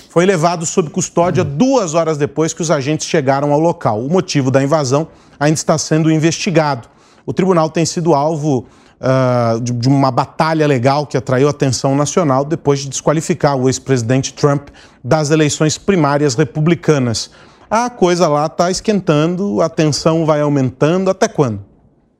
foi 0.09 0.25
levado 0.25 0.65
sob 0.65 0.89
custódia 0.89 1.43
hum. 1.43 1.57
duas 1.57 1.93
horas 1.93 2.17
depois 2.17 2.53
que 2.53 2.61
os 2.61 2.71
agentes 2.71 3.07
chegaram 3.07 3.51
ao 3.51 3.59
local. 3.59 4.01
O 4.01 4.09
motivo 4.09 4.49
da 4.49 4.63
invasão 4.63 5.07
ainda 5.39 5.55
está 5.55 5.77
sendo 5.77 6.09
investigado. 6.09 6.87
O 7.25 7.33
tribunal 7.33 7.69
tem 7.69 7.85
sido 7.85 8.13
alvo 8.13 8.67
uh, 8.99 9.59
de, 9.59 9.71
de, 9.73 9.87
uma 9.87 10.11
batalha 10.11 10.67
legal 10.67 11.05
que 11.05 11.17
atraiu 11.17 11.47
atenção 11.47 11.95
nacional 11.95 12.45
depois 12.45 12.79
de 12.79 12.89
desqualificar 12.89 13.55
o 13.55 13.67
ex-presidente 13.67 14.33
Trump 14.33 14.69
das 15.03 15.29
eleições 15.29 15.77
primárias 15.77 16.35
republicanas. 16.35 17.31
A 17.69 17.89
coisa 17.89 18.27
lá 18.27 18.45
está 18.45 18.69
esquentando, 18.69 19.61
a 19.61 19.69
tensão 19.69 20.25
vai 20.25 20.41
aumentando. 20.41 21.09
Até 21.09 21.27
quando? 21.27 21.63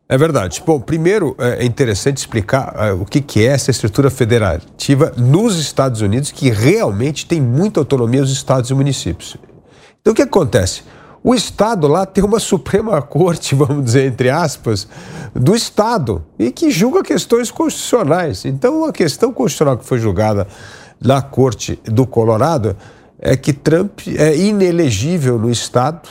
É 0.08 0.18
verdade. 0.18 0.62
Bom, 0.66 0.80
primeiro 0.80 1.36
é 1.40 1.66
interessante 1.66 2.18
explicar 2.18 2.94
uh, 2.94 3.02
o 3.02 3.06
que, 3.06 3.22
que 3.22 3.46
é 3.46 3.52
essa 3.52 3.72
estrutura 3.72 4.10
federativa 4.12 5.12
nos 5.18 5.58
Estados 5.58 6.02
Unidos, 6.02 6.32
que 6.32 6.50
realmente 6.50 7.26
tem 7.26 7.42
muita 7.42 7.80
autonomia 7.80 8.22
os 8.22 8.32
estados 8.32 8.70
e 8.70 8.74
municípios. 8.74 9.36
Então, 10.02 10.14
o 10.14 10.16
que 10.16 10.22
acontece? 10.22 10.84
O 11.28 11.34
Estado 11.34 11.88
lá 11.88 12.06
tem 12.06 12.24
uma 12.24 12.38
Suprema 12.40 13.02
Corte, 13.02 13.56
vamos 13.56 13.84
dizer, 13.84 14.06
entre 14.06 14.30
aspas, 14.30 14.88
do 15.34 15.56
Estado 15.56 16.24
e 16.38 16.52
que 16.52 16.70
julga 16.70 17.02
questões 17.02 17.50
constitucionais. 17.50 18.46
Então, 18.46 18.86
a 18.86 18.94
questão 18.94 19.34
constitucional 19.34 19.76
que 19.76 19.86
foi 19.86 19.98
julgada 19.98 20.48
na 21.02 21.24
Corte 21.24 21.80
do 21.84 22.06
Colorado 22.06 22.78
é 23.18 23.36
que 23.36 23.52
Trump 23.52 24.02
é 24.16 24.38
inelegível 24.38 25.40
no 25.40 25.50
Estado 25.50 26.08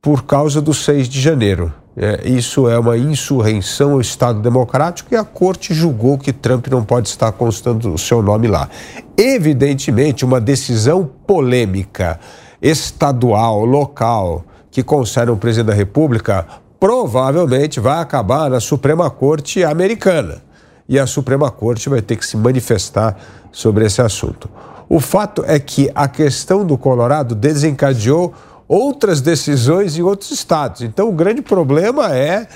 por 0.00 0.24
causa 0.24 0.62
do 0.62 0.72
6 0.72 1.06
de 1.06 1.20
janeiro. 1.20 1.70
É, 1.94 2.26
isso 2.26 2.66
é 2.66 2.78
uma 2.78 2.96
insurreição 2.96 3.92
ao 3.92 4.00
Estado 4.00 4.40
democrático 4.40 5.12
e 5.12 5.18
a 5.18 5.24
corte 5.24 5.74
julgou 5.74 6.16
que 6.16 6.32
Trump 6.32 6.66
não 6.68 6.82
pode 6.82 7.08
estar 7.08 7.30
constando 7.32 7.92
o 7.92 7.98
seu 7.98 8.22
nome 8.22 8.48
lá. 8.48 8.70
Evidentemente, 9.18 10.24
uma 10.24 10.40
decisão 10.40 11.04
polêmica 11.26 12.18
estadual, 12.60 13.64
local, 13.64 14.44
que 14.70 14.82
concerne 14.82 15.32
o 15.32 15.36
presidente 15.36 15.68
da 15.68 15.74
República, 15.74 16.46
provavelmente 16.78 17.80
vai 17.80 18.00
acabar 18.00 18.50
na 18.50 18.60
Suprema 18.60 19.10
Corte 19.10 19.64
americana. 19.64 20.42
E 20.88 20.98
a 20.98 21.06
Suprema 21.06 21.50
Corte 21.50 21.88
vai 21.88 22.02
ter 22.02 22.16
que 22.16 22.26
se 22.26 22.36
manifestar 22.36 23.16
sobre 23.52 23.84
esse 23.84 24.00
assunto. 24.00 24.48
O 24.88 24.98
fato 24.98 25.44
é 25.46 25.58
que 25.58 25.90
a 25.94 26.08
questão 26.08 26.64
do 26.64 26.76
Colorado 26.76 27.34
desencadeou 27.34 28.34
outras 28.66 29.20
decisões 29.20 29.96
em 29.96 30.02
outros 30.02 30.30
estados. 30.30 30.82
Então, 30.82 31.08
o 31.08 31.12
grande 31.12 31.42
problema 31.42 32.14
é 32.14 32.46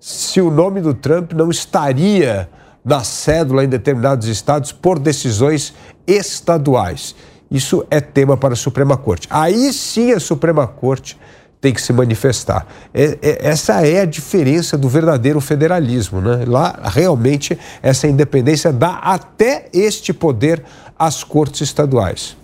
se 0.00 0.40
o 0.40 0.50
nome 0.50 0.80
do 0.80 0.92
Trump 0.92 1.32
não 1.32 1.50
estaria 1.50 2.48
na 2.84 3.02
cédula 3.02 3.64
em 3.64 3.68
determinados 3.68 4.28
estados 4.28 4.70
por 4.70 4.98
decisões 4.98 5.72
estaduais. 6.06 7.14
Isso 7.54 7.86
é 7.88 8.00
tema 8.00 8.36
para 8.36 8.54
a 8.54 8.56
Suprema 8.56 8.96
Corte. 8.96 9.28
Aí 9.30 9.72
sim 9.72 10.10
a 10.10 10.18
Suprema 10.18 10.66
Corte 10.66 11.16
tem 11.60 11.72
que 11.72 11.80
se 11.80 11.92
manifestar. 11.92 12.66
É, 12.92 13.16
é, 13.22 13.48
essa 13.48 13.86
é 13.86 14.00
a 14.00 14.04
diferença 14.04 14.76
do 14.76 14.88
verdadeiro 14.88 15.40
federalismo. 15.40 16.20
Né? 16.20 16.44
Lá, 16.48 16.80
realmente, 16.82 17.56
essa 17.80 18.08
independência 18.08 18.72
dá 18.72 18.94
até 18.96 19.68
este 19.72 20.12
poder 20.12 20.64
às 20.98 21.22
cortes 21.22 21.60
estaduais. 21.60 22.36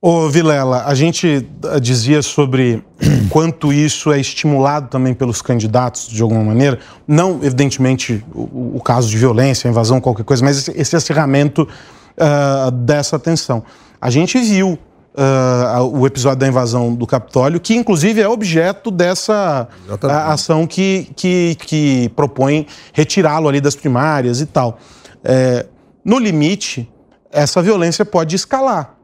Ô 0.00 0.28
Vilela, 0.28 0.84
a 0.84 0.94
gente 0.94 1.44
eh, 1.64 1.80
dizia 1.80 2.22
sobre 2.22 2.82
quanto 3.28 3.72
isso 3.72 4.12
é 4.12 4.20
estimulado 4.20 4.88
também 4.88 5.14
pelos 5.14 5.42
candidatos 5.42 6.06
de 6.06 6.22
alguma 6.22 6.44
maneira, 6.44 6.78
não 7.06 7.40
evidentemente 7.42 8.24
o, 8.32 8.76
o 8.76 8.80
caso 8.84 9.08
de 9.08 9.16
violência, 9.16 9.68
invasão, 9.68 10.00
qualquer 10.00 10.24
coisa, 10.24 10.44
mas 10.44 10.58
esse, 10.58 10.70
esse 10.76 10.96
acirramento 10.96 11.68
uh, 12.16 12.70
dessa 12.70 13.18
tensão. 13.18 13.64
A 14.02 14.10
gente 14.10 14.36
viu 14.40 14.76
uh, 15.14 15.86
o 15.96 16.04
episódio 16.04 16.40
da 16.40 16.48
invasão 16.48 16.92
do 16.92 17.06
Capitólio, 17.06 17.60
que 17.60 17.72
inclusive 17.72 18.20
é 18.20 18.28
objeto 18.28 18.90
dessa 18.90 19.68
ação 20.26 20.66
que, 20.66 21.08
que, 21.14 21.56
que 21.60 22.08
propõe 22.16 22.66
retirá-lo 22.92 23.48
ali 23.48 23.60
das 23.60 23.76
primárias 23.76 24.40
e 24.40 24.46
tal. 24.46 24.76
É, 25.22 25.66
no 26.04 26.18
limite, 26.18 26.90
essa 27.30 27.62
violência 27.62 28.04
pode 28.04 28.34
escalar. 28.34 28.96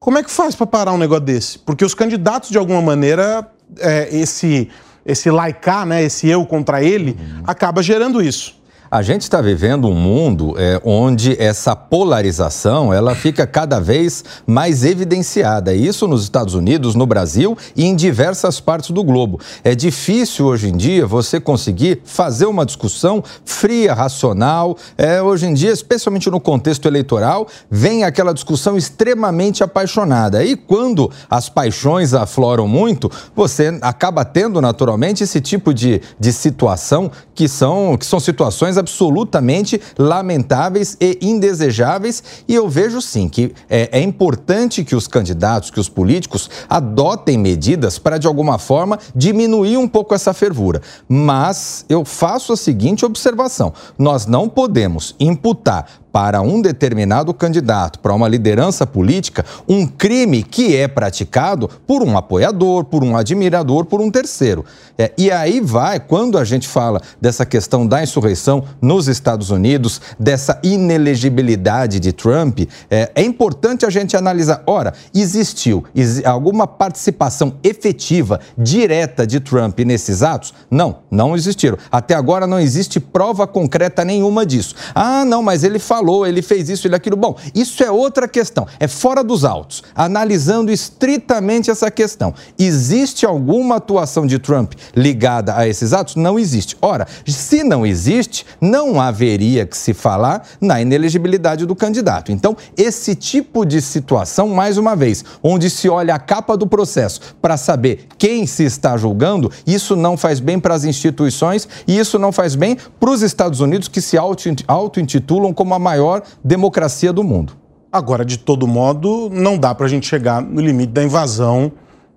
Como 0.00 0.18
é 0.18 0.22
que 0.24 0.30
faz 0.32 0.56
para 0.56 0.66
parar 0.66 0.92
um 0.92 0.98
negócio 0.98 1.24
desse? 1.24 1.60
Porque 1.60 1.84
os 1.84 1.94
candidatos, 1.94 2.50
de 2.50 2.58
alguma 2.58 2.82
maneira, 2.82 3.48
é, 3.78 4.08
esse, 4.10 4.68
esse 5.06 5.30
laicar, 5.30 5.86
né, 5.86 6.02
esse 6.02 6.28
eu 6.28 6.44
contra 6.44 6.82
ele, 6.82 7.12
uhum. 7.12 7.44
acaba 7.46 7.84
gerando 7.84 8.20
isso. 8.20 8.60
A 8.94 9.02
gente 9.02 9.22
está 9.22 9.40
vivendo 9.40 9.88
um 9.88 9.92
mundo 9.92 10.54
é, 10.56 10.80
onde 10.84 11.34
essa 11.42 11.74
polarização 11.74 12.94
ela 12.94 13.12
fica 13.12 13.44
cada 13.44 13.80
vez 13.80 14.22
mais 14.46 14.84
evidenciada. 14.84 15.74
Isso 15.74 16.06
nos 16.06 16.22
Estados 16.22 16.54
Unidos, 16.54 16.94
no 16.94 17.04
Brasil 17.04 17.58
e 17.74 17.86
em 17.86 17.96
diversas 17.96 18.60
partes 18.60 18.92
do 18.92 19.02
globo. 19.02 19.40
É 19.64 19.74
difícil 19.74 20.46
hoje 20.46 20.68
em 20.68 20.76
dia 20.76 21.08
você 21.08 21.40
conseguir 21.40 22.02
fazer 22.04 22.46
uma 22.46 22.64
discussão 22.64 23.20
fria, 23.44 23.92
racional. 23.92 24.76
É, 24.96 25.20
hoje 25.20 25.46
em 25.46 25.54
dia, 25.54 25.72
especialmente 25.72 26.30
no 26.30 26.38
contexto 26.38 26.86
eleitoral, 26.86 27.48
vem 27.68 28.04
aquela 28.04 28.32
discussão 28.32 28.76
extremamente 28.76 29.64
apaixonada. 29.64 30.44
E 30.44 30.54
quando 30.54 31.10
as 31.28 31.48
paixões 31.48 32.14
afloram 32.14 32.68
muito, 32.68 33.10
você 33.34 33.76
acaba 33.82 34.24
tendo 34.24 34.60
naturalmente 34.60 35.24
esse 35.24 35.40
tipo 35.40 35.74
de, 35.74 36.00
de 36.16 36.32
situação 36.32 37.10
que 37.34 37.48
são, 37.48 37.96
que 37.98 38.06
são 38.06 38.20
situações 38.20 38.83
absolutamente 38.84 39.80
lamentáveis 39.98 40.96
e 41.00 41.18
indesejáveis. 41.22 42.22
E 42.46 42.54
eu 42.54 42.68
vejo 42.68 43.00
sim 43.00 43.28
que 43.28 43.54
é, 43.68 43.98
é 43.98 44.00
importante 44.00 44.84
que 44.84 44.94
os 44.94 45.08
candidatos, 45.08 45.70
que 45.70 45.80
os 45.80 45.88
políticos 45.88 46.50
adotem 46.68 47.38
medidas 47.38 47.98
para, 47.98 48.18
de 48.18 48.26
alguma 48.26 48.58
forma, 48.58 48.98
diminuir 49.16 49.78
um 49.78 49.88
pouco 49.88 50.14
essa 50.14 50.34
fervura. 50.34 50.82
Mas 51.08 51.84
eu 51.88 52.04
faço 52.04 52.52
a 52.52 52.56
seguinte 52.56 53.04
observação: 53.04 53.72
nós 53.98 54.26
não 54.26 54.48
podemos 54.48 55.16
imputar 55.18 56.03
para 56.14 56.40
um 56.40 56.62
determinado 56.62 57.34
candidato, 57.34 57.98
para 57.98 58.14
uma 58.14 58.28
liderança 58.28 58.86
política, 58.86 59.44
um 59.68 59.84
crime 59.84 60.44
que 60.44 60.76
é 60.76 60.86
praticado 60.86 61.68
por 61.88 62.04
um 62.04 62.16
apoiador, 62.16 62.84
por 62.84 63.02
um 63.02 63.16
admirador, 63.16 63.84
por 63.84 64.00
um 64.00 64.12
terceiro. 64.12 64.64
É, 64.96 65.10
e 65.18 65.28
aí 65.28 65.60
vai, 65.60 65.98
quando 65.98 66.38
a 66.38 66.44
gente 66.44 66.68
fala 66.68 67.00
dessa 67.20 67.44
questão 67.44 67.84
da 67.84 68.00
insurreição 68.00 68.62
nos 68.80 69.08
Estados 69.08 69.50
Unidos, 69.50 70.00
dessa 70.16 70.60
inelegibilidade 70.62 71.98
de 71.98 72.12
Trump, 72.12 72.60
é, 72.88 73.10
é 73.12 73.22
importante 73.24 73.84
a 73.84 73.90
gente 73.90 74.16
analisar: 74.16 74.62
ora, 74.68 74.94
existiu 75.12 75.84
alguma 76.24 76.64
participação 76.64 77.56
efetiva, 77.64 78.38
direta 78.56 79.26
de 79.26 79.40
Trump 79.40 79.80
nesses 79.80 80.22
atos? 80.22 80.54
Não, 80.70 80.98
não 81.10 81.34
existiram. 81.34 81.76
Até 81.90 82.14
agora 82.14 82.46
não 82.46 82.60
existe 82.60 83.00
prova 83.00 83.48
concreta 83.48 84.04
nenhuma 84.04 84.46
disso. 84.46 84.76
Ah, 84.94 85.24
não, 85.24 85.42
mas 85.42 85.64
ele 85.64 85.80
falou, 85.80 86.03
ele 86.26 86.42
fez 86.42 86.68
isso, 86.68 86.86
ele 86.86 86.94
aquilo. 86.94 87.16
Bom, 87.16 87.36
isso 87.54 87.82
é 87.82 87.90
outra 87.90 88.28
questão, 88.28 88.66
é 88.78 88.86
fora 88.86 89.22
dos 89.24 89.44
autos. 89.44 89.82
Analisando 89.94 90.70
estritamente 90.70 91.70
essa 91.70 91.90
questão, 91.90 92.34
existe 92.58 93.24
alguma 93.24 93.76
atuação 93.76 94.26
de 94.26 94.38
Trump 94.38 94.74
ligada 94.94 95.56
a 95.56 95.66
esses 95.66 95.92
atos? 95.92 96.16
Não 96.16 96.38
existe. 96.38 96.76
Ora, 96.82 97.06
se 97.26 97.64
não 97.64 97.86
existe, 97.86 98.44
não 98.60 99.00
haveria 99.00 99.66
que 99.66 99.76
se 99.76 99.94
falar 99.94 100.46
na 100.60 100.80
inelegibilidade 100.80 101.64
do 101.66 101.74
candidato. 101.74 102.32
Então, 102.32 102.56
esse 102.76 103.14
tipo 103.14 103.64
de 103.64 103.80
situação, 103.80 104.48
mais 104.48 104.76
uma 104.76 104.94
vez, 104.94 105.24
onde 105.42 105.70
se 105.70 105.88
olha 105.88 106.14
a 106.14 106.18
capa 106.18 106.56
do 106.56 106.66
processo 106.66 107.20
para 107.40 107.56
saber 107.56 108.06
quem 108.18 108.46
se 108.46 108.64
está 108.64 108.96
julgando, 108.96 109.50
isso 109.66 109.96
não 109.96 110.16
faz 110.16 110.40
bem 110.40 110.58
para 110.58 110.74
as 110.74 110.84
instituições 110.84 111.68
e 111.86 111.98
isso 111.98 112.18
não 112.18 112.32
faz 112.32 112.54
bem 112.54 112.76
para 112.98 113.10
os 113.10 113.22
Estados 113.22 113.60
Unidos 113.60 113.88
que 113.88 114.00
se 114.00 114.16
auto-intitulam 114.18 115.52
como 115.52 115.74
a 115.74 115.78
maior 115.78 115.93
democracia 116.42 117.12
do 117.12 117.22
mundo. 117.24 117.54
Agora, 117.92 118.24
de 118.24 118.38
todo 118.38 118.66
modo, 118.66 119.30
não 119.32 119.56
dá 119.56 119.74
para 119.74 119.86
a 119.86 119.88
gente 119.88 120.06
chegar 120.06 120.42
no 120.42 120.60
limite 120.60 120.92
da 120.92 121.02
invasão 121.02 121.70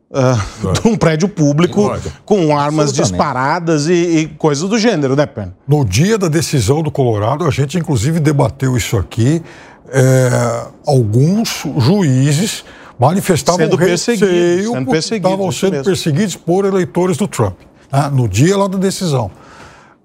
uh, 0.10 0.74
de 0.74 0.88
um 0.88 0.98
prédio 0.98 1.30
público 1.30 1.92
com 2.26 2.58
armas 2.58 2.92
disparadas 2.92 3.88
e, 3.88 3.94
e, 3.94 4.28
coisas 4.28 4.68
do 4.68 4.78
gênero, 4.78 5.16
né, 5.16 5.26
Pen? 5.26 5.54
No 5.68 5.86
dia 5.86 6.18
da 6.18 6.28
decisão 6.28 6.82
do 6.82 6.92
Colorado, 6.92 7.46
a 7.46 7.52
gente 7.52 7.78
inclusive 7.78 8.20
debateu 8.20 8.76
isso 8.76 8.98
aqui. 8.98 9.42
É, 9.90 10.66
alguns 10.86 11.64
juízes 11.78 12.66
manifestavam 13.00 13.60
sendo 13.60 13.76
receio 13.78 14.18
sendo 14.18 14.86
porque 14.86 14.98
estavam 14.98 15.52
sendo 15.52 15.84
perseguidos 15.84 16.36
por 16.36 16.66
eleitores 16.66 17.16
do 17.16 17.28
Trump, 17.28 17.56
né, 17.92 18.10
no 18.12 18.28
dia 18.28 18.58
lá 18.58 18.68
da 18.68 18.78
decisão. 18.78 19.32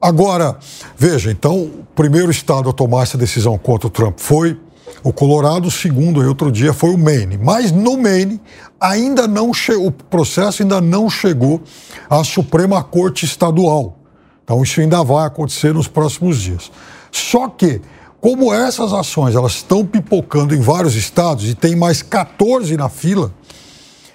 Agora, 0.03 0.59
veja, 0.97 1.31
então, 1.31 1.63
o 1.63 1.87
primeiro 1.95 2.29
estado 2.29 2.69
a 2.69 2.73
tomar 2.73 3.05
essa 3.05 3.17
decisão 3.17 3.57
contra 3.57 3.87
o 3.87 3.91
Trump 3.91 4.19
foi 4.19 4.59
o 5.05 5.13
Colorado, 5.13 5.69
o 5.69 5.71
segundo, 5.71 6.21
aí, 6.21 6.27
outro 6.27 6.51
dia, 6.51 6.73
foi 6.73 6.91
o 6.91 6.99
Maine. 6.99 7.39
Mas 7.39 7.71
no 7.71 7.97
Maine, 7.97 8.41
ainda 8.81 9.29
não 9.29 9.53
o 9.53 9.93
processo 9.93 10.61
ainda 10.61 10.81
não 10.81 11.09
chegou 11.09 11.63
à 12.11 12.25
Suprema 12.25 12.83
Corte 12.83 13.25
Estadual. 13.25 13.97
Então, 14.43 14.61
isso 14.65 14.81
ainda 14.81 15.05
vai 15.05 15.25
acontecer 15.25 15.73
nos 15.73 15.87
próximos 15.87 16.41
dias. 16.41 16.73
Só 17.13 17.47
que, 17.47 17.81
como 18.21 18.53
essas 18.53 18.93
ações 18.93 19.37
elas 19.37 19.53
estão 19.53 19.87
pipocando 19.87 20.53
em 20.53 20.61
vários 20.61 20.97
estados 20.97 21.49
e 21.49 21.55
tem 21.55 21.77
mais 21.77 22.03
14 22.03 22.77
na 22.77 22.89
fila, 22.89 23.33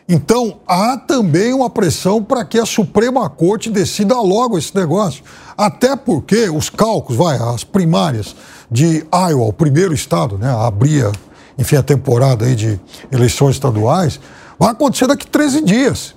então, 0.10 0.60
há 0.66 0.96
também 0.98 1.54
uma 1.54 1.70
pressão 1.70 2.24
para 2.24 2.46
que 2.46 2.58
a 2.58 2.66
Suprema 2.66 3.30
Corte 3.30 3.70
decida 3.70 4.16
logo 4.22 4.58
esse 4.58 4.74
negócio. 4.74 5.22
Até 5.58 5.98
porque 5.98 6.50
os 6.50 6.70
cálculos, 6.70 7.18
vai, 7.18 7.38
as 7.38 7.66
primárias 7.66 8.34
de 8.72 9.06
Iowa, 9.14 9.46
o 9.48 9.54
primeiro 9.54 9.94
estado, 9.94 10.38
né, 10.38 10.50
abria, 10.50 11.12
enfim, 11.58 11.76
a 11.76 11.84
temporada 11.84 12.46
aí 12.46 12.56
de 12.56 12.80
eleições 13.12 13.56
estaduais, 13.56 14.18
vai 14.58 14.70
acontecer 14.70 15.08
daqui 15.08 15.28
13 15.28 15.62
dias. 15.62 16.16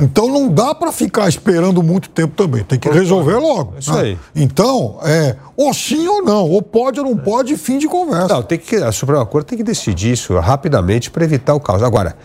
Então 0.00 0.28
não 0.28 0.48
dá 0.48 0.74
para 0.74 0.90
ficar 0.90 1.28
esperando 1.28 1.82
muito 1.82 2.10
tempo 2.10 2.34
também, 2.34 2.64
tem 2.64 2.78
que 2.78 2.88
resolver 2.90 3.36
logo. 3.36 3.74
Isso 3.78 3.92
né? 3.92 4.00
aí. 4.00 4.18
Então, 4.34 4.98
é, 5.04 5.36
ou 5.56 5.72
sim 5.72 6.06
ou 6.08 6.22
não, 6.22 6.50
ou 6.50 6.60
pode 6.60 6.98
ou 6.98 7.06
não 7.06 7.16
pode, 7.16 7.56
fim 7.56 7.78
de 7.78 7.86
conversa. 7.86 8.34
Não, 8.34 8.42
tem 8.42 8.58
que, 8.58 8.76
a 8.76 8.90
Suprema 8.90 9.24
Corte 9.24 9.46
tem 9.46 9.58
que 9.58 9.64
decidir 9.64 10.12
isso 10.12 10.36
rapidamente 10.38 11.10
para 11.10 11.24
evitar 11.24 11.54
o 11.54 11.60
caos. 11.60 11.82
Agora, 11.82 12.16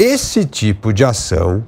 esse 0.00 0.46
tipo 0.46 0.94
de 0.94 1.04
ação 1.04 1.62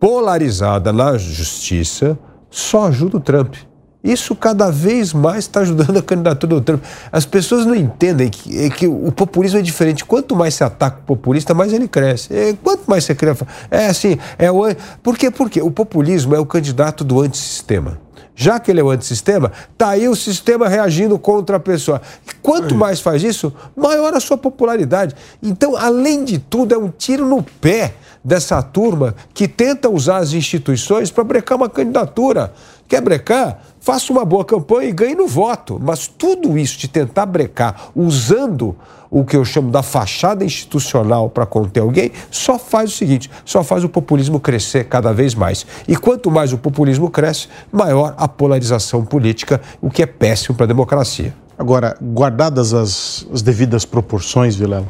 polarizada 0.00 0.90
na 0.90 1.18
justiça 1.18 2.18
só 2.50 2.86
ajuda 2.86 3.18
o 3.18 3.20
Trump. 3.20 3.56
Isso 4.02 4.34
cada 4.34 4.70
vez 4.70 5.12
mais 5.12 5.44
está 5.44 5.60
ajudando 5.60 5.98
a 5.98 6.02
candidatura 6.02 6.54
do 6.54 6.60
Trump. 6.62 6.82
As 7.12 7.26
pessoas 7.26 7.66
não 7.66 7.74
entendem 7.74 8.30
que, 8.30 8.64
é 8.64 8.70
que, 8.70 8.86
o 8.86 9.12
populismo 9.12 9.58
é 9.58 9.62
diferente. 9.62 10.02
Quanto 10.02 10.34
mais 10.34 10.54
se 10.54 10.64
ataca 10.64 11.00
o 11.00 11.02
populista, 11.02 11.52
mais 11.52 11.74
ele 11.74 11.86
cresce. 11.86 12.34
É, 12.34 12.54
quanto 12.54 12.84
mais 12.88 13.04
você 13.04 13.14
cria. 13.14 13.36
É 13.70 13.86
assim. 13.86 14.18
É 14.38 14.50
o, 14.50 14.62
por 15.02 15.18
quê? 15.18 15.30
Porque 15.30 15.60
o 15.60 15.70
populismo 15.70 16.34
é 16.34 16.40
o 16.40 16.46
candidato 16.46 17.04
do 17.04 17.20
antissistema. 17.20 18.00
Já 18.34 18.58
que 18.58 18.70
ele 18.70 18.80
é 18.80 18.82
o 18.82 18.90
antissistema, 18.90 19.52
está 19.72 19.90
aí 19.90 20.08
o 20.08 20.16
sistema 20.16 20.68
reagindo 20.68 21.18
contra 21.18 21.56
a 21.56 21.60
pessoa. 21.60 22.00
Quanto 22.40 22.74
mais 22.74 23.00
faz 23.00 23.22
isso, 23.22 23.52
maior 23.76 24.14
a 24.14 24.20
sua 24.20 24.38
popularidade. 24.38 25.14
Então, 25.42 25.76
além 25.76 26.24
de 26.24 26.38
tudo, 26.38 26.74
é 26.74 26.78
um 26.78 26.88
tiro 26.88 27.26
no 27.26 27.42
pé 27.42 27.94
dessa 28.24 28.62
turma 28.62 29.14
que 29.34 29.46
tenta 29.48 29.88
usar 29.88 30.18
as 30.18 30.32
instituições 30.32 31.10
para 31.10 31.24
brecar 31.24 31.56
uma 31.56 31.68
candidatura. 31.68 32.52
Quer 32.92 33.00
brecar? 33.00 33.58
Faça 33.80 34.12
uma 34.12 34.22
boa 34.22 34.44
campanha 34.44 34.90
e 34.90 34.92
ganhe 34.92 35.14
no 35.14 35.26
voto. 35.26 35.80
Mas 35.82 36.06
tudo 36.06 36.58
isso 36.58 36.76
de 36.76 36.86
tentar 36.86 37.24
brecar 37.24 37.88
usando 37.96 38.76
o 39.10 39.24
que 39.24 39.34
eu 39.34 39.46
chamo 39.46 39.70
da 39.70 39.82
fachada 39.82 40.44
institucional 40.44 41.30
para 41.30 41.46
conter 41.46 41.80
alguém, 41.80 42.12
só 42.30 42.58
faz 42.58 42.92
o 42.92 42.94
seguinte: 42.94 43.30
só 43.46 43.64
faz 43.64 43.82
o 43.82 43.88
populismo 43.88 44.38
crescer 44.38 44.84
cada 44.84 45.10
vez 45.10 45.34
mais. 45.34 45.64
E 45.88 45.96
quanto 45.96 46.30
mais 46.30 46.52
o 46.52 46.58
populismo 46.58 47.08
cresce, 47.08 47.48
maior 47.72 48.12
a 48.18 48.28
polarização 48.28 49.06
política, 49.06 49.58
o 49.80 49.88
que 49.88 50.02
é 50.02 50.06
péssimo 50.06 50.54
para 50.54 50.64
a 50.64 50.68
democracia. 50.68 51.34
Agora, 51.58 51.96
guardadas 51.98 52.74
as, 52.74 53.26
as 53.32 53.40
devidas 53.40 53.86
proporções, 53.86 54.54
Vilela, 54.54 54.86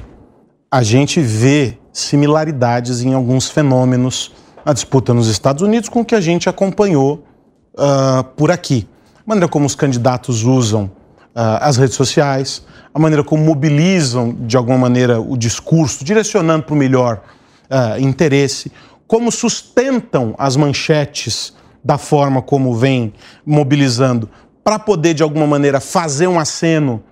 a 0.69 0.83
gente 0.83 1.21
vê 1.21 1.79
similaridades 1.93 3.01
em 3.01 3.15
alguns 3.15 3.49
fenômenos 3.49 4.33
na 4.67 4.73
disputa 4.73 5.15
nos 5.15 5.29
Estados 5.29 5.63
Unidos 5.63 5.89
com 5.89 6.01
o 6.01 6.05
que 6.05 6.17
a 6.17 6.21
gente 6.21 6.49
acompanhou 6.49 7.23
uh, 7.75 8.25
por 8.37 8.51
aqui. 8.51 8.89
A 9.17 9.23
maneira 9.27 9.49
como 9.49 9.67
os 9.67 9.75
candidatos 9.75 10.43
usam 10.43 10.85
uh, 10.85 11.61
as 11.61 11.77
redes 11.77 11.95
sociais, 11.95 12.65
a 12.93 12.99
maneira 12.99 13.25
como 13.25 13.45
mobilizam, 13.45 14.35
de 14.41 14.57
alguma 14.57 14.79
maneira, 14.79 15.21
o 15.21 15.37
discurso, 15.37 16.05
direcionando 16.05 16.65
para 16.65 16.75
o 16.75 16.77
melhor 16.77 17.23
uh, 17.71 18.01
interesse, 18.01 18.73
como 19.07 19.31
sustentam 19.31 20.35
as 20.39 20.57
manchetes 20.57 21.55
da 21.85 21.99
forma 21.99 22.41
como 22.41 22.75
vem 22.75 23.13
mobilizando, 23.45 24.29
para 24.63 24.79
poder, 24.79 25.15
de 25.15 25.23
alguma 25.23 25.47
maneira, 25.47 25.81
fazer 25.81 26.29
um 26.29 26.39
aceno 26.39 27.03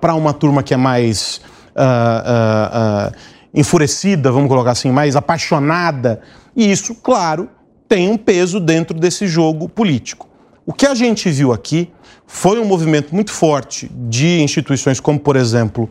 para 0.00 0.14
uma 0.14 0.34
turma 0.34 0.62
que 0.62 0.74
é 0.74 0.76
mais 0.76 1.40
enfurecida, 3.54 4.30
vamos 4.30 4.48
colocar 4.48 4.72
assim, 4.72 4.90
mais 4.90 5.16
apaixonada. 5.16 6.20
E 6.54 6.70
isso, 6.70 6.94
claro, 6.96 7.48
tem 7.92 8.08
um 8.08 8.16
peso 8.16 8.58
dentro 8.58 8.98
desse 8.98 9.26
jogo 9.26 9.68
político. 9.68 10.26
O 10.64 10.72
que 10.72 10.86
a 10.86 10.94
gente 10.94 11.28
viu 11.28 11.52
aqui 11.52 11.92
foi 12.26 12.58
um 12.58 12.64
movimento 12.64 13.14
muito 13.14 13.30
forte 13.30 13.86
de 14.08 14.40
instituições 14.40 14.98
como, 14.98 15.20
por 15.20 15.36
exemplo, 15.36 15.90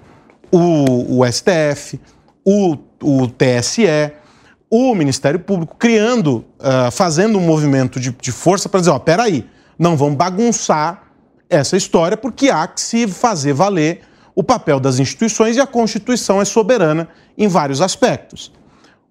o, 0.52 1.19
o 1.19 1.32
STF, 1.32 2.02
o, 2.44 2.76
o, 3.03 3.28
TSE, 3.28 3.86
o 4.68 4.95
Ministério 4.95 5.40
Público, 5.40 5.76
criando, 5.78 6.44
uh, 6.57 6.90
fazendo 6.91 7.38
um 7.38 7.41
movimento 7.41 7.99
de, 7.99 8.10
de 8.19 8.32
força 8.32 8.68
para 8.68 8.80
dizer: 8.80 8.91
ó, 8.94 8.98
peraí, 8.98 9.48
não 9.78 9.95
vamos 9.95 10.15
bagunçar 10.15 11.03
essa 11.48 11.78
história, 11.78 12.18
porque 12.18 12.49
há 12.49 12.65
que 12.65 12.82
se 12.82 13.07
fazer 13.07 13.53
valer 13.53 14.02
o 14.34 14.44
papel 14.44 14.80
das 14.80 14.98
instituições 14.98 15.56
e 15.56 15.60
a 15.60 15.68
Constituição 15.68 16.41
é 16.41 16.45
soberana 16.45 17.10
em 17.38 17.48
vários 17.48 17.80
aspectos. 17.80 18.52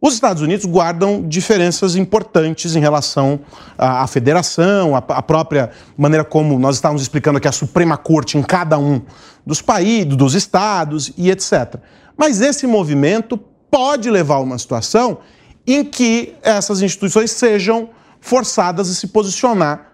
Os 0.03 0.15
Estados 0.15 0.43
Unidos 0.43 0.65
guardam 0.65 1.29
diferenças 1.29 1.95
importantes 1.95 2.75
em 2.75 2.81
relação 2.81 3.41
à, 3.77 4.03
à 4.03 4.07
federação, 4.07 4.97
à, 4.97 4.99
à, 4.99 5.23
própria 5.23 5.71
maneira 5.97 6.25
como 6.25 6.59
nós 6.59 6.77
estávamos 6.77 7.03
explicando 7.03 7.37
aqui 7.37 7.47
a 7.47 7.53
Suprema 7.53 7.99
Corte 7.99 8.39
em 8.39 8.43
cada 8.43 8.79
um 8.79 9.03
dos 9.45 9.61
países, 9.61 10.17
dos 10.17 10.35
estados 10.35 11.13
e 11.19 11.31
etc. 11.31 11.77
Mas 12.17 12.41
esse 12.41 12.67
movimento 12.67 13.39
pode 13.71 14.11
levar 14.11 14.37
a 14.37 14.41
uma 14.41 14.59
situação 14.59 15.19
em 15.67 15.85
que 15.85 16.35
essas 16.43 16.81
instituições 16.81 17.31
sejam 17.31 17.91
forçadas 18.21 18.91
a 18.91 18.95
se 18.95 19.07
posicionar. 19.07 19.93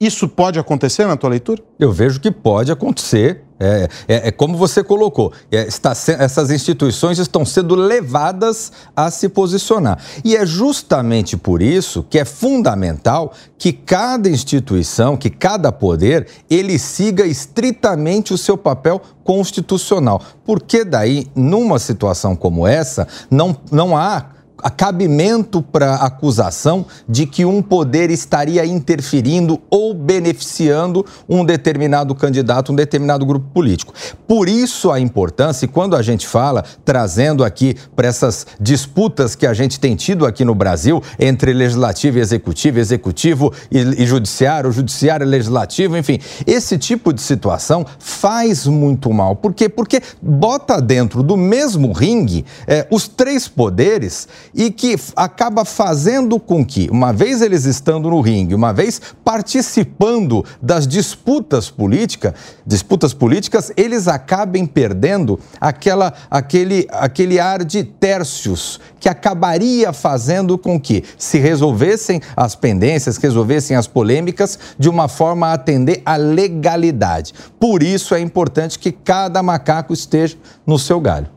Isso 0.00 0.28
pode 0.28 0.58
acontecer 0.58 1.06
na 1.06 1.16
tua 1.16 1.30
leitura? 1.30 1.62
Eu 1.78 1.92
vejo 1.92 2.20
que 2.20 2.32
pode 2.32 2.72
acontecer 2.72 3.45
É, 3.58 3.88
é, 4.06 4.28
é 4.28 4.30
como 4.30 4.56
você 4.56 4.84
colocou, 4.84 5.32
é, 5.50 5.66
está 5.66 5.92
essas 5.92 6.50
instituições 6.50 7.18
estão 7.18 7.44
sendo 7.44 7.74
levadas 7.74 8.70
a 8.94 9.10
se 9.10 9.30
posicionar. 9.30 9.98
E 10.22 10.36
é 10.36 10.44
justamente 10.44 11.36
por 11.36 11.62
isso 11.62 12.04
que 12.08 12.18
é 12.18 12.24
fundamental 12.24 13.32
que 13.56 13.72
cada 13.72 14.28
instituição, 14.28 15.16
que 15.16 15.30
cada 15.30 15.72
poder, 15.72 16.28
ele 16.50 16.78
siga 16.78 17.26
estritamente 17.26 18.34
o 18.34 18.38
seu 18.38 18.58
papel 18.58 19.00
constitucional. 19.24 20.20
Porque 20.44 20.84
daí, 20.84 21.26
numa 21.34 21.78
situação 21.78 22.36
como 22.36 22.66
essa, 22.66 23.08
não, 23.30 23.56
não 23.70 23.96
há 23.96 24.35
cabimento 24.76 25.60
para 25.62 25.96
acusação 25.96 26.86
de 27.08 27.26
que 27.26 27.44
um 27.44 27.62
poder 27.62 28.10
estaria 28.10 28.64
interferindo 28.64 29.60
ou 29.70 29.94
beneficiando 29.94 31.04
um 31.28 31.44
determinado 31.44 32.14
candidato, 32.14 32.72
um 32.72 32.74
determinado 32.74 33.24
grupo 33.24 33.46
político. 33.52 33.92
Por 34.26 34.48
isso 34.48 34.90
a 34.90 34.98
importância, 34.98 35.66
e 35.66 35.68
quando 35.68 35.94
a 35.96 36.02
gente 36.02 36.26
fala, 36.26 36.64
trazendo 36.84 37.44
aqui 37.44 37.76
para 37.94 38.08
essas 38.08 38.46
disputas 38.60 39.34
que 39.34 39.46
a 39.46 39.54
gente 39.54 39.78
tem 39.78 39.94
tido 39.94 40.26
aqui 40.26 40.44
no 40.44 40.54
Brasil 40.54 41.02
entre 41.18 41.52
legislativo 41.52 42.18
e 42.18 42.20
executivo, 42.20 42.78
executivo 42.78 43.52
e, 43.70 43.78
e 43.78 44.06
judiciário, 44.06 44.70
judiciário 44.72 45.24
e 45.24 45.28
legislativo, 45.28 45.96
enfim, 45.96 46.18
esse 46.46 46.78
tipo 46.78 47.12
de 47.12 47.20
situação 47.20 47.86
faz 47.98 48.66
muito 48.66 49.12
mal. 49.12 49.36
Por 49.36 49.52
quê? 49.54 49.68
Porque 49.68 50.02
bota 50.20 50.80
dentro 50.80 51.22
do 51.22 51.36
mesmo 51.36 51.92
ringue 51.92 52.44
eh, 52.66 52.86
os 52.90 53.08
três 53.08 53.48
poderes 53.48 54.28
e 54.56 54.70
que 54.70 54.96
acaba 55.14 55.66
fazendo 55.66 56.40
com 56.40 56.64
que, 56.64 56.88
uma 56.90 57.12
vez 57.12 57.42
eles 57.42 57.66
estando 57.66 58.08
no 58.08 58.22
ringue, 58.22 58.54
uma 58.54 58.72
vez 58.72 59.00
participando 59.22 60.42
das 60.62 60.88
disputas 60.88 61.68
políticas, 61.68 62.32
disputas 62.66 63.12
políticas, 63.12 63.70
eles 63.76 64.08
acabem 64.08 64.64
perdendo 64.64 65.38
aquela, 65.60 66.14
aquele, 66.30 66.88
aquele 66.90 67.38
ar 67.38 67.62
de 67.62 67.84
tércios 67.84 68.80
que 68.98 69.10
acabaria 69.10 69.92
fazendo 69.92 70.56
com 70.56 70.80
que 70.80 71.04
se 71.18 71.38
resolvessem 71.38 72.22
as 72.34 72.56
pendências, 72.56 73.18
resolvessem 73.18 73.76
as 73.76 73.86
polêmicas 73.86 74.58
de 74.78 74.88
uma 74.88 75.06
forma 75.06 75.48
a 75.48 75.52
atender 75.52 76.00
à 76.06 76.16
legalidade. 76.16 77.34
Por 77.60 77.82
isso 77.82 78.14
é 78.14 78.20
importante 78.20 78.78
que 78.78 78.90
cada 78.90 79.42
macaco 79.42 79.92
esteja 79.92 80.38
no 80.66 80.78
seu 80.78 80.98
galho. 80.98 81.28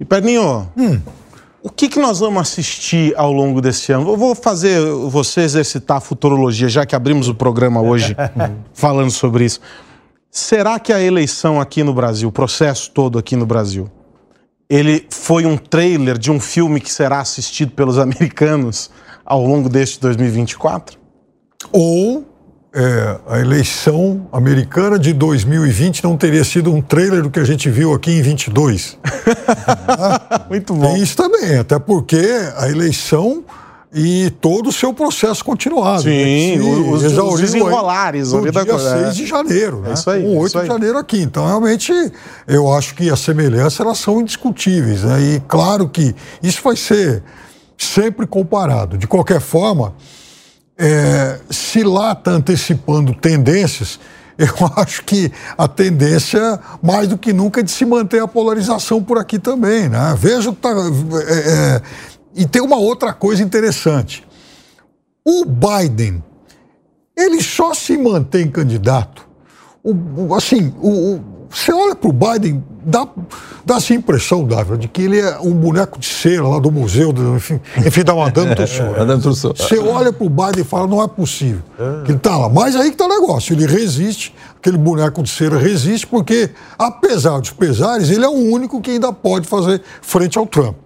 E 0.00 0.06
Perninho, 0.06 0.68
hum. 0.74 1.00
O 1.64 1.70
que, 1.70 1.88
que 1.88 2.00
nós 2.00 2.18
vamos 2.18 2.42
assistir 2.42 3.14
ao 3.16 3.32
longo 3.32 3.60
desse 3.60 3.92
ano? 3.92 4.10
Eu 4.10 4.16
vou 4.16 4.34
fazer 4.34 4.80
você 5.08 5.42
exercitar 5.42 5.98
a 5.98 6.00
futurologia, 6.00 6.68
já 6.68 6.84
que 6.84 6.96
abrimos 6.96 7.28
o 7.28 7.34
programa 7.36 7.80
hoje 7.80 8.16
falando 8.74 9.12
sobre 9.12 9.44
isso. 9.44 9.60
Será 10.28 10.80
que 10.80 10.92
a 10.92 11.00
eleição 11.00 11.60
aqui 11.60 11.84
no 11.84 11.94
Brasil, 11.94 12.28
o 12.28 12.32
processo 12.32 12.90
todo 12.90 13.16
aqui 13.16 13.36
no 13.36 13.46
Brasil, 13.46 13.88
ele 14.68 15.06
foi 15.08 15.46
um 15.46 15.56
trailer 15.56 16.18
de 16.18 16.32
um 16.32 16.40
filme 16.40 16.80
que 16.80 16.90
será 16.90 17.20
assistido 17.20 17.70
pelos 17.72 17.96
americanos 18.00 18.90
ao 19.24 19.46
longo 19.46 19.68
deste 19.68 20.00
2024? 20.00 20.98
Ou 21.70 22.26
é, 22.74 23.18
a 23.28 23.38
eleição 23.38 24.26
americana 24.32 24.98
de 24.98 25.12
2020 25.12 26.02
não 26.04 26.16
teria 26.16 26.42
sido 26.42 26.72
um 26.72 26.80
trailer 26.80 27.22
do 27.22 27.30
que 27.30 27.38
a 27.38 27.44
gente 27.44 27.68
viu 27.68 27.92
aqui 27.92 28.12
em 28.12 28.22
22. 28.22 28.98
Muito 30.48 30.74
bom. 30.74 30.94
Tem 30.94 31.02
isso 31.02 31.16
também, 31.16 31.58
até 31.58 31.78
porque 31.78 32.24
a 32.56 32.68
eleição 32.68 33.44
e 33.94 34.30
todo 34.40 34.70
o 34.70 34.72
seu 34.72 34.94
processo 34.94 35.44
continuado. 35.44 36.04
Sim, 36.04 36.56
né? 36.56 36.64
os, 36.64 37.02
os 37.02 37.40
desenrolares. 37.40 38.32
No 38.32 38.50
dia 38.50 38.64
coisa, 38.64 38.90
6 38.90 39.06
é. 39.06 39.10
de 39.10 39.26
janeiro, 39.26 39.80
né? 39.82 39.90
É 39.90 39.92
isso 39.92 40.08
aí. 40.08 40.22
Com 40.22 40.38
8 40.38 40.46
isso 40.46 40.60
de 40.60 40.66
janeiro 40.66 40.96
aqui. 40.96 41.20
Então, 41.20 41.46
realmente, 41.46 41.92
eu 42.48 42.72
acho 42.72 42.94
que 42.94 43.10
as 43.10 43.20
semelhanças 43.20 43.80
elas 43.80 43.98
são 43.98 44.22
indiscutíveis. 44.22 45.02
Né? 45.02 45.20
E 45.20 45.40
claro 45.46 45.90
que 45.90 46.14
isso 46.42 46.62
vai 46.62 46.74
ser 46.74 47.22
sempre 47.76 48.26
comparado. 48.26 48.96
De 48.96 49.06
qualquer 49.06 49.40
forma, 49.40 49.92
é, 50.78 51.40
se 51.50 51.82
lá 51.82 52.12
está 52.12 52.32
antecipando 52.32 53.14
tendências, 53.14 53.98
eu 54.38 54.70
acho 54.76 55.04
que 55.04 55.30
a 55.56 55.68
tendência, 55.68 56.58
mais 56.82 57.08
do 57.08 57.18
que 57.18 57.32
nunca, 57.32 57.60
é 57.60 57.62
de 57.62 57.70
se 57.70 57.84
manter 57.84 58.22
a 58.22 58.28
polarização 58.28 59.02
por 59.02 59.18
aqui 59.18 59.38
também. 59.38 59.88
Né? 59.88 60.14
Vejo 60.18 60.52
que 60.52 60.60
tá, 60.60 60.70
é, 60.70 61.32
é, 61.32 61.82
e 62.34 62.46
tem 62.46 62.62
uma 62.62 62.76
outra 62.76 63.12
coisa 63.12 63.42
interessante. 63.42 64.26
O 65.24 65.44
Biden, 65.44 66.22
ele 67.16 67.42
só 67.42 67.74
se 67.74 67.96
mantém 67.96 68.50
candidato. 68.50 69.28
O, 69.84 70.34
assim, 70.34 70.72
o, 70.80 71.20
você 71.52 71.72
olha 71.72 71.94
para 71.94 72.08
o 72.08 72.12
Biden, 72.12 72.64
dá, 72.82 73.06
dá 73.64 73.76
essa 73.76 73.92
impressão, 73.92 74.44
Dávila, 74.44 74.78
de 74.78 74.88
que 74.88 75.02
ele 75.02 75.20
é 75.20 75.38
um 75.40 75.52
boneco 75.52 75.98
de 75.98 76.06
cera 76.06 76.48
lá 76.48 76.58
do 76.58 76.72
museu, 76.72 77.12
do, 77.12 77.36
enfim, 77.36 77.60
enfim, 77.76 78.02
da 78.02 78.14
Madame 78.14 78.54
Tussauds. 78.54 78.98
Você 79.68 79.78
olha 79.78 80.12
para 80.12 80.26
o 80.26 80.30
Biden 80.30 80.62
e 80.62 80.64
fala, 80.64 80.86
não 80.86 81.02
é 81.02 81.06
possível 81.06 81.62
que 82.04 82.10
ele 82.10 82.16
está 82.16 82.36
lá. 82.36 82.48
Mas 82.48 82.74
aí 82.74 82.88
que 82.88 82.94
está 82.94 83.04
o 83.04 83.08
negócio, 83.08 83.52
ele 83.52 83.66
resiste, 83.66 84.34
aquele 84.56 84.78
boneco 84.78 85.22
de 85.22 85.28
cera 85.28 85.58
resiste, 85.58 86.06
porque, 86.06 86.50
apesar 86.78 87.38
dos 87.38 87.50
pesares, 87.50 88.08
ele 88.08 88.24
é 88.24 88.28
o 88.28 88.32
único 88.32 88.80
que 88.80 88.92
ainda 88.92 89.12
pode 89.12 89.46
fazer 89.46 89.82
frente 90.00 90.38
ao 90.38 90.46
Trump. 90.46 90.76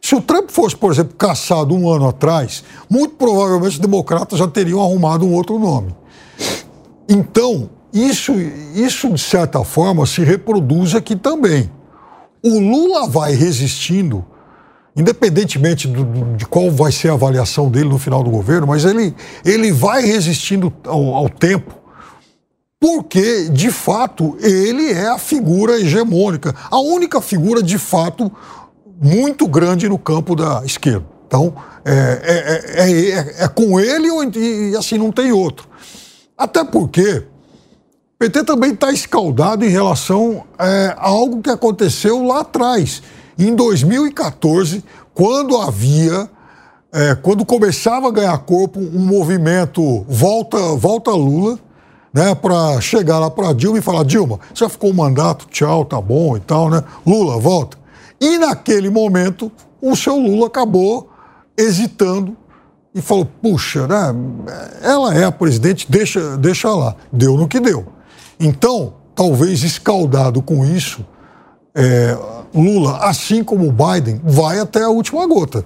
Se 0.00 0.14
o 0.14 0.22
Trump 0.22 0.48
fosse, 0.50 0.74
por 0.74 0.90
exemplo, 0.90 1.14
caçado 1.14 1.74
um 1.74 1.90
ano 1.90 2.08
atrás, 2.08 2.64
muito 2.88 3.16
provavelmente 3.16 3.72
os 3.72 3.78
democratas 3.78 4.38
já 4.38 4.48
teriam 4.48 4.80
arrumado 4.80 5.26
um 5.26 5.34
outro 5.34 5.58
nome. 5.58 5.94
Então, 7.06 7.68
isso, 7.92 8.32
isso, 8.74 9.12
de 9.12 9.20
certa 9.20 9.64
forma, 9.64 10.06
se 10.06 10.22
reproduz 10.22 10.94
aqui 10.94 11.16
também. 11.16 11.70
O 12.42 12.58
Lula 12.58 13.08
vai 13.08 13.34
resistindo, 13.34 14.24
independentemente 14.96 15.88
do, 15.88 16.36
de 16.36 16.46
qual 16.46 16.70
vai 16.70 16.92
ser 16.92 17.10
a 17.10 17.14
avaliação 17.14 17.70
dele 17.70 17.88
no 17.88 17.98
final 17.98 18.22
do 18.22 18.30
governo, 18.30 18.66
mas 18.66 18.84
ele, 18.84 19.14
ele 19.44 19.72
vai 19.72 20.02
resistindo 20.02 20.72
ao, 20.86 21.14
ao 21.14 21.28
tempo, 21.28 21.74
porque, 22.78 23.48
de 23.50 23.70
fato, 23.70 24.38
ele 24.40 24.90
é 24.92 25.08
a 25.08 25.18
figura 25.18 25.78
hegemônica, 25.78 26.54
a 26.70 26.80
única 26.80 27.20
figura, 27.20 27.62
de 27.62 27.76
fato, 27.76 28.32
muito 29.02 29.46
grande 29.46 29.88
no 29.88 29.98
campo 29.98 30.34
da 30.34 30.62
esquerda. 30.64 31.04
Então, 31.26 31.54
é, 31.84 32.62
é, 32.74 32.90
é, 32.90 33.44
é 33.44 33.48
com 33.48 33.78
ele 33.78 34.08
e 34.36 34.76
assim 34.76 34.98
não 34.98 35.12
tem 35.12 35.30
outro. 35.30 35.68
Até 36.36 36.64
porque 36.64 37.24
PT 38.20 38.44
também 38.44 38.72
está 38.72 38.92
escaldado 38.92 39.64
em 39.64 39.70
relação 39.70 40.44
é, 40.58 40.94
a 40.98 41.08
algo 41.08 41.40
que 41.40 41.48
aconteceu 41.48 42.22
lá 42.22 42.40
atrás, 42.40 43.02
em 43.38 43.54
2014, 43.54 44.84
quando 45.14 45.56
havia, 45.56 46.28
é, 46.92 47.14
quando 47.14 47.46
começava 47.46 48.08
a 48.08 48.10
ganhar 48.10 48.36
corpo 48.40 48.78
um 48.78 48.98
movimento 48.98 50.04
volta, 50.06 50.58
volta 50.76 51.10
Lula, 51.12 51.58
né, 52.12 52.34
para 52.34 52.78
chegar 52.82 53.18
lá 53.18 53.30
para 53.30 53.54
Dilma 53.54 53.78
e 53.78 53.80
falar: 53.80 54.04
Dilma, 54.04 54.38
já 54.52 54.68
ficou 54.68 54.90
o 54.90 54.94
mandato, 54.94 55.46
tchau, 55.46 55.86
tá 55.86 55.98
bom 55.98 56.36
e 56.36 56.40
tal, 56.40 56.68
né? 56.68 56.84
Lula, 57.06 57.38
volta. 57.38 57.78
E 58.20 58.36
naquele 58.36 58.90
momento, 58.90 59.50
o 59.80 59.96
seu 59.96 60.18
Lula 60.18 60.48
acabou 60.48 61.08
hesitando 61.56 62.36
e 62.94 63.00
falou: 63.00 63.24
puxa, 63.24 63.86
né, 63.86 64.14
ela 64.82 65.14
é 65.14 65.24
a 65.24 65.32
presidente, 65.32 65.90
deixa, 65.90 66.36
deixa 66.36 66.68
lá. 66.68 66.94
Deu 67.10 67.38
no 67.38 67.48
que 67.48 67.58
deu. 67.58 67.98
Então, 68.40 68.94
talvez 69.14 69.62
escaldado 69.62 70.40
com 70.40 70.64
isso, 70.64 71.04
é, 71.74 72.16
Lula, 72.54 72.96
assim 73.02 73.44
como 73.44 73.68
o 73.68 73.72
Biden, 73.72 74.18
vai 74.24 74.58
até 74.58 74.82
a 74.82 74.88
última 74.88 75.26
gota. 75.26 75.62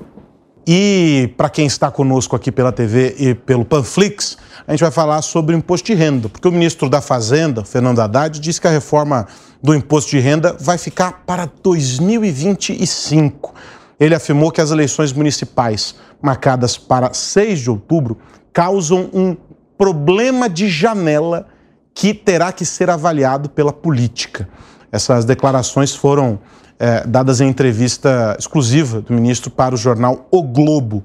E 0.67 1.33
para 1.37 1.49
quem 1.49 1.67
está 1.67 1.89
conosco 1.89 2.35
aqui 2.35 2.51
pela 2.51 2.73
TV 2.73 3.15
e 3.19 3.35
pelo 3.35 3.65
Panflix, 3.65 4.37
a 4.67 4.73
gente 4.73 4.81
vai 4.81 4.91
falar 4.91 5.23
sobre 5.23 5.55
o 5.55 5.59
imposto 5.59 5.87
de 5.87 5.95
renda, 5.95 6.29
porque 6.29 6.49
o 6.49 6.53
ministro 6.53 6.89
da 6.89 7.01
Fazenda, 7.01 7.65
Fernando 7.65 8.01
Haddad, 8.01 8.41
disse 8.41 8.61
que 8.61 8.67
a 8.67 8.71
reforma 8.71 9.27
do 9.63 9.75
imposto 9.75 10.11
de 10.11 10.19
renda 10.19 10.57
vai 10.59 10.77
ficar 10.77 11.23
para 11.25 11.49
2025. 11.63 13.55
Ele 14.01 14.15
afirmou 14.15 14.51
que 14.51 14.61
as 14.61 14.71
eleições 14.71 15.13
municipais, 15.13 15.95
marcadas 16.21 16.77
para 16.77 17.13
6 17.13 17.61
de 17.61 17.71
outubro, 17.71 18.19
causam 18.53 19.11
um 19.13 19.37
problema 19.77 20.49
de 20.49 20.69
janela 20.69 21.47
que 21.95 22.13
terá 22.13 22.53
que 22.53 22.65
ser 22.65 22.91
avaliado 22.91 23.49
pela 23.49 23.73
política. 23.73 24.49
Essas 24.91 25.25
declarações 25.25 25.95
foram 25.95 26.41
é, 26.79 27.07
dadas 27.07 27.41
em 27.41 27.49
entrevista 27.49 28.37
exclusiva 28.39 29.01
do 29.01 29.13
ministro 29.13 29.51
para 29.51 29.75
o 29.75 29.79
jornal 29.79 30.27
O 30.31 30.43
Globo. 30.43 31.05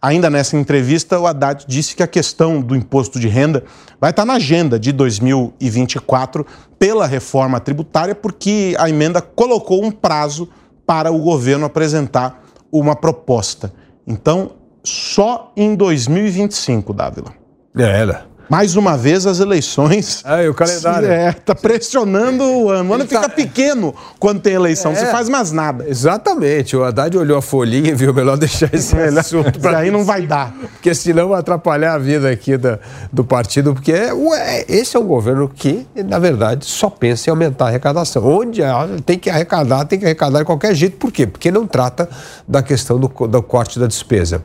Ainda 0.00 0.30
nessa 0.30 0.56
entrevista, 0.56 1.18
o 1.18 1.26
Haddad 1.26 1.64
disse 1.66 1.96
que 1.96 2.04
a 2.04 2.06
questão 2.06 2.60
do 2.60 2.76
imposto 2.76 3.18
de 3.18 3.26
renda 3.26 3.64
vai 4.00 4.10
estar 4.10 4.24
na 4.24 4.34
agenda 4.34 4.78
de 4.78 4.92
2024 4.92 6.46
pela 6.78 7.04
reforma 7.04 7.58
tributária, 7.58 8.14
porque 8.14 8.76
a 8.78 8.88
emenda 8.88 9.20
colocou 9.20 9.84
um 9.84 9.90
prazo 9.90 10.48
para 10.86 11.10
o 11.10 11.18
governo 11.18 11.66
apresentar 11.66 12.44
uma 12.70 12.94
proposta. 12.94 13.72
Então, 14.06 14.52
só 14.84 15.52
em 15.56 15.74
2025, 15.74 16.94
Dávila. 16.94 17.34
É, 17.76 17.82
era. 17.82 18.27
Mais 18.48 18.76
uma 18.76 18.96
vez, 18.96 19.26
as 19.26 19.40
eleições. 19.40 20.22
É, 20.28 20.48
o 20.48 20.54
calendário. 20.54 21.08
É, 21.08 21.32
tá 21.32 21.54
pressionando 21.54 22.42
o 22.44 22.70
ano. 22.70 22.90
O 22.90 22.94
ano 22.94 23.06
fica 23.06 23.28
pequeno 23.28 23.94
quando 24.18 24.40
tem 24.40 24.54
eleição, 24.54 24.92
não 24.92 24.98
É. 25.00 25.04
se 25.04 25.10
faz 25.10 25.28
mais 25.28 25.52
nada. 25.52 25.86
Exatamente. 25.88 26.76
O 26.76 26.84
Haddad 26.84 27.16
olhou 27.16 27.36
a 27.38 27.42
folhinha 27.42 27.90
e 27.90 27.94
viu 27.94 28.12
melhor 28.14 28.36
deixar 28.36 28.72
esse 28.74 28.94
assunto 29.18 29.58
para 29.60 29.78
aí 29.78 29.90
não 29.90 30.04
vai 30.04 30.22
dar. 30.26 30.52
Porque 30.54 30.94
senão 30.94 31.28
vai 31.30 31.40
atrapalhar 31.40 31.94
a 31.94 31.98
vida 31.98 32.30
aqui 32.30 32.56
da- 32.56 32.78
do 33.12 33.24
partido, 33.24 33.74
porque 33.74 33.92
é, 33.92 34.12
ué, 34.12 34.64
esse 34.68 34.96
é 34.96 35.00
um 35.00 35.06
governo 35.06 35.48
que, 35.48 35.86
na 35.94 36.18
verdade, 36.18 36.64
só 36.66 36.88
pensa 36.90 37.28
em 37.28 37.32
aumentar 37.32 37.66
a 37.66 37.68
arrecadação. 37.68 38.24
Onde 38.24 38.62
há- 38.62 38.88
tem 39.04 39.18
que 39.18 39.28
arrecadar, 39.30 39.84
tem 39.84 39.98
que 39.98 40.04
arrecadar 40.04 40.40
de 40.40 40.44
qualquer 40.44 40.74
jeito. 40.74 40.96
Por 40.96 41.10
quê? 41.12 41.26
Porque 41.26 41.50
não 41.50 41.66
trata 41.66 42.08
da 42.46 42.62
questão 42.62 42.98
do, 42.98 43.08
do 43.08 43.42
corte 43.42 43.78
da 43.78 43.86
despesa. 43.86 44.42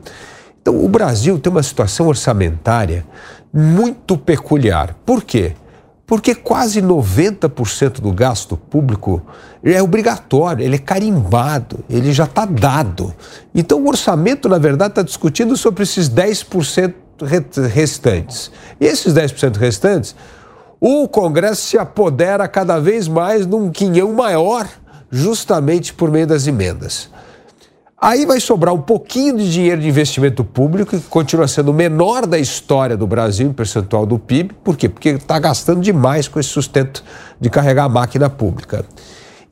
Então, 0.61 0.83
o 0.83 0.87
Brasil 0.87 1.37
tem 1.39 1.51
uma 1.51 1.61
situação 1.63 2.07
orçamentária 2.07 3.05
muito 3.53 4.17
peculiar. 4.17 4.95
Por 5.05 5.23
quê? 5.23 5.53
Porque 6.05 6.35
quase 6.35 6.81
90% 6.81 8.01
do 8.01 8.11
gasto 8.11 8.57
público 8.57 9.21
é 9.63 9.81
obrigatório, 9.81 10.63
ele 10.65 10.75
é 10.75 10.79
carimbado, 10.79 11.79
ele 11.89 12.11
já 12.11 12.25
está 12.25 12.45
dado. 12.45 13.13
Então 13.55 13.81
o 13.81 13.87
orçamento, 13.87 14.49
na 14.49 14.57
verdade, 14.57 14.91
está 14.91 15.01
discutindo 15.01 15.55
sobre 15.55 15.83
esses 15.83 16.09
10% 16.09 16.93
re- 17.21 17.45
restantes. 17.69 18.51
E 18.81 18.85
esses 18.85 19.13
10% 19.13 19.55
restantes, 19.55 20.15
o 20.79 21.07
Congresso 21.07 21.61
se 21.61 21.77
apodera 21.77 22.47
cada 22.47 22.79
vez 22.79 23.07
mais 23.07 23.45
num 23.47 23.69
quinhão 23.71 24.11
maior, 24.13 24.67
justamente 25.09 25.93
por 25.93 26.11
meio 26.11 26.27
das 26.27 26.47
emendas. 26.47 27.09
Aí 28.03 28.25
vai 28.25 28.37
sobrar 28.41 28.73
um 28.73 28.81
pouquinho 28.81 29.37
de 29.37 29.49
dinheiro 29.49 29.79
de 29.79 29.87
investimento 29.87 30.43
público, 30.43 30.99
que 30.99 31.07
continua 31.07 31.47
sendo 31.47 31.71
o 31.71 31.73
menor 31.73 32.27
da 32.27 32.37
história 32.37 32.97
do 32.97 33.07
Brasil 33.07 33.47
em 33.47 33.53
percentual 33.53 34.05
do 34.05 34.19
PIB. 34.19 34.53
Por 34.61 34.75
quê? 34.75 34.89
Porque 34.89 35.07
está 35.11 35.39
gastando 35.39 35.79
demais 35.79 36.27
com 36.27 36.37
esse 36.37 36.49
sustento 36.49 37.01
de 37.39 37.49
carregar 37.49 37.85
a 37.85 37.87
máquina 37.87 38.29
pública. 38.29 38.85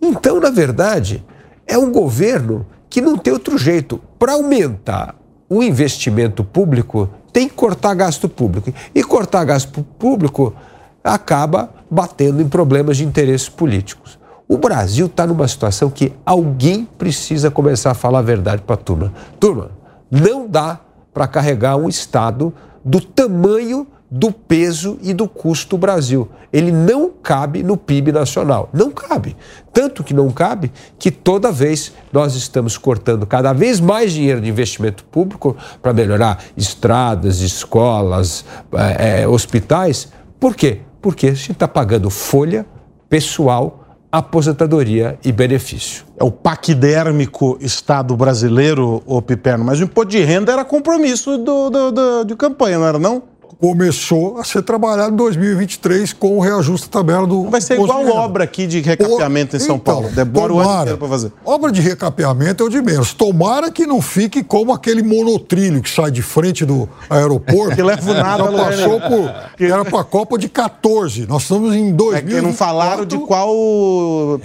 Então, 0.02 0.38
na 0.42 0.50
verdade, 0.50 1.24
é 1.66 1.78
um 1.78 1.94
governo 1.94 2.66
que 2.90 3.00
não 3.00 3.18
tem 3.18 3.32
outro 3.32 3.58
jeito. 3.58 4.02
Para 4.20 4.34
aumentar 4.34 5.16
o 5.48 5.64
investimento 5.64 6.44
público, 6.44 7.10
tem 7.32 7.48
que 7.48 7.56
cortar 7.56 7.94
gasto 7.94 8.28
público. 8.28 8.74
E 8.94 9.02
cortar 9.02 9.46
gasto 9.46 9.82
público 9.98 10.54
acaba 11.02 11.74
batendo 11.90 12.42
em 12.42 12.50
problemas 12.50 12.98
de 12.98 13.06
interesses 13.06 13.48
políticos. 13.48 14.20
O 14.52 14.58
Brasil 14.58 15.06
está 15.06 15.26
numa 15.26 15.48
situação 15.48 15.90
que 15.90 16.12
alguém 16.26 16.84
precisa 16.84 17.50
começar 17.50 17.92
a 17.92 17.94
falar 17.94 18.20
a 18.20 18.22
verdade 18.22 18.62
para 18.62 18.74
a 18.74 18.78
turma. 18.78 19.14
Turma, 19.40 19.72
não 20.12 20.46
dá 20.46 20.78
para 21.14 21.26
carregar 21.26 21.78
um 21.78 21.88
Estado 21.88 22.54
do 22.84 23.00
tamanho, 23.00 23.88
do 24.12 24.30
peso 24.30 25.00
e 25.02 25.14
do 25.14 25.26
custo 25.26 25.78
do 25.78 25.80
Brasil. 25.80 26.28
Ele 26.52 26.70
não 26.70 27.12
cabe 27.12 27.64
no 27.64 27.78
PIB 27.78 28.12
nacional. 28.12 28.68
Não 28.74 28.92
cabe. 28.92 29.38
Tanto 29.72 30.04
que 30.04 30.14
não 30.14 30.30
cabe 30.30 30.70
que 31.00 31.12
toda 31.12 31.50
vez 31.50 31.94
nós 32.12 32.36
estamos 32.36 32.78
cortando 32.78 33.26
cada 33.26 33.54
vez 33.54 33.80
mais 33.80 34.12
dinheiro 34.12 34.42
de 34.42 34.50
investimento 34.50 35.06
público 35.06 35.56
para 35.82 35.94
melhorar 35.94 36.44
estradas, 36.58 37.40
escolas, 37.40 38.44
eh, 38.74 39.26
hospitais. 39.26 40.10
Por 40.38 40.58
quê? 40.58 40.82
Porque 41.02 41.28
a 41.28 41.34
gente 41.34 41.54
está 41.54 41.70
pagando 41.70 42.10
folha, 42.10 42.66
pessoal, 43.08 43.81
aposentadoria 44.12 45.18
e 45.24 45.32
benefício. 45.32 46.04
É 46.20 46.24
o 46.24 46.32
paquidérmico 46.32 47.58
Estado 47.62 48.16
brasileiro, 48.16 49.02
ô 49.06 49.22
Piperno, 49.22 49.64
mas 49.64 49.80
o 49.80 49.84
imposto 49.84 50.12
de 50.12 50.20
renda 50.24 50.52
era 50.52 50.66
compromisso 50.66 51.38
do, 51.38 51.70
do- 51.70 51.92
do- 51.92 52.24
de 52.26 52.36
campanha, 52.36 52.78
não 52.78 52.86
era 52.88 53.00
não? 53.00 53.24
Começou 53.62 54.40
a 54.40 54.44
ser 54.44 54.64
trabalhado 54.64 55.14
em 55.14 55.16
2023 55.16 56.14
com 56.14 56.36
o 56.36 56.40
reajuste 56.40 56.88
da 56.90 56.94
tabela 57.00 57.28
do. 57.28 57.48
Vai 57.48 57.62
ser 57.62 57.76
igual 57.80 58.04
obra 58.08 58.44
aqui 58.44 58.66
de 58.66 58.82
recapeamento 58.82 59.56
em 59.56 59.60
São 59.60 59.76
Então, 59.76 59.94
Paulo. 59.94 60.10
Demora 60.10 60.52
o 60.52 60.56
ano 60.58 60.64
tomara. 60.64 60.82
inteiro 60.82 60.98
para 60.98 61.08
fazer. 61.08 61.32
Obra 61.46 61.72
de 61.72 61.80
recapeamento 61.80 62.64
é 62.64 62.66
o 62.66 62.70
de 62.70 62.82
menos. 62.82 63.14
Tomara 63.14 63.70
que 63.70 63.86
não 63.86 64.02
fique 64.02 64.44
como 64.44 64.74
aquele 64.74 65.04
monotrilho 65.04 65.80
que 65.80 65.90
sai 65.92 66.10
de 66.10 66.24
frente 66.24 66.66
do 66.66 66.90
aeroporto. 67.08 67.76
Que 67.78 67.84
leva 67.84 68.10
o 68.10 68.14
nada 68.16 68.38
Já 68.44 68.48
a 68.48 68.50
lugar 68.50 68.66
passou 68.72 69.00
por. 69.00 69.32
Que 69.56 69.66
era 69.66 69.86
para 69.86 70.00
a 70.00 70.04
Copa 70.04 70.40
de 70.40 70.50
14. 70.50 71.28
Nós 71.28 71.44
estamos 71.44 71.76
em 71.76 71.90
É 71.90 71.94
2000. 71.94 72.36
que 72.38 72.42
não 72.42 72.54
falaram 72.54 73.06
de 73.06 73.18
qual 73.20 73.54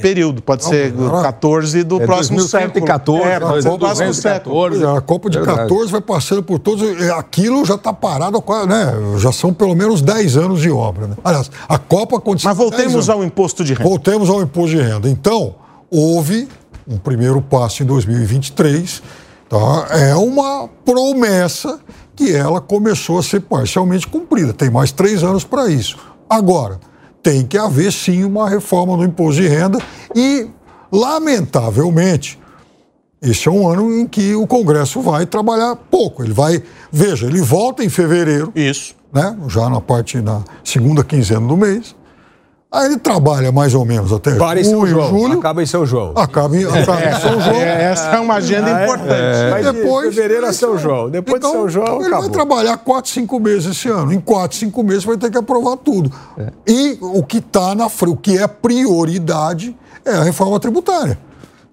período. 0.03 0.43
Pode 0.43 0.63
ser 0.63 0.93
era- 0.95 1.23
14 1.23 1.83
do 1.85 2.03
É 2.03 2.07
próximo 2.07 2.39
século. 2.43 2.73
2114, 2.85 3.23
É, 3.31 3.41
do 3.41 3.47
próximo 3.47 3.79
2214. 3.79 4.79
século. 4.79 4.97
A 4.97 5.01
Copa 5.01 5.31
de 5.31 5.39
Verdade. 5.39 5.59
14 5.61 5.91
vai 5.91 6.01
passando 6.03 6.43
por 6.43 6.59
todos. 6.59 7.01
é, 7.01 7.11
Aquilo 7.13 7.65
já 7.65 7.77
está 7.77 7.95
parado, 7.95 8.43
né? 8.69 9.06
Já 9.19 9.33
são 9.33 9.53
pelo 9.53 9.75
menos 9.75 10.03
10 10.03 10.37
anos 10.37 10.61
de 10.61 10.71
obra. 10.71 11.07
Né? 11.07 11.17
Aliás, 11.25 11.51
a 11.69 11.79
Copa 11.79 12.17
aconteceu. 12.17 12.49
Mas 12.51 12.59
10 12.59 12.71
voltemos 12.71 13.09
ao 13.09 13.25
imposto 13.25 13.65
de 13.65 13.75
renda. 13.75 13.89
Voltemos 13.89 14.31
ao 14.31 14.43
imposto 14.43 14.77
de 14.77 14.83
renda. 14.83 15.09
Então, 15.09 15.55
houve 15.91 16.49
um 16.87 16.99
primeiro 16.99 17.41
passo 17.41 17.83
em 17.83 17.87
2023. 17.87 19.03
Tá? 19.49 19.87
É 19.91 20.15
uma 20.15 20.69
promessa 20.85 21.79
que 22.15 22.35
ela 22.35 22.61
começou 22.61 23.19
a 23.19 23.23
ser 23.23 23.41
parcialmente 23.41 24.07
cumprida. 24.07 24.53
Tem 24.53 24.71
mais 24.71 24.91
três 24.91 25.23
anos 25.23 25.45
para 25.45 25.69
isso. 25.69 25.97
Agora, 26.29 26.81
tem 27.23 27.45
que 27.45 27.59
haver 27.59 27.93
sim 27.93 28.25
uma 28.25 28.49
reforma 28.49 28.97
no 28.97 29.05
imposto 29.05 29.43
de 29.43 29.49
renda 29.49 29.79
e, 30.15 30.49
lamentavelmente, 30.91 32.39
esse 33.23 33.49
é 33.49 33.51
um 33.51 33.69
ano 33.69 33.93
em 33.93 34.07
que 34.07 34.35
o 34.35 34.47
Congresso 34.47 35.01
vai 35.01 35.27
trabalhar 35.27 35.75
pouco. 35.77 36.23
Ele 36.23 36.33
vai, 36.33 36.63
veja, 36.93 37.27
ele 37.27 37.41
volta 37.41 37.83
em 37.85 37.89
fevereiro. 37.89 38.53
Isso. 38.55 38.95
Né? 39.13 39.37
Já 39.49 39.69
na 39.71 39.81
parte 39.81 40.21
na 40.21 40.43
segunda 40.63 41.03
quinzena 41.03 41.47
do 41.47 41.57
mês. 41.57 41.95
Aí 42.71 42.87
ele 42.87 42.99
trabalha 42.99 43.51
mais 43.53 43.75
ou 43.75 43.85
menos 43.87 44.13
até 44.13 44.35
Para 44.35 44.61
em 44.61 44.65
São 44.65 44.81
junho, 44.81 44.89
João, 44.89 45.09
julho. 45.09 45.39
acaba 45.39 45.63
em 45.63 45.67
São 45.67 45.87
João. 45.87 46.13
Acaba 46.17 46.57
em, 46.57 46.65
acaba 46.65 47.01
em 47.07 47.21
São 47.21 47.41
João. 47.41 47.57
É, 47.57 47.85
essa 47.85 48.09
é 48.09 48.21
uma 48.21 48.35
agenda 48.35 48.69
é? 48.69 48.85
importante. 48.85 49.51
Vai 49.51 49.63
de 49.65 49.73
depois- 49.73 50.15
fevereiro 50.15 50.47
a 50.47 50.53
São 50.53 50.77
João. 50.77 51.09
Depois 51.09 51.39
Então, 51.39 51.53
de 51.53 51.57
São 51.57 51.69
João, 51.71 51.97
ele 51.99 52.07
acabou. 52.09 52.21
vai 52.23 52.31
trabalhar 52.31 52.77
4, 52.79 53.11
5 53.11 53.41
meses 53.41 53.71
esse 53.71 53.89
ano. 53.89 54.13
Em 54.13 54.21
4, 54.21 54.59
5 54.59 54.83
meses 54.83 55.05
vai 55.05 55.17
ter 55.17 55.31
que 55.31 55.39
aprovar 55.39 55.77
tudo. 55.79 56.13
É. 56.37 56.49
E 56.67 56.99
o 57.01 57.23
que 57.23 57.39
está 57.39 57.75
na 57.75 57.89
frente, 57.89 58.13
o 58.13 58.17
que 58.17 58.37
é 58.37 58.47
prioridade 58.47 59.75
é 60.05 60.11
a 60.13 60.23
reforma 60.25 60.59
tributária. 60.61 61.19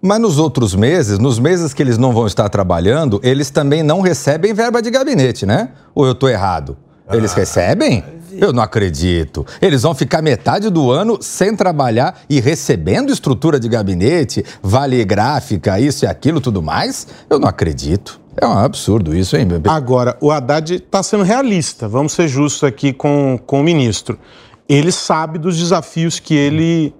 Mas 0.05 0.19
nos 0.19 0.37
outros 0.37 0.75
meses, 0.75 1.17
nos 1.17 1.39
meses 1.39 1.73
que 1.73 1.81
eles 1.81 1.97
não 1.97 2.11
vão 2.11 2.27
estar 2.27 2.49
trabalhando, 2.49 3.21
eles 3.23 3.49
também 3.49 3.81
não 3.81 4.01
recebem 4.01 4.53
verba 4.53 4.81
de 4.81 4.91
gabinete, 4.91 5.45
né? 5.45 5.69
Ou 5.95 6.05
eu 6.05 6.11
estou 6.11 6.27
errado? 6.27 6.75
Eles 7.09 7.31
Ah. 7.31 7.35
recebem? 7.37 8.03
Eu 8.33 8.51
não 8.51 8.61
acredito. 8.61 9.45
Eles 9.61 9.83
vão 9.83 9.95
ficar 9.95 10.21
metade 10.21 10.69
do 10.69 10.91
ano 10.91 11.19
sem 11.21 11.55
trabalhar 11.55 12.19
e 12.29 12.41
recebendo 12.41 13.13
estrutura 13.13 13.57
de 13.57 13.69
gabinete, 13.69 14.43
vale 14.61 15.05
gráfica, 15.05 15.79
isso 15.79 16.03
e 16.03 16.07
aquilo, 16.07 16.41
tudo 16.41 16.61
mais? 16.61 17.07
Eu 17.29 17.39
não 17.39 17.47
acredito. 17.47 18.19
É 18.35 18.45
um 18.45 18.57
absurdo 18.57 19.15
isso, 19.15 19.37
hein, 19.37 19.45
bebê? 19.45 19.69
Agora, 19.69 20.17
o 20.19 20.31
Haddad 20.31 20.73
está 20.75 21.01
sendo 21.01 21.23
realista, 21.23 21.87
vamos 21.87 22.11
ser 22.11 22.27
justos 22.27 22.63
aqui 22.65 22.91
com, 22.91 23.39
com 23.45 23.61
o 23.61 23.63
ministro. 23.63 24.19
Ele 24.67 24.91
sabe 24.91 25.37
dos 25.39 25.57
desafios 25.57 26.19
que 26.19 26.33
ele 26.33 26.93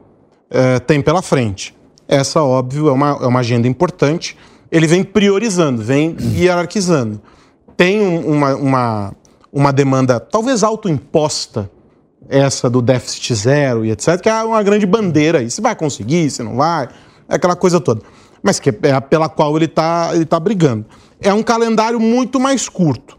eh, 0.52 0.80
tem 0.80 1.02
pela 1.02 1.22
frente. 1.22 1.76
Essa, 2.08 2.42
óbvio, 2.44 2.88
é 2.90 2.92
uma, 2.92 3.10
é 3.22 3.28
uma 3.28 3.40
agenda 3.40 3.68
importante. 3.68 4.38
Ele 4.72 4.88
vem 4.88 5.04
priorizando, 5.04 5.82
vem 5.82 6.16
hierarquizando. 6.36 7.22
Tem 7.78 8.02
um- 8.02 8.28
uma, 8.32 8.56
uma, 8.56 9.14
uma 9.52 9.74
demanda 9.74 10.20
talvez 10.20 10.64
autoimposta, 10.64 11.70
essa 12.30 12.70
do 12.70 12.82
déficit 12.82 13.36
zero 13.36 13.86
e 13.86 13.92
etc., 13.92 14.20
que 14.22 14.30
é 14.30 14.44
uma 14.44 14.62
grande 14.64 14.86
bandeira 14.86 15.40
aí. 15.40 15.50
Se 15.50 15.62
vai 15.62 15.76
conseguir, 15.76 16.30
se 16.30 16.42
não 16.44 16.56
vai, 16.58 16.90
é 17.30 17.36
aquela 17.36 17.56
coisa 17.56 17.80
toda. 17.80 18.02
Mas 18.42 18.60
que 18.60 18.70
é 18.70 19.00
pela 19.00 19.30
qual 19.30 19.56
ele 19.56 19.66
está 19.66 20.12
ele 20.14 20.26
tá 20.26 20.40
brigando. 20.40 20.86
É 21.22 21.34
um 21.34 21.42
calendário 21.44 22.00
muito 22.00 22.40
mais 22.40 22.68
curto, 22.68 23.18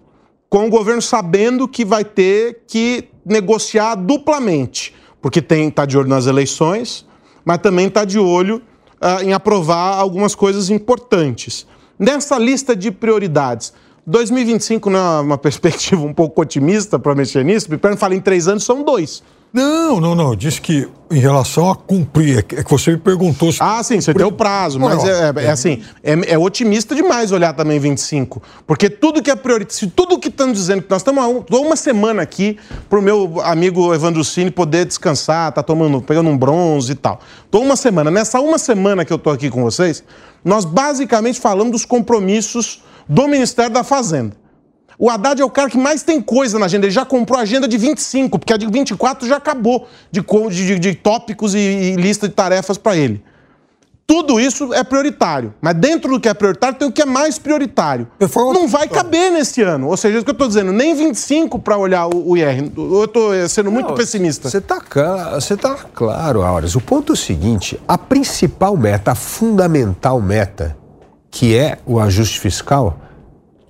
com 0.49 0.67
o 0.67 0.71
governo 0.71 1.01
sabendo 1.01 1.67
que 1.67 1.85
vai 1.85 2.05
ter 2.05 2.63
que 2.67 3.09
negociar 3.25 3.95
duplamente, 3.95 4.95
porque 5.23 5.41
tem 5.41 5.71
tá 5.71 5.87
de 5.87 5.97
olho 5.97 6.09
nas 6.09 6.27
eleições, 6.27 7.07
mas 7.45 7.59
também 7.59 7.87
está 7.87 8.05
de 8.05 8.19
olho 8.19 8.61
ah, 9.05 9.23
em 9.23 9.35
aprovar 9.35 9.99
algumas 9.99 10.35
coisas 10.35 10.71
importantes. 10.71 11.67
Nessa 11.99 12.39
lista 12.39 12.75
de 12.75 12.91
prioridades, 12.91 13.75
2025 14.07 14.89
não 14.89 14.99
é 14.99 15.21
uma 15.21 15.37
perspectiva 15.39 16.01
um 16.03 16.15
pouco 16.15 16.41
otimista 16.41 16.99
para 16.99 17.15
mexer 17.15 17.45
nisso? 17.45 17.67
O 17.67 17.71
Piperno 17.71 17.99
fala 17.99 18.15
em 18.15 18.21
três 18.21 18.49
anos, 18.49 18.65
são 18.65 18.83
dois. 18.83 19.23
Não, 19.55 20.01
não, 20.01 20.17
não. 20.17 20.35
Diz 20.35 20.59
que 20.59 20.89
em 21.13 21.19
relação 21.21 21.71
a 21.71 21.77
cumprir, 21.77 22.39
é 22.39 22.43
que 22.43 22.57
é 22.57 22.63
você 22.65 22.91
me 22.91 22.97
perguntou 22.97 23.53
se. 23.53 23.59
Ah, 23.63 23.81
sim, 23.85 24.01
você 24.01 24.13
tem 24.13 24.27
o 24.27 24.33
prazo, 24.33 24.81
mas 24.81 24.99
Olha, 25.05 25.11
é, 25.11 25.31
ó, 25.31 25.41
é- 25.41 25.45
é 25.45 25.51
assim, 25.51 25.81
é, 26.03 26.33
é 26.33 26.37
otimista 26.39 26.93
demais 26.93 27.31
olhar 27.31 27.53
também 27.53 27.79
25. 27.79 28.43
Porque 28.67 28.91
tudo 28.91 29.23
que 29.23 29.31
é 29.31 29.37
prioridade, 29.37 29.87
tudo 29.95 30.19
que 30.19 30.27
estão 30.27 30.51
dizendo 30.51 30.83
que 30.83 30.91
nós 30.91 31.03
estamos 31.03 31.23
há 31.23 31.29
um- 31.29 31.45
uma 31.53 31.77
semana 31.77 32.21
aqui 32.21 32.59
para 32.91 32.99
o 32.99 33.03
meu 33.03 33.41
amigo 33.45 33.95
Evandro 33.95 34.25
Cine 34.25 34.51
poder 34.51 34.87
descansar, 34.87 35.53
tá 35.53 35.63
tomando, 35.63 36.03
pegando 36.03 36.29
um 36.29 36.37
bronze 36.37 36.91
e 36.91 36.97
tal. 36.97 37.21
Tô 37.49 37.61
uma 37.61 37.77
semana. 37.77 38.11
Nessa 38.11 38.41
uma 38.41 38.59
semana 38.59 39.05
que 39.05 39.13
eu 39.13 39.19
tô 39.19 39.31
aqui 39.31 39.51
com 39.51 39.63
vocês, 39.63 40.03
nós 40.45 40.65
basicamente 40.65 41.39
falamos 41.41 41.71
dos 41.71 41.85
compromissos 41.85 42.83
do 43.09 43.29
Ministério 43.29 43.73
da 43.73 43.85
Fazenda. 43.85 44.37
O 44.99 45.11
Haddad 45.11 45.41
é 45.41 45.45
o 45.45 45.51
cara 45.51 45.69
que 45.69 45.79
mais 45.79 46.03
tem 46.03 46.21
coisa 46.21 46.59
na 46.59 46.67
agenda. 46.67 46.87
Ele 46.87 46.93
já 46.93 47.05
comprou 47.05 47.39
a 47.39 47.43
agenda 47.43 47.67
de 47.67 47.77
25, 47.77 48.39
porque 48.39 48.53
a 48.53 48.57
de 48.57 48.67
24 48.67 49.27
já 49.27 49.37
acabou 49.37 49.89
de, 50.11 50.21
de, 50.51 50.79
de 50.79 50.95
tópicos 50.95 51.55
e, 51.55 51.59
e 51.59 51.97
lista 51.97 52.29
de 52.29 52.35
tarefas 52.35 52.79
para 52.79 52.97
ele. 52.97 53.23
Tudo 54.07 54.39
isso 54.39 54.75
é 54.75 54.85
prioritário. 54.85 55.55
Mas 55.63 55.75
dentro 55.75 56.11
do 56.11 56.21
que 56.21 56.29
é 56.29 56.35
prioritário 56.35 56.79
tem 56.79 56.87
o 56.87 56.93
que 56.93 57.01
é 57.01 57.07
mais 57.07 57.39
prioritário. 57.39 58.07
Não 58.53 58.69
vai 58.69 58.87
caber 58.87 59.33
nesse 59.33 59.63
ano. 59.63 59.89
Ou 59.89 59.97
seja, 59.97 60.15
é 60.15 60.17
isso 60.19 60.25
que 60.25 60.31
eu 60.31 60.35
estou 60.35 60.47
dizendo, 60.47 60.73
nem 60.73 60.95
25 60.95 61.59
para 61.59 61.77
olhar 61.79 62.07
o, 62.07 62.31
o 62.31 62.37
IR. 62.37 62.71
Eu 62.77 63.05
estou 63.05 63.49
sendo 63.49 63.71
muito 63.73 63.89
Não, 63.89 63.95
pessimista. 63.95 64.51
Você 64.51 64.59
está 64.59 64.77
tá 65.57 65.89
claro, 65.95 66.43
Auras. 66.43 66.75
O 66.75 66.81
ponto 66.83 67.13
é 67.13 67.15
o 67.15 67.17
seguinte: 67.17 67.81
a 67.89 67.97
principal 67.97 68.77
meta, 68.77 69.13
a 69.13 69.15
fundamental 69.15 70.21
meta, 70.21 70.77
que 71.31 71.57
é 71.57 71.79
o 71.87 71.99
ajuste 71.99 72.39
fiscal, 72.39 72.99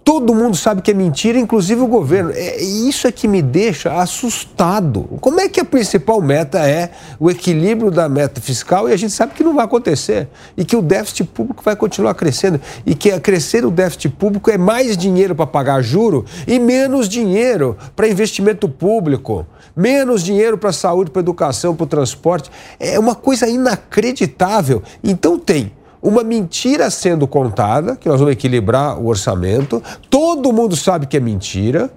Todo 0.05 0.35
mundo 0.35 0.55
sabe 0.55 0.82
que 0.82 0.90
é 0.90 0.94
mentira, 0.94 1.39
inclusive 1.39 1.81
o 1.81 1.86
governo. 1.86 2.31
É, 2.35 2.62
isso 2.62 3.06
é 3.06 3.12
que 3.12 3.26
me 3.26 3.40
deixa 3.40 3.90
assustado. 3.94 5.05
Como 5.18 5.40
é 5.40 5.48
que 5.48 5.59
a 5.59 5.64
principal 5.64 6.20
meta 6.20 6.59
é 6.59 6.90
o 7.18 7.31
equilíbrio 7.31 7.90
da 7.90 8.06
meta 8.06 8.39
fiscal 8.39 8.86
e 8.86 8.93
a 8.93 8.97
gente 8.98 9.14
sabe 9.14 9.32
que 9.32 9.43
não 9.43 9.55
vai 9.55 9.64
acontecer 9.64 10.28
e 10.59 10.64
que 10.64 10.76
o 10.76 10.82
déficit 10.82 11.24
público 11.24 11.62
vai 11.64 11.74
continuar 11.74 12.14
crescendo 12.14 12.60
e 12.85 12.94
que 12.94 13.10
a 13.10 13.18
crescer 13.18 13.64
o 13.64 13.70
déficit 13.70 14.10
público 14.10 14.51
é 14.51 14.59
mais 14.59 14.94
dinheiro 14.94 15.35
para 15.35 15.47
pagar 15.47 15.81
juro 15.81 16.26
e 16.47 16.59
menos 16.59 17.09
dinheiro 17.09 17.74
para 17.97 18.06
investimento 18.06 18.68
público, 18.68 19.47
menos 19.74 20.22
dinheiro 20.22 20.59
para 20.59 20.70
saúde, 20.70 21.10
para 21.10 21.20
educação, 21.20 21.74
para 21.74 21.85
o 21.85 21.86
transporte. 21.86 22.51
É 22.78 22.98
uma 22.98 23.14
coisa 23.14 23.48
inacreditável. 23.48 24.82
Então 25.02 25.39
tem 25.39 25.72
uma 26.05 26.22
mentira 26.22 26.90
sendo 26.90 27.26
contada, 27.26 27.97
que 27.97 28.06
nós 28.06 28.20
vamos 28.20 28.35
equilibrar 28.35 29.01
o 29.01 29.06
orçamento, 29.06 29.82
todo 30.10 30.52
mundo 30.52 30.76
sabe 30.76 31.06
que 31.06 31.16
é 31.16 31.20
mentira, 31.20 31.90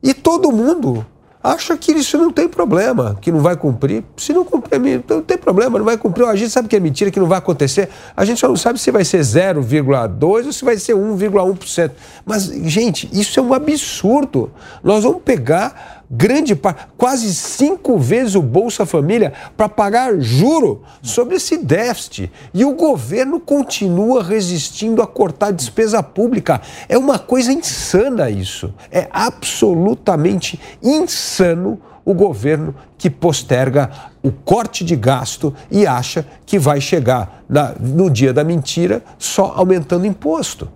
e 0.00 0.14
todo 0.14 0.52
mundo 0.52 1.04
acha 1.42 1.76
que 1.76 1.90
isso 1.90 2.16
não 2.16 2.30
tem 2.30 2.48
problema, 2.48 3.16
que 3.20 3.32
não 3.32 3.40
vai 3.40 3.56
cumprir. 3.56 4.04
Se 4.16 4.32
não 4.32 4.44
cumprir, 4.44 5.02
não 5.08 5.22
tem 5.22 5.36
problema, 5.36 5.76
não 5.76 5.84
vai 5.84 5.96
cumprir. 5.96 6.24
A 6.26 6.36
gente 6.36 6.50
sabe 6.50 6.68
que 6.68 6.76
é 6.76 6.80
mentira, 6.80 7.10
que 7.10 7.18
não 7.18 7.26
vai 7.26 7.38
acontecer. 7.38 7.88
A 8.16 8.24
gente 8.24 8.38
só 8.38 8.46
não 8.46 8.56
sabe 8.56 8.78
se 8.78 8.92
vai 8.92 9.04
ser 9.04 9.20
0,2 9.20 10.46
ou 10.46 10.52
se 10.52 10.64
vai 10.64 10.76
ser 10.76 10.94
1,1%. 10.94 11.90
Mas, 12.24 12.44
gente, 12.44 13.08
isso 13.12 13.40
é 13.40 13.42
um 13.42 13.52
absurdo. 13.52 14.52
Nós 14.84 15.02
vamos 15.02 15.22
pegar 15.24 15.97
grande 16.10 16.54
parte, 16.54 16.86
quase 16.96 17.34
cinco 17.34 17.98
vezes 17.98 18.34
o 18.34 18.42
Bolsa 18.42 18.86
Família 18.86 19.32
para 19.56 19.68
pagar 19.68 20.18
juro 20.18 20.82
sobre 21.02 21.36
esse 21.36 21.58
déficit. 21.58 22.30
E 22.54 22.64
o 22.64 22.74
governo 22.74 23.38
continua 23.38 24.22
resistindo 24.22 25.02
a 25.02 25.06
cortar 25.06 25.52
despesa 25.52 26.02
pública. 26.02 26.60
É 26.88 26.96
uma 26.96 27.18
coisa 27.18 27.52
insana 27.52 28.30
isso. 28.30 28.72
É 28.90 29.08
absolutamente 29.10 30.58
insano 30.82 31.80
o 32.04 32.14
governo 32.14 32.74
que 32.96 33.10
posterga 33.10 33.90
o 34.22 34.32
corte 34.32 34.82
de 34.82 34.96
gasto 34.96 35.54
e 35.70 35.86
acha 35.86 36.26
que 36.46 36.58
vai 36.58 36.80
chegar 36.80 37.42
na, 37.46 37.74
no 37.78 38.08
dia 38.08 38.32
da 38.32 38.42
mentira 38.42 39.02
só 39.18 39.52
aumentando 39.54 40.06
imposto. 40.06 40.68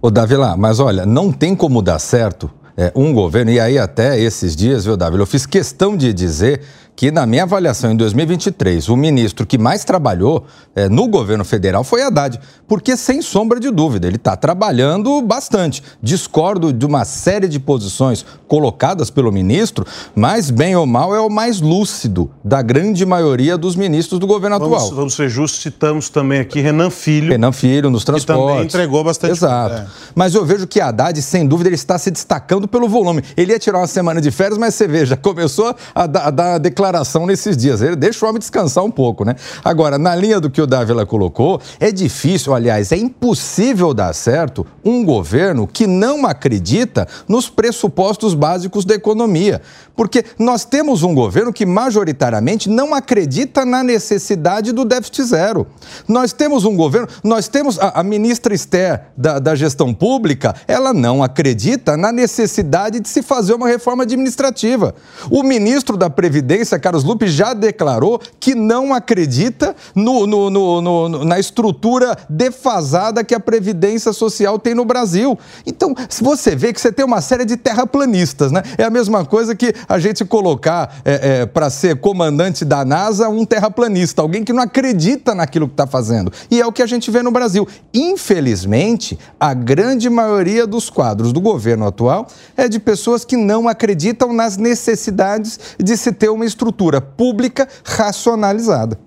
Ô, 0.00 0.10
Davi 0.10 0.36
lá, 0.36 0.56
mas 0.56 0.78
olha, 0.78 1.04
não 1.04 1.32
tem 1.32 1.56
como 1.56 1.82
dar 1.82 1.98
certo 1.98 2.48
é, 2.76 2.92
um 2.94 3.12
governo, 3.12 3.50
e 3.50 3.58
aí 3.58 3.78
até 3.78 4.18
esses 4.18 4.54
dias, 4.54 4.84
viu, 4.84 4.96
Davi, 4.96 5.18
eu 5.18 5.26
fiz 5.26 5.46
questão 5.46 5.96
de 5.96 6.12
dizer 6.12 6.60
que, 6.96 7.10
na 7.10 7.26
minha 7.26 7.42
avaliação, 7.42 7.92
em 7.92 7.96
2023, 7.96 8.88
o 8.88 8.96
ministro 8.96 9.44
que 9.44 9.58
mais 9.58 9.84
trabalhou 9.84 10.46
é, 10.74 10.88
no 10.88 11.06
governo 11.06 11.44
federal 11.44 11.84
foi 11.84 12.02
Haddad, 12.02 12.40
porque, 12.66 12.96
sem 12.96 13.20
sombra 13.20 13.60
de 13.60 13.70
dúvida, 13.70 14.06
ele 14.06 14.16
está 14.16 14.34
trabalhando 14.34 15.20
bastante. 15.20 15.82
Discordo 16.02 16.72
de 16.72 16.86
uma 16.86 17.04
série 17.04 17.48
de 17.48 17.60
posições 17.60 18.24
colocadas 18.48 19.10
pelo 19.10 19.30
ministro, 19.30 19.84
mas, 20.14 20.50
bem 20.50 20.74
ou 20.74 20.86
mal, 20.86 21.14
é 21.14 21.20
o 21.20 21.28
mais 21.28 21.60
lúcido 21.60 22.30
da 22.42 22.62
grande 22.62 23.04
maioria 23.04 23.58
dos 23.58 23.76
ministros 23.76 24.18
do 24.18 24.26
governo 24.26 24.58
vamos, 24.58 24.76
atual. 24.78 24.94
Vamos 24.94 25.14
ser 25.14 25.28
justos, 25.28 25.60
citamos 25.60 26.08
também 26.08 26.40
aqui 26.40 26.60
Renan 26.60 26.88
Filho. 26.88 27.28
Renan 27.28 27.52
Filho, 27.52 27.90
nos 27.90 28.04
transportes. 28.04 28.42
Que 28.42 28.52
também 28.52 28.64
entregou 28.64 29.04
bastante. 29.04 29.32
Exato. 29.32 29.74
É. 29.74 29.86
Mas 30.14 30.34
eu 30.34 30.46
vejo 30.46 30.66
que 30.66 30.80
Haddad, 30.80 31.20
sem 31.20 31.46
dúvida, 31.46 31.68
ele 31.68 31.74
está 31.74 31.98
se 31.98 32.10
destacando 32.10 32.66
pelo 32.66 32.88
volume. 32.88 33.22
Ele 33.36 33.52
ia 33.52 33.58
tirar 33.58 33.78
uma 33.80 33.86
semana 33.86 34.18
de 34.18 34.30
férias, 34.30 34.56
mas 34.56 34.74
você 34.74 34.88
veja, 34.88 35.14
começou 35.20 35.76
a 35.94 36.06
dar, 36.06 36.26
a 36.28 36.30
dar 36.30 36.58
declaração 36.58 36.85
declaração 36.86 37.26
nesses 37.26 37.56
dias. 37.56 37.82
Ele 37.82 37.96
deixa 37.96 38.24
o 38.24 38.28
homem 38.28 38.38
descansar 38.38 38.84
um 38.84 38.90
pouco, 38.90 39.24
né? 39.24 39.34
Agora, 39.64 39.98
na 39.98 40.14
linha 40.14 40.40
do 40.40 40.48
que 40.48 40.60
o 40.60 40.66
Dávila 40.66 41.04
colocou, 41.04 41.60
é 41.80 41.90
difícil, 41.90 42.54
aliás, 42.54 42.92
é 42.92 42.96
impossível 42.96 43.92
dar 43.92 44.12
certo 44.14 44.66
um 44.84 45.04
governo 45.04 45.66
que 45.66 45.86
não 45.86 46.26
acredita 46.26 47.06
nos 47.28 47.48
pressupostos 47.48 48.34
básicos 48.34 48.84
da 48.84 48.94
economia. 48.94 49.60
Porque 49.96 50.24
nós 50.38 50.64
temos 50.64 51.02
um 51.02 51.14
governo 51.14 51.52
que 51.52 51.64
majoritariamente 51.64 52.68
não 52.68 52.94
acredita 52.94 53.64
na 53.64 53.82
necessidade 53.82 54.72
do 54.72 54.84
déficit 54.84 55.24
zero. 55.24 55.66
Nós 56.06 56.32
temos 56.32 56.64
um 56.64 56.76
governo, 56.76 57.08
nós 57.24 57.48
temos 57.48 57.78
a, 57.78 58.00
a 58.00 58.02
ministra 58.02 58.54
Esther 58.54 59.06
da, 59.16 59.38
da 59.38 59.54
gestão 59.54 59.92
pública, 59.92 60.54
ela 60.68 60.92
não 60.92 61.22
acredita 61.22 61.96
na 61.96 62.12
necessidade 62.12 63.00
de 63.00 63.08
se 63.08 63.22
fazer 63.22 63.54
uma 63.54 63.66
reforma 63.66 64.02
administrativa. 64.02 64.94
O 65.30 65.42
ministro 65.42 65.96
da 65.96 66.10
Previdência, 66.10 66.75
Carlos 66.78 67.04
Lupe 67.04 67.28
já 67.28 67.54
declarou 67.54 68.20
que 68.38 68.54
não 68.54 68.94
acredita 68.94 69.74
no, 69.94 70.26
no, 70.26 70.50
no, 70.50 71.24
na 71.24 71.38
estrutura 71.38 72.16
defasada 72.28 73.24
que 73.24 73.34
a 73.34 73.40
Previdência 73.40 74.12
Social 74.12 74.58
tem 74.58 74.74
no 74.74 74.84
Brasil. 74.84 75.38
Então, 75.64 75.94
você 76.20 76.54
vê 76.54 76.72
que 76.72 76.80
você 76.80 76.92
tem 76.92 77.04
uma 77.04 77.20
série 77.20 77.44
de 77.44 77.56
terraplanistas, 77.56 78.52
né? 78.52 78.62
É 78.78 78.84
a 78.84 78.90
mesma 78.90 79.24
coisa 79.24 79.54
que 79.54 79.74
a 79.88 79.98
gente 79.98 80.24
colocar 80.24 81.00
é, 81.04 81.40
é, 81.42 81.46
para 81.46 81.70
ser 81.70 81.96
comandante 81.96 82.64
da 82.64 82.84
NASA 82.84 83.28
um 83.28 83.44
terraplanista, 83.44 84.22
alguém 84.22 84.44
que 84.44 84.52
não 84.52 84.62
acredita 84.62 85.34
naquilo 85.34 85.66
que 85.66 85.74
está 85.74 85.86
fazendo. 85.86 86.32
E 86.50 86.60
é 86.60 86.66
o 86.66 86.72
que 86.72 86.82
a 86.82 86.86
gente 86.86 87.10
vê 87.10 87.22
no 87.22 87.30
Brasil. 87.30 87.66
Infelizmente, 87.92 89.18
a 89.38 89.54
grande 89.54 90.08
maioria 90.08 90.66
dos 90.66 90.90
quadros 90.90 91.32
do 91.32 91.40
governo 91.40 91.86
atual 91.86 92.26
é 92.56 92.68
de 92.68 92.78
pessoas 92.78 93.24
que 93.24 93.36
não 93.36 93.68
acreditam 93.68 94.32
nas 94.32 94.56
necessidades 94.56 95.58
de 95.78 95.96
se 95.96 96.12
ter 96.12 96.28
uma 96.28 96.44
estrutura 96.44 96.65
estrutura 96.66 97.00
pública 97.00 97.68
racionalizada. 97.84 98.98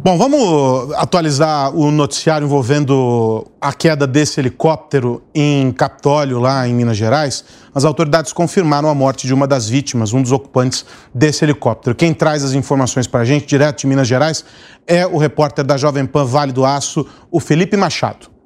Bom, 0.00 0.16
vamos 0.16 0.94
atualizar 0.94 1.74
o 1.74 1.90
noticiário 1.90 2.44
envolvendo 2.44 3.44
a 3.60 3.72
queda 3.72 4.06
desse 4.06 4.40
helicóptero 4.40 5.20
em 5.34 5.72
Capitólio, 5.72 6.38
lá 6.38 6.68
em 6.68 6.72
Minas 6.72 6.96
Gerais. 6.96 7.44
As 7.74 7.84
autoridades 7.84 8.32
confirmaram 8.32 8.88
a 8.88 8.94
morte 8.94 9.26
de 9.26 9.34
uma 9.34 9.46
das 9.46 9.68
vítimas, 9.68 10.12
um 10.12 10.22
dos 10.22 10.30
ocupantes 10.30 10.86
desse 11.12 11.44
helicóptero. 11.44 11.96
Quem 11.96 12.14
traz 12.14 12.44
as 12.44 12.52
informações 12.52 13.08
para 13.08 13.20
a 13.20 13.24
gente, 13.24 13.44
direto 13.44 13.80
de 13.80 13.86
Minas 13.88 14.06
Gerais, 14.06 14.44
é 14.86 15.04
o 15.04 15.18
repórter 15.18 15.64
da 15.64 15.76
Jovem 15.76 16.06
Pan 16.06 16.24
Vale 16.24 16.52
do 16.52 16.64
Aço, 16.64 17.04
o 17.28 17.40
Felipe 17.40 17.76
Machado. 17.76 18.37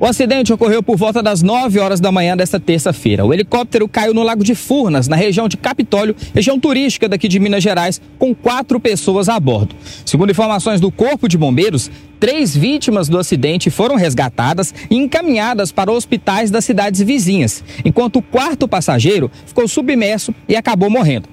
O 0.00 0.06
acidente 0.06 0.50
ocorreu 0.50 0.82
por 0.82 0.96
volta 0.96 1.22
das 1.22 1.42
9 1.42 1.78
horas 1.78 2.00
da 2.00 2.10
manhã 2.10 2.34
desta 2.34 2.58
terça-feira. 2.58 3.22
O 3.22 3.34
helicóptero 3.34 3.86
caiu 3.86 4.14
no 4.14 4.22
Lago 4.22 4.42
de 4.42 4.54
Furnas, 4.54 5.08
na 5.08 5.14
região 5.14 5.46
de 5.46 5.58
Capitólio, 5.58 6.16
região 6.34 6.58
turística 6.58 7.06
daqui 7.06 7.28
de 7.28 7.38
Minas 7.38 7.62
Gerais, 7.62 8.00
com 8.18 8.34
quatro 8.34 8.80
pessoas 8.80 9.28
a 9.28 9.38
bordo. 9.38 9.76
Segundo 10.06 10.30
informações 10.30 10.80
do 10.80 10.90
Corpo 10.90 11.28
de 11.28 11.36
Bombeiros, 11.36 11.90
três 12.18 12.56
vítimas 12.56 13.10
do 13.10 13.18
acidente 13.18 13.68
foram 13.68 13.96
resgatadas 13.96 14.72
e 14.90 14.96
encaminhadas 14.96 15.70
para 15.70 15.92
hospitais 15.92 16.50
das 16.50 16.64
cidades 16.64 17.02
vizinhas, 17.02 17.62
enquanto 17.84 18.16
o 18.16 18.22
quarto 18.22 18.66
passageiro 18.66 19.30
ficou 19.44 19.68
submerso 19.68 20.34
e 20.48 20.56
acabou 20.56 20.88
morrendo. 20.88 21.28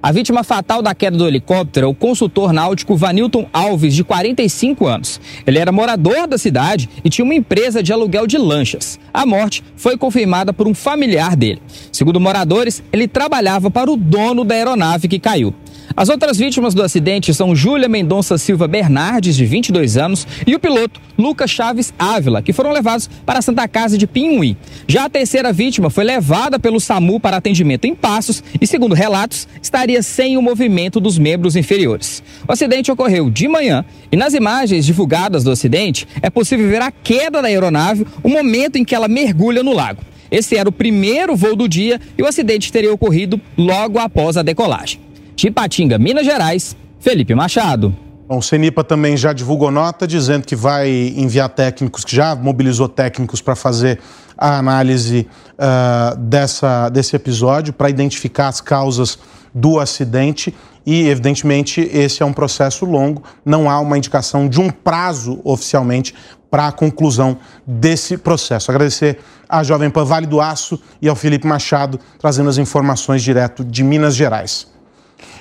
A 0.00 0.12
vítima 0.12 0.44
fatal 0.44 0.80
da 0.80 0.94
queda 0.94 1.18
do 1.18 1.26
helicóptero 1.26 1.86
é 1.86 1.90
o 1.90 1.94
consultor 1.94 2.52
náutico 2.52 2.96
Vanilton 2.96 3.48
Alves, 3.52 3.92
de 3.96 4.04
45 4.04 4.86
anos. 4.86 5.20
Ele 5.44 5.58
era 5.58 5.72
morador 5.72 6.28
da 6.28 6.38
cidade 6.38 6.88
e 7.04 7.10
tinha 7.10 7.24
uma 7.24 7.34
empresa 7.34 7.82
de 7.82 7.92
aluguel 7.92 8.24
de 8.24 8.38
lanchas. 8.38 8.96
A 9.12 9.26
morte 9.26 9.64
foi 9.74 9.96
confirmada 9.98 10.52
por 10.52 10.68
um 10.68 10.74
familiar 10.74 11.34
dele. 11.34 11.60
Segundo 11.90 12.20
moradores, 12.20 12.80
ele 12.92 13.08
trabalhava 13.08 13.72
para 13.72 13.90
o 13.90 13.96
dono 13.96 14.44
da 14.44 14.54
aeronave 14.54 15.08
que 15.08 15.18
caiu. 15.18 15.52
As 15.96 16.08
outras 16.08 16.38
vítimas 16.38 16.74
do 16.74 16.82
acidente 16.82 17.32
são 17.34 17.56
Júlia 17.56 17.88
Mendonça 17.88 18.38
Silva 18.38 18.68
Bernardes, 18.68 19.36
de 19.36 19.44
22 19.44 19.96
anos, 19.96 20.26
e 20.46 20.54
o 20.54 20.60
piloto 20.60 21.00
Lucas 21.18 21.50
Chaves 21.50 21.92
Ávila, 21.98 22.42
que 22.42 22.52
foram 22.52 22.70
levados 22.70 23.08
para 23.26 23.40
a 23.40 23.42
Santa 23.42 23.66
Casa 23.66 23.98
de 23.98 24.06
Pinhuí. 24.06 24.56
Já 24.86 25.06
a 25.06 25.10
terceira 25.10 25.52
vítima 25.52 25.90
foi 25.90 26.04
levada 26.04 26.58
pelo 26.58 26.78
SAMU 26.78 27.18
para 27.18 27.38
atendimento 27.38 27.86
em 27.86 27.94
Passos 27.94 28.42
e, 28.60 28.66
segundo 28.66 28.94
relatos, 28.94 29.48
estaria 29.60 30.02
sem 30.02 30.36
o 30.36 30.42
movimento 30.42 31.00
dos 31.00 31.18
membros 31.18 31.56
inferiores. 31.56 32.22
O 32.46 32.52
acidente 32.52 32.92
ocorreu 32.92 33.30
de 33.30 33.48
manhã 33.48 33.84
e 34.12 34.16
nas 34.16 34.34
imagens 34.34 34.86
divulgadas 34.86 35.42
do 35.42 35.50
acidente 35.50 36.06
é 36.22 36.30
possível 36.30 36.68
ver 36.68 36.82
a 36.82 36.92
queda 36.92 37.42
da 37.42 37.48
aeronave, 37.48 38.06
o 38.22 38.28
momento 38.28 38.76
em 38.76 38.84
que 38.84 38.94
ela 38.94 39.08
mergulha 39.08 39.62
no 39.62 39.72
lago. 39.72 40.02
Esse 40.30 40.56
era 40.56 40.68
o 40.68 40.72
primeiro 40.72 41.34
voo 41.34 41.56
do 41.56 41.66
dia 41.66 42.00
e 42.16 42.22
o 42.22 42.26
acidente 42.26 42.70
teria 42.70 42.92
ocorrido 42.92 43.40
logo 43.56 43.98
após 43.98 44.36
a 44.36 44.42
decolagem. 44.42 45.07
De 45.38 45.52
Patinga, 45.52 46.00
Minas 46.00 46.26
Gerais, 46.26 46.76
Felipe 46.98 47.32
Machado. 47.32 47.94
Bom, 48.26 48.38
o 48.38 48.42
CENIPA 48.42 48.82
também 48.82 49.16
já 49.16 49.32
divulgou 49.32 49.70
nota 49.70 50.04
dizendo 50.04 50.44
que 50.44 50.56
vai 50.56 50.90
enviar 50.90 51.48
técnicos, 51.48 52.04
que 52.04 52.16
já 52.16 52.34
mobilizou 52.34 52.88
técnicos 52.88 53.40
para 53.40 53.54
fazer 53.54 54.00
a 54.36 54.58
análise 54.58 55.28
uh, 55.52 56.16
dessa, 56.18 56.88
desse 56.88 57.14
episódio 57.14 57.72
para 57.72 57.88
identificar 57.88 58.48
as 58.48 58.60
causas 58.60 59.16
do 59.54 59.78
acidente 59.78 60.52
e, 60.84 61.06
evidentemente, 61.06 61.88
esse 61.92 62.20
é 62.20 62.26
um 62.26 62.32
processo 62.32 62.84
longo, 62.84 63.22
não 63.44 63.70
há 63.70 63.78
uma 63.78 63.96
indicação 63.96 64.48
de 64.48 64.60
um 64.60 64.70
prazo 64.70 65.40
oficialmente 65.44 66.16
para 66.50 66.66
a 66.66 66.72
conclusão 66.72 67.38
desse 67.64 68.18
processo. 68.18 68.72
Agradecer 68.72 69.20
à 69.48 69.62
Jovem 69.62 69.88
Pan 69.88 70.04
Vale 70.04 70.26
do 70.26 70.40
Aço 70.40 70.82
e 71.00 71.08
ao 71.08 71.14
Felipe 71.14 71.46
Machado, 71.46 72.00
trazendo 72.18 72.50
as 72.50 72.58
informações 72.58 73.22
direto 73.22 73.64
de 73.64 73.84
Minas 73.84 74.16
Gerais. 74.16 74.76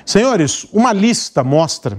Senhores, 0.07 0.65
uma 0.71 0.93
lista 0.93 1.43
mostra 1.43 1.97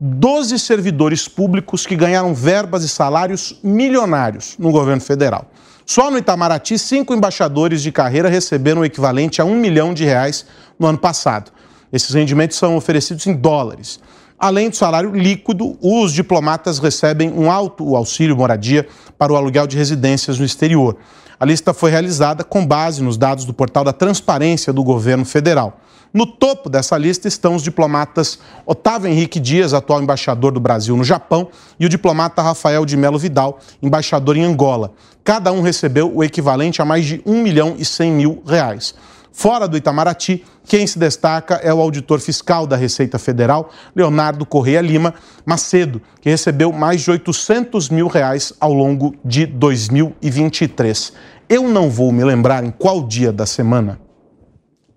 12 0.00 0.60
servidores 0.60 1.26
públicos 1.26 1.84
que 1.84 1.96
ganharam 1.96 2.32
verbas 2.32 2.84
e 2.84 2.88
salários 2.88 3.58
milionários 3.64 4.54
no 4.60 4.70
governo 4.70 5.02
federal. 5.02 5.50
Só 5.84 6.08
no 6.08 6.18
Itamaraty, 6.18 6.78
cinco 6.78 7.12
embaixadores 7.12 7.82
de 7.82 7.90
carreira 7.90 8.28
receberam 8.28 8.82
o 8.82 8.84
equivalente 8.84 9.42
a 9.42 9.44
um 9.44 9.56
milhão 9.56 9.92
de 9.92 10.04
reais 10.04 10.46
no 10.78 10.86
ano 10.86 10.98
passado. 10.98 11.50
Esses 11.92 12.14
rendimentos 12.14 12.56
são 12.56 12.76
oferecidos 12.76 13.26
em 13.26 13.34
dólares. 13.34 13.98
Além 14.38 14.70
do 14.70 14.76
salário 14.76 15.12
líquido, 15.12 15.76
os 15.82 16.12
diplomatas 16.12 16.78
recebem 16.78 17.32
um 17.32 17.50
alto 17.50 17.96
auxílio 17.96 18.36
moradia 18.36 18.86
para 19.18 19.32
o 19.32 19.36
aluguel 19.36 19.66
de 19.66 19.76
residências 19.76 20.38
no 20.38 20.44
exterior. 20.44 20.96
A 21.40 21.44
lista 21.44 21.74
foi 21.74 21.90
realizada 21.90 22.44
com 22.44 22.64
base 22.64 23.02
nos 23.02 23.16
dados 23.16 23.44
do 23.44 23.52
portal 23.52 23.82
da 23.82 23.92
Transparência 23.92 24.72
do 24.72 24.84
governo 24.84 25.24
federal. 25.24 25.80
No 26.12 26.26
topo 26.26 26.70
dessa 26.70 26.96
lista 26.96 27.28
estão 27.28 27.54
os 27.54 27.62
diplomatas 27.62 28.38
Otávio 28.64 29.10
Henrique 29.10 29.38
Dias, 29.38 29.74
atual 29.74 30.02
embaixador 30.02 30.52
do 30.52 30.60
Brasil 30.60 30.96
no 30.96 31.04
Japão, 31.04 31.48
e 31.78 31.84
o 31.84 31.88
diplomata 31.88 32.40
Rafael 32.40 32.86
de 32.86 32.96
Melo 32.96 33.18
Vidal, 33.18 33.58
embaixador 33.82 34.36
em 34.36 34.44
Angola. 34.44 34.92
Cada 35.22 35.52
um 35.52 35.60
recebeu 35.60 36.10
o 36.14 36.24
equivalente 36.24 36.80
a 36.80 36.84
mais 36.84 37.04
de 37.04 37.20
1 37.26 37.42
milhão 37.42 37.74
e 37.78 37.84
100 37.84 38.12
mil 38.12 38.42
reais. 38.46 38.94
Fora 39.30 39.68
do 39.68 39.76
Itamaraty, 39.76 40.44
quem 40.64 40.86
se 40.86 40.98
destaca 40.98 41.56
é 41.56 41.72
o 41.72 41.80
auditor 41.80 42.18
fiscal 42.20 42.66
da 42.66 42.74
Receita 42.74 43.18
Federal, 43.18 43.70
Leonardo 43.94 44.46
Correia 44.46 44.80
Lima 44.80 45.14
Macedo, 45.44 46.00
que 46.20 46.30
recebeu 46.30 46.72
mais 46.72 47.02
de 47.02 47.10
800 47.10 47.90
mil 47.90 48.08
reais 48.08 48.52
ao 48.58 48.72
longo 48.72 49.14
de 49.22 49.44
2023. 49.44 51.12
Eu 51.48 51.68
não 51.68 51.90
vou 51.90 52.10
me 52.10 52.24
lembrar 52.24 52.64
em 52.64 52.70
qual 52.70 53.06
dia 53.06 53.30
da 53.30 53.44
semana 53.44 54.07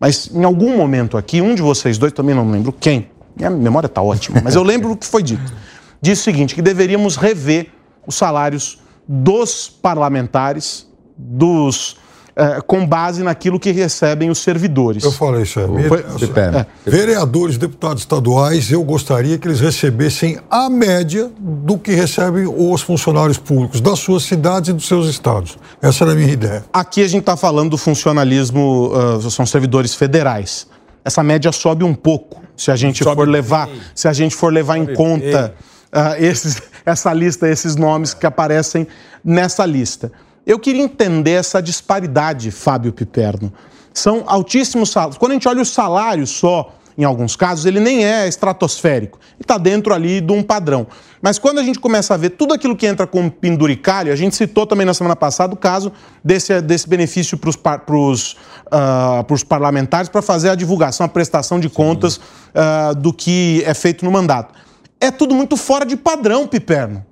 mas 0.02 0.32
em 0.34 0.44
algum 0.44 0.76
momento 0.76 1.16
aqui, 1.16 1.42
um 1.42 1.54
de 1.54 1.62
vocês 1.62 2.00
dois, 2.00 2.12
também 2.12 2.34
não 2.34 2.50
lembro 2.50 2.74
quem, 2.74 3.12
minha 3.38 3.52
memória 3.52 3.86
está 3.86 4.02
ótima, 4.02 4.42
mas 4.44 4.56
eu 4.56 4.64
lembro 4.64 4.92
o 4.92 4.98
que 4.98 5.06
foi 5.06 5.22
dito. 5.22 5.54
Disse 6.02 6.22
o 6.22 6.24
seguinte: 6.24 6.56
que 6.56 6.62
deveríamos 6.62 7.16
rever 7.16 7.68
os 8.08 8.16
salários 8.16 8.80
dos 9.08 9.70
parlamentares, 9.70 10.90
dos 11.16 11.98
é, 12.42 12.60
com 12.60 12.84
base 12.88 13.22
naquilo 13.22 13.60
que 13.60 13.72
recebem 13.72 14.32
os 14.32 14.40
servidores. 14.40 15.04
Eu 15.04 15.12
falei 15.12 15.44
isso, 15.44 15.60
é. 15.60 15.68
Foi, 15.88 16.00
é. 16.00 16.66
Vereadores, 16.84 17.56
deputados 17.56 18.02
estaduais, 18.02 18.72
eu 18.72 18.84
gostaria 18.84 19.38
que 19.38 19.48
eles 19.48 19.60
recebessem 19.60 20.40
a 20.50 20.68
média 20.68 21.30
do 21.40 21.78
que 21.78 21.92
recebem 21.92 22.48
os 22.48 22.82
funcionários 22.82 23.38
públicos 23.38 23.80
das 23.80 24.00
suas 24.00 24.24
cidades 24.24 24.72
e 24.72 24.74
dos 24.74 24.88
seus 24.88 25.08
estados. 25.08 25.56
Essa 25.80 26.04
era 26.04 26.14
a 26.14 26.16
minha 26.16 26.34
ideia. 26.34 26.66
Aqui 26.74 27.04
a 27.04 27.08
gente 27.08 27.22
está 27.22 27.38
falando 27.38 27.70
do 27.70 27.78
funcionalismo, 27.78 28.92
uh, 28.92 29.30
são 29.30 29.46
servidores 29.46 29.94
federais. 29.94 30.66
Essa 31.06 31.22
média 31.22 31.52
sobe 31.52 31.84
um 31.84 31.94
pouco 31.94 32.42
se 32.58 32.72
a 32.72 32.76
gente 32.76 33.04
sobe 33.04 33.18
for 33.18 33.28
levar, 33.28 33.68
bem. 33.68 33.82
se 33.94 34.08
a 34.08 34.14
gente 34.14 34.36
for 34.36 34.52
levar 34.52 34.80
sobe 34.80 34.92
em 34.92 34.96
conta 34.96 35.54
uh, 35.94 36.24
esses, 36.24 36.60
essa 36.84 37.14
lista, 37.14 37.48
esses 37.48 37.76
nomes 37.76 38.16
que 38.16 38.26
aparecem 38.26 38.88
nessa 39.24 39.64
lista. 39.64 40.12
Eu 40.46 40.58
queria 40.58 40.82
entender 40.82 41.32
essa 41.32 41.62
disparidade, 41.62 42.50
Fábio 42.52 42.92
Piperno. 42.92 43.54
São 43.94 44.24
altíssimos 44.26 44.90
salários. 44.90 45.18
Quando 45.18 45.32
a 45.32 45.36
gente 45.36 45.48
olha 45.48 45.62
o 45.62 45.66
salário 45.66 46.26
só, 46.26 46.74
em 46.98 47.04
alguns 47.04 47.36
casos, 47.36 47.66
ele 47.66 47.80
nem 47.80 48.06
é 48.06 48.28
estratosférico. 48.28 49.20
Ele 49.34 49.42
está 49.42 49.58
dentro 49.58 49.94
ali 49.94 50.20
de 50.20 50.32
um 50.32 50.42
padrão. 50.42 50.88
Mas 51.22 51.38
quando 51.38 51.60
a 51.60 51.64
gente 51.64 51.80
começa 51.80 52.14
a 52.14 52.18
ver 52.18 52.32
tudo 52.32 52.54
aquilo 52.54 52.76
que 52.76 52.86
entra 52.86 53.06
como 53.06 53.30
penduricalho, 53.30 54.12
a 54.12 54.16
gente 54.16 54.36
citou 54.36 54.66
também 54.66 54.86
na 54.86 54.94
semana 54.94 55.16
passada 55.16 55.54
o 55.54 55.58
caso 55.58 55.92
desse, 56.24 56.60
desse 56.62 56.90
benefício 56.90 57.38
para 57.38 57.96
os 57.96 58.34
uh, 58.34 58.38
ah, 58.72 59.26
parlamentares 59.48 60.10
para 60.10 60.22
fazer 60.22 60.50
a 60.50 60.56
divulgação, 60.56 61.06
a 61.06 61.10
prestação 61.10 61.60
de 61.60 61.70
contas 61.70 62.18
uh, 62.18 62.96
do 62.96 63.14
que 63.14 63.64
é 63.66 63.74
feito 63.74 64.04
no 64.04 64.12
mandato. 64.12 64.54
É 65.00 65.12
tudo 65.12 65.34
muito 65.36 65.56
fora 65.56 65.86
de 65.86 65.96
padrão, 65.96 66.48
Piperno. 66.48 67.06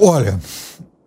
Olha, 0.00 0.38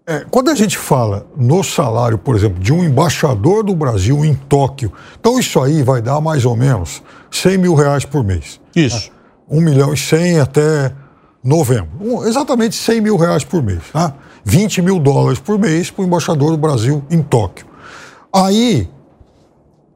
é, 0.08 0.24
quando 0.30 0.52
a 0.52 0.56
gente 0.56 0.78
fala 0.78 1.26
no 1.36 1.64
salário, 1.64 2.18
por 2.18 2.36
exemplo, 2.36 2.60
de 2.62 2.72
um 2.72 2.84
embaixador 2.84 3.64
do 3.64 3.76
Brasil 3.76 4.24
em 4.24 4.36
Tóquio, 4.36 4.94
então 5.20 5.40
isso 5.40 5.60
aí 5.60 5.82
vai 5.82 6.02
dar 6.02 6.22
mais 6.22 6.46
ou 6.46 6.56
menos 6.56 7.02
100 7.32 7.58
mil 7.58 7.74
reais 7.74 8.06
por 8.06 8.24
mês. 8.24 8.60
Isso. 8.76 9.10
Tá? 9.10 9.16
1 9.50 9.62
milhão 9.62 9.94
e 9.94 9.98
100 9.98 10.40
até 10.40 10.92
novembro. 11.44 11.90
Um, 12.00 12.24
exatamente 12.24 12.76
100 12.76 13.02
mil 13.02 13.18
reais 13.18 13.44
por 13.44 13.64
mês. 13.64 13.82
Tá? 13.92 14.14
20 14.44 14.84
mil 14.84 15.00
dólares 15.00 15.40
por 15.40 15.58
mês 15.58 15.90
para 15.90 16.04
o 16.04 16.06
embaixador 16.06 16.52
do 16.52 16.58
Brasil 16.58 17.04
em 17.10 17.24
Tóquio. 17.24 17.66
Aí, 18.32 18.88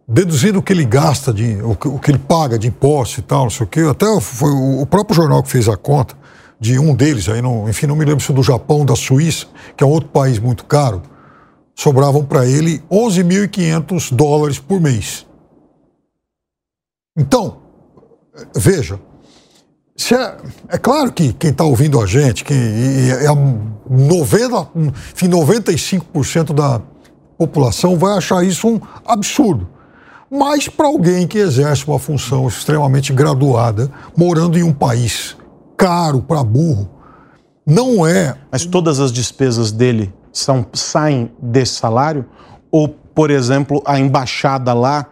deduzindo 0.07 0.57
o 0.57 0.63
que 0.63 0.73
ele 0.73 0.85
gasta, 0.85 1.31
de, 1.31 1.61
o, 1.61 1.75
que, 1.75 1.87
o 1.87 1.99
que 1.99 2.09
ele 2.09 2.19
paga 2.19 2.57
de 2.57 2.67
imposto 2.67 3.19
e 3.19 3.23
tal, 3.23 3.43
não 3.43 3.49
sei 3.51 3.65
o 3.65 3.69
quê, 3.69 3.81
até 3.81 4.05
foi 4.19 4.49
o 4.49 4.85
próprio 4.87 5.15
jornal 5.15 5.43
que 5.43 5.49
fez 5.49 5.69
a 5.69 5.77
conta, 5.77 6.15
de 6.59 6.77
um 6.77 6.93
deles, 6.93 7.29
aí 7.29 7.41
não, 7.41 7.69
enfim, 7.69 7.87
não 7.87 7.95
me 7.95 8.03
lembro 8.03 8.23
se 8.23 8.33
do 8.33 8.43
Japão, 8.43 8.85
da 8.85 8.95
Suíça, 8.95 9.47
que 9.77 9.83
é 9.83 9.87
outro 9.87 10.09
país 10.09 10.39
muito 10.39 10.65
caro, 10.65 11.01
sobravam 11.73 12.25
para 12.25 12.45
ele 12.45 12.83
11.500 12.91 14.13
dólares 14.13 14.59
por 14.59 14.81
mês. 14.81 15.25
Então, 17.17 17.59
veja, 18.55 18.99
é, 20.11 20.75
é, 20.75 20.77
claro 20.77 21.11
que 21.11 21.33
quem 21.33 21.51
está 21.51 21.63
ouvindo 21.63 22.01
a 22.01 22.05
gente, 22.05 22.43
que 22.43 22.53
é, 22.53 23.25
é 23.25 23.29
90, 23.89 24.69
enfim, 24.75 25.29
95% 25.29 26.53
da 26.53 26.81
população 27.37 27.97
vai 27.97 28.17
achar 28.17 28.43
isso 28.45 28.67
um 28.67 28.81
absurdo. 29.05 29.67
Mas 30.29 30.67
para 30.67 30.87
alguém 30.87 31.25
que 31.25 31.37
exerce 31.37 31.87
uma 31.87 31.97
função 31.97 32.47
extremamente 32.47 33.11
graduada, 33.13 33.89
morando 34.15 34.59
em 34.59 34.63
um 34.63 34.73
país 34.73 35.35
caro 35.79 36.21
para 36.21 36.43
burro. 36.43 36.89
Não 37.65 38.05
é. 38.05 38.35
Mas 38.51 38.65
todas 38.65 38.99
as 38.99 39.13
despesas 39.13 39.71
dele 39.71 40.13
são, 40.33 40.65
saem 40.73 41.31
desse 41.41 41.75
salário? 41.75 42.25
Ou, 42.69 42.89
por 42.89 43.31
exemplo, 43.31 43.81
a 43.85 43.97
embaixada 43.97 44.73
lá 44.73 45.05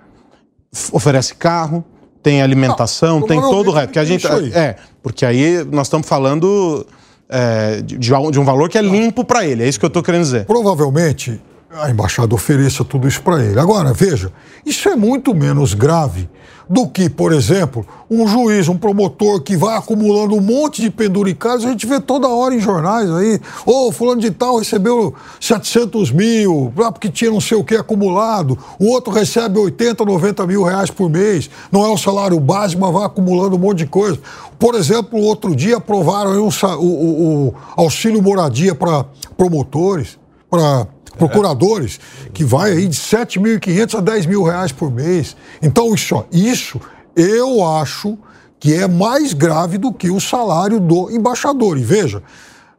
oferece 0.91 1.33
carro, 1.33 1.83
tem 2.21 2.41
alimentação, 2.41 3.21
tem 3.21 3.39
todo 3.39 3.69
o 3.69 3.73
resto? 3.73 3.93
Que 3.93 3.99
a 3.99 4.05
gente, 4.05 4.27
é, 4.53 4.75
porque 5.01 5.25
aí 5.25 5.63
nós 5.71 5.87
estamos 5.87 6.05
falando 6.05 6.85
é, 7.29 7.81
de, 7.81 7.97
de, 7.97 8.39
um 8.39 8.43
valor 8.43 8.69
que 8.69 8.77
é 8.77 8.81
limpo 8.81 9.23
para 9.23 9.45
ele, 9.45 9.63
é 9.63 9.67
isso 9.67 9.79
que 9.79 9.85
eu 9.85 9.89
estou 9.89 10.03
querendo 10.03 10.23
dizer. 10.23 10.45
Provavelmente 10.45 11.41
a 11.71 11.89
embaixada 11.89 12.33
ofereça 12.33 12.83
tudo 12.83 13.07
isso 13.07 13.21
para 13.21 13.43
ele. 13.43 13.59
Agora, 13.59 13.93
veja, 13.93 14.31
isso 14.65 14.87
é 14.89 14.95
muito 14.95 15.33
menos 15.35 15.73
grave 15.73 16.29
do 16.69 16.87
que, 16.87 17.09
por 17.09 17.31
exemplo, 17.31 17.85
um 18.09 18.27
juiz, 18.27 18.67
um 18.67 18.77
promotor 18.77 19.41
que 19.41 19.55
vai 19.55 19.77
acumulando 19.77 20.35
um 20.35 20.41
monte 20.41 20.81
de 20.81 20.89
penduricários, 20.89 21.65
a 21.65 21.69
gente 21.69 21.85
vê 21.85 21.99
toda 21.99 22.27
hora 22.27 22.53
em 22.53 22.59
jornais 22.59 23.09
aí, 23.09 23.39
ô, 23.65 23.87
oh, 23.87 23.91
fulano 23.91 24.19
de 24.19 24.31
tal 24.31 24.57
recebeu 24.57 25.13
700 25.39 26.11
mil, 26.11 26.73
ah, 26.77 26.91
porque 26.91 27.09
tinha 27.09 27.31
não 27.31 27.39
sei 27.39 27.57
o 27.57 27.63
que 27.63 27.75
acumulado, 27.75 28.57
o 28.79 28.87
outro 28.87 29.13
recebe 29.13 29.59
80, 29.59 30.03
90 30.03 30.45
mil 30.45 30.63
reais 30.63 30.89
por 30.89 31.09
mês, 31.09 31.49
não 31.71 31.85
é 31.85 31.89
o 31.89 31.97
salário 31.97 32.39
básico, 32.39 32.81
mas 32.81 32.93
vai 32.93 33.05
acumulando 33.05 33.55
um 33.55 33.59
monte 33.59 33.79
de 33.79 33.87
coisa. 33.87 34.19
Por 34.59 34.75
exemplo, 34.75 35.19
outro 35.19 35.55
dia 35.55 35.77
aprovaram 35.77 36.31
um, 36.31 36.49
o, 36.49 36.85
o, 36.85 37.47
o 37.47 37.55
auxílio 37.77 38.21
moradia 38.21 38.75
para 38.75 39.05
promotores, 39.37 40.17
para 40.49 40.87
procuradores, 41.17 41.99
que 42.33 42.43
vai 42.43 42.71
aí 42.71 42.87
de 42.87 42.97
7.500 42.97 43.97
a 43.97 44.01
10 44.01 44.25
mil 44.25 44.43
reais 44.43 44.71
por 44.71 44.91
mês. 44.91 45.35
Então, 45.61 45.93
isso, 45.93 46.25
isso 46.31 46.79
eu 47.15 47.65
acho 47.65 48.17
que 48.59 48.73
é 48.73 48.87
mais 48.87 49.33
grave 49.33 49.77
do 49.77 49.91
que 49.93 50.09
o 50.09 50.19
salário 50.19 50.79
do 50.79 51.11
embaixador. 51.11 51.77
E 51.77 51.81
veja, 51.81 52.23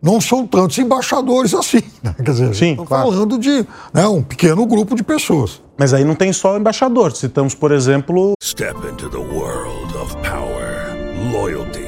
não 0.03 0.21
são 0.21 0.47
tantos 0.47 0.79
embaixadores 0.79 1.55
assim. 1.55 1.83
Né? 2.03 2.15
Quer 2.17 2.31
dizer, 2.31 2.55
Sim, 2.55 2.71
estamos 2.71 2.89
claro. 2.89 3.11
falando 3.11 3.39
de 3.39 3.67
né, 3.93 4.07
um 4.07 4.23
pequeno 4.23 4.65
grupo 4.65 4.95
de 4.95 5.03
pessoas. 5.03 5.61
Mas 5.77 5.93
aí 5.93 6.05
não 6.05 6.15
tem 6.15 6.33
só 6.33 6.57
embaixador. 6.57 7.11
Citamos, 7.13 7.55
por 7.55 7.73
exemplo. 7.73 8.35
Step 8.41 8.77
into 8.87 9.09
the 9.11 9.17
world 9.17 9.97
of 9.97 10.15
power, 10.23 10.95
loyalty 11.33 11.88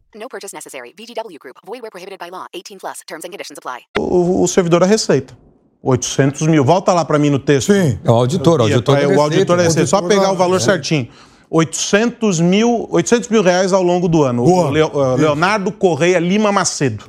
No 0.15 0.27
purchase 0.27 0.53
necessary. 0.53 0.93
VGW 0.97 1.37
Group. 1.39 1.57
Void 1.65 1.81
where 1.81 1.91
prohibited 1.91 2.19
by 2.19 2.29
law. 2.29 2.45
18 2.53 2.79
plus. 2.79 3.01
Terms 3.07 3.23
and 3.25 3.31
conditions 3.31 3.57
apply. 3.57 3.85
O, 3.97 4.43
o 4.43 4.47
servidor 4.47 4.81
da 4.81 4.85
Receita. 4.85 5.37
800 5.83 6.47
mil. 6.47 6.63
Volta 6.63 6.93
lá 6.93 7.03
para 7.05 7.17
mim 7.17 7.29
no 7.29 7.39
texto. 7.39 7.73
Sim. 7.73 7.99
É 8.03 8.11
o 8.11 8.13
auditor, 8.13 8.59
o 8.59 8.63
auditor 8.63 8.95
é, 8.97 8.99
o 8.99 9.09
Receita. 9.09 9.21
auditor 9.23 9.57
da 9.57 9.63
Receita. 9.63 9.87
Só 9.87 10.01
pegar 10.01 10.31
o 10.31 10.35
valor 10.35 10.57
é. 10.57 10.59
certinho. 10.59 11.07
800 11.49 12.39
mil, 12.39 12.87
800 12.91 13.29
mil 13.29 13.41
reais 13.41 13.73
ao 13.73 13.81
longo 13.83 14.07
do 14.07 14.23
ano. 14.23 14.45
Do 14.45 14.51
O. 14.51 14.69
Leo- 14.69 14.91
uh, 14.93 15.15
Leonardo 15.15 15.71
Correia 15.71 16.19
Lima 16.19 16.51
Macedo. 16.51 17.05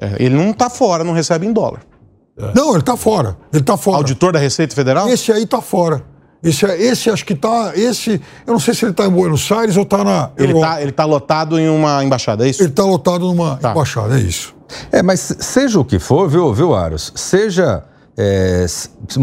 É, 0.00 0.16
ele 0.18 0.34
não 0.34 0.52
tá 0.52 0.68
fora, 0.68 1.04
não 1.04 1.12
recebe 1.12 1.46
em 1.46 1.52
dólar. 1.52 1.82
Não, 2.54 2.72
ele 2.72 2.82
tá 2.82 2.96
fora. 2.96 3.36
Ele 3.52 3.62
tá 3.62 3.76
fora. 3.76 3.98
Auditor 3.98 4.32
da 4.32 4.38
Receita 4.38 4.74
Federal? 4.74 5.08
Esse 5.08 5.30
aí 5.30 5.46
tá 5.46 5.60
fora. 5.60 6.04
Esse, 6.42 6.64
esse 6.66 7.10
acho 7.10 7.24
que 7.24 7.34
tá. 7.34 7.72
Esse. 7.74 8.20
Eu 8.46 8.52
não 8.54 8.60
sei 8.60 8.72
se 8.74 8.84
ele 8.84 8.94
tá 8.94 9.04
em 9.06 9.10
Buenos 9.10 9.50
Aires 9.52 9.76
ou 9.76 9.84
tá 9.84 10.02
na. 10.02 10.30
Ele 10.38 10.52
Europa. 10.52 10.74
tá, 10.74 10.82
ele 10.82 10.92
tá 10.92 11.04
lotado 11.04 11.58
em 11.58 11.68
uma 11.68 12.02
embaixada, 12.02 12.46
é 12.46 12.50
isso? 12.50 12.62
Ele 12.62 12.70
tá 12.72 12.84
lotado 12.84 13.26
numa 13.26 13.56
Tá. 13.56 13.72
embaixada, 13.72 14.16
é 14.18 14.20
isso. 14.22 14.54
É, 14.90 15.02
mas 15.02 15.36
seja 15.40 15.78
o 15.80 15.84
que 15.84 15.98
for, 15.98 16.28
viu, 16.28 16.52
viu 16.54 16.74
Aros? 16.74 17.12
Seja 17.14 17.82
é, 18.16 18.64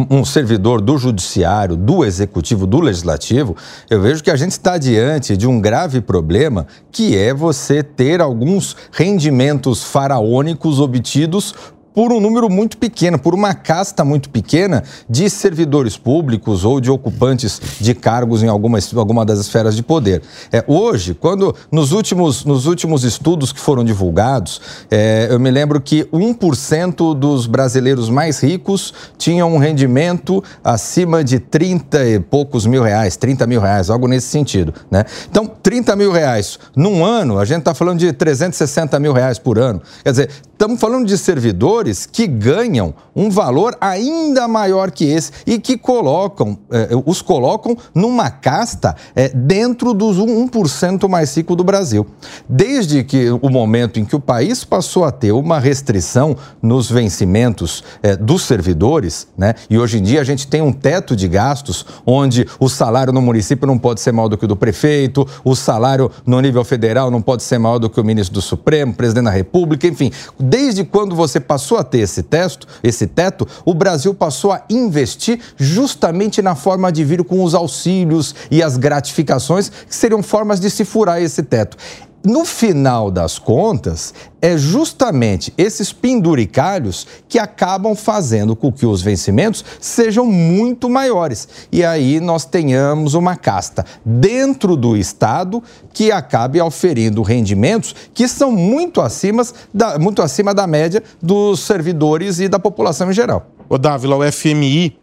um 0.10 0.26
servidor 0.26 0.82
do 0.82 0.98
judiciário, 0.98 1.76
do 1.76 2.04
executivo, 2.04 2.66
do 2.68 2.80
legislativo, 2.80 3.56
eu 3.90 4.02
vejo 4.02 4.24
que 4.24 4.32
a 4.32 4.36
gente 4.36 4.52
está 4.52 4.78
diante 4.78 5.38
de 5.38 5.48
um 5.48 5.62
grave 5.62 6.02
problema 6.02 6.68
que 6.92 7.18
é 7.18 7.34
você 7.34 7.82
ter 7.84 8.22
alguns 8.22 8.76
rendimentos 8.92 9.84
faraônicos 9.84 10.80
obtidos 10.80 11.54
por 11.98 12.14
um 12.14 12.20
número 12.20 12.48
muito 12.48 12.78
pequeno, 12.78 13.18
por 13.18 13.34
uma 13.34 13.56
casta 13.56 14.06
muito 14.06 14.30
pequena 14.30 14.84
de 15.10 15.28
servidores 15.32 15.98
públicos 15.98 16.64
ou 16.64 16.80
de 16.80 16.92
ocupantes 16.92 17.60
de 17.82 17.96
cargos 17.96 18.44
em 18.44 18.48
alguma, 18.48 18.78
alguma 18.96 19.26
das 19.26 19.40
esferas 19.40 19.76
de 19.76 19.82
poder. 19.82 20.22
É, 20.52 20.64
hoje, 20.68 21.16
quando 21.16 21.56
nos 21.72 21.92
últimos, 21.92 22.46
nos 22.46 22.68
últimos 22.68 23.04
estudos 23.04 23.52
que 23.52 23.60
foram 23.60 23.84
divulgados, 23.84 24.62
é, 24.92 25.28
eu 25.32 25.40
me 25.40 25.50
lembro 25.50 25.82
que 25.82 26.04
1% 26.14 27.18
dos 27.18 27.48
brasileiros 27.48 28.12
mais 28.12 28.44
ricos 28.44 28.94
tinham 29.18 29.52
um 29.52 29.58
rendimento 29.58 30.44
acima 30.64 31.24
de 31.24 31.40
30 31.40 32.06
e 32.06 32.20
poucos 32.20 32.68
mil 32.68 32.84
reais, 32.84 33.18
30 33.18 33.48
mil 33.48 33.60
reais, 33.60 33.90
algo 33.90 34.08
nesse 34.08 34.28
sentido. 34.28 34.72
Né? 34.92 35.04
Então, 35.28 35.48
30 35.48 35.96
mil 35.96 36.12
reais 36.12 36.60
num 36.76 37.04
ano, 37.04 37.40
a 37.40 37.46
gente 37.46 37.62
está 37.62 37.74
falando 37.74 37.98
de 37.98 38.14
360 38.14 39.00
mil 39.00 39.14
reais 39.14 39.40
por 39.40 39.58
ano. 39.58 39.82
Quer 40.04 40.12
dizer, 40.12 40.30
estamos 40.54 40.80
falando 40.80 41.08
de 41.08 41.18
servidores 41.18 41.87
que 42.12 42.28
ganham 42.28 42.94
um 43.16 43.30
valor 43.30 43.76
ainda 43.82 44.48
maior 44.48 44.92
que 44.92 45.06
esse 45.06 45.32
e 45.46 45.58
que 45.60 45.78
colocam, 45.78 46.58
eh, 46.72 46.90
os 47.06 47.22
colocam 47.22 47.76
numa 47.94 48.30
casta 48.30 48.96
eh, 49.16 49.30
dentro 49.34 49.94
dos 49.94 50.18
1% 50.18 51.10
mais 51.10 51.36
rico 51.36 51.56
do 51.56 51.64
Brasil. 51.64 52.06
Desde 52.48 53.04
que 53.04 53.30
o 53.30 53.50
momento 53.50 54.00
em 54.00 54.06
que 54.06 54.16
o 54.16 54.20
país 54.20 54.64
passou 54.64 55.04
a 55.04 55.12
ter 55.12 55.32
uma 55.32 55.60
restrição 55.60 56.38
nos 56.62 56.92
vencimentos 56.92 57.84
eh, 58.04 58.16
dos 58.16 58.44
servidores, 58.44 59.28
né? 59.38 59.56
E 59.70 59.78
hoje 59.78 59.98
em 59.98 60.04
dia 60.04 60.22
a 60.22 60.24
gente 60.24 60.48
tem 60.48 60.62
um 60.62 60.72
teto 60.72 61.16
de 61.16 61.28
gastos 61.28 61.86
onde 62.06 62.46
o 62.60 62.70
salário 62.70 63.12
no 63.12 63.22
município 63.22 63.66
não 63.66 63.78
pode 63.78 64.02
ser 64.02 64.12
maior 64.12 64.28
do 64.28 64.38
que 64.38 64.46
o 64.46 64.48
do 64.48 64.56
prefeito, 64.56 65.28
o 65.44 65.56
salário 65.56 66.12
no 66.26 66.40
nível 66.40 66.64
federal 66.64 67.10
não 67.10 67.22
pode 67.22 67.44
ser 67.44 67.58
maior 67.58 67.80
do 67.80 67.90
que 67.90 68.00
o 68.00 68.04
ministro 68.04 68.36
do 68.36 68.42
Supremo, 68.42 68.94
presidente 68.94 69.26
da 69.26 69.32
República, 69.32 69.88
enfim. 69.88 70.12
Desde 70.40 70.84
quando 70.84 71.16
você 71.16 71.40
passou 71.40 71.77
a 71.78 71.84
ter 71.84 72.00
esse 72.00 72.24
teto, 72.24 72.68
esse 72.84 73.08
teto, 73.08 73.48
o 73.66 73.74
Brasil 73.74 74.14
passou 74.14 74.52
a 74.52 74.64
investir 74.70 75.40
justamente 75.56 76.42
na 76.42 76.56
forma 76.56 76.92
de 76.92 77.04
vir 77.04 77.24
com 77.24 77.44
os 77.44 77.54
auxílios 77.54 78.36
e 78.50 78.62
as 78.64 78.78
gratificações, 78.78 79.70
que 79.70 79.96
seriam 79.96 80.22
formas 80.24 80.60
de 80.60 80.70
se 80.70 80.84
furar 80.86 81.22
esse 81.22 81.44
teto. 81.44 81.78
No 82.26 82.44
final 82.44 83.10
das 83.10 83.40
contas, 83.40 84.14
é 84.42 84.58
justamente 84.58 85.54
esses 85.58 85.94
penduricalhos 85.94 87.08
que 87.30 87.40
acabam 87.40 87.96
fazendo 87.96 88.56
com 88.56 88.72
que 88.72 88.86
os 88.86 89.02
vencimentos 89.02 89.64
sejam 89.80 90.26
muito 90.26 90.90
maiores. 90.90 91.48
E 91.72 91.86
aí 91.86 92.20
nós 92.20 92.44
tenhamos 92.44 93.14
uma 93.14 93.36
casta 93.36 93.86
dentro 94.04 94.76
do 94.76 94.98
Estado 94.98 95.64
que 95.94 96.12
acabe 96.12 96.60
auferindo 96.60 97.22
rendimentos 97.22 97.96
que 98.14 98.28
são 98.28 98.52
muito 98.52 99.00
acima 99.00 99.44
da, 99.74 99.98
muito 99.98 100.22
acima 100.22 100.54
da 100.54 100.68
média 100.68 101.02
dos 101.22 101.62
servidores 101.62 102.40
e 102.40 102.50
da 102.50 102.60
população 102.60 103.10
em 103.10 103.14
geral. 103.14 103.48
Ô, 103.70 103.78
Dávila, 103.78 104.18
o 104.18 104.32
FMI 104.32 105.00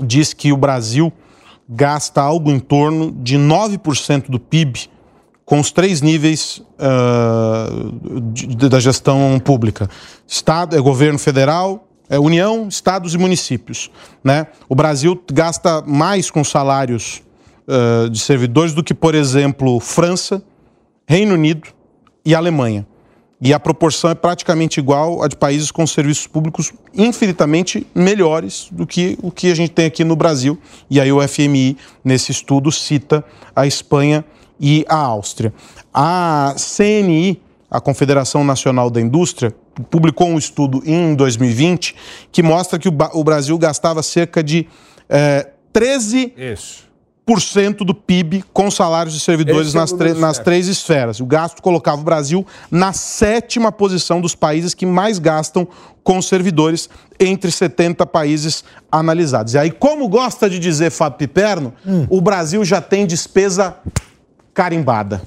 diz 0.00 0.32
que 0.32 0.52
o 0.52 0.56
Brasil 0.56 1.12
gasta 1.68 2.20
algo 2.20 2.50
em 2.50 2.58
torno 2.58 3.12
de 3.12 3.36
9% 3.36 4.30
do 4.30 4.38
PIB 4.38 4.88
com 5.48 5.58
os 5.58 5.72
três 5.72 6.02
níveis 6.02 6.60
ah, 6.78 7.70
de- 8.34 8.68
da 8.68 8.78
gestão 8.78 9.40
pública. 9.42 9.88
Estado, 10.26 10.76
é 10.76 10.78
governo 10.78 11.18
federal, 11.18 11.88
é 12.06 12.18
União, 12.18 12.68
estados 12.68 13.14
e 13.14 13.18
municípios. 13.18 13.90
Né? 14.22 14.46
O 14.68 14.74
Brasil 14.74 15.18
gasta 15.32 15.80
mais 15.86 16.30
com 16.30 16.44
salários 16.44 17.22
ah, 17.66 18.10
de 18.10 18.18
servidores 18.18 18.74
do 18.74 18.84
que, 18.84 18.92
por 18.92 19.14
exemplo, 19.14 19.80
França, 19.80 20.42
Reino 21.06 21.32
Unido 21.32 21.68
e 22.26 22.34
Alemanha. 22.34 22.86
E 23.40 23.54
a 23.54 23.58
proporção 23.58 24.10
é 24.10 24.14
praticamente 24.14 24.78
igual 24.78 25.22
à 25.22 25.28
de 25.28 25.36
países 25.36 25.70
com 25.70 25.86
serviços 25.86 26.26
públicos 26.26 26.74
infinitamente 26.92 27.86
melhores 27.94 28.68
do 28.70 28.86
que 28.86 29.16
o 29.22 29.30
que 29.30 29.50
a 29.50 29.54
gente 29.54 29.70
tem 29.70 29.86
aqui 29.86 30.04
no 30.04 30.14
Brasil. 30.14 30.58
E 30.90 31.00
aí 31.00 31.10
o 31.10 31.26
FMI, 31.26 31.78
nesse 32.04 32.32
estudo, 32.32 32.70
cita 32.70 33.24
a 33.56 33.66
Espanha 33.66 34.22
e 34.60 34.84
a 34.88 34.96
Áustria. 34.96 35.52
A 35.92 36.54
CNI, 36.56 37.40
a 37.70 37.80
Confederação 37.80 38.44
Nacional 38.44 38.90
da 38.90 39.00
Indústria, 39.00 39.54
publicou 39.90 40.28
um 40.28 40.38
estudo 40.38 40.82
em 40.84 41.14
2020 41.14 41.94
que 42.32 42.42
mostra 42.42 42.78
que 42.78 42.88
o, 42.88 43.24
Brasil 43.24 43.56
gastava 43.58 44.02
cerca 44.02 44.42
de 44.42 44.66
eh, 45.08 45.48
13 45.72 46.34
Isso. 46.36 46.88
do 47.84 47.94
PIB 47.94 48.42
com 48.52 48.70
salários 48.70 49.14
de 49.14 49.20
servidores 49.20 49.74
é 49.74 49.78
nas, 49.78 49.92
tre- 49.92 50.14
nas 50.14 50.38
três 50.38 50.66
esferas. 50.66 51.20
O 51.20 51.26
gasto 51.26 51.62
colocava 51.62 52.00
o 52.00 52.04
Brasil 52.04 52.44
na 52.70 52.92
sétima 52.92 53.70
posição 53.70 54.20
dos 54.20 54.34
países 54.34 54.72
que 54.74 54.86
mais 54.86 55.18
gastam 55.18 55.68
com 56.02 56.22
servidores 56.22 56.88
entre 57.20 57.50
70 57.52 58.06
países 58.06 58.64
analisados. 58.90 59.52
E 59.54 59.58
aí, 59.58 59.70
como 59.70 60.08
gosta 60.08 60.48
de 60.48 60.58
dizer 60.58 60.90
Fábio 60.90 61.18
Piperno, 61.18 61.74
o 62.08 62.20
Brasil 62.20 62.64
já 62.64 62.80
tem 62.80 63.06
despesa 63.06 63.76
carimbada. 64.58 65.22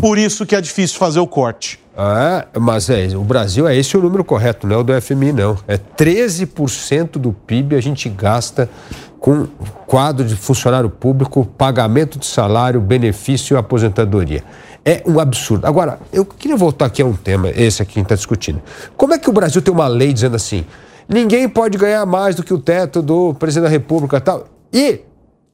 Por 0.00 0.18
isso 0.18 0.44
que 0.44 0.56
é 0.56 0.60
difícil 0.60 0.98
fazer 0.98 1.20
o 1.20 1.28
corte. 1.28 1.78
Ah, 1.96 2.44
mas 2.58 2.90
é, 2.90 3.16
o 3.16 3.22
Brasil 3.22 3.68
é 3.68 3.76
esse 3.76 3.96
o 3.96 4.02
número 4.02 4.24
correto, 4.24 4.66
não 4.66 4.74
é 4.74 4.78
o 4.80 4.82
do 4.82 5.00
FMI, 5.00 5.32
não. 5.32 5.56
É 5.68 5.78
13% 5.78 7.12
do 7.12 7.32
PIB 7.32 7.76
a 7.76 7.80
gente 7.80 8.08
gasta 8.08 8.68
com 9.20 9.46
quadro 9.86 10.26
de 10.26 10.34
funcionário 10.34 10.90
público, 10.90 11.46
pagamento 11.56 12.18
de 12.18 12.26
salário, 12.26 12.80
benefício 12.80 13.54
e 13.54 13.56
aposentadoria. 13.56 14.42
É 14.84 15.04
um 15.06 15.20
absurdo. 15.20 15.68
Agora, 15.68 16.00
eu 16.12 16.24
queria 16.24 16.56
voltar 16.56 16.86
aqui 16.86 17.00
a 17.00 17.06
um 17.06 17.14
tema, 17.14 17.48
esse 17.50 17.80
aqui 17.80 17.92
que 17.92 17.98
a 17.98 18.00
gente 18.00 18.06
está 18.06 18.16
discutindo. 18.16 18.60
Como 18.96 19.14
é 19.14 19.18
que 19.18 19.30
o 19.30 19.32
Brasil 19.32 19.62
tem 19.62 19.72
uma 19.72 19.86
lei 19.86 20.12
dizendo 20.12 20.34
assim: 20.34 20.66
ninguém 21.08 21.48
pode 21.48 21.78
ganhar 21.78 22.04
mais 22.04 22.34
do 22.34 22.42
que 22.42 22.52
o 22.52 22.58
teto 22.58 23.00
do 23.00 23.34
presidente 23.34 23.64
da 23.66 23.70
República 23.70 24.16
e 24.16 24.20
tal? 24.20 24.46
E 24.72 25.00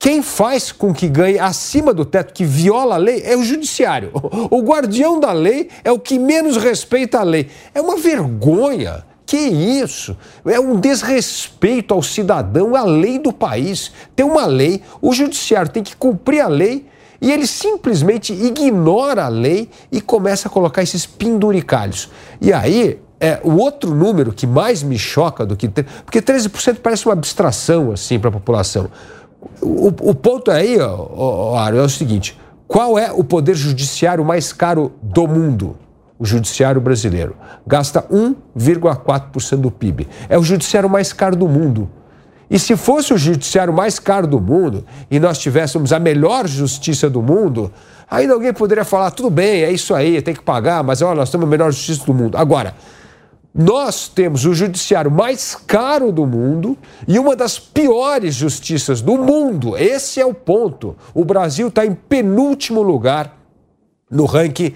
quem 0.01 0.22
faz 0.22 0.72
com 0.72 0.94
que 0.94 1.06
ganhe 1.06 1.39
acima 1.39 1.93
do 1.93 2.06
teto, 2.06 2.32
que 2.32 2.43
viola 2.43 2.94
a 2.94 2.98
lei, 2.98 3.22
é 3.22 3.36
o 3.36 3.44
judiciário. 3.44 4.10
O 4.51 4.62
guardião 4.62 5.20
da 5.20 5.31
lei 5.31 5.68
é 5.85 5.93
o 5.93 5.98
que 5.98 6.18
menos 6.18 6.56
respeita 6.56 7.20
a 7.20 7.22
lei. 7.22 7.51
É 7.74 7.82
uma 7.82 7.98
vergonha. 7.98 9.05
Que 9.27 9.36
isso? 9.36 10.16
É 10.47 10.59
um 10.59 10.81
desrespeito 10.81 11.93
ao 11.93 12.02
cidadão, 12.02 12.74
à 12.74 12.82
lei 12.82 13.18
do 13.18 13.31
país. 13.31 13.93
Tem 14.16 14.24
uma 14.24 14.47
lei, 14.47 14.82
o 15.02 15.12
judiciário 15.12 15.70
tem 15.70 15.82
que 15.82 15.94
cumprir 15.94 16.40
a 16.40 16.48
lei 16.48 16.86
e 17.20 17.31
ele 17.31 17.47
simplesmente 17.47 18.32
ignora 18.32 19.27
a 19.27 19.28
lei 19.28 19.68
e 19.93 20.01
começa 20.01 20.48
a 20.48 20.51
colocar 20.51 20.82
esses 20.82 21.05
penduricalhos. 21.05 22.10
E 22.40 22.55
aí, 22.55 22.98
é, 23.20 23.39
o 23.44 23.56
outro 23.56 23.94
número 23.94 24.32
que 24.32 24.47
mais 24.47 24.82
me 24.82 24.98
choca 24.98 25.44
do 25.44 25.55
que. 25.55 25.68
Porque 25.68 26.22
13% 26.22 26.78
parece 26.82 27.05
uma 27.05 27.12
abstração 27.12 27.93
assim 27.93 28.18
para 28.18 28.31
a 28.31 28.32
população. 28.32 28.90
O, 29.61 29.89
o 29.89 30.15
ponto 30.15 30.51
aí, 30.51 30.77
Aro, 31.57 31.79
é 31.79 31.83
o 31.83 31.89
seguinte: 31.89 32.39
qual 32.69 32.99
é 32.99 33.11
o 33.12 33.25
poder 33.25 33.55
judiciário 33.55 34.25
mais 34.25 34.53
caro 34.53 34.93
do 35.03 35.27
mundo? 35.27 35.77
O 36.19 36.25
judiciário 36.25 36.81
brasileiro. 36.81 37.35
Gasta 37.67 38.03
1,4% 38.03 39.57
do 39.57 39.71
PIB. 39.71 40.07
É 40.29 40.39
o 40.39 40.43
judiciário 40.43 40.89
mais 40.89 41.12
caro 41.12 41.35
do 41.35 41.49
mundo. 41.49 41.89
E 42.51 42.59
se 42.59 42.77
fosse 42.77 43.15
o 43.15 43.19
judiciário 43.19 43.73
mais 43.73 43.99
caro 43.99 44.27
do 44.27 44.41
mundo 44.41 44.85
e 45.11 45.21
nós 45.21 45.39
tivéssemos 45.39 45.93
a 45.93 45.99
melhor 46.01 46.47
justiça 46.47 47.09
do 47.09 47.23
mundo, 47.23 47.73
ainda 48.11 48.35
alguém 48.35 48.53
poderia 48.53 48.85
falar: 48.85 49.12
tudo 49.12 49.31
bem, 49.31 49.62
é 49.62 49.71
isso 49.71 49.95
aí, 49.95 50.21
tem 50.21 50.35
que 50.35 50.43
pagar, 50.43 50.83
mas 50.83 51.01
olha, 51.01 51.17
nós 51.17 51.31
temos 51.31 51.47
a 51.47 51.51
melhor 51.51 51.71
justiça 51.71 52.05
do 52.05 52.12
mundo. 52.12 52.37
Agora, 52.37 52.75
Nós 53.52 54.09
temos 54.09 54.44
o 54.44 54.55
judiciário 54.55 55.10
mais 55.10 55.55
caro 55.55 56.12
do 56.12 56.24
mundo 56.24 56.78
e 57.06 57.18
uma 57.18 57.35
das 57.35 57.59
piores 57.59 58.35
justiças 58.35 59.01
do 59.01 59.18
mundo. 59.18 59.77
Esse 59.77 60.20
é 60.20 60.27
o 60.27 60.32
ponto. 60.32 60.97
O 61.12 61.24
Brasil 61.24 61.68
está 61.68 61.85
em 61.85 61.94
penúltimo 61.94 62.81
lugar 62.81 63.36
no 64.09 64.24
ranking 64.24 64.72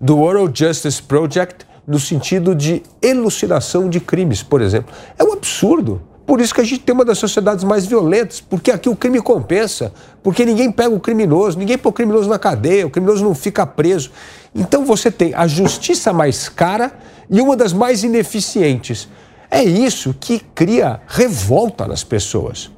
do 0.00 0.16
World 0.16 0.58
Justice 0.58 1.00
Project 1.00 1.66
no 1.86 2.00
sentido 2.00 2.54
de 2.54 2.82
elucidação 3.00 3.88
de 3.88 4.00
crimes, 4.00 4.42
por 4.42 4.60
exemplo. 4.60 4.92
É 5.16 5.22
um 5.22 5.32
absurdo. 5.32 6.02
Por 6.26 6.40
isso 6.40 6.52
que 6.52 6.60
a 6.60 6.64
gente 6.64 6.80
tem 6.80 6.92
uma 6.92 7.04
das 7.04 7.18
sociedades 7.18 7.62
mais 7.62 7.86
violentas, 7.86 8.40
porque 8.40 8.72
aqui 8.72 8.88
o 8.88 8.96
crime 8.96 9.22
compensa, 9.22 9.92
porque 10.24 10.44
ninguém 10.44 10.72
pega 10.72 10.92
o 10.92 10.98
criminoso, 10.98 11.56
ninguém 11.56 11.78
põe 11.78 11.90
o 11.90 11.92
criminoso 11.92 12.28
na 12.28 12.38
cadeia, 12.38 12.84
o 12.84 12.90
criminoso 12.90 13.22
não 13.22 13.34
fica 13.34 13.64
preso. 13.64 14.10
Então 14.52 14.84
você 14.84 15.08
tem 15.08 15.32
a 15.34 15.46
justiça 15.46 16.12
mais 16.12 16.48
cara 16.48 16.98
e 17.30 17.40
uma 17.40 17.56
das 17.56 17.72
mais 17.72 18.02
ineficientes. 18.02 19.08
É 19.48 19.62
isso 19.62 20.14
que 20.18 20.40
cria 20.40 21.00
revolta 21.06 21.86
nas 21.86 22.02
pessoas. 22.02 22.72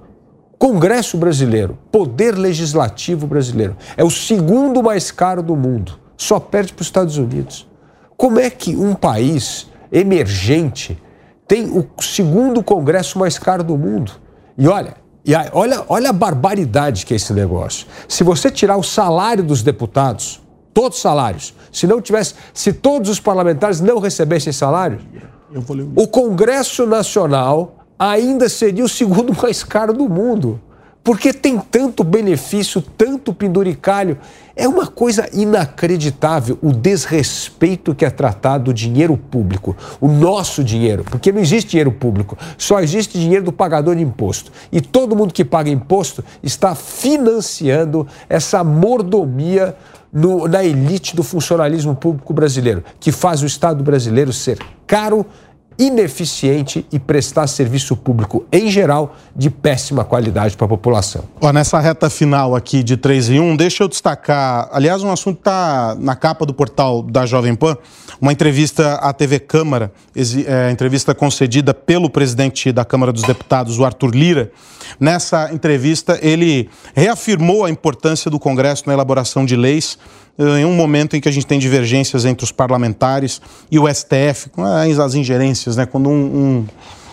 Congresso 0.59 1.17
brasileiro, 1.17 1.79
poder 1.91 2.37
legislativo 2.37 3.27
brasileiro, 3.27 3.77
é 3.97 4.05
o 4.05 4.11
segundo 4.11 4.83
mais 4.83 5.11
caro 5.11 5.43
do 5.43 5.57
mundo, 5.57 5.99
só 6.17 6.39
perde 6.39 6.75
para 6.75 6.83
os 6.83 6.89
Estados 6.89 7.17
Unidos. 7.17 7.67
Como 8.17 8.39
é 8.39 8.51
que 8.51 8.77
um 8.77 8.95
país 8.95 9.69
emergente 9.91 11.01
tem 11.49 11.65
o 11.71 11.87
segundo 12.03 12.63
congresso 12.63 13.19
mais 13.19 13.39
caro 13.39 13.65
do 13.65 13.77
mundo? 13.77 14.13
E 14.57 14.69
olha, 14.69 14.97
e 15.25 15.33
olha, 15.53 15.83
olha 15.89 16.11
a 16.11 16.13
barbaridade 16.13 17.07
que 17.07 17.15
é 17.15 17.17
esse 17.17 17.33
negócio. 17.33 17.87
Se 18.07 18.23
você 18.23 18.51
tirar 18.51 18.77
o 18.77 18.83
salário 18.83 19.43
dos 19.43 19.63
deputados, 19.63 20.43
todos 20.75 20.99
os 20.99 21.03
salários, 21.03 21.55
se 21.73 21.87
não 21.87 22.03
tivesse, 22.03 22.35
se 22.53 22.73
todos 22.73 23.09
os 23.09 23.19
parlamentares 23.19 23.81
não 23.81 23.99
recebessem 23.99 24.53
salário, 24.53 25.01
o 25.97 26.07
Congresso 26.07 26.87
Nacional 26.87 27.87
ainda 27.99 28.49
seria 28.49 28.85
o 28.85 28.89
segundo 28.89 29.35
mais 29.43 29.65
caro 29.65 29.95
do 29.95 30.07
mundo. 30.07 30.61
Porque 31.03 31.33
tem 31.33 31.59
tanto 31.59 32.05
benefício, 32.05 32.83
tanto 32.83 33.33
penduricalho. 33.33 34.19
É 34.55 34.69
uma 34.69 34.87
coisa 34.87 35.29
inacreditável 35.33 36.59
o 36.61 36.73
desrespeito 36.73 37.95
que 37.95 38.05
é 38.05 38.11
tratado 38.11 38.71
o 38.71 38.75
dinheiro 38.75 39.17
público, 39.17 39.77
o 40.01 40.09
nosso 40.09 40.63
dinheiro, 40.65 41.05
porque 41.05 41.31
não 41.31 41.41
existe 41.41 41.71
dinheiro 41.71 41.93
público, 41.93 42.37
só 42.59 42.81
existe 42.81 43.19
dinheiro 43.19 43.45
do 43.45 43.53
pagador 43.53 43.95
de 43.95 44.03
imposto. 44.03 44.51
E 44.73 44.81
todo 44.81 45.15
mundo 45.15 45.33
que 45.33 45.45
paga 45.45 45.71
imposto 45.71 46.25
está 46.43 46.75
financiando 46.75 48.07
essa 48.29 48.65
mordomia 48.65 49.77
no, 50.13 50.49
na 50.49 50.65
elite 50.65 51.15
do 51.15 51.23
funcionalismo 51.23 51.95
público 51.95 52.33
brasileiro, 52.33 52.83
que 52.99 53.13
faz 53.13 53.43
o 53.43 53.47
Estado 53.47 53.85
brasileiro 53.85 54.33
ser 54.33 54.59
caro 54.87 55.25
ineficiente 55.79 56.85
e 56.91 56.99
prestar 56.99 57.47
serviço 57.47 57.97
público, 57.97 58.45
em 58.51 58.69
geral, 58.69 59.17
de 59.37 59.49
péssima 59.49 60.05
qualidade 60.05 60.57
para 60.57 60.67
a 60.67 60.69
população. 60.69 61.25
Ó, 61.41 61.53
nessa 61.53 61.79
reta 61.79 62.11
final 62.11 62.57
aqui 62.57 62.83
de 62.83 62.97
3 62.97 63.31
em 63.31 63.41
1, 63.41 63.57
deixa 63.57 63.85
eu 63.85 63.89
destacar, 63.89 64.69
aliás, 64.73 65.05
um 65.05 65.13
assunto 65.13 65.39
está 65.39 65.97
na 66.01 66.17
capa 66.17 66.45
do 66.45 66.53
portal 66.53 67.03
da 67.03 67.25
Jovem 67.25 67.55
Pan, 67.55 67.77
uma 68.21 68.33
entrevista 68.33 68.95
à 68.95 69.13
TV 69.13 69.39
Câmara, 69.39 69.93
é, 70.17 70.71
entrevista 70.71 71.15
concedida 71.15 71.73
pelo 71.73 72.11
presidente 72.11 72.73
da 72.73 72.85
Câmara 72.85 73.13
dos 73.13 73.23
Deputados, 73.23 73.79
o 73.79 73.85
Arthur 73.85 74.11
Lira. 74.15 74.51
Nessa 74.99 75.53
entrevista, 75.53 76.19
ele 76.21 76.69
reafirmou 76.95 77.65
a 77.65 77.71
importância 77.71 78.29
do 78.29 78.39
Congresso 78.41 78.85
na 78.87 78.95
elaboração 78.95 79.45
de 79.45 79.55
leis, 79.55 79.97
em 80.39 80.65
um 80.65 80.73
momento 80.73 81.17
em 81.17 81.21
que 81.21 81.29
a 81.29 81.33
gente 81.33 81.47
tem 81.47 81.59
divergências 81.59 82.25
entre 82.25 82.45
os 82.45 82.53
parlamentares 82.53 83.41
e 83.71 83.79
o 83.79 83.93
STF, 83.93 84.51
as 85.03 85.15
ingerências, 85.15 85.77
né? 85.77 85.85
quando 85.85 86.09
um, 86.09 86.67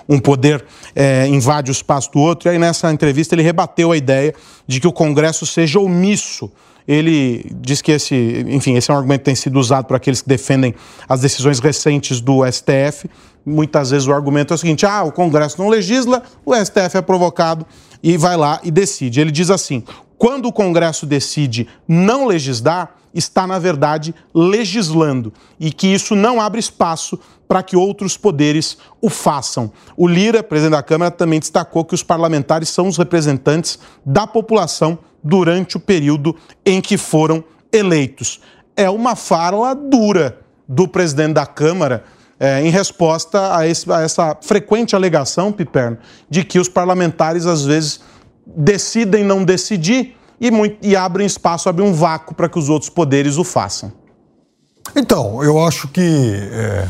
um, 0.09 0.15
um 0.15 0.19
poder 0.19 0.63
é, 0.95 1.27
invade 1.27 1.71
o 1.71 1.73
espaço 1.73 2.11
do 2.11 2.19
outro. 2.19 2.47
E 2.47 2.51
aí, 2.51 2.59
nessa 2.59 2.91
entrevista, 2.91 3.33
ele 3.33 3.41
rebateu 3.41 3.91
a 3.91 3.97
ideia 3.97 4.33
de 4.67 4.79
que 4.79 4.87
o 4.87 4.91
Congresso 4.91 5.45
seja 5.45 5.79
omisso 5.79 6.51
ele 6.87 7.51
diz 7.61 7.81
que 7.81 7.91
esse, 7.91 8.45
enfim, 8.47 8.75
esse 8.75 8.91
é 8.91 8.93
um 8.93 8.97
argumento 8.97 9.21
que 9.21 9.25
tem 9.25 9.35
sido 9.35 9.59
usado 9.59 9.85
por 9.85 9.95
aqueles 9.95 10.21
que 10.21 10.29
defendem 10.29 10.75
as 11.09 11.19
decisões 11.19 11.59
recentes 11.59 12.21
do 12.21 12.45
STF. 12.45 13.09
Muitas 13.45 13.89
vezes 13.89 14.07
o 14.07 14.13
argumento 14.13 14.53
é 14.53 14.55
o 14.55 14.57
seguinte: 14.57 14.85
ah, 14.85 15.03
o 15.03 15.11
Congresso 15.11 15.59
não 15.59 15.67
legisla, 15.67 16.21
o 16.45 16.53
STF 16.53 16.97
é 16.97 17.01
provocado 17.01 17.65
e 18.03 18.17
vai 18.17 18.37
lá 18.37 18.59
e 18.63 18.69
decide. 18.69 19.19
Ele 19.19 19.31
diz 19.31 19.49
assim: 19.49 19.83
quando 20.17 20.47
o 20.47 20.53
Congresso 20.53 21.05
decide 21.05 21.67
não 21.87 22.27
legislar, 22.27 22.91
está, 23.15 23.47
na 23.47 23.57
verdade, 23.57 24.13
legislando 24.33 25.31
e 25.59 25.71
que 25.71 25.87
isso 25.87 26.15
não 26.15 26.39
abre 26.41 26.59
espaço 26.59 27.17
para 27.47 27.63
que 27.63 27.77
outros 27.77 28.17
poderes 28.17 28.77
o 29.01 29.09
façam. 29.09 29.71
O 29.95 30.07
Lira, 30.07 30.43
presidente 30.43 30.73
da 30.73 30.83
Câmara, 30.83 31.09
também 31.09 31.39
destacou 31.39 31.85
que 31.85 31.95
os 31.95 32.03
parlamentares 32.03 32.69
são 32.69 32.87
os 32.87 32.97
representantes 32.97 33.79
da 34.05 34.27
população 34.27 34.99
durante 35.23 35.77
o 35.77 35.79
período 35.79 36.35
em 36.65 36.81
que 36.81 36.97
foram 36.97 37.43
eleitos. 37.71 38.41
É 38.75 38.89
uma 38.89 39.15
fala 39.15 39.73
dura 39.73 40.39
do 40.67 40.87
presidente 40.87 41.33
da 41.33 41.45
Câmara 41.45 42.03
é, 42.39 42.61
em 42.61 42.69
resposta 42.69 43.55
a, 43.55 43.65
esse, 43.65 43.89
a, 43.91 44.01
essa 44.01 44.37
frequente 44.41 44.95
alegação, 44.95 45.51
Piperno, 45.51 45.97
de 46.29 46.43
que 46.43 46.59
os 46.59 46.67
parlamentares 46.67 47.45
às 47.45 47.63
vezes 47.63 48.01
decidem 48.45 49.23
não 49.23 49.43
decidir 49.43 50.15
e, 50.39 50.51
muito, 50.51 50.77
e 50.85 50.95
espaço, 51.25 51.69
abrem 51.69 51.87
um 51.87 51.93
vácuo 51.93 52.35
para 52.35 52.49
que 52.49 52.59
os 52.59 52.69
outros 52.69 52.89
poderes 52.89 53.37
o 53.37 53.43
façam. 53.43 53.91
Então, 54.95 55.43
eu 55.43 55.63
acho 55.63 55.87
que 55.87 56.01
é, 56.51 56.87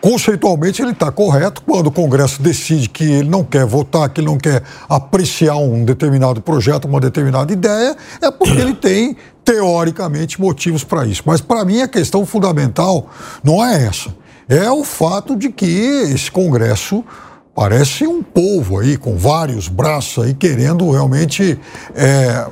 conceitualmente 0.00 0.82
ele 0.82 0.90
está 0.90 1.12
correto 1.12 1.62
quando 1.62 1.86
o 1.86 1.92
Congresso 1.92 2.42
decide 2.42 2.88
que 2.88 3.04
ele 3.04 3.28
não 3.28 3.44
quer 3.44 3.64
votar, 3.64 4.08
que 4.08 4.20
ele 4.20 4.26
não 4.26 4.38
quer 4.38 4.62
apreciar 4.88 5.56
um 5.56 5.84
determinado 5.84 6.40
projeto, 6.42 6.86
uma 6.86 7.00
determinada 7.00 7.52
ideia, 7.52 7.96
é 8.20 8.30
porque 8.30 8.60
ele 8.60 8.74
tem, 8.74 9.16
teoricamente, 9.44 10.40
motivos 10.40 10.82
para 10.82 11.06
isso. 11.06 11.22
Mas, 11.24 11.40
para 11.40 11.64
mim, 11.64 11.80
a 11.80 11.88
questão 11.88 12.26
fundamental 12.26 13.08
não 13.44 13.64
é 13.64 13.84
essa. 13.84 14.14
É 14.48 14.70
o 14.70 14.82
fato 14.82 15.36
de 15.36 15.50
que 15.50 15.66
esse 15.66 16.30
Congresso 16.30 17.04
parece 17.54 18.06
um 18.06 18.22
povo 18.22 18.78
aí, 18.78 18.96
com 18.96 19.16
vários 19.16 19.68
braços 19.68 20.24
aí, 20.24 20.34
querendo 20.34 20.90
realmente. 20.90 21.58
É, 21.94 22.46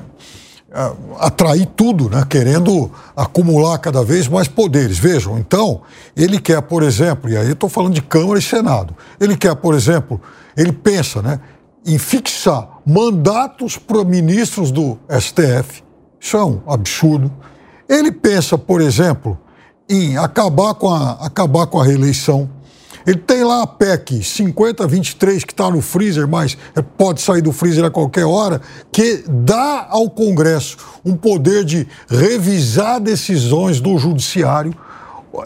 atrair 1.19 1.67
tudo, 1.67 2.09
né? 2.09 2.25
querendo 2.29 2.91
acumular 3.17 3.79
cada 3.79 4.05
vez 4.05 4.29
mais 4.29 4.47
poderes. 4.47 4.99
Vejam, 4.99 5.39
então, 5.39 5.83
ele 6.17 6.39
quer, 6.41 6.63
por 6.63 6.83
exemplo, 6.83 7.29
e 7.29 7.37
aí 7.37 7.51
estou 7.51 7.69
falando 7.69 7.95
de 7.95 8.03
Câmara 8.03 8.39
e 8.39 8.43
Senado, 8.43 8.95
ele 9.19 9.37
quer, 9.37 9.55
por 9.57 9.75
exemplo, 9.75 10.21
ele 10.57 10.73
pensa 10.73 11.21
né, 11.21 11.41
em 11.85 11.99
fixar 11.99 12.81
mandatos 12.87 13.77
para 13.77 14.05
ministros 14.05 14.71
do 14.71 14.97
STF, 15.09 15.83
isso 16.21 16.37
é 16.37 16.45
um 16.45 16.61
absurdo. 16.67 17.33
Ele 17.89 18.13
pensa, 18.13 18.57
por 18.57 18.81
exemplo, 18.81 19.39
em 19.89 20.17
acabar 20.17 20.75
com 20.75 20.93
a, 20.93 21.13
acabar 21.13 21.67
com 21.67 21.81
a 21.81 21.85
reeleição 21.85 22.49
ele 23.07 23.19
tem 23.19 23.45
lá 23.45 23.63
a 23.63 23.67
PEC 23.67 24.23
5023 24.23 25.45
que 25.45 25.53
está 25.53 25.71
no 25.71 25.81
freezer, 25.81 26.29
mas 26.29 26.57
pode 26.97 27.21
sair 27.21 27.43
do 27.43 27.53
freezer 27.53 27.85
a 27.85 27.91
qualquer 27.91 28.25
hora, 28.25 28.61
que 28.93 29.25
dá 29.29 29.87
ao 29.89 30.11
Congresso 30.11 30.77
um 31.05 31.17
poder 31.17 31.65
de 31.65 31.87
revisar 32.09 33.01
decisões 33.01 33.81
do 33.81 33.97
Judiciário. 33.99 34.75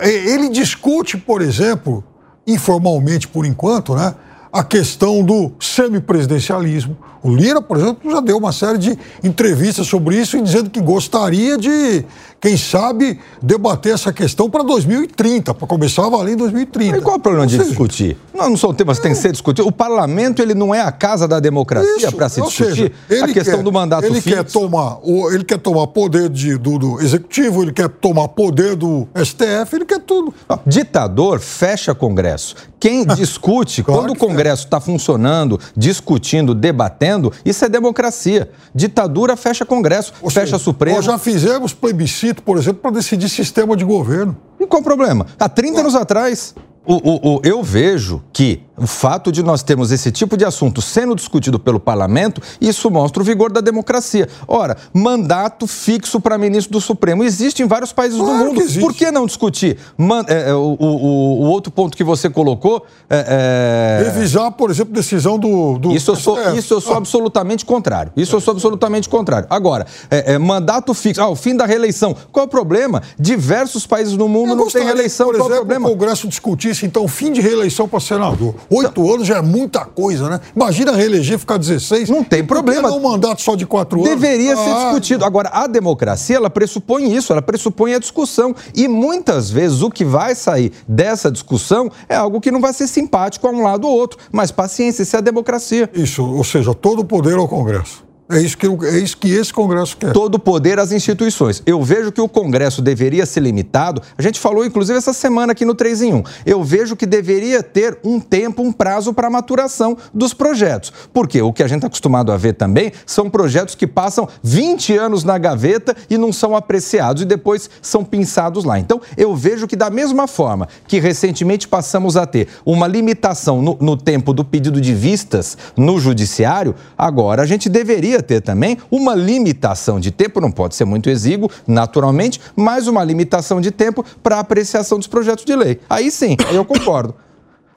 Ele 0.00 0.48
discute, 0.48 1.16
por 1.16 1.42
exemplo, 1.42 2.02
informalmente 2.46 3.28
por 3.28 3.46
enquanto, 3.46 3.94
né, 3.94 4.14
a 4.52 4.62
questão 4.62 5.22
do 5.22 5.52
semipresidencialismo. 5.58 6.96
O 7.22 7.34
Lira, 7.34 7.60
por 7.60 7.76
exemplo, 7.76 8.10
já 8.10 8.20
deu 8.20 8.36
uma 8.36 8.52
série 8.52 8.78
de 8.78 8.98
entrevistas 9.22 9.86
sobre 9.86 10.16
isso 10.16 10.36
e 10.36 10.42
dizendo 10.42 10.70
que 10.70 10.80
gostaria 10.80 11.56
de 11.56 12.04
quem 12.44 12.58
sabe, 12.58 13.18
debater 13.40 13.94
essa 13.94 14.12
questão 14.12 14.50
para 14.50 14.62
2030, 14.62 15.54
para 15.54 15.66
começar 15.66 16.04
a 16.04 16.10
valer 16.10 16.34
em 16.34 16.36
2030. 16.36 16.98
E 16.98 17.00
qual 17.00 17.14
é 17.14 17.18
o 17.18 17.20
problema 17.22 17.46
de 17.46 17.56
discutir? 17.56 18.18
Não, 18.34 18.50
não 18.50 18.56
são 18.58 18.74
temas 18.74 18.98
que 18.98 19.04
têm 19.04 19.12
que 19.12 19.18
ser 19.18 19.32
discutidos. 19.32 19.66
O 19.66 19.72
parlamento 19.72 20.42
ele 20.42 20.52
não 20.52 20.74
é 20.74 20.82
a 20.82 20.92
casa 20.92 21.26
da 21.26 21.40
democracia 21.40 22.12
para 22.12 22.28
se 22.28 22.42
discutir 22.42 22.92
seja, 23.08 23.24
a 23.24 23.28
questão 23.28 23.56
quer, 23.56 23.62
do 23.62 23.72
mandato 23.72 24.04
ele 24.04 24.20
fixo. 24.20 24.36
Quer 24.36 24.44
tomar, 24.44 24.98
ele 25.32 25.42
quer 25.42 25.56
tomar 25.56 25.86
poder 25.86 26.28
de, 26.28 26.58
do, 26.58 26.78
do, 26.78 27.00
executivo, 27.00 27.62
ele 27.62 27.72
quer 27.72 27.88
tomar 27.88 28.28
poder 28.28 28.76
do 28.76 29.08
STF, 29.16 29.76
ele 29.76 29.86
quer 29.86 30.00
tudo. 30.00 30.34
Não, 30.46 30.60
ditador 30.66 31.40
fecha 31.40 31.94
Congresso. 31.94 32.56
Quem 32.78 33.06
discute, 33.16 33.82
claro 33.82 34.02
quando 34.02 34.10
o 34.10 34.18
Congresso 34.18 34.64
está 34.64 34.78
funcionando, 34.78 35.58
discutindo, 35.74 36.54
debatendo, 36.54 37.32
isso 37.42 37.64
é 37.64 37.70
democracia. 37.70 38.50
Ditadura 38.74 39.34
fecha 39.34 39.64
Congresso, 39.64 40.12
Ou 40.20 40.28
fecha 40.28 40.44
seja, 40.44 40.58
Supremo. 40.58 40.96
Nós 40.96 41.06
já 41.06 41.16
fizemos 41.16 41.72
plebiscito 41.72 42.33
por 42.42 42.56
exemplo, 42.56 42.80
para 42.80 42.92
decidir 42.92 43.28
sistema 43.28 43.76
de 43.76 43.84
governo. 43.84 44.36
E 44.58 44.66
qual 44.66 44.80
o 44.80 44.84
problema? 44.84 45.26
Há 45.38 45.48
30 45.48 45.80
anos 45.80 45.94
atrás, 45.94 46.54
o, 46.86 46.94
o, 46.94 47.36
o, 47.36 47.40
eu 47.42 47.62
vejo 47.62 48.22
que 48.32 48.62
O 48.76 48.86
fato 48.88 49.30
de 49.30 49.42
nós 49.42 49.62
termos 49.62 49.92
esse 49.92 50.10
tipo 50.10 50.36
de 50.36 50.44
assunto 50.44 50.82
sendo 50.82 51.14
discutido 51.14 51.58
pelo 51.60 51.78
parlamento, 51.78 52.40
isso 52.60 52.90
mostra 52.90 53.22
o 53.22 53.24
vigor 53.24 53.52
da 53.52 53.60
democracia. 53.60 54.28
Ora, 54.48 54.76
mandato 54.92 55.66
fixo 55.66 56.20
para 56.20 56.36
ministro 56.36 56.72
do 56.72 56.80
Supremo 56.80 57.22
existe 57.22 57.62
em 57.62 57.66
vários 57.66 57.92
países 57.92 58.18
Claro 58.18 58.38
do 58.38 58.44
mundo. 58.54 58.66
que. 58.66 58.80
Por 58.80 58.92
que 58.92 59.10
não 59.12 59.26
discutir? 59.26 59.78
Man- 59.96 60.24
é, 60.26 60.50
é, 60.50 60.54
o, 60.54 60.76
o- 60.78 61.42
o 61.42 61.46
outro 61.46 61.70
ponto 61.70 61.96
que 61.96 62.02
você 62.02 62.28
colocou 62.28 62.84
é, 63.08 64.00
é- 64.02 64.10
Revisar, 64.10 64.50
por 64.52 64.70
exemplo, 64.70 64.92
decisão 64.92 65.38
do. 65.38 65.78
do 65.78 65.92
isso 65.92 66.10
eu 66.10 66.16
sou, 66.16 66.36
isso 66.54 66.74
eu 66.74 66.80
sou 66.80 66.94
absolutamente 66.96 67.64
contrário. 67.64 68.10
Isso 68.16 68.34
eu 68.34 68.40
sou 68.40 68.52
absolutamente 68.52 69.08
contrário. 69.08 69.46
Agora, 69.50 69.86
é, 70.10 70.34
é, 70.34 70.38
mandato 70.38 70.92
fixo, 70.94 71.20
ah, 71.22 71.28
o 71.28 71.36
fim 71.36 71.54
da 71.56 71.64
reeleição. 71.64 72.14
Qual 72.32 72.44
é 72.44 72.46
o 72.46 72.50
problema? 72.50 73.02
Diversos 73.18 73.86
países 73.86 74.14
no 74.16 74.28
mundo 74.28 74.50
Eu 74.50 74.56
não 74.56 74.66
têm 74.68 74.84
reeleição. 74.84 75.26
Por 75.28 75.36
Qual 75.36 75.48
é 75.50 75.52
o 75.54 75.56
problema? 75.58 75.88
o 75.88 75.92
Congresso 75.92 76.26
discutisse, 76.26 76.84
então, 76.86 77.06
fim 77.06 77.32
de 77.32 77.40
reeleição 77.40 77.86
para 77.88 78.00
senador. 78.00 78.54
Oito 78.70 79.12
anos 79.12 79.26
já 79.26 79.36
é 79.38 79.42
muita 79.42 79.84
coisa, 79.84 80.28
né? 80.28 80.40
Imagina 80.54 80.92
reeleger, 80.92 81.38
ficar 81.38 81.58
16. 81.58 82.08
Não 82.08 82.22
tem 82.24 82.44
problema. 82.44 82.88
Não 82.88 82.98
um 82.98 83.02
mandato 83.02 83.42
só 83.42 83.54
de 83.54 83.66
quatro 83.66 83.98
anos. 84.00 84.10
Deveria 84.10 84.56
ser 84.56 84.70
Ah, 84.70 84.84
discutido. 84.84 85.24
Agora, 85.24 85.50
a 85.52 85.66
democracia, 85.66 86.36
ela 86.36 86.50
pressupõe 86.50 87.14
isso, 87.14 87.32
ela 87.32 87.42
pressupõe 87.42 87.94
a 87.94 87.98
discussão. 87.98 88.54
E 88.74 88.86
muitas 88.88 89.50
vezes 89.50 89.82
o 89.82 89.90
que 89.90 90.04
vai 90.04 90.34
sair 90.34 90.72
dessa 90.86 91.30
discussão 91.30 91.90
é 92.08 92.14
algo 92.16 92.40
que 92.40 92.50
não 92.50 92.60
vai 92.60 92.72
ser 92.72 92.86
simpático 92.86 93.46
a 93.46 93.50
um 93.50 93.62
lado 93.62 93.86
ou 93.86 93.94
outro. 93.94 94.18
Mas 94.30 94.50
paciência, 94.50 95.02
isso 95.02 95.16
é 95.16 95.18
a 95.18 95.22
democracia. 95.22 95.90
Isso, 95.94 96.24
ou 96.24 96.44
seja, 96.44 96.74
todo 96.74 97.00
o 97.00 97.04
poder 97.04 97.36
ao 97.36 97.48
Congresso. 97.48 98.03
É 98.26 98.40
isso 98.40 98.56
que, 98.56 98.66
é 98.66 98.98
isso 98.98 99.18
que 99.18 99.30
esse 99.30 99.52
Congresso 99.52 99.98
quer. 99.98 100.12
Todo 100.12 100.38
poder 100.38 100.78
às 100.78 100.92
instituições. 100.92 101.62
Eu 101.66 101.82
vejo 101.82 102.10
que 102.10 102.22
o 102.22 102.28
Congresso 102.28 102.80
deveria 102.80 103.26
ser 103.26 103.40
limitado. 103.40 104.00
A 104.16 104.22
gente 104.22 104.40
falou, 104.40 104.64
inclusive, 104.64 104.96
essa 104.96 105.12
semana 105.12 105.52
aqui 105.52 105.62
no 105.62 105.74
3 105.74 106.02
em 106.02 106.14
1. 106.14 106.22
Eu 106.46 106.64
vejo 106.64 106.96
que 106.96 107.04
deveria 107.04 107.62
ter 107.62 107.98
um 108.02 108.18
tempo, 108.18 108.62
um 108.62 108.72
prazo 108.72 109.12
para 109.12 109.28
maturação 109.28 109.96
dos 110.12 110.32
projetos. 110.32 110.90
Porque 111.12 111.42
o 111.42 111.52
que 111.52 111.62
a 111.62 111.68
gente 111.68 111.78
está 111.78 111.86
acostumado 111.86 112.32
a 112.32 112.36
ver 112.38 112.54
também 112.54 112.92
são 113.04 113.28
projetos 113.28 113.74
que 113.74 113.86
passam 113.86 114.26
20 114.42 114.96
anos 114.96 115.22
na 115.22 115.36
gaveta 115.36 115.94
e 116.08 116.16
não 116.16 116.32
são 116.32 116.56
apreciados 116.56 117.22
e 117.22 117.26
depois 117.26 117.68
são 117.82 118.02
pinçados 118.02 118.64
lá. 118.64 118.78
Então, 118.78 119.02
eu 119.18 119.36
vejo 119.36 119.66
que, 119.66 119.76
da 119.76 119.90
mesma 119.90 120.26
forma 120.26 120.66
que 120.88 120.98
recentemente 120.98 121.68
passamos 121.68 122.16
a 122.16 122.24
ter 122.24 122.48
uma 122.64 122.86
limitação 122.86 123.60
no, 123.60 123.76
no 123.78 123.96
tempo 123.98 124.32
do 124.32 124.46
pedido 124.46 124.80
de 124.80 124.94
vistas 124.94 125.58
no 125.76 126.00
judiciário, 126.00 126.74
agora 126.96 127.42
a 127.42 127.46
gente 127.46 127.68
deveria 127.68 128.13
ter 128.22 128.40
também 128.40 128.78
uma 128.90 129.14
limitação 129.14 129.98
de 130.00 130.10
tempo, 130.10 130.40
não 130.40 130.50
pode 130.50 130.74
ser 130.74 130.84
muito 130.84 131.08
exíguo, 131.10 131.50
naturalmente, 131.66 132.40
mas 132.56 132.86
uma 132.86 133.02
limitação 133.04 133.60
de 133.60 133.70
tempo 133.70 134.04
para 134.22 134.38
apreciação 134.38 134.98
dos 134.98 135.06
projetos 135.06 135.44
de 135.44 135.54
lei. 135.54 135.80
Aí 135.88 136.10
sim, 136.10 136.36
eu 136.52 136.64
concordo. 136.64 137.14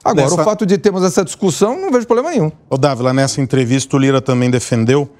Agora, 0.04 0.22
Nessa- 0.28 0.40
o 0.40 0.44
fato 0.44 0.64
de 0.64 0.78
termos 0.78 1.02
essa 1.02 1.24
discussão, 1.24 1.78
não 1.78 1.90
vejo 1.90 2.06
problema 2.06 2.30
nenhum. 2.30 2.50
Ô, 2.70 2.78
Dávila, 2.78 3.12
nessa 3.12 3.40
entrevista 3.40 3.96
o 3.96 3.98
Lira 3.98 4.20
também 4.22 4.50
defendeu 4.50 5.10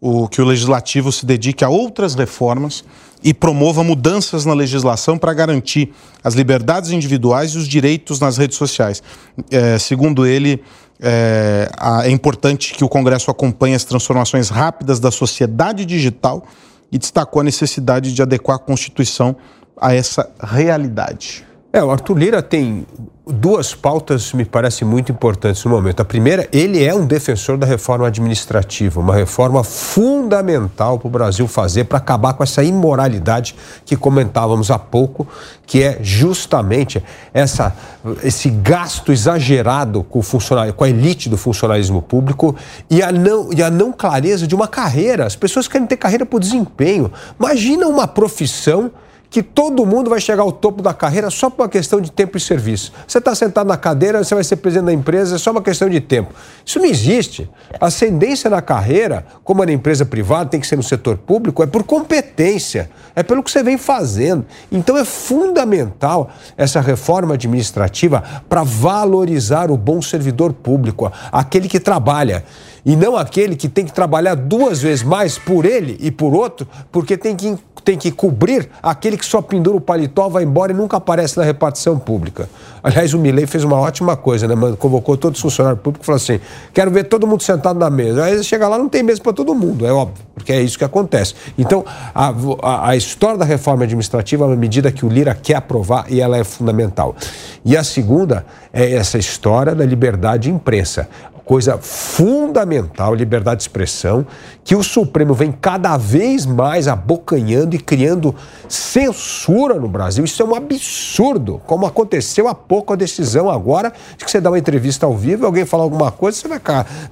o, 0.00 0.28
que 0.28 0.40
o 0.40 0.44
legislativo 0.44 1.10
se 1.10 1.24
dedique 1.24 1.64
a 1.64 1.68
outras 1.68 2.14
reformas 2.14 2.84
e 3.24 3.32
promova 3.32 3.82
mudanças 3.82 4.44
na 4.44 4.52
legislação 4.52 5.16
para 5.16 5.32
garantir 5.32 5.92
as 6.22 6.34
liberdades 6.34 6.90
individuais 6.90 7.52
e 7.52 7.58
os 7.58 7.66
direitos 7.66 8.20
nas 8.20 8.36
redes 8.36 8.56
sociais. 8.58 9.02
É, 9.50 9.78
segundo 9.78 10.26
ele, 10.26 10.62
é, 11.00 11.70
é 12.04 12.10
importante 12.10 12.74
que 12.74 12.84
o 12.84 12.88
Congresso 12.88 13.30
acompanhe 13.30 13.74
as 13.74 13.84
transformações 13.84 14.48
rápidas 14.48 14.98
da 14.98 15.10
sociedade 15.10 15.84
digital 15.84 16.46
e 16.90 16.98
destacou 16.98 17.40
a 17.40 17.44
necessidade 17.44 18.12
de 18.12 18.22
adequar 18.22 18.56
a 18.56 18.58
Constituição 18.58 19.36
a 19.78 19.94
essa 19.94 20.30
realidade. 20.40 21.44
É, 21.76 21.84
o 21.84 21.90
Arthur 21.90 22.16
Lira 22.16 22.40
tem 22.40 22.86
duas 23.26 23.74
pautas 23.74 24.32
me 24.32 24.46
parecem 24.46 24.88
muito 24.88 25.12
importantes 25.12 25.62
no 25.62 25.70
momento. 25.70 26.00
A 26.00 26.06
primeira, 26.06 26.48
ele 26.50 26.82
é 26.82 26.94
um 26.94 27.04
defensor 27.04 27.58
da 27.58 27.66
reforma 27.66 28.06
administrativa, 28.06 28.98
uma 28.98 29.14
reforma 29.14 29.62
fundamental 29.62 30.98
para 30.98 31.06
o 31.06 31.10
Brasil 31.10 31.46
fazer 31.46 31.84
para 31.84 31.98
acabar 31.98 32.32
com 32.32 32.42
essa 32.42 32.64
imoralidade 32.64 33.54
que 33.84 33.94
comentávamos 33.94 34.70
há 34.70 34.78
pouco, 34.78 35.28
que 35.66 35.82
é 35.82 35.98
justamente 36.00 37.04
essa, 37.34 37.76
esse 38.22 38.48
gasto 38.48 39.12
exagerado 39.12 40.02
com, 40.02 40.20
o 40.20 40.22
funcionário, 40.22 40.72
com 40.72 40.84
a 40.84 40.88
elite 40.88 41.28
do 41.28 41.36
funcionalismo 41.36 42.00
público 42.00 42.56
e 42.88 43.02
a, 43.02 43.12
não, 43.12 43.52
e 43.52 43.62
a 43.62 43.68
não 43.68 43.92
clareza 43.92 44.46
de 44.46 44.54
uma 44.54 44.66
carreira. 44.66 45.26
As 45.26 45.36
pessoas 45.36 45.68
querem 45.68 45.86
ter 45.86 45.98
carreira 45.98 46.24
por 46.24 46.40
desempenho. 46.40 47.12
Imagina 47.38 47.86
uma 47.86 48.08
profissão 48.08 48.90
que 49.30 49.42
todo 49.42 49.84
mundo 49.84 50.08
vai 50.08 50.20
chegar 50.20 50.42
ao 50.42 50.52
topo 50.52 50.82
da 50.82 50.94
carreira 50.94 51.30
só 51.30 51.50
por 51.50 51.62
uma 51.62 51.68
questão 51.68 52.00
de 52.00 52.10
tempo 52.10 52.36
e 52.36 52.40
serviço. 52.40 52.92
Você 53.06 53.18
está 53.18 53.34
sentado 53.34 53.66
na 53.66 53.76
cadeira, 53.76 54.22
você 54.22 54.34
vai 54.34 54.44
ser 54.44 54.56
presidente 54.56 54.86
da 54.86 54.92
empresa, 54.92 55.36
é 55.36 55.38
só 55.38 55.50
uma 55.50 55.62
questão 55.62 55.88
de 55.88 56.00
tempo. 56.00 56.32
Isso 56.64 56.78
não 56.78 56.86
existe. 56.86 57.48
Ascendência 57.80 58.48
na 58.48 58.62
carreira, 58.62 59.26
como 59.44 59.62
é 59.62 59.66
na 59.66 59.72
empresa 59.72 60.04
privada, 60.04 60.50
tem 60.50 60.60
que 60.60 60.66
ser 60.66 60.76
no 60.76 60.82
setor 60.82 61.16
público, 61.16 61.62
é 61.62 61.66
por 61.66 61.82
competência, 61.82 62.90
é 63.14 63.22
pelo 63.22 63.42
que 63.42 63.50
você 63.50 63.62
vem 63.62 63.78
fazendo. 63.78 64.44
Então 64.70 64.96
é 64.96 65.04
fundamental 65.04 66.30
essa 66.56 66.80
reforma 66.80 67.34
administrativa 67.34 68.22
para 68.48 68.62
valorizar 68.62 69.70
o 69.70 69.76
bom 69.76 70.00
servidor 70.00 70.52
público, 70.52 71.12
aquele 71.32 71.68
que 71.68 71.80
trabalha. 71.80 72.44
E 72.86 72.94
não 72.94 73.16
aquele 73.16 73.56
que 73.56 73.68
tem 73.68 73.84
que 73.84 73.92
trabalhar 73.92 74.36
duas 74.36 74.80
vezes 74.80 75.02
mais 75.02 75.36
por 75.36 75.64
ele 75.64 75.96
e 75.98 76.08
por 76.08 76.32
outro, 76.32 76.68
porque 76.92 77.16
tem 77.16 77.34
que, 77.34 77.58
tem 77.84 77.98
que 77.98 78.12
cobrir 78.12 78.68
aquele 78.80 79.16
que 79.16 79.26
só 79.26 79.42
pendura 79.42 79.76
o 79.76 79.80
paletó, 79.80 80.28
vai 80.28 80.44
embora 80.44 80.70
e 80.70 80.74
nunca 80.76 80.96
aparece 80.96 81.36
na 81.36 81.42
repartição 81.42 81.98
pública. 81.98 82.48
Aliás, 82.84 83.12
o 83.12 83.18
Milei 83.18 83.44
fez 83.44 83.64
uma 83.64 83.76
ótima 83.76 84.16
coisa, 84.16 84.46
né? 84.46 84.54
Convocou 84.78 85.16
todos 85.16 85.38
os 85.38 85.42
funcionários 85.42 85.82
públicos 85.82 86.04
e 86.04 86.06
falou 86.06 86.16
assim: 86.16 86.40
quero 86.72 86.92
ver 86.92 87.04
todo 87.08 87.26
mundo 87.26 87.42
sentado 87.42 87.76
na 87.76 87.90
mesa. 87.90 88.22
Aí 88.22 88.44
chega 88.44 88.68
lá, 88.68 88.78
não 88.78 88.88
tem 88.88 89.02
mesa 89.02 89.20
para 89.20 89.32
todo 89.32 89.52
mundo, 89.52 89.84
é 89.84 89.92
óbvio, 89.92 90.24
porque 90.32 90.52
é 90.52 90.62
isso 90.62 90.78
que 90.78 90.84
acontece. 90.84 91.34
Então, 91.58 91.84
a, 92.14 92.32
a, 92.62 92.90
a 92.90 92.96
história 92.96 93.36
da 93.36 93.44
reforma 93.44 93.82
administrativa 93.82 94.44
é 94.44 94.46
uma 94.46 94.54
medida 94.54 94.92
que 94.92 95.04
o 95.04 95.08
Lira 95.08 95.34
quer 95.34 95.56
aprovar 95.56 96.06
e 96.08 96.20
ela 96.20 96.38
é 96.38 96.44
fundamental. 96.44 97.16
E 97.64 97.76
a 97.76 97.82
segunda 97.82 98.46
é 98.72 98.92
essa 98.92 99.18
história 99.18 99.74
da 99.74 99.84
liberdade 99.84 100.44
de 100.44 100.50
imprensa 100.50 101.08
coisa 101.46 101.78
fundamental, 101.78 103.14
liberdade 103.14 103.58
de 103.58 103.62
expressão, 103.62 104.26
que 104.64 104.74
o 104.74 104.82
Supremo 104.82 105.32
vem 105.32 105.52
cada 105.52 105.96
vez 105.96 106.44
mais 106.44 106.88
abocanhando 106.88 107.76
e 107.76 107.78
criando 107.78 108.34
censura 108.68 109.74
no 109.74 109.86
Brasil. 109.86 110.24
Isso 110.24 110.42
é 110.42 110.44
um 110.44 110.56
absurdo, 110.56 111.62
como 111.64 111.86
aconteceu 111.86 112.48
há 112.48 112.54
pouco 112.54 112.92
a 112.92 112.96
decisão 112.96 113.48
agora 113.48 113.92
de 114.18 114.24
que 114.24 114.30
você 114.30 114.40
dá 114.40 114.50
uma 114.50 114.58
entrevista 114.58 115.06
ao 115.06 115.16
vivo, 115.16 115.46
alguém 115.46 115.64
fala 115.64 115.84
alguma 115.84 116.10
coisa, 116.10 116.36
você 116.36 116.48
vai, 116.48 116.60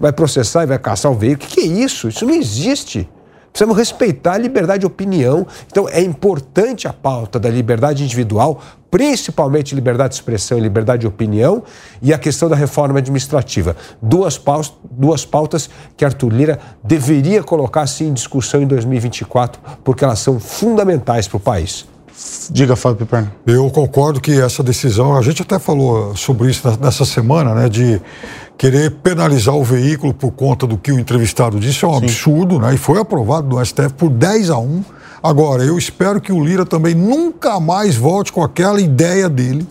vai 0.01 0.13
processar 0.13 0.65
e 0.65 0.67
vai 0.67 0.81
caçar 0.81 1.13
o 1.13 1.15
veículo. 1.15 1.47
O 1.47 1.49
que, 1.49 1.61
que 1.61 1.61
é 1.61 1.67
isso? 1.67 2.09
Isso 2.09 2.27
não 2.27 2.35
existe. 2.35 3.09
Precisamos 3.55 3.79
respeitar 3.79 4.33
a 4.33 4.39
liberdade 4.39 4.81
de 4.81 4.87
opinião. 4.87 5.47
Então, 5.71 5.89
é 5.89 6.01
importante 6.03 6.89
a 6.89 6.93
pauta 6.93 7.39
da 7.39 7.49
liberdade 7.49 8.03
individual, 8.03 8.61
principalmente 8.91 9.77
liberdade 9.77 10.09
de 10.09 10.15
expressão 10.17 10.59
e 10.59 10.61
liberdade 10.61 11.03
de 11.03 11.07
opinião, 11.07 11.63
e 12.03 12.13
a 12.13 12.19
questão 12.19 12.49
da 12.49 12.57
reforma 12.57 12.99
administrativa. 12.99 13.77
Duas 14.03 14.37
pautas, 14.37 14.73
duas 14.91 15.25
pautas 15.25 15.71
que 15.97 16.05
Arthur 16.05 16.33
Lira 16.33 16.59
deveria 16.83 17.45
colocar 17.45 17.87
sim 17.87 18.09
em 18.09 18.13
discussão 18.13 18.61
em 18.61 18.67
2024, 18.67 19.61
porque 19.85 20.03
elas 20.03 20.19
são 20.19 20.41
fundamentais 20.41 21.29
para 21.29 21.37
o 21.37 21.41
país. 21.41 21.87
Diga, 22.51 22.77
Fábio 22.77 22.99
Piperno. 22.99 23.31
Eu 23.47 23.69
concordo 23.71 24.21
que 24.21 24.41
essa 24.41 24.63
decisão, 24.63 25.17
a 25.17 25.23
gente 25.23 25.43
até 25.43 25.59
falou 25.59 26.17
sobre 26.17 26.51
isso 26.51 26.63
nessa 26.81 27.05
semana, 27.05 27.55
né, 27.55 27.69
de 27.69 28.01
querer 28.57 28.91
penalizar 29.03 29.55
o 29.55 29.65
veículo 29.65 30.15
por 30.15 30.31
conta 30.33 30.67
do 30.67 30.79
que 30.79 30.93
o 30.93 30.99
entrevistado 30.99 31.59
disse, 31.59 31.85
é 31.85 31.89
um 31.89 31.97
absurdo, 31.97 32.59
né, 32.59 32.75
e 32.75 32.79
foi 32.79 33.01
aprovado 33.01 33.49
no 33.49 33.65
STF 33.65 33.95
por 33.95 34.11
10 34.11 34.51
a 34.51 34.59
1. 34.59 34.85
Agora, 35.23 35.65
eu 35.65 35.77
espero 35.79 36.21
que 36.21 36.33
o 36.33 36.45
Lira 36.45 36.65
também 36.65 36.95
nunca 36.95 37.59
mais 37.59 37.97
volte 37.97 38.33
com 38.33 38.43
aquela 38.43 38.81
ideia 38.81 39.29
dele, 39.29 39.67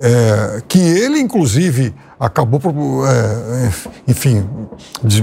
é, 0.00 0.62
que 0.66 0.78
ele, 0.78 1.18
inclusive, 1.20 1.94
acabou, 2.18 2.58
por- 2.58 2.72
é, 3.06 3.70
enfim, 4.08 4.46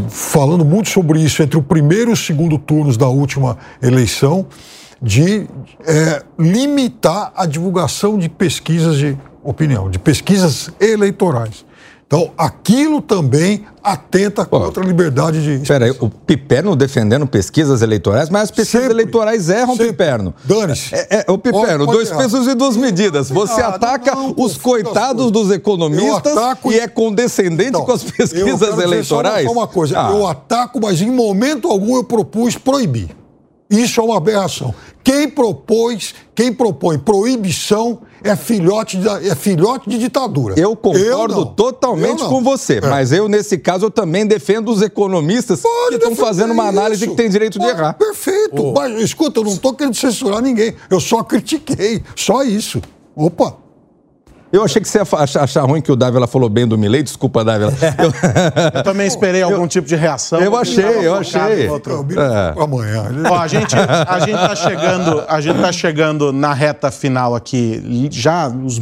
falando 0.09 0.63
muito 0.63 0.89
sobre 0.89 1.19
isso 1.19 1.41
entre 1.41 1.57
o 1.57 1.63
primeiro 1.63 2.11
e 2.11 2.13
o 2.13 2.17
segundo 2.17 2.59
turnos 2.59 2.95
da 2.95 3.07
última 3.07 3.57
eleição, 3.81 4.45
de 5.01 5.47
é, 5.85 6.23
limitar 6.37 7.31
a 7.35 7.45
divulgação 7.45 8.17
de 8.17 8.29
pesquisas 8.29 8.97
de 8.97 9.17
opinião, 9.43 9.89
de 9.89 9.97
pesquisas 9.97 10.69
eleitorais. 10.79 11.65
Então, 12.07 12.31
aquilo 12.37 13.01
também 13.01 13.65
atenta 13.83 14.45
contra 14.45 14.81
a 14.81 14.85
liberdade 14.87 15.43
de. 15.43 15.61
Espera 15.61 15.83
aí, 15.87 15.91
o 15.99 16.09
Piperno 16.09 16.73
defendendo 16.73 17.27
pesquisas 17.27 17.81
eleitorais, 17.81 18.29
mas 18.29 18.43
as 18.43 18.51
pesquisas 18.51 18.89
eleitorais 18.89 19.49
erram, 19.49 19.75
Piperno. 19.75 20.33
Dane-se. 20.45 20.95
É, 20.95 21.25
é, 21.27 21.31
o 21.31 21.37
Piperno, 21.37 21.85
Pode- 21.85 21.97
dois 21.97 22.09
errar. 22.09 22.19
pesos 22.19 22.47
e 22.47 22.55
duas 22.55 22.77
medidas. 22.77 23.29
Você 23.29 23.59
Ah, 23.61 23.67
ataca 23.69 24.15
não, 24.15 24.33
os 24.37 24.55
coitados 24.57 25.29
dos 25.31 25.51
economistas 25.51 26.37
ataco 26.37 26.71
e 26.71 26.79
é 26.79 26.87
condescendente 26.87 27.69
Então, 27.71 27.83
com 27.83 27.91
as 27.91 28.01
eu 28.03 28.11
quero 28.11 28.17
pesquisas 28.29 28.53
dizer 28.59 28.65
só 28.67 28.73
uma- 28.75 28.83
eleitorais. 28.83 29.45
Só 29.45 29.51
uma 29.51 29.67
coisa, 29.67 29.99
Ah. 29.99 30.11
eu 30.11 30.25
ataco, 30.25 30.79
mas 30.81 31.01
em 31.01 31.11
momento 31.11 31.67
algum 31.67 31.97
eu 31.97 32.05
propus 32.05 32.57
proibir. 32.57 33.09
Isso 33.69 33.99
é 33.99 34.03
uma 34.05 34.15
aberração. 34.15 34.73
Quem 35.03 35.27
propôs, 35.29 36.15
quem 36.33 36.53
propõe 36.53 36.97
proibição 36.97 37.99
é 38.23 38.35
filhote 38.35 38.97
de, 38.97 39.07
é 39.07 39.35
filhote 39.35 39.89
de 39.89 39.97
ditadura. 39.97 40.55
Eu 40.57 40.75
concordo 40.75 41.35
não. 41.35 41.45
totalmente 41.45 42.21
Eu 42.21 42.29
com 42.29 42.41
você, 42.43 42.77
É. 42.77 42.81
mas 42.81 43.11
eu, 43.11 43.27
nesse 43.27 43.57
caso, 43.57 43.85
eu 43.85 43.91
também 43.91 44.25
defendo 44.25 44.69
os 44.69 44.81
economistas 44.81 45.61
que 45.89 45.95
estão 45.95 46.15
fazendo 46.15 46.51
uma 46.51 46.65
análise 46.67 47.03
isso. 47.05 47.11
que 47.11 47.17
tem 47.17 47.29
direito 47.29 47.53
de 47.59 47.65
Pode, 47.65 47.71
errar. 47.79 47.93
Perfeito. 47.93 48.73
Mas, 48.75 49.01
escuta, 49.01 49.39
eu 49.39 49.43
não 49.43 49.53
estou 49.53 49.73
querendo 49.73 49.95
censurar 49.95 50.41
ninguém. 50.41 50.73
Eu 50.89 50.99
só 50.99 51.23
critiquei. 51.23 52.03
Só 52.15 52.43
isso. 52.43 52.81
Opa. 53.15 53.55
Eu 54.51 54.63
achei 54.63 54.81
que 54.81 54.87
você 54.87 54.99
ia 54.99 55.03
achar, 55.19 55.43
achar 55.43 55.61
ruim 55.63 55.81
que 55.81 55.91
o 55.91 55.95
Dávila 55.95 56.25
falou 56.25 56.47
bem 56.49 56.65
do 56.65 56.77
Milley. 56.77 57.03
Desculpa, 57.03 57.43
Dávila. 57.43 57.73
Eu, 57.97 58.13
Eu 58.79 58.83
também 58.83 59.05
esperei 59.05 59.41
algum 59.41 59.67
tipo 59.67 59.87
de 59.87 59.95
reação. 59.95 60.39
eu 60.39 60.55
achei, 60.55 60.85
eu 60.85 61.13
achei. 61.15 61.67
outro- 61.67 62.05
É. 62.17 62.63
Amanhã. 62.63 63.05
Ó, 63.29 63.35
a 63.37 63.47
gente, 63.47 63.75
a 63.75 64.19
gente 64.19 64.31
tá 64.37 64.55
chegando, 64.55 65.23
a 65.27 65.41
gente 65.41 65.59
tá 65.59 65.71
chegando 65.71 66.31
na 66.31 66.53
reta 66.53 66.89
final 66.91 67.35
aqui, 67.35 68.07
já 68.11 68.47
nos 68.47 68.81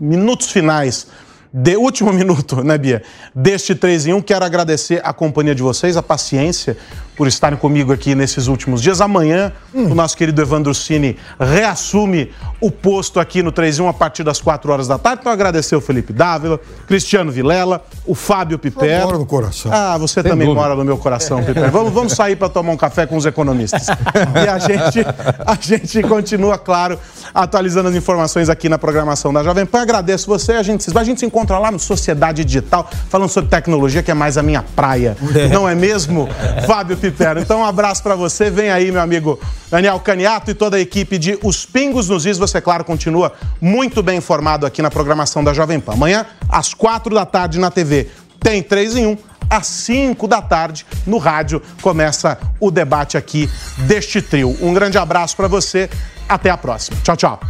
minutos 0.00 0.50
finais, 0.52 1.08
de 1.52 1.76
último 1.76 2.12
minuto, 2.12 2.62
né, 2.62 2.78
Bia? 2.78 3.02
Deste 3.34 3.74
3 3.74 4.06
em 4.06 4.14
1, 4.14 4.22
quero 4.22 4.44
agradecer 4.44 5.00
a 5.04 5.12
companhia 5.12 5.54
de 5.54 5.62
vocês, 5.62 5.96
a 5.96 6.02
paciência 6.02 6.76
por 7.16 7.26
estarem 7.26 7.58
comigo 7.58 7.92
aqui 7.92 8.14
nesses 8.14 8.46
últimos 8.46 8.80
dias. 8.80 9.00
Amanhã, 9.00 9.52
o 9.74 9.94
nosso 9.94 10.16
querido 10.16 10.40
Evandro 10.40 10.74
Cini 10.74 11.16
reassume 11.38 12.30
o 12.60 12.70
posto 12.70 13.20
aqui 13.20 13.42
no 13.42 13.52
3 13.52 13.78
em 13.78 13.82
1 13.82 13.88
a 13.88 13.92
partir 13.92 14.24
das 14.24 14.40
4 14.40 14.72
horas 14.72 14.88
da 14.88 14.98
tarde. 14.98 15.20
Então, 15.20 15.32
agradecer 15.32 15.76
o 15.76 15.80
Felipe 15.80 16.12
Dávila, 16.12 16.60
Cristiano 16.86 17.30
Vilela, 17.30 17.84
o 18.06 18.14
Fábio 18.14 18.58
Piper. 18.58 19.04
Mora 19.04 19.18
no 19.18 19.26
coração. 19.26 19.70
Ah, 19.72 19.98
você 19.98 20.22
também 20.22 20.46
dúvida. 20.46 20.60
mora 20.60 20.74
no 20.74 20.84
meu 20.84 20.96
coração, 20.96 21.42
Piper. 21.44 21.70
Vamos, 21.70 21.92
vamos 21.92 22.12
sair 22.14 22.36
para 22.36 22.48
tomar 22.48 22.72
um 22.72 22.76
café 22.76 23.06
com 23.06 23.16
os 23.16 23.26
economistas. 23.26 23.86
E 24.42 24.48
a 24.48 24.58
gente, 24.58 25.06
a 25.46 25.58
gente 25.60 26.02
continua, 26.02 26.58
claro, 26.58 26.98
atualizando 27.34 27.88
as 27.88 27.94
informações 27.94 28.48
aqui 28.48 28.68
na 28.68 28.78
programação 28.78 29.32
da 29.32 29.42
Jovem 29.42 29.66
Pan. 29.66 29.82
Agradeço 29.82 30.26
você. 30.26 30.52
A 30.52 30.62
gente, 30.62 30.86
a 30.96 31.04
gente 31.04 31.20
se 31.20 31.26
encontra 31.26 31.58
lá 31.58 31.70
no 31.70 31.78
Sociedade 31.78 32.44
Digital, 32.44 32.88
falando 33.08 33.28
sobre 33.28 33.50
tecnologia, 33.50 34.02
que 34.02 34.10
é 34.10 34.14
mais 34.14 34.36
a 34.38 34.42
minha 34.42 34.62
praia. 34.62 35.16
Não 35.52 35.68
é 35.68 35.74
mesmo, 35.74 36.28
Fábio 36.66 36.96
Então, 37.40 37.60
um 37.60 37.64
abraço 37.64 38.02
para 38.02 38.14
você. 38.14 38.50
Vem 38.50 38.70
aí, 38.70 38.90
meu 38.92 39.00
amigo 39.00 39.40
Daniel 39.70 39.98
Caniato 40.00 40.50
e 40.50 40.54
toda 40.54 40.76
a 40.76 40.80
equipe 40.80 41.18
de 41.18 41.38
Os 41.42 41.64
Pingos 41.64 42.08
nos 42.08 42.26
Is. 42.26 42.38
Você, 42.38 42.60
claro, 42.60 42.84
continua 42.84 43.32
muito 43.60 44.02
bem 44.02 44.18
informado 44.18 44.66
aqui 44.66 44.82
na 44.82 44.90
programação 44.90 45.42
da 45.42 45.52
Jovem 45.52 45.80
Pan. 45.80 45.92
Amanhã, 45.92 46.26
às 46.48 46.74
quatro 46.74 47.14
da 47.14 47.24
tarde, 47.26 47.58
na 47.58 47.70
TV, 47.70 48.08
tem 48.40 48.62
3 48.62 48.96
em 48.96 49.06
1 49.06 49.16
às 49.50 49.66
5 49.66 50.26
da 50.26 50.40
tarde 50.40 50.86
no 51.06 51.18
rádio 51.18 51.60
começa 51.82 52.38
o 52.58 52.70
debate 52.70 53.18
aqui 53.18 53.50
deste 53.86 54.22
trio. 54.22 54.56
Um 54.62 54.72
grande 54.72 54.96
abraço 54.96 55.36
para 55.36 55.46
você, 55.46 55.90
até 56.26 56.48
a 56.48 56.56
próxima. 56.56 56.96
Tchau, 57.02 57.16
tchau. 57.16 57.40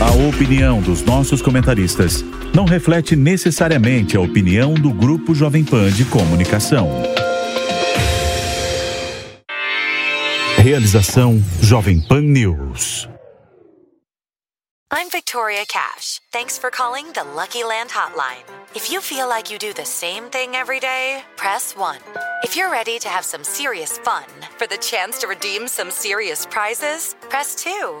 A 0.00 0.12
opinião 0.12 0.80
dos 0.80 1.02
nossos 1.02 1.42
comentaristas 1.42 2.22
não 2.54 2.64
reflete 2.64 3.16
necessariamente 3.16 4.16
a 4.16 4.20
opinião 4.20 4.72
do 4.72 4.92
Grupo 4.92 5.34
Jovem 5.34 5.64
Pan 5.64 5.90
de 5.90 6.04
Comunicação. 6.04 6.88
Realização 10.56 11.42
Jovem 11.60 12.00
Pan 12.00 12.20
News. 12.20 13.08
I'm 14.92 15.10
Victoria 15.10 15.66
Cash. 15.66 16.20
Thanks 16.30 16.56
for 16.56 16.70
calling 16.70 17.06
the 17.12 17.24
Lucky 17.34 17.64
Land 17.64 17.90
Hotline. 17.90 18.44
If 18.76 18.92
you 18.92 19.00
feel 19.00 19.28
like 19.28 19.52
you 19.52 19.58
do 19.58 19.74
the 19.74 19.84
same 19.84 20.30
thing 20.30 20.54
every 20.54 20.78
day, 20.78 21.24
press 21.36 21.74
1. 21.76 21.96
If 22.44 22.56
you're 22.56 22.70
ready 22.70 23.00
to 23.00 23.08
have 23.08 23.24
some 23.24 23.42
serious 23.42 23.98
fun 23.98 24.26
for 24.58 24.68
the 24.68 24.78
chance 24.78 25.18
to 25.22 25.26
redeem 25.26 25.66
some 25.66 25.90
serious 25.90 26.46
prizes, 26.46 27.16
press 27.28 27.56
2. 27.56 28.00